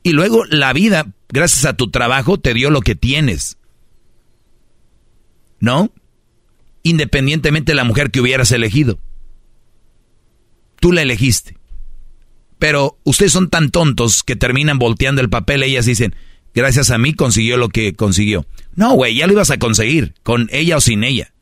Y 0.03 0.11
luego 0.11 0.43
la 0.45 0.73
vida, 0.73 1.07
gracias 1.29 1.65
a 1.65 1.77
tu 1.77 1.89
trabajo, 1.89 2.37
te 2.37 2.53
dio 2.53 2.69
lo 2.69 2.81
que 2.81 2.95
tienes. 2.95 3.57
¿No? 5.59 5.91
Independientemente 6.83 7.71
de 7.71 7.77
la 7.77 7.85
mujer 7.85 8.11
que 8.11 8.19
hubieras 8.19 8.51
elegido. 8.51 8.99
Tú 10.81 10.91
la 10.91 11.01
elegiste. 11.01 11.57
Pero 12.59 12.99
ustedes 13.03 13.31
son 13.31 13.49
tan 13.49 13.71
tontos 13.71 14.23
que 14.23 14.35
terminan 14.35 14.77
volteando 14.77 15.21
el 15.21 15.29
papel. 15.29 15.63
Ellas 15.63 15.85
dicen, 15.85 16.13
gracias 16.53 16.91
a 16.91 16.97
mí 16.97 17.13
consiguió 17.13 17.55
lo 17.55 17.69
que 17.69 17.93
consiguió. 17.93 18.45
No, 18.75 18.93
güey, 18.93 19.15
ya 19.15 19.27
lo 19.27 19.33
ibas 19.33 19.51
a 19.51 19.57
conseguir, 19.57 20.13
con 20.23 20.49
ella 20.51 20.77
o 20.77 20.81
sin 20.81 21.05
ella. 21.05 21.33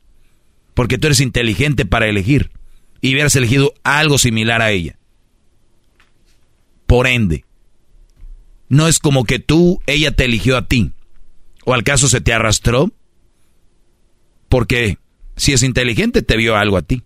Porque 0.74 0.98
tú 0.98 1.08
eres 1.08 1.20
inteligente 1.20 1.84
para 1.84 2.06
elegir. 2.06 2.52
Y 3.00 3.12
hubieras 3.12 3.34
elegido 3.34 3.74
algo 3.82 4.18
similar 4.18 4.62
a 4.62 4.70
ella. 4.70 4.98
Por 6.86 7.08
ende, 7.08 7.44
no 8.72 8.88
es 8.88 9.00
como 9.00 9.24
que 9.24 9.38
tú, 9.38 9.82
ella 9.86 10.12
te 10.12 10.24
eligió 10.24 10.56
a 10.56 10.66
ti. 10.66 10.92
¿O 11.66 11.74
al 11.74 11.84
caso 11.84 12.08
se 12.08 12.22
te 12.22 12.32
arrastró? 12.32 12.90
Porque 14.48 14.96
si 15.36 15.52
es 15.52 15.62
inteligente, 15.62 16.22
te 16.22 16.38
vio 16.38 16.56
algo 16.56 16.78
a 16.78 16.82
ti. 16.82 17.02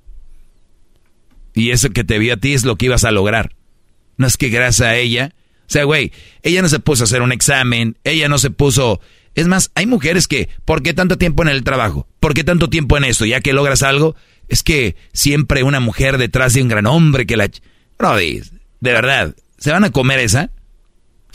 Y 1.55 1.73
eso 1.73 1.91
que 1.91 2.05
te 2.05 2.20
vio 2.20 2.35
a 2.35 2.36
ti 2.36 2.55
es 2.55 2.65
lo 2.65 2.77
que 2.77 2.86
ibas 2.86 3.03
a 3.03 3.11
lograr. 3.11 3.57
No 4.17 4.28
es 4.28 4.36
que 4.36 4.49
gracias 4.49 4.86
a 4.86 4.95
ella. 4.95 5.35
O 5.62 5.65
sea, 5.67 5.83
güey, 5.83 6.12
ella 6.45 6.62
no 6.62 6.69
se 6.69 6.78
puso 6.78 7.03
a 7.03 7.07
hacer 7.07 7.20
un 7.20 7.33
examen, 7.33 7.99
ella 8.05 8.28
no 8.28 8.39
se 8.39 8.51
puso... 8.51 9.01
Es 9.35 9.49
más, 9.49 9.73
hay 9.75 9.86
mujeres 9.86 10.28
que, 10.28 10.49
¿por 10.65 10.85
qué 10.85 10.95
tanto 10.95 11.19
tiempo 11.19 11.43
en 11.43 11.49
el 11.49 11.65
trabajo? 11.65 12.07
¿Por 12.20 12.35
qué 12.35 12.45
tanto 12.45 12.70
tiempo 12.70 12.97
en 12.97 13.03
esto? 13.03 13.27
Ya 13.27 13.41
que 13.41 13.53
logras 13.53 13.83
algo, 13.83 14.15
es 14.47 14.62
que 14.62 14.95
siempre 15.12 15.65
una 15.65 15.81
mujer 15.81 16.17
detrás 16.17 16.55
de 16.55 16.62
un 16.62 16.69
gran 16.69 16.86
hombre 16.86 17.27
que 17.27 17.36
la... 17.36 17.51
Brody, 17.99 18.43
de 18.78 18.93
verdad, 18.93 19.35
¿se 19.59 19.73
van 19.73 19.83
a 19.83 19.91
comer 19.91 20.20
esa? 20.20 20.53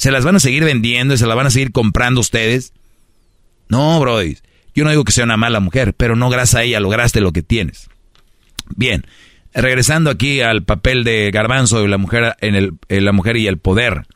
¿Se 0.01 0.09
las 0.09 0.25
van 0.25 0.35
a 0.35 0.39
seguir 0.39 0.63
vendiendo 0.63 1.13
y 1.13 1.17
se 1.19 1.27
la 1.27 1.35
van 1.35 1.45
a 1.45 1.51
seguir 1.51 1.71
comprando 1.71 2.21
ustedes? 2.21 2.73
No, 3.69 3.99
Brody. 3.99 4.35
Yo 4.73 4.83
no 4.83 4.89
digo 4.89 5.03
que 5.03 5.11
sea 5.11 5.25
una 5.25 5.37
mala 5.37 5.59
mujer, 5.59 5.93
pero 5.93 6.15
no 6.15 6.31
gracias 6.31 6.55
a 6.55 6.63
ella 6.63 6.79
lograste 6.79 7.21
lo 7.21 7.31
que 7.31 7.43
tienes. 7.43 7.87
Bien, 8.75 9.05
regresando 9.53 10.09
aquí 10.09 10.41
al 10.41 10.63
papel 10.63 11.03
de 11.03 11.29
Garbanzo 11.29 11.85
y 11.85 11.87
la 11.87 11.99
mujer 11.99 12.35
en, 12.41 12.55
el, 12.55 12.73
la 12.89 13.11
mujer 13.11 13.37
y 13.37 13.45
el 13.45 13.59
poder. 13.59 14.07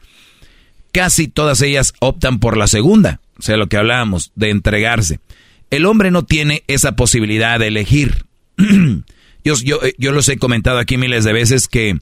Casi 0.91 1.27
todas 1.27 1.61
ellas 1.61 1.93
optan 1.99 2.39
por 2.39 2.57
la 2.57 2.65
segunda, 2.65 3.19
o 3.37 3.43
sea, 3.43 3.55
lo 3.55 3.67
que 3.67 3.77
hablábamos, 3.77 4.31
de 4.33 4.49
entregarse. 4.49 5.19
El 5.69 5.85
hombre 5.85 6.09
no 6.09 6.25
tiene 6.25 6.63
esa 6.65 6.95
posibilidad 6.95 7.59
de 7.59 7.67
elegir. 7.67 8.25
yo, 9.43 9.53
yo 9.99 10.11
los 10.11 10.29
he 10.29 10.37
comentado 10.37 10.79
aquí 10.79 10.97
miles 10.97 11.25
de 11.25 11.33
veces 11.33 11.67
que 11.67 11.99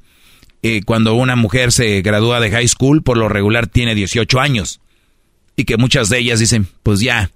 eh, 0.64 0.82
cuando 0.84 1.14
una 1.14 1.36
mujer 1.36 1.72
se 1.72 2.02
gradúa 2.02 2.40
de 2.40 2.50
high 2.50 2.68
school, 2.68 3.04
por 3.04 3.18
lo 3.18 3.30
regular 3.30 3.68
tiene 3.68 3.94
18 3.94 4.40
años. 4.40 4.80
Y 5.56 5.66
que 5.66 5.78
muchas 5.78 6.10
de 6.10 6.18
ellas 6.18 6.40
dicen, 6.40 6.68
pues 6.82 7.00
ya, 7.00 7.30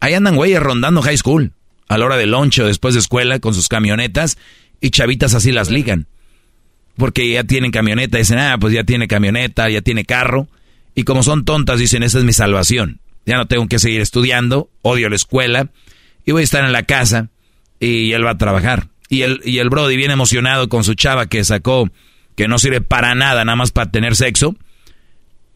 Ahí 0.00 0.14
andan 0.14 0.36
güeyes 0.36 0.60
rondando 0.60 1.02
high 1.02 1.16
school, 1.16 1.52
a 1.88 1.98
la 1.98 2.04
hora 2.04 2.16
de 2.16 2.26
lunch 2.26 2.58
o 2.58 2.66
después 2.66 2.94
de 2.94 3.00
escuela 3.00 3.38
con 3.38 3.54
sus 3.54 3.68
camionetas 3.68 4.38
y 4.80 4.90
chavitas 4.90 5.34
así 5.34 5.52
las 5.52 5.70
ligan. 5.70 6.06
Porque 6.96 7.30
ya 7.30 7.44
tienen 7.44 7.70
camioneta, 7.70 8.18
dicen, 8.18 8.38
ah, 8.38 8.56
pues 8.60 8.72
ya 8.72 8.84
tiene 8.84 9.08
camioneta, 9.08 9.68
ya 9.68 9.82
tiene 9.82 10.04
carro. 10.04 10.48
Y 10.94 11.04
como 11.04 11.22
son 11.22 11.44
tontas, 11.44 11.78
dicen, 11.78 12.02
esa 12.02 12.18
es 12.18 12.24
mi 12.24 12.32
salvación. 12.32 13.00
Ya 13.26 13.36
no 13.36 13.46
tengo 13.46 13.66
que 13.68 13.78
seguir 13.78 14.00
estudiando, 14.00 14.70
odio 14.82 15.08
la 15.08 15.16
escuela 15.16 15.70
y 16.24 16.32
voy 16.32 16.42
a 16.42 16.44
estar 16.44 16.64
en 16.64 16.72
la 16.72 16.84
casa 16.84 17.28
y 17.80 18.12
él 18.12 18.24
va 18.24 18.30
a 18.30 18.38
trabajar. 18.38 18.88
Y 19.08 19.22
el, 19.22 19.40
y 19.44 19.58
el 19.58 19.68
Brody 19.68 19.96
viene 19.96 20.14
emocionado 20.14 20.68
con 20.68 20.84
su 20.84 20.94
chava 20.94 21.26
que 21.26 21.44
sacó, 21.44 21.90
que 22.36 22.48
no 22.48 22.58
sirve 22.58 22.80
para 22.80 23.14
nada, 23.14 23.44
nada 23.44 23.56
más 23.56 23.72
para 23.72 23.90
tener 23.90 24.14
sexo 24.14 24.56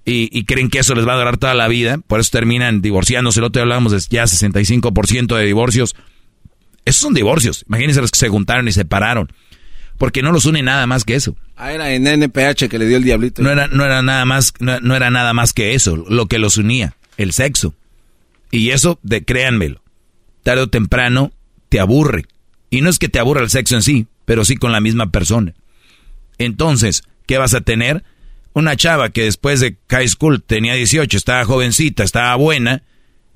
y, 0.05 0.44
creen 0.44 0.70
que 0.70 0.78
eso 0.78 0.94
les 0.94 1.07
va 1.07 1.15
a 1.15 1.18
durar 1.18 1.36
toda 1.36 1.55
la 1.55 1.68
vida, 1.68 1.99
por 1.99 2.20
eso 2.20 2.31
terminan 2.33 2.81
divorciándose. 2.81 3.41
El 3.41 3.44
otro 3.44 3.60
día 3.60 3.65
hablábamos 3.65 3.92
de 3.92 4.00
ya 4.09 4.25
65% 4.25 5.36
de 5.36 5.44
divorcios. 5.44 5.94
Esos 6.84 7.02
son 7.02 7.15
divorcios. 7.15 7.65
Imagínense 7.68 8.00
los 8.00 8.10
que 8.10 8.18
se 8.18 8.28
juntaron 8.28 8.67
y 8.67 8.73
se 8.73 8.81
separaron. 8.81 9.33
Porque 9.99 10.23
no 10.23 10.33
los 10.33 10.47
une 10.47 10.62
nada 10.62 10.86
más 10.86 11.05
que 11.05 11.15
eso. 11.15 11.36
Ah, 11.57 11.73
era 11.73 11.92
en 11.92 12.07
NPH 12.07 12.68
que 12.68 12.78
le 12.78 12.86
dio 12.86 12.97
el 12.97 13.05
diablito. 13.05 13.42
No 13.42 13.50
era, 13.50 13.68
no 13.68 13.84
era 13.84 14.00
nada 14.02 14.25
más, 14.25 14.55
no, 14.59 14.97
era 14.97 15.10
nada 15.10 15.34
más 15.34 15.52
que 15.52 15.75
eso, 15.75 15.97
lo 15.97 16.26
que 16.26 16.39
los 16.39 16.57
unía, 16.57 16.97
el 17.18 17.33
sexo. 17.33 17.75
Y 18.50 18.70
eso, 18.70 18.99
de, 19.02 19.23
créanmelo, 19.25 19.83
tarde 20.42 20.62
o 20.62 20.68
temprano 20.68 21.33
te 21.68 21.78
aburre. 21.78 22.25
Y 22.70 22.81
no 22.81 22.89
es 22.89 22.99
que 22.99 23.10
te 23.10 23.18
aburra 23.18 23.42
el 23.42 23.50
sexo 23.50 23.76
en 23.76 23.83
sí, 23.83 24.07
pero 24.25 24.44
sí 24.44 24.57
con 24.57 24.73
la 24.73 24.81
misma 24.81 25.12
persona. 25.12 25.55
Entonces, 26.41 27.02
¿qué 27.27 27.36
vas 27.36 27.52
a 27.55 27.60
tener? 27.60 28.02
Una 28.55 28.75
chava 28.75 29.10
que 29.10 29.25
después 29.25 29.60
de 29.60 29.77
high 29.91 30.09
school 30.09 30.43
tenía 30.43 30.75
18, 30.75 31.17
estaba 31.17 31.44
jovencita, 31.44 32.02
estaba 32.02 32.35
buena, 32.36 32.83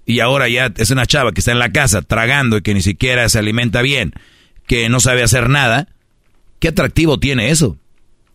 y 0.06 0.20
ahora 0.20 0.48
ya 0.48 0.72
es 0.76 0.90
una 0.90 1.04
chava 1.06 1.32
que 1.32 1.40
está 1.40 1.52
en 1.52 1.58
la 1.58 1.70
casa 1.70 2.00
tragando 2.00 2.56
y 2.56 2.62
que 2.62 2.72
ni 2.72 2.80
siquiera 2.80 3.28
se 3.28 3.38
alimenta 3.38 3.82
bien, 3.82 4.14
que 4.66 4.88
no 4.88 5.00
sabe 5.00 5.22
hacer 5.22 5.50
nada. 5.50 5.88
¿Qué 6.60 6.68
atractivo 6.68 7.20
tiene 7.20 7.50
eso? 7.50 7.76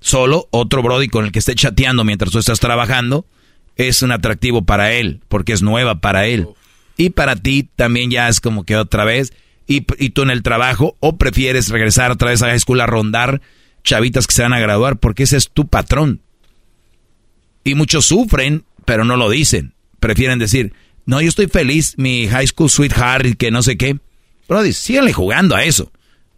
Solo 0.01 0.47
otro 0.51 0.83
Brody 0.83 1.07
con 1.07 1.25
el 1.25 1.31
que 1.31 1.39
esté 1.39 1.55
chateando 1.55 2.03
mientras 2.03 2.31
tú 2.31 2.37
estás 2.37 2.59
trabajando 2.59 3.25
es 3.75 4.03
un 4.03 4.11
atractivo 4.11 4.65
para 4.65 4.93
él, 4.93 5.21
porque 5.29 5.53
es 5.53 5.63
nueva 5.63 5.99
para 5.99 6.27
él. 6.27 6.47
Y 6.95 7.09
para 7.09 7.35
ti 7.35 7.67
también 7.75 8.11
ya 8.11 8.29
es 8.29 8.39
como 8.39 8.65
que 8.65 8.75
otra 8.75 9.03
vez, 9.03 9.33
y, 9.65 9.81
tú 9.81 10.21
en 10.21 10.29
el 10.29 10.43
trabajo, 10.43 10.95
o 10.99 11.17
prefieres 11.17 11.69
regresar 11.69 12.11
otra 12.11 12.29
vez 12.29 12.43
a 12.43 12.47
la 12.47 12.55
escuela 12.55 12.83
a 12.83 12.87
rondar 12.87 13.41
chavitas 13.83 14.27
que 14.27 14.33
se 14.33 14.43
van 14.43 14.53
a 14.53 14.59
graduar, 14.59 14.97
porque 14.97 15.23
ese 15.23 15.37
es 15.37 15.49
tu 15.49 15.67
patrón. 15.67 16.21
Y 17.63 17.75
muchos 17.75 18.05
sufren, 18.05 18.63
pero 18.85 19.05
no 19.05 19.17
lo 19.17 19.29
dicen. 19.29 19.73
Prefieren 19.99 20.39
decir, 20.39 20.73
no, 21.05 21.21
yo 21.21 21.29
estoy 21.29 21.47
feliz, 21.47 21.95
mi 21.97 22.27
high 22.27 22.47
school 22.47 22.69
sweetheart 22.69 23.37
que 23.37 23.51
no 23.51 23.61
sé 23.61 23.77
qué. 23.77 23.97
Brody, 24.47 24.73
síganle 24.73 25.13
jugando 25.13 25.55
a 25.55 25.63
eso. 25.63 25.91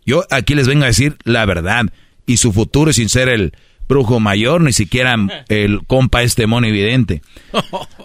Yo 0.06 0.26
aquí 0.30 0.56
les 0.56 0.68
vengo 0.68 0.84
a 0.84 0.88
decir 0.88 1.18
la 1.24 1.46
verdad. 1.46 1.86
Y 2.26 2.38
su 2.38 2.52
futuro 2.52 2.92
sin 2.94 3.10
ser 3.10 3.30
el 3.30 3.54
brujo 3.88 4.22
mayor, 4.22 4.62
ni 4.62 4.72
siquiera 4.72 5.16
el 5.50 5.86
compa 5.86 6.24
este 6.24 6.48
mono 6.48 6.68
evidente. 6.68 7.22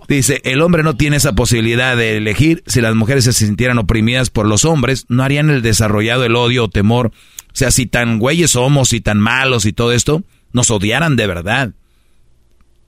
Dice, 0.09 0.41
el 0.45 0.61
hombre 0.61 0.83
no 0.83 0.97
tiene 0.97 1.17
esa 1.17 1.35
posibilidad 1.35 1.97
de 1.97 2.17
elegir. 2.17 2.63
Si 2.67 2.81
las 2.81 2.95
mujeres 2.95 3.25
se 3.25 3.33
sintieran 3.33 3.79
oprimidas 3.79 4.31
por 4.31 4.47
los 4.47 4.65
hombres, 4.65 5.07
no 5.09 5.23
harían 5.23 5.51
el 5.51 5.63
desarrollado 5.63 6.25
el 6.25 6.37
odio 6.37 6.65
o 6.65 6.69
temor 6.69 7.13
sea, 7.59 7.71
si 7.71 7.87
tan 7.87 8.19
güeyes 8.19 8.51
somos 8.53 8.93
y 8.93 9.01
tan 9.01 9.19
malos 9.19 9.65
y 9.65 9.73
todo 9.73 9.93
esto, 9.93 10.23
nos 10.53 10.71
odiaran 10.71 11.17
de 11.17 11.27
verdad. 11.27 11.73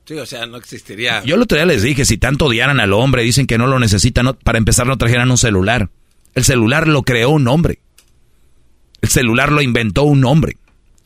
Sí, 0.04 0.14
o 0.14 0.26
sea, 0.26 0.46
no 0.46 0.56
existiría. 0.56 1.22
Yo 1.24 1.36
el 1.36 1.42
otro 1.42 1.56
día 1.56 1.66
les 1.66 1.82
dije, 1.82 2.04
si 2.04 2.18
tanto 2.18 2.46
odiaran 2.46 2.80
al 2.80 2.92
hombre, 2.92 3.22
dicen 3.22 3.46
que 3.46 3.58
no 3.58 3.66
lo 3.66 3.78
necesitan, 3.78 4.36
para 4.42 4.58
empezar 4.58 4.86
no 4.86 4.98
trajeran 4.98 5.30
un 5.30 5.38
celular. 5.38 5.90
El 6.34 6.44
celular 6.44 6.86
lo 6.88 7.02
creó 7.02 7.30
un 7.30 7.48
hombre. 7.48 7.80
El 9.00 9.08
celular 9.08 9.52
lo 9.52 9.62
inventó 9.62 10.02
un 10.04 10.24
hombre. 10.24 10.56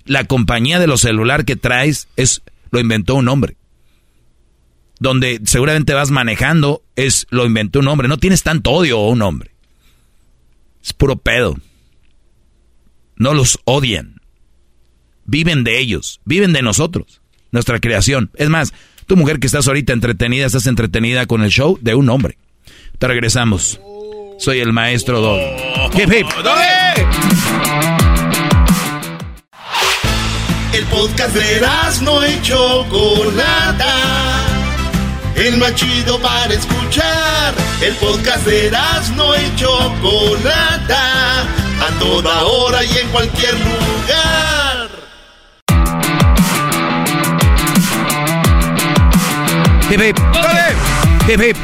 La 0.05 0.25
compañía 0.25 0.79
de 0.79 0.87
los 0.87 1.01
celular 1.01 1.45
que 1.45 1.57
traes 1.57 2.09
es 2.17 2.43
lo 2.71 2.81
inventó 2.81 3.15
un 3.15 3.29
hombre. 3.29 3.57
Donde 4.99 5.41
seguramente 5.45 5.95
vas 5.95 6.11
manejando 6.11 6.83
es 6.97 7.27
lo 7.31 7.45
inventó 7.45 7.81
un 7.81 7.89
hombre. 7.89 8.09
No 8.09 8.19
tienes 8.19 8.43
tanto 8.43 8.71
odio 8.71 8.99
a 8.99 9.09
un 9.09 9.23
hombre. 9.23 9.53
Es 10.83 10.93
puro 10.93 11.17
pedo. 11.17 11.57
No 13.23 13.35
los 13.35 13.61
odian. 13.67 14.21
Viven 15.27 15.63
de 15.63 15.79
ellos, 15.79 16.21
viven 16.25 16.53
de 16.53 16.61
nosotros, 16.61 17.21
nuestra 17.53 17.79
creación. 17.79 18.33
Es 18.35 18.49
más, 18.49 18.75
tu 19.07 19.17
mujer 19.17 19.39
que 19.39 19.47
estás 19.47 19.69
ahorita 19.69 19.93
entretenida, 19.93 20.45
estás 20.45 20.67
entretenida 20.67 21.27
con 21.27 21.45
el 21.45 21.51
show 21.51 21.79
de 21.81 21.95
un 21.95 22.11
hombre. 22.11 22.37
Te 22.99 23.07
regresamos. 23.07 23.79
Soy 24.41 24.59
el 24.59 24.73
maestro 24.73 25.21
Dog. 25.21 25.39
Hip 25.95 26.13
hip. 26.13 26.27
El 30.73 30.85
podcast 30.87 31.37
de 31.37 31.61
no 32.03 32.27
y 32.27 32.43
Chocolata. 32.43 33.95
El 35.37 35.59
más 35.59 35.77
chido 35.77 36.21
para 36.21 36.53
escuchar. 36.53 37.55
El 37.83 37.95
podcast 37.95 38.45
de 38.47 38.69
no 39.15 39.37
y 39.37 39.55
Chocolata. 39.55 41.62
A 41.83 41.91
toda 41.99 42.45
hora 42.45 42.85
y 42.85 42.97
en 42.97 43.09
cualquier 43.09 43.55
lugar. 43.55 44.89
Hip 49.91 50.01
hip. 50.01 50.17
Hip 51.29 51.41
hip. 51.41 51.57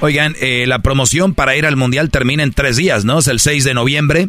Oigan, 0.00 0.36
eh, 0.40 0.66
la 0.68 0.78
promoción 0.78 1.34
para 1.34 1.56
ir 1.56 1.66
al 1.66 1.74
Mundial 1.74 2.10
termina 2.10 2.44
en 2.44 2.52
tres 2.52 2.76
días, 2.76 3.04
¿no? 3.04 3.18
Es 3.18 3.26
el 3.26 3.40
6 3.40 3.64
de 3.64 3.74
noviembre. 3.74 4.28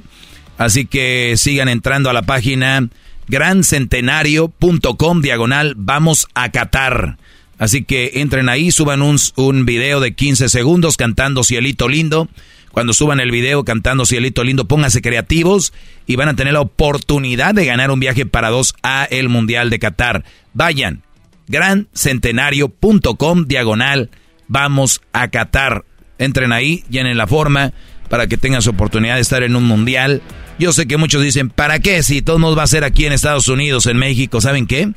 Así 0.58 0.88
que 0.88 1.36
sigan 1.38 1.70
entrando 1.70 2.10
a 2.10 2.14
la 2.14 2.24
página 2.24 2.90
grancentenario.com 3.28 5.22
diagonal 5.22 5.76
vamos 5.78 6.26
a 6.34 6.50
Qatar. 6.50 7.20
Así 7.60 7.84
que 7.84 8.14
entren 8.16 8.50
ahí, 8.50 8.72
suban 8.72 9.04
un, 9.04 9.18
un 9.36 9.66
video 9.66 10.00
de 10.00 10.16
15 10.16 10.50
segundos 10.50 10.98
cantando 10.98 11.44
Cielito 11.44 11.88
Lindo. 11.88 12.28
Cuando 12.76 12.94
suban 12.94 13.22
el 13.22 13.32
video 13.32 13.64
cantando 13.64 14.06
Cielito 14.06 14.44
Lindo, 14.44 14.68
pónganse 14.68 15.02
creativos 15.02 15.74
y 16.06 16.18
van 16.18 16.28
a 16.30 16.36
tener 16.36 16.54
la 16.54 16.60
oportunidad 16.62 17.56
de 17.56 17.66
ganar 17.66 17.90
un 17.90 18.02
viaje 18.02 18.26
para 18.26 18.50
dos 18.50 18.76
a 18.84 19.06
el 19.06 19.30
Mundial 19.30 19.70
de 19.70 19.80
Qatar. 19.80 20.26
Vayan, 20.54 21.02
grancentenario.com 21.48 23.46
diagonal 23.46 24.12
vamos 24.50 25.02
a 25.14 25.30
Qatar. 25.30 25.86
Entren 26.20 26.52
ahí, 26.52 26.84
llenen 26.90 27.18
la 27.18 27.28
forma 27.28 27.72
para 28.10 28.28
que 28.28 28.38
tengan 28.38 28.62
su 28.62 28.72
oportunidad 28.72 29.16
de 29.16 29.22
estar 29.22 29.42
en 29.42 29.56
un 29.56 29.64
Mundial 29.64 30.22
yo 30.58 30.72
sé 30.72 30.86
que 30.88 30.98
muchos 30.98 31.22
dicen, 31.22 31.50
¿para 31.50 31.80
qué? 31.80 32.02
Si 32.04 32.22
todo 32.22 32.40
nos 32.40 32.58
va 32.58 32.64
a 32.64 32.68
ser 32.68 32.84
aquí 32.84 33.06
en 33.06 33.14
Estados 33.14 33.48
Unidos, 33.48 33.88
en 33.88 33.98
México, 33.98 34.40
¿saben 34.40 34.68
qué? 34.68 34.92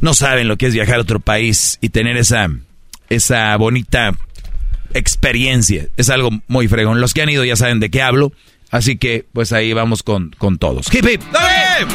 No 0.00 0.14
saben 0.14 0.46
lo 0.46 0.56
que 0.56 0.66
es 0.66 0.74
viajar 0.74 0.96
a 0.96 1.02
otro 1.02 1.18
país 1.18 1.78
y 1.80 1.88
tener 1.88 2.16
esa, 2.16 2.48
esa 3.08 3.56
bonita 3.56 4.12
experiencia. 4.94 5.88
Es 5.96 6.10
algo 6.10 6.30
muy 6.46 6.68
fregón. 6.68 7.00
Los 7.00 7.14
que 7.14 7.22
han 7.22 7.28
ido 7.28 7.44
ya 7.44 7.56
saben 7.56 7.80
de 7.80 7.90
qué 7.90 8.02
hablo. 8.02 8.32
Así 8.70 8.96
que, 8.96 9.24
pues 9.32 9.52
ahí 9.52 9.72
vamos 9.72 10.02
con, 10.02 10.34
con 10.38 10.58
todos. 10.58 10.92
¡Hip, 10.92 11.06
hip! 11.08 11.22
¡Dale! 11.32 11.86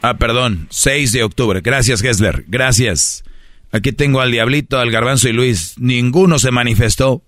Ah, 0.00 0.16
perdón, 0.16 0.68
6 0.70 1.12
de 1.12 1.24
octubre. 1.24 1.60
Gracias, 1.60 2.00
Gessler. 2.00 2.44
Gracias. 2.46 3.24
Aquí 3.72 3.92
tengo 3.92 4.20
al 4.20 4.30
Diablito, 4.30 4.78
al 4.78 4.90
Garbanzo 4.90 5.28
y 5.28 5.32
Luis. 5.32 5.74
Ninguno 5.76 6.38
se 6.38 6.50
manifestó. 6.50 7.22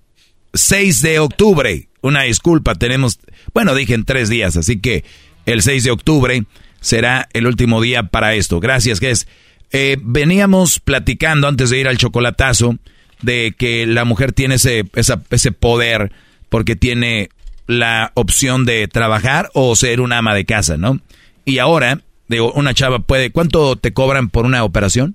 6 0.55 1.03
de 1.03 1.19
octubre. 1.19 1.89
Una 2.01 2.23
disculpa, 2.23 2.75
tenemos... 2.77 3.19
Bueno, 3.53 3.75
dije 3.75 3.95
en 3.95 4.05
tres 4.05 4.29
días, 4.29 4.57
así 4.57 4.81
que 4.81 5.05
el 5.47 5.63
6 5.63 5.85
de 5.85 5.91
octubre 5.91 6.45
será 6.81 7.29
el 7.33 7.47
último 7.47 7.81
día 7.81 8.05
para 8.05 8.35
esto. 8.35 8.61
Gracias, 8.61 9.01
Ges. 9.01 9.27
Eh, 9.73 9.97
veníamos 10.01 10.81
platicando 10.81 11.47
antes 11.47 11.71
de 11.71 11.79
ir 11.79 11.89
al 11.89 11.99
chocolatazo 11.99 12.77
de 13.23 13.55
que 13.57 13.87
la 13.87 14.05
mujer 14.05 14.33
tiene 14.33 14.57
ese, 14.57 14.85
ese 14.95 15.53
poder 15.53 16.13
porque 16.49 16.75
tiene 16.77 17.31
la 17.67 18.11
opción 18.15 18.65
de 18.67 18.89
trabajar 18.89 19.51
o 19.55 19.77
ser 19.77 20.01
una 20.01 20.19
ama 20.19 20.35
de 20.35 20.45
casa, 20.45 20.77
¿no? 20.77 21.01
Y 21.45 21.59
ahora, 21.59 22.01
digo, 22.29 22.53
una 22.53 22.75
chava 22.75 22.99
puede... 22.99 23.31
¿Cuánto 23.31 23.77
te 23.77 23.93
cobran 23.93 24.29
por 24.29 24.45
una 24.45 24.65
operación? 24.65 25.15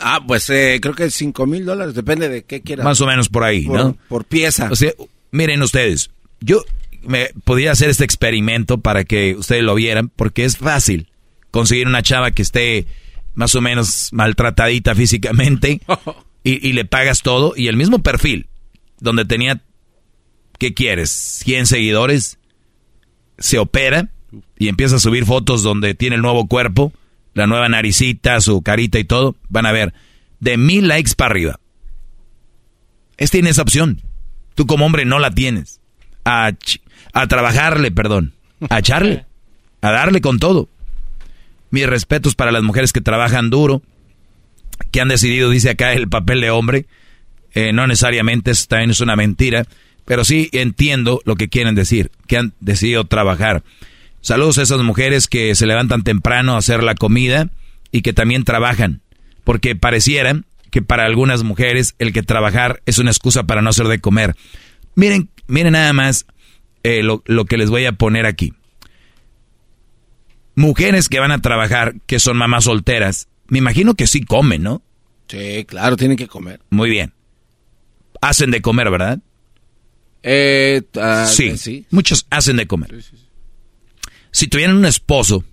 Ah, 0.00 0.20
pues 0.26 0.50
eh, 0.50 0.78
creo 0.80 0.94
que 0.94 1.10
5 1.10 1.46
mil 1.46 1.64
dólares, 1.64 1.94
depende 1.94 2.28
de 2.28 2.42
qué 2.42 2.60
quieras. 2.60 2.84
Más 2.84 3.00
o 3.00 3.06
menos 3.06 3.28
por 3.28 3.44
ahí, 3.44 3.66
¿no? 3.66 3.96
Por 4.08 4.24
pieza. 4.24 4.68
O 4.70 4.76
sea, 4.76 4.92
miren 5.30 5.62
ustedes, 5.62 6.10
yo 6.40 6.62
me 7.02 7.30
podía 7.44 7.72
hacer 7.72 7.90
este 7.90 8.04
experimento 8.04 8.78
para 8.78 9.04
que 9.04 9.34
ustedes 9.36 9.62
lo 9.62 9.74
vieran, 9.74 10.10
porque 10.14 10.44
es 10.44 10.56
fácil 10.56 11.08
conseguir 11.50 11.86
una 11.86 12.02
chava 12.02 12.30
que 12.30 12.42
esté 12.42 12.86
más 13.38 13.54
o 13.54 13.60
menos 13.60 14.10
maltratadita 14.12 14.94
físicamente 14.94 15.80
y, 16.44 16.68
y 16.68 16.72
le 16.72 16.84
pagas 16.84 17.22
todo 17.22 17.54
y 17.56 17.68
el 17.68 17.76
mismo 17.76 18.00
perfil, 18.00 18.46
donde 19.00 19.24
tenía, 19.24 19.62
¿qué 20.58 20.74
quieres? 20.74 21.10
100 21.10 21.66
seguidores, 21.66 22.38
se 23.38 23.58
opera 23.58 24.10
y 24.58 24.68
empieza 24.68 24.96
a 24.96 25.00
subir 25.00 25.24
fotos 25.24 25.62
donde 25.62 25.94
tiene 25.94 26.16
el 26.16 26.22
nuevo 26.22 26.46
cuerpo 26.48 26.92
la 27.38 27.46
nueva 27.46 27.68
naricita, 27.68 28.40
su 28.40 28.62
carita 28.62 28.98
y 28.98 29.04
todo, 29.04 29.36
van 29.48 29.64
a 29.64 29.72
ver 29.72 29.94
de 30.40 30.56
mil 30.56 30.88
likes 30.88 31.14
para 31.16 31.30
arriba. 31.30 31.60
Es 33.16 33.30
tiene 33.30 33.50
esa 33.50 33.62
opción. 33.62 34.02
Tú 34.56 34.66
como 34.66 34.84
hombre 34.84 35.04
no 35.04 35.20
la 35.20 35.30
tienes. 35.30 35.80
A, 36.24 36.50
a 37.12 37.26
trabajarle, 37.28 37.92
perdón. 37.92 38.34
A 38.68 38.80
echarle. 38.80 39.24
A 39.80 39.92
darle 39.92 40.20
con 40.20 40.40
todo. 40.40 40.68
Mis 41.70 41.86
respetos 41.86 42.34
para 42.34 42.52
las 42.52 42.62
mujeres 42.62 42.92
que 42.92 43.00
trabajan 43.00 43.50
duro, 43.50 43.82
que 44.90 45.00
han 45.00 45.08
decidido, 45.08 45.50
dice 45.50 45.70
acá, 45.70 45.92
el 45.92 46.08
papel 46.08 46.40
de 46.40 46.50
hombre. 46.50 46.86
Eh, 47.54 47.72
no 47.72 47.86
necesariamente 47.86 48.50
es, 48.50 48.68
también 48.68 48.90
es 48.90 49.00
una 49.00 49.16
mentira, 49.16 49.66
pero 50.04 50.24
sí 50.24 50.48
entiendo 50.52 51.20
lo 51.24 51.36
que 51.36 51.48
quieren 51.48 51.74
decir, 51.74 52.10
que 52.26 52.36
han 52.36 52.54
decidido 52.60 53.04
trabajar. 53.04 53.62
Saludos 54.20 54.58
a 54.58 54.62
esas 54.62 54.80
mujeres 54.82 55.28
que 55.28 55.54
se 55.54 55.66
levantan 55.66 56.02
temprano 56.02 56.54
a 56.54 56.58
hacer 56.58 56.82
la 56.82 56.94
comida 56.94 57.50
y 57.90 58.02
que 58.02 58.12
también 58.12 58.44
trabajan, 58.44 59.00
porque 59.44 59.76
pareciera 59.76 60.42
que 60.70 60.82
para 60.82 61.06
algunas 61.06 61.42
mujeres 61.42 61.94
el 61.98 62.12
que 62.12 62.22
trabajar 62.22 62.82
es 62.84 62.98
una 62.98 63.10
excusa 63.10 63.44
para 63.44 63.62
no 63.62 63.70
hacer 63.70 63.88
de 63.88 64.00
comer. 64.00 64.34
Miren, 64.94 65.30
miren 65.46 65.72
nada 65.72 65.92
más 65.92 66.26
eh, 66.82 67.02
lo, 67.02 67.22
lo 67.26 67.44
que 67.46 67.56
les 67.56 67.70
voy 67.70 67.86
a 67.86 67.92
poner 67.92 68.26
aquí. 68.26 68.52
Mujeres 70.58 71.08
que 71.08 71.20
van 71.20 71.30
a 71.30 71.40
trabajar, 71.40 71.94
que 72.06 72.18
son 72.18 72.36
mamás 72.36 72.64
solteras, 72.64 73.28
me 73.46 73.58
imagino 73.58 73.94
que 73.94 74.08
sí 74.08 74.24
comen, 74.24 74.64
¿no? 74.64 74.82
Sí, 75.28 75.64
claro, 75.66 75.96
tienen 75.96 76.16
que 76.16 76.26
comer. 76.26 76.60
Muy 76.68 76.90
bien. 76.90 77.14
Hacen 78.20 78.50
de 78.50 78.60
comer, 78.60 78.90
¿verdad? 78.90 79.20
Eh, 80.24 80.82
ah, 81.00 81.26
sí, 81.28 81.56
sí, 81.56 81.86
muchos 81.92 82.26
hacen 82.30 82.56
de 82.56 82.66
comer. 82.66 82.90
Sí, 82.90 83.02
sí, 83.08 83.24
si 84.32 84.48
tuvieran 84.48 84.76
un 84.76 84.84
esposo, 84.84 85.44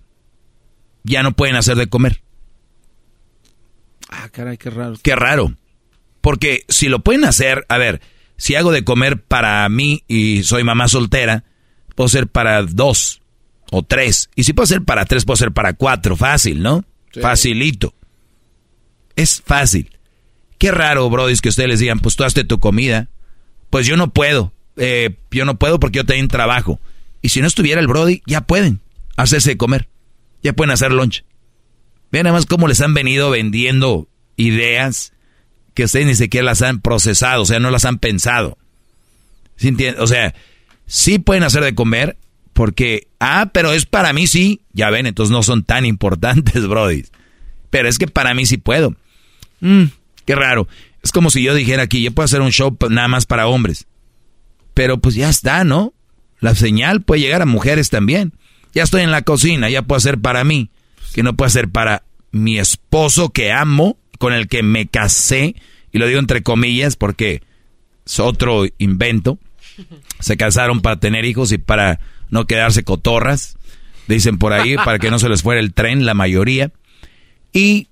ya 1.03 1.21
no 1.21 1.33
pueden 1.33 1.55
hacer 1.55 1.77
de 1.77 1.85
comer. 1.85 2.23
Ah, 4.09 4.29
caray, 4.29 4.57
qué 4.57 4.71
raro. 4.71 4.95
Qué 5.03 5.15
raro. 5.15 5.53
Porque 6.19 6.65
si 6.67 6.89
lo 6.89 7.03
pueden 7.03 7.25
hacer, 7.25 7.63
a 7.69 7.77
ver, 7.77 8.01
si 8.37 8.55
hago 8.55 8.71
de 8.71 8.83
comer 8.83 9.21
para 9.21 9.69
mí 9.69 10.03
y 10.07 10.41
soy 10.41 10.63
mamá 10.63 10.87
soltera, 10.87 11.43
puedo 11.93 12.07
ser 12.07 12.25
para 12.25 12.63
dos 12.63 13.21
o 13.71 13.83
tres. 13.83 14.29
Y 14.35 14.43
si 14.43 14.53
puedo 14.53 14.67
ser 14.67 14.83
para 14.83 15.05
tres, 15.05 15.25
puedo 15.25 15.37
ser 15.37 15.51
para 15.51 15.73
cuatro. 15.73 16.15
Fácil, 16.15 16.61
¿no? 16.61 16.85
Facilito. 17.21 17.93
Es 19.15 19.41
fácil. 19.45 19.91
Qué 20.57 20.71
raro, 20.71 21.09
Brody, 21.09 21.37
que 21.37 21.49
ustedes 21.49 21.69
les 21.69 21.79
digan, 21.79 21.99
pues 21.99 22.15
tú 22.15 22.23
hazte 22.23 22.43
tu 22.43 22.59
comida. 22.59 23.09
Pues 23.69 23.87
yo 23.87 23.97
no 23.97 24.11
puedo. 24.11 24.53
Eh, 24.77 25.17
yo 25.31 25.45
no 25.45 25.57
puedo 25.57 25.79
porque 25.79 25.97
yo 25.97 26.05
tengo 26.05 26.27
trabajo. 26.27 26.79
Y 27.21 27.29
si 27.29 27.41
no 27.41 27.47
estuviera 27.47 27.81
el 27.81 27.87
Brody, 27.87 28.21
ya 28.25 28.41
pueden 28.41 28.81
hacerse 29.17 29.51
de 29.51 29.57
comer. 29.57 29.89
Ya 30.43 30.53
pueden 30.53 30.71
hacer 30.71 30.91
lunch. 30.91 31.23
Vean 32.11 32.27
además 32.27 32.45
cómo 32.45 32.67
les 32.67 32.81
han 32.81 32.93
venido 32.93 33.29
vendiendo 33.29 34.07
ideas 34.37 35.13
que 35.73 35.83
ustedes 35.83 36.05
ni 36.05 36.15
siquiera 36.15 36.45
las 36.45 36.61
han 36.61 36.79
procesado, 36.79 37.41
o 37.41 37.45
sea, 37.45 37.59
no 37.59 37.69
las 37.69 37.85
han 37.85 37.99
pensado. 37.99 38.57
O 39.99 40.07
sea, 40.07 40.33
sí 40.85 41.19
pueden 41.19 41.43
hacer 41.43 41.63
de 41.63 41.75
comer 41.75 42.17
porque, 42.55 43.09
ah, 43.19 43.49
pero 43.53 43.73
es 43.73 43.85
para 43.85 44.13
mí 44.13 44.27
sí. 44.27 44.61
Ya 44.71 44.89
ven, 44.89 45.05
entonces 45.07 45.29
no 45.29 45.43
son 45.43 45.65
tan 45.65 45.85
importantes, 45.85 46.65
Brody. 46.69 47.03
Pero 47.69 47.89
es 47.89 47.97
que 47.97 48.07
para 48.07 48.33
mí 48.33 48.45
sí 48.45 48.55
puedo. 48.55 48.95
Mm, 49.59 49.83
qué 50.23 50.35
raro. 50.35 50.65
Es 51.03 51.11
como 51.11 51.29
si 51.29 51.43
yo 51.43 51.53
dijera 51.53 51.83
aquí, 51.83 52.01
yo 52.01 52.13
puedo 52.13 52.23
hacer 52.23 52.39
un 52.39 52.53
show 52.53 52.75
nada 52.89 53.09
más 53.09 53.25
para 53.25 53.47
hombres. 53.47 53.87
Pero 54.73 54.99
pues 54.99 55.15
ya 55.15 55.27
está, 55.27 55.65
¿no? 55.65 55.93
La 56.39 56.55
señal 56.55 57.01
puede 57.01 57.19
llegar 57.19 57.41
a 57.41 57.45
mujeres 57.45 57.89
también. 57.89 58.31
Ya 58.73 58.83
estoy 58.83 59.01
en 59.01 59.11
la 59.11 59.23
cocina, 59.23 59.69
ya 59.69 59.81
puedo 59.81 59.97
hacer 59.97 60.19
para 60.19 60.45
mí, 60.45 60.69
que 61.13 61.23
no 61.23 61.35
puedo 61.35 61.47
hacer 61.47 61.67
para 61.67 62.03
mi 62.31 62.57
esposo 62.57 63.31
que 63.31 63.51
amo, 63.51 63.97
con 64.17 64.31
el 64.31 64.47
que 64.47 64.63
me 64.63 64.87
casé, 64.87 65.55
y 65.91 65.97
lo 65.97 66.07
digo 66.07 66.19
entre 66.19 66.41
comillas 66.41 66.95
porque 66.95 67.41
es 68.05 68.19
otro 68.21 68.63
invento. 68.77 69.39
Se 70.21 70.37
casaron 70.37 70.79
para 70.79 71.01
tener 71.01 71.25
hijos 71.25 71.51
y 71.51 71.57
para 71.57 71.99
no 72.29 72.45
quedarse 72.45 72.83
cotorras, 72.83 73.57
dicen 74.07 74.37
por 74.37 74.53
ahí, 74.53 74.75
para 74.75 74.99
que 74.99 75.11
no 75.11 75.19
se 75.19 75.29
les 75.29 75.41
fuera 75.41 75.59
el 75.61 75.73
tren, 75.73 76.05
la 76.05 76.13
mayoría. 76.13 76.71
Y 77.53 77.87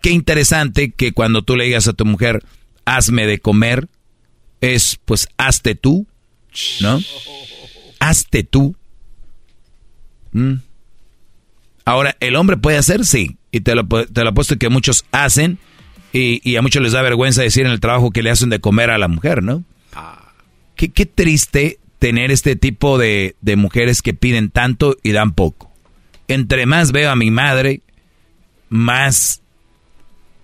qué 0.00 0.10
interesante 0.10 0.90
que 0.90 1.12
cuando 1.12 1.42
tú 1.42 1.56
le 1.56 1.64
digas 1.64 1.88
a 1.88 1.92
tu 1.92 2.04
mujer, 2.04 2.44
hazme 2.84 3.26
de 3.26 3.38
comer, 3.38 3.88
es 4.60 4.98
pues 5.04 5.28
hazte 5.36 5.74
tú, 5.74 6.06
¿no? 6.80 7.00
Hazte 8.00 8.44
tú. 8.44 8.76
Mm. 10.32 10.54
Ahora, 11.84 12.16
¿el 12.20 12.36
hombre 12.36 12.56
puede 12.56 12.76
hacer? 12.76 13.04
Sí. 13.04 13.36
Y 13.50 13.60
te 13.60 13.74
lo, 13.74 13.86
te 13.86 14.22
lo 14.22 14.30
apuesto 14.30 14.58
que 14.58 14.68
muchos 14.68 15.04
hacen 15.10 15.58
y, 16.12 16.56
a 16.56 16.62
muchos 16.62 16.82
les 16.82 16.92
da 16.92 17.02
vergüenza 17.02 17.42
decir 17.42 17.66
en 17.66 17.72
el 17.72 17.80
trabajo 17.80 18.10
que 18.10 18.22
le 18.22 18.30
hacen 18.30 18.50
de 18.50 18.60
comer 18.60 18.90
a 18.90 18.98
la 18.98 19.08
mujer, 19.08 19.42
¿no? 19.42 19.64
Qué, 20.74 20.90
qué 20.90 21.06
triste 21.06 21.78
tener 21.98 22.30
este 22.30 22.56
tipo 22.56 22.98
de, 22.98 23.36
de 23.40 23.56
mujeres 23.56 24.02
que 24.02 24.14
piden 24.14 24.50
tanto 24.50 24.96
y 25.02 25.12
dan 25.12 25.32
poco. 25.32 25.72
Entre 26.28 26.66
más 26.66 26.92
veo 26.92 27.10
a 27.10 27.16
mi 27.16 27.30
madre, 27.30 27.80
más, 28.68 29.42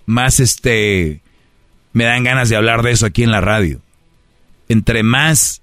más 0.07 0.41
este, 0.41 1.20
me 1.92 2.05
dan 2.05 2.24
ganas 2.24 2.49
de 2.49 2.57
hablar 2.57 2.83
de 2.83 2.92
eso 2.92 3.07
aquí 3.07 3.23
en 3.23 3.31
la 3.31 3.41
radio. 3.41 3.81
Entre 4.68 5.02
más 5.02 5.62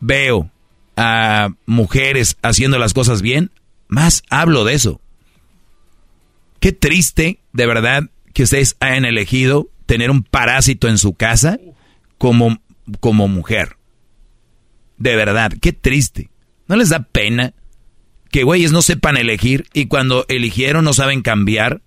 veo 0.00 0.50
a 0.96 1.48
mujeres 1.66 2.36
haciendo 2.42 2.78
las 2.78 2.94
cosas 2.94 3.22
bien, 3.22 3.50
más 3.88 4.22
hablo 4.30 4.64
de 4.64 4.74
eso. 4.74 5.00
Qué 6.60 6.72
triste, 6.72 7.40
de 7.52 7.66
verdad, 7.66 8.04
que 8.32 8.44
ustedes 8.44 8.76
hayan 8.80 9.04
elegido 9.04 9.68
tener 9.86 10.10
un 10.10 10.22
parásito 10.22 10.88
en 10.88 10.98
su 10.98 11.14
casa 11.14 11.58
como, 12.18 12.58
como 13.00 13.28
mujer. 13.28 13.76
De 15.04 15.16
verdad, 15.16 15.52
qué 15.60 15.74
triste. 15.74 16.30
¿No 16.66 16.76
les 16.76 16.88
da 16.88 17.00
pena 17.00 17.52
que 18.30 18.42
güeyes 18.42 18.72
no 18.72 18.80
sepan 18.80 19.18
elegir 19.18 19.66
y 19.74 19.84
cuando 19.84 20.24
eligieron 20.30 20.82
no 20.82 20.94
saben 20.94 21.20
cambiar? 21.20 21.82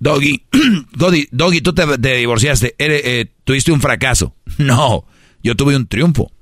Doggy, 0.00 0.42
Doggy, 0.96 1.28
Doggy 1.30 1.60
tú 1.60 1.74
te, 1.74 2.16
divorciaste, 2.16 2.74
eh, 2.76 3.30
tuviste 3.44 3.70
un 3.70 3.80
fracaso. 3.80 4.34
No, 4.58 5.04
yo 5.44 5.54
tuve 5.54 5.76
un 5.76 5.86
triunfo. 5.86 6.32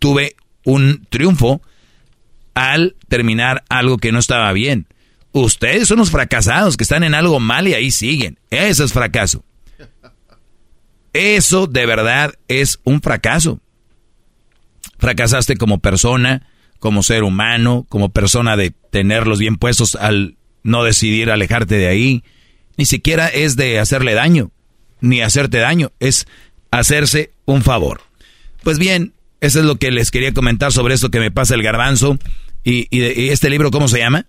Tuve 0.00 0.34
un 0.64 1.06
triunfo 1.10 1.62
al 2.54 2.96
terminar 3.06 3.62
algo 3.68 3.98
que 3.98 4.10
no 4.10 4.18
estaba 4.18 4.52
bien. 4.52 4.88
Ustedes 5.30 5.86
son 5.86 5.98
los 5.98 6.10
fracasados 6.10 6.76
que 6.76 6.82
están 6.82 7.04
en 7.04 7.14
algo 7.14 7.38
mal 7.38 7.68
y 7.68 7.74
ahí 7.74 7.92
siguen. 7.92 8.40
Eso 8.50 8.82
es 8.82 8.92
fracaso. 8.92 9.44
Eso 11.18 11.66
de 11.66 11.84
verdad 11.84 12.34
es 12.46 12.78
un 12.84 13.02
fracaso. 13.02 13.60
Fracasaste 15.00 15.56
como 15.56 15.80
persona, 15.80 16.46
como 16.78 17.02
ser 17.02 17.24
humano, 17.24 17.84
como 17.88 18.10
persona 18.10 18.56
de 18.56 18.70
tenerlos 18.70 19.40
bien 19.40 19.56
puestos 19.56 19.96
al 19.96 20.36
no 20.62 20.84
decidir 20.84 21.32
alejarte 21.32 21.74
de 21.74 21.88
ahí. 21.88 22.22
Ni 22.76 22.84
siquiera 22.84 23.26
es 23.26 23.56
de 23.56 23.80
hacerle 23.80 24.14
daño, 24.14 24.52
ni 25.00 25.20
hacerte 25.20 25.58
daño, 25.58 25.90
es 25.98 26.28
hacerse 26.70 27.32
un 27.46 27.62
favor. 27.62 28.02
Pues 28.62 28.78
bien, 28.78 29.12
eso 29.40 29.58
es 29.58 29.64
lo 29.64 29.74
que 29.74 29.90
les 29.90 30.12
quería 30.12 30.32
comentar 30.32 30.70
sobre 30.72 30.94
esto 30.94 31.10
que 31.10 31.18
me 31.18 31.32
pasa 31.32 31.56
el 31.56 31.64
garbanzo. 31.64 32.16
¿Y, 32.62 32.86
este 33.28 33.50
libro 33.50 33.72
cómo 33.72 33.88
se 33.88 33.98
llama? 33.98 34.26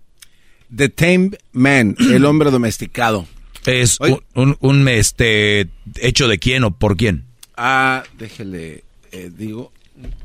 The 0.75 0.89
Tame 0.89 1.31
Man, 1.51 1.95
el 1.99 2.25
hombre 2.25 2.49
domesticado. 2.49 3.27
Es 3.65 3.99
un, 4.33 4.57
un, 4.59 4.87
este, 4.87 5.69
hecho 5.97 6.27
de 6.27 6.39
quién 6.39 6.63
o 6.63 6.71
por 6.71 6.97
quién. 6.97 7.25
Ah, 7.57 8.03
déjele, 8.17 8.83
eh, 9.11 9.29
digo, 9.35 9.71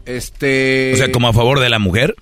este... 0.07 0.93
O 0.95 0.97
sea, 0.97 1.13
como 1.13 1.29
a 1.29 1.33
favor 1.33 1.61
de 1.61 1.69
la 1.69 1.79
mujer. 1.79 2.15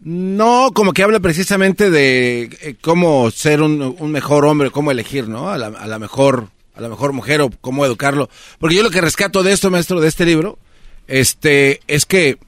No, 0.00 0.70
como 0.74 0.92
que 0.92 1.02
habla 1.02 1.20
precisamente 1.20 1.90
de 1.90 2.50
eh, 2.60 2.76
cómo 2.80 3.30
ser 3.30 3.62
un, 3.62 3.96
mejor 4.10 4.44
hombre, 4.44 4.70
cómo 4.70 4.90
elegir, 4.90 5.28
¿no? 5.28 5.48
A 5.48 5.58
la, 5.58 5.68
a 5.68 5.86
la, 5.86 5.98
mejor, 5.98 6.48
a 6.74 6.80
la 6.80 6.88
mejor 6.88 7.12
mujer 7.12 7.40
o 7.40 7.50
cómo 7.60 7.84
educarlo. 7.84 8.28
Porque 8.58 8.76
yo 8.76 8.82
lo 8.82 8.90
que 8.90 9.00
rescato 9.00 9.42
de 9.42 9.52
esto, 9.52 9.70
maestro, 9.70 10.00
de 10.00 10.08
este 10.08 10.26
libro, 10.26 10.58
este, 11.08 11.80
es 11.86 12.04
que, 12.04 12.38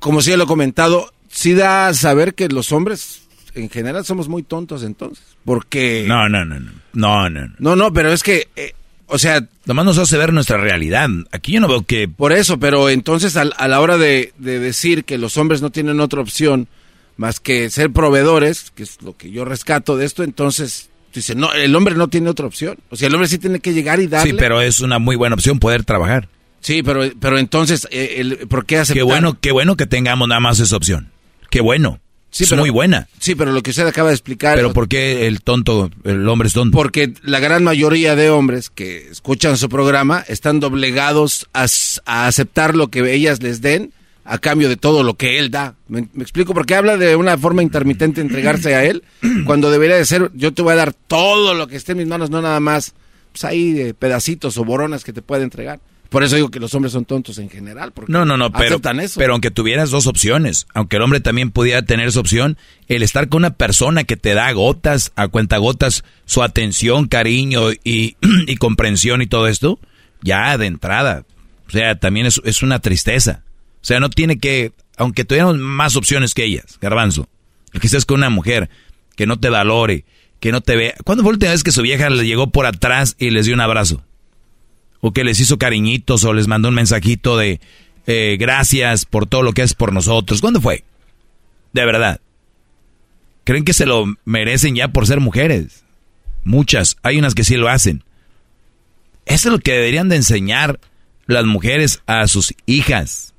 como 0.00 0.22
si 0.22 0.30
ya 0.30 0.36
lo 0.36 0.44
he 0.44 0.48
comentado, 0.48 1.12
sí 1.28 1.54
da 1.54 1.88
a 1.88 1.94
saber 1.94 2.34
que 2.34 2.48
los 2.48 2.72
hombres 2.72 3.27
en 3.60 3.70
general 3.70 4.04
somos 4.04 4.28
muy 4.28 4.42
tontos 4.42 4.82
entonces. 4.82 5.24
Porque... 5.44 6.04
No, 6.06 6.28
no, 6.28 6.44
no, 6.44 6.60
no. 6.60 6.72
No, 6.92 7.30
no. 7.30 7.52
No, 7.58 7.76
no, 7.76 7.92
pero 7.92 8.12
es 8.12 8.22
que... 8.22 8.48
Eh, 8.56 8.74
o 9.06 9.18
sea... 9.18 9.46
Nomás 9.66 9.84
nos 9.84 9.98
hace 9.98 10.16
ver 10.16 10.32
nuestra 10.32 10.56
realidad. 10.58 11.08
Aquí 11.32 11.52
yo 11.52 11.60
no 11.60 11.68
veo 11.68 11.82
que... 11.82 12.08
Por 12.08 12.32
eso, 12.32 12.58
pero 12.58 12.88
entonces 12.88 13.36
a, 13.36 13.44
la 13.44 13.80
hora 13.80 13.96
de, 13.98 14.32
decir 14.38 15.04
que 15.04 15.18
los 15.18 15.36
hombres 15.36 15.62
no 15.62 15.70
tienen 15.70 16.00
otra 16.00 16.20
opción 16.20 16.68
más 17.16 17.40
que 17.40 17.68
ser 17.70 17.90
proveedores, 17.90 18.70
que 18.74 18.84
es 18.84 19.02
lo 19.02 19.16
que 19.16 19.30
yo 19.30 19.44
rescato 19.44 19.96
de 19.96 20.06
esto, 20.06 20.22
entonces 20.22 20.88
dice, 21.12 21.34
no, 21.34 21.52
el 21.52 21.74
hombre 21.74 21.96
no 21.96 22.08
tiene 22.08 22.30
otra 22.30 22.46
opción. 22.46 22.78
O 22.90 22.96
sea, 22.96 23.08
el 23.08 23.14
hombre 23.14 23.28
sí 23.28 23.38
tiene 23.38 23.60
que 23.60 23.72
llegar 23.72 23.98
y 24.00 24.06
darle. 24.06 24.30
Sí, 24.30 24.36
pero 24.38 24.60
es 24.60 24.80
una 24.80 24.98
muy 24.98 25.16
buena 25.16 25.34
opción 25.34 25.58
poder 25.58 25.84
trabajar. 25.84 26.28
Sí, 26.60 26.82
pero, 26.82 27.02
pero 27.20 27.38
entonces, 27.38 27.88
eh, 27.90 28.16
el, 28.18 28.36
¿por 28.48 28.66
qué 28.66 28.78
aceptar? 28.78 28.98
Qué 28.98 29.02
bueno, 29.02 29.38
qué 29.40 29.52
bueno 29.52 29.76
que 29.76 29.86
tengamos 29.86 30.28
nada 30.28 30.40
más 30.40 30.60
esa 30.60 30.76
opción. 30.76 31.10
Qué 31.50 31.60
bueno. 31.60 32.00
Sí, 32.30 32.44
es 32.44 32.52
muy 32.52 32.70
buena. 32.70 33.08
Sí, 33.18 33.34
pero 33.34 33.52
lo 33.52 33.62
que 33.62 33.70
usted 33.70 33.86
acaba 33.86 34.08
de 34.08 34.14
explicar. 34.14 34.56
Pero 34.56 34.72
¿por 34.72 34.88
qué 34.88 35.26
el 35.26 35.40
tonto, 35.40 35.90
el 36.04 36.28
hombre 36.28 36.48
es 36.48 36.54
tonto? 36.54 36.76
Porque 36.76 37.12
la 37.22 37.40
gran 37.40 37.64
mayoría 37.64 38.16
de 38.16 38.30
hombres 38.30 38.70
que 38.70 39.08
escuchan 39.08 39.56
su 39.56 39.68
programa 39.68 40.24
están 40.28 40.60
doblegados 40.60 41.48
a, 41.54 41.66
aceptar 42.04 42.76
lo 42.76 42.88
que 42.88 43.12
ellas 43.12 43.42
les 43.42 43.62
den 43.62 43.92
a 44.24 44.36
cambio 44.38 44.68
de 44.68 44.76
todo 44.76 45.02
lo 45.02 45.14
que 45.14 45.38
él 45.38 45.50
da. 45.50 45.74
¿Me, 45.88 46.00
explico? 46.18 46.52
Porque 46.52 46.74
habla 46.74 46.98
de 46.98 47.16
una 47.16 47.38
forma 47.38 47.62
intermitente 47.62 48.20
entregarse 48.20 48.74
a 48.74 48.84
él, 48.84 49.02
cuando 49.46 49.70
debería 49.70 49.96
de 49.96 50.04
ser, 50.04 50.30
yo 50.34 50.52
te 50.52 50.60
voy 50.60 50.74
a 50.74 50.76
dar 50.76 50.92
todo 50.92 51.54
lo 51.54 51.66
que 51.66 51.76
esté 51.76 51.92
en 51.92 51.98
mis 51.98 52.06
manos, 52.06 52.28
no 52.28 52.42
nada 52.42 52.60
más, 52.60 52.92
pues 53.32 53.44
ahí 53.44 53.94
pedacitos 53.98 54.58
o 54.58 54.64
boronas 54.64 55.02
que 55.02 55.14
te 55.14 55.22
puede 55.22 55.44
entregar. 55.44 55.80
Por 56.08 56.22
eso 56.22 56.36
digo 56.36 56.50
que 56.50 56.58
los 56.58 56.74
hombres 56.74 56.92
son 56.92 57.04
tontos 57.04 57.38
en 57.38 57.50
general. 57.50 57.92
Porque 57.92 58.10
no, 58.10 58.24
no, 58.24 58.38
no, 58.38 58.50
pero, 58.50 58.80
pero 59.16 59.32
aunque 59.32 59.50
tuvieras 59.50 59.90
dos 59.90 60.06
opciones, 60.06 60.66
aunque 60.72 60.96
el 60.96 61.02
hombre 61.02 61.20
también 61.20 61.50
pudiera 61.50 61.82
tener 61.82 62.08
esa 62.08 62.20
opción, 62.20 62.56
el 62.86 63.02
estar 63.02 63.28
con 63.28 63.42
una 63.42 63.54
persona 63.54 64.04
que 64.04 64.16
te 64.16 64.32
da 64.32 64.50
gotas, 64.52 65.12
a 65.16 65.28
cuenta 65.28 65.58
gotas, 65.58 66.04
su 66.24 66.42
atención, 66.42 67.08
cariño 67.08 67.72
y, 67.84 68.16
y 68.46 68.56
comprensión 68.56 69.20
y 69.20 69.26
todo 69.26 69.48
esto, 69.48 69.78
ya 70.22 70.56
de 70.56 70.66
entrada. 70.66 71.24
O 71.66 71.70
sea, 71.70 71.98
también 71.98 72.24
es, 72.24 72.40
es, 72.44 72.62
una 72.62 72.78
tristeza. 72.78 73.42
O 73.82 73.84
sea, 73.84 74.00
no 74.00 74.08
tiene 74.08 74.38
que, 74.38 74.72
aunque 74.96 75.26
tuviéramos 75.26 75.58
más 75.58 75.94
opciones 75.94 76.32
que 76.32 76.44
ellas, 76.44 76.78
garbanzo, 76.80 77.28
el 77.74 77.80
que 77.80 77.86
estés 77.86 78.06
con 78.06 78.20
una 78.20 78.30
mujer 78.30 78.70
que 79.14 79.26
no 79.26 79.38
te 79.38 79.50
valore, 79.50 80.06
que 80.40 80.52
no 80.52 80.62
te 80.62 80.74
vea. 80.74 80.94
¿Cuándo 81.04 81.22
fue 81.22 81.32
la 81.32 81.34
última 81.34 81.52
vez 81.52 81.62
que 81.62 81.72
su 81.72 81.82
vieja 81.82 82.08
le 82.08 82.26
llegó 82.26 82.50
por 82.50 82.64
atrás 82.64 83.14
y 83.18 83.28
les 83.28 83.44
dio 83.44 83.54
un 83.54 83.60
abrazo? 83.60 84.02
O 85.00 85.12
que 85.12 85.24
les 85.24 85.40
hizo 85.40 85.58
cariñitos 85.58 86.24
o 86.24 86.32
les 86.32 86.48
mandó 86.48 86.68
un 86.68 86.74
mensajito 86.74 87.36
de 87.36 87.60
eh, 88.06 88.36
gracias 88.38 89.04
por 89.04 89.26
todo 89.26 89.42
lo 89.42 89.52
que 89.52 89.62
es 89.62 89.74
por 89.74 89.92
nosotros. 89.92 90.40
¿Cuándo 90.40 90.60
fue? 90.60 90.84
De 91.72 91.84
verdad. 91.84 92.20
¿Creen 93.44 93.64
que 93.64 93.72
se 93.72 93.86
lo 93.86 94.04
merecen 94.24 94.74
ya 94.74 94.88
por 94.88 95.06
ser 95.06 95.20
mujeres? 95.20 95.84
Muchas, 96.44 96.96
hay 97.02 97.18
unas 97.18 97.34
que 97.34 97.44
sí 97.44 97.56
lo 97.56 97.68
hacen. 97.68 98.04
Eso 99.26 99.48
es 99.48 99.52
lo 99.52 99.58
que 99.58 99.72
deberían 99.72 100.08
de 100.08 100.16
enseñar 100.16 100.80
las 101.26 101.44
mujeres 101.44 102.02
a 102.06 102.26
sus 102.26 102.54
hijas. 102.66 103.34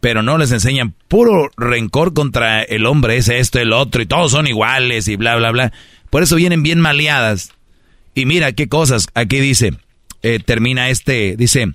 Pero 0.00 0.22
no 0.22 0.36
les 0.36 0.52
enseñan 0.52 0.94
puro 1.08 1.50
rencor 1.56 2.12
contra 2.12 2.62
el 2.62 2.84
hombre, 2.86 3.16
ese, 3.16 3.38
esto, 3.38 3.58
el 3.58 3.72
otro, 3.72 4.02
y 4.02 4.06
todos 4.06 4.32
son 4.32 4.46
iguales 4.46 5.08
y 5.08 5.16
bla, 5.16 5.36
bla, 5.36 5.50
bla. 5.50 5.72
Por 6.10 6.22
eso 6.22 6.36
vienen 6.36 6.62
bien 6.62 6.80
maleadas. 6.80 7.52
Y 8.14 8.26
mira 8.26 8.52
qué 8.52 8.68
cosas, 8.68 9.08
aquí 9.14 9.40
dice, 9.40 9.72
eh, 10.22 10.38
termina 10.44 10.88
este, 10.90 11.36
dice, 11.36 11.74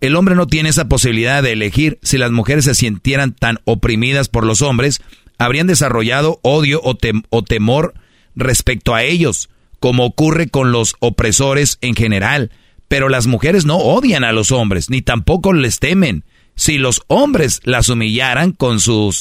el 0.00 0.16
hombre 0.16 0.34
no 0.34 0.46
tiene 0.46 0.68
esa 0.68 0.88
posibilidad 0.88 1.42
de 1.42 1.52
elegir. 1.52 1.98
Si 2.02 2.18
las 2.18 2.30
mujeres 2.30 2.66
se 2.66 2.74
sintieran 2.74 3.32
tan 3.34 3.58
oprimidas 3.64 4.28
por 4.28 4.44
los 4.44 4.60
hombres, 4.60 5.00
habrían 5.38 5.66
desarrollado 5.66 6.40
odio 6.42 6.80
o, 6.82 7.42
temor 7.42 7.94
respecto 8.34 8.94
a 8.94 9.02
ellos, 9.02 9.48
como 9.80 10.04
ocurre 10.04 10.48
con 10.48 10.72
los 10.72 10.94
opresores 11.00 11.78
en 11.80 11.94
general. 11.94 12.50
Pero 12.88 13.08
las 13.08 13.26
mujeres 13.26 13.64
no 13.64 13.76
odian 13.76 14.24
a 14.24 14.32
los 14.32 14.52
hombres, 14.52 14.90
ni 14.90 15.00
tampoco 15.00 15.52
les 15.52 15.78
temen. 15.78 16.24
Si 16.54 16.78
los 16.78 17.02
hombres 17.08 17.60
las 17.64 17.88
humillaran 17.88 18.52
con 18.52 18.80
su, 18.80 19.14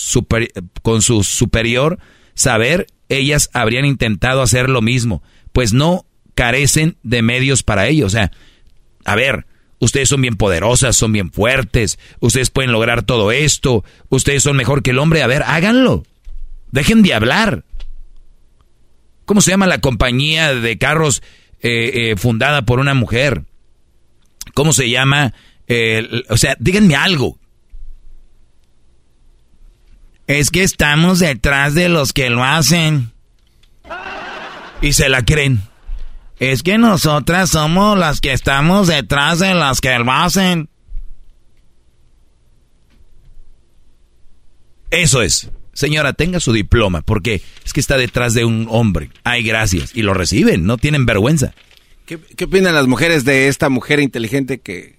con 0.81 1.01
su 1.01 1.23
superior, 1.23 1.97
saber 2.35 2.87
ellas 3.09 3.49
habrían 3.53 3.85
intentado 3.85 4.41
hacer 4.41 4.69
lo 4.69 4.81
mismo, 4.81 5.23
pues 5.51 5.73
no 5.73 6.05
carecen 6.35 6.97
de 7.03 7.21
medios 7.21 7.63
para 7.63 7.87
ello. 7.87 8.05
O 8.05 8.09
sea, 8.09 8.31
a 9.05 9.15
ver, 9.15 9.45
ustedes 9.79 10.09
son 10.09 10.21
bien 10.21 10.35
poderosas, 10.35 10.95
son 10.95 11.11
bien 11.11 11.31
fuertes, 11.31 11.99
ustedes 12.19 12.49
pueden 12.49 12.71
lograr 12.71 13.03
todo 13.03 13.31
esto, 13.31 13.83
ustedes 14.09 14.43
son 14.43 14.55
mejor 14.55 14.83
que 14.83 14.91
el 14.91 14.99
hombre, 14.99 15.23
a 15.23 15.27
ver, 15.27 15.43
háganlo. 15.43 16.03
Dejen 16.71 17.03
de 17.03 17.13
hablar. 17.13 17.63
¿Cómo 19.25 19.41
se 19.41 19.51
llama 19.51 19.67
la 19.67 19.79
compañía 19.79 20.53
de 20.53 20.77
carros 20.77 21.21
eh, 21.61 22.11
eh, 22.11 22.15
fundada 22.17 22.63
por 22.63 22.79
una 22.79 22.93
mujer? 22.93 23.43
¿Cómo 24.53 24.73
se 24.73 24.89
llama? 24.89 25.33
o 26.29 26.37
sea, 26.37 26.55
díganme 26.59 26.95
algo. 26.95 27.39
Es 30.27 30.51
que 30.51 30.63
estamos 30.63 31.19
detrás 31.19 31.73
de 31.73 31.89
los 31.89 32.13
que 32.13 32.29
lo 32.29 32.43
hacen. 32.43 33.11
Y 34.81 34.93
se 34.93 35.09
la 35.09 35.23
creen. 35.23 35.61
Es 36.39 36.63
que 36.63 36.77
nosotras 36.77 37.51
somos 37.51 37.97
las 37.97 38.19
que 38.19 38.33
estamos 38.33 38.87
detrás 38.87 39.39
de 39.39 39.53
las 39.53 39.81
que 39.81 39.97
lo 39.99 40.11
hacen. 40.11 40.69
Eso 44.89 45.21
es. 45.21 45.49
Señora, 45.73 46.13
tenga 46.13 46.39
su 46.39 46.53
diploma, 46.53 47.01
porque 47.01 47.41
es 47.65 47.73
que 47.73 47.79
está 47.79 47.97
detrás 47.97 48.35
de 48.35 48.45
un 48.45 48.67
hombre. 48.69 49.09
Ay, 49.23 49.43
gracias. 49.43 49.91
Y 49.95 50.03
lo 50.03 50.13
reciben, 50.13 50.65
no 50.65 50.77
tienen 50.77 51.05
vergüenza. 51.05 51.55
¿Qué, 52.05 52.19
opinan 52.43 52.75
las 52.75 52.85
mujeres 52.85 53.25
de 53.25 53.47
esta 53.47 53.69
mujer 53.69 53.99
inteligente 53.99 54.59
que, 54.59 54.97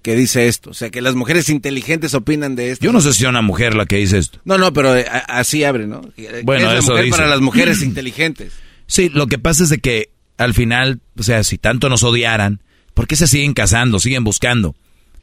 que 0.00 0.14
dice 0.14 0.46
esto? 0.46 0.70
O 0.70 0.74
sea, 0.74 0.90
que 0.90 1.00
las 1.00 1.16
mujeres 1.16 1.48
inteligentes 1.48 2.14
opinan 2.14 2.54
de 2.54 2.70
esto. 2.70 2.84
Yo 2.84 2.92
no 2.92 3.00
sé 3.00 3.12
si 3.12 3.24
es 3.24 3.28
una 3.28 3.42
mujer 3.42 3.74
la 3.74 3.86
que 3.86 3.96
dice 3.96 4.18
esto. 4.18 4.38
No, 4.44 4.58
no, 4.58 4.72
pero 4.72 4.96
eh, 4.96 5.06
así 5.26 5.64
abre, 5.64 5.88
¿no? 5.88 6.02
Bueno, 6.44 6.70
es 6.70 6.84
eso 6.84 6.94
para 7.10 7.26
las 7.26 7.40
mujeres 7.40 7.82
inteligentes. 7.82 8.52
Sí, 8.86 9.08
lo 9.08 9.26
que 9.26 9.38
pasa 9.38 9.64
es 9.64 9.70
de 9.70 9.78
que 9.78 10.11
al 10.44 10.54
final, 10.54 11.00
o 11.18 11.22
sea, 11.22 11.44
si 11.44 11.58
tanto 11.58 11.88
nos 11.88 12.02
odiaran, 12.02 12.62
¿por 12.94 13.06
qué 13.06 13.16
se 13.16 13.26
siguen 13.26 13.54
casando, 13.54 13.98
siguen 13.98 14.24
buscando? 14.24 14.74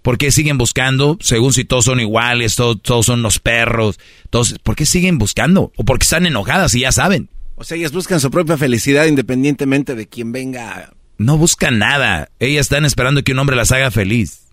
¿Por 0.01 0.17
qué 0.17 0.31
siguen 0.31 0.57
buscando, 0.57 1.17
según 1.21 1.53
si 1.53 1.65
todos 1.65 1.85
son 1.85 1.99
iguales, 1.99 2.55
todos, 2.55 2.81
todos 2.81 3.05
son 3.05 3.21
los 3.21 3.39
perros? 3.39 3.99
Todos, 4.29 4.55
¿Por 4.63 4.75
qué 4.75 4.85
siguen 4.85 5.17
buscando? 5.17 5.73
¿O 5.75 5.83
porque 5.83 6.03
están 6.03 6.25
enojadas 6.25 6.73
y 6.75 6.81
ya 6.81 6.91
saben? 6.91 7.29
O 7.55 7.63
sea, 7.65 7.77
ellas 7.77 7.91
buscan 7.91 8.21
su 8.21 8.31
propia 8.31 8.57
felicidad 8.57 9.05
independientemente 9.05 9.95
de 9.95 10.07
quién 10.07 10.31
venga. 10.31 10.93
No 11.17 11.37
buscan 11.37 11.77
nada. 11.77 12.29
Ellas 12.39 12.67
están 12.67 12.85
esperando 12.85 13.23
que 13.23 13.33
un 13.33 13.39
hombre 13.39 13.57
las 13.57 13.73
haga 13.73 13.91
feliz. 13.91 14.43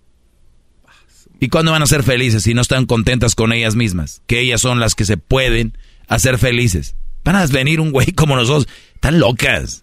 ¿Y 1.38 1.48
cuándo 1.48 1.70
van 1.70 1.82
a 1.82 1.86
ser 1.86 2.02
felices 2.02 2.42
si 2.42 2.54
no 2.54 2.62
están 2.62 2.86
contentas 2.86 3.36
con 3.36 3.52
ellas 3.52 3.76
mismas? 3.76 4.22
Que 4.26 4.40
ellas 4.40 4.60
son 4.60 4.80
las 4.80 4.96
que 4.96 5.04
se 5.04 5.16
pueden 5.16 5.78
hacer 6.08 6.38
felices. 6.38 6.96
Van 7.24 7.36
a 7.36 7.46
venir 7.46 7.80
un 7.80 7.92
güey 7.92 8.10
como 8.12 8.34
nosotros. 8.34 8.66
Están 8.94 9.20
locas. 9.20 9.82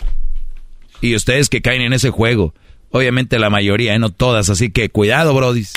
Y 1.03 1.15
ustedes 1.15 1.49
que 1.49 1.61
caen 1.61 1.82
en 1.82 1.91
ese 1.91 2.11
juego. 2.11 2.53
Obviamente 2.90 3.38
la 3.38 3.49
mayoría, 3.49 3.93
¿eh? 3.93 3.99
no 3.99 4.09
todas. 4.09 4.49
Así 4.49 4.72
que 4.72 4.88
cuidado, 4.88 5.33
brodis. 5.33 5.73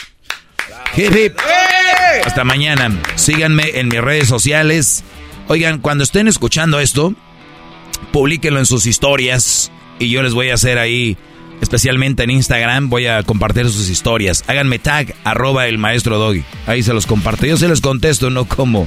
Hasta 2.24 2.44
mañana. 2.44 2.96
Síganme 3.16 3.80
en 3.80 3.88
mis 3.88 4.00
redes 4.00 4.28
sociales. 4.28 5.02
Oigan, 5.48 5.80
cuando 5.80 6.04
estén 6.04 6.28
escuchando 6.28 6.78
esto, 6.78 7.12
publíquenlo 8.12 8.60
en 8.60 8.66
sus 8.66 8.86
historias. 8.86 9.72
Y 9.98 10.10
yo 10.10 10.22
les 10.22 10.32
voy 10.32 10.50
a 10.50 10.54
hacer 10.54 10.78
ahí 10.78 11.16
especialmente 11.60 12.22
en 12.22 12.30
Instagram, 12.30 12.88
voy 12.88 13.06
a 13.06 13.24
compartir 13.24 13.68
sus 13.68 13.88
historias. 13.88 14.44
Háganme 14.46 14.78
tag, 14.78 15.16
arroba 15.24 15.66
el 15.66 15.78
maestro 15.78 16.18
Doggy. 16.18 16.44
Ahí 16.68 16.84
se 16.84 16.94
los 16.94 17.04
comparto. 17.04 17.46
Yo 17.46 17.56
se 17.56 17.66
les 17.66 17.80
contesto, 17.80 18.30
no 18.30 18.44
como. 18.44 18.86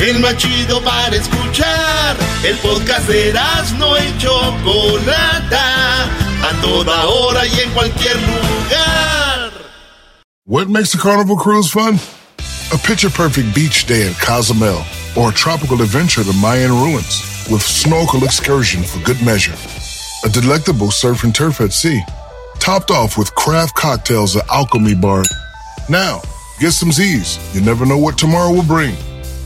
El 0.00 0.18
más 0.20 0.36
chido 0.36 0.82
para 0.82 1.14
escuchar. 1.14 2.16
El 2.42 2.56
podcast 2.58 3.06
de 3.06 3.34
no 3.78 3.98
y 3.98 4.16
Chocolata. 4.18 6.04
A 6.42 6.60
toda 6.62 7.06
hora 7.06 7.46
y 7.46 7.60
en 7.60 7.70
cualquier 7.72 8.16
lugar. 8.16 9.52
What 10.46 10.68
makes 10.68 10.94
a 10.94 10.98
carnival 10.98 11.36
cruise 11.36 11.70
fun? 11.70 11.98
A 12.72 12.78
picture 12.78 13.10
perfect 13.10 13.54
beach 13.54 13.86
day 13.86 14.06
in 14.06 14.14
Cozumel. 14.14 14.82
Or 15.16 15.30
a 15.30 15.34
tropical 15.34 15.82
adventure 15.82 16.24
to 16.24 16.32
Mayan 16.32 16.70
ruins. 16.70 17.22
With 17.50 17.62
snorkel 17.62 18.24
excursion 18.24 18.82
for 18.82 19.00
good 19.04 19.20
measure. 19.22 19.56
A 20.24 20.28
delectable 20.30 20.90
surf 20.90 21.24
and 21.24 21.34
turf 21.34 21.60
at 21.60 21.72
sea 21.72 22.02
topped 22.60 22.90
off 22.90 23.18
with 23.18 23.34
craft 23.34 23.74
cocktails 23.74 24.36
at 24.36 24.48
Alchemy 24.48 24.94
Bar. 24.94 25.24
Now, 25.88 26.20
get 26.60 26.72
some 26.72 26.92
Z's. 26.92 27.38
You 27.54 27.62
never 27.62 27.84
know 27.84 27.98
what 27.98 28.16
tomorrow 28.16 28.52
will 28.52 28.62
bring. 28.62 28.94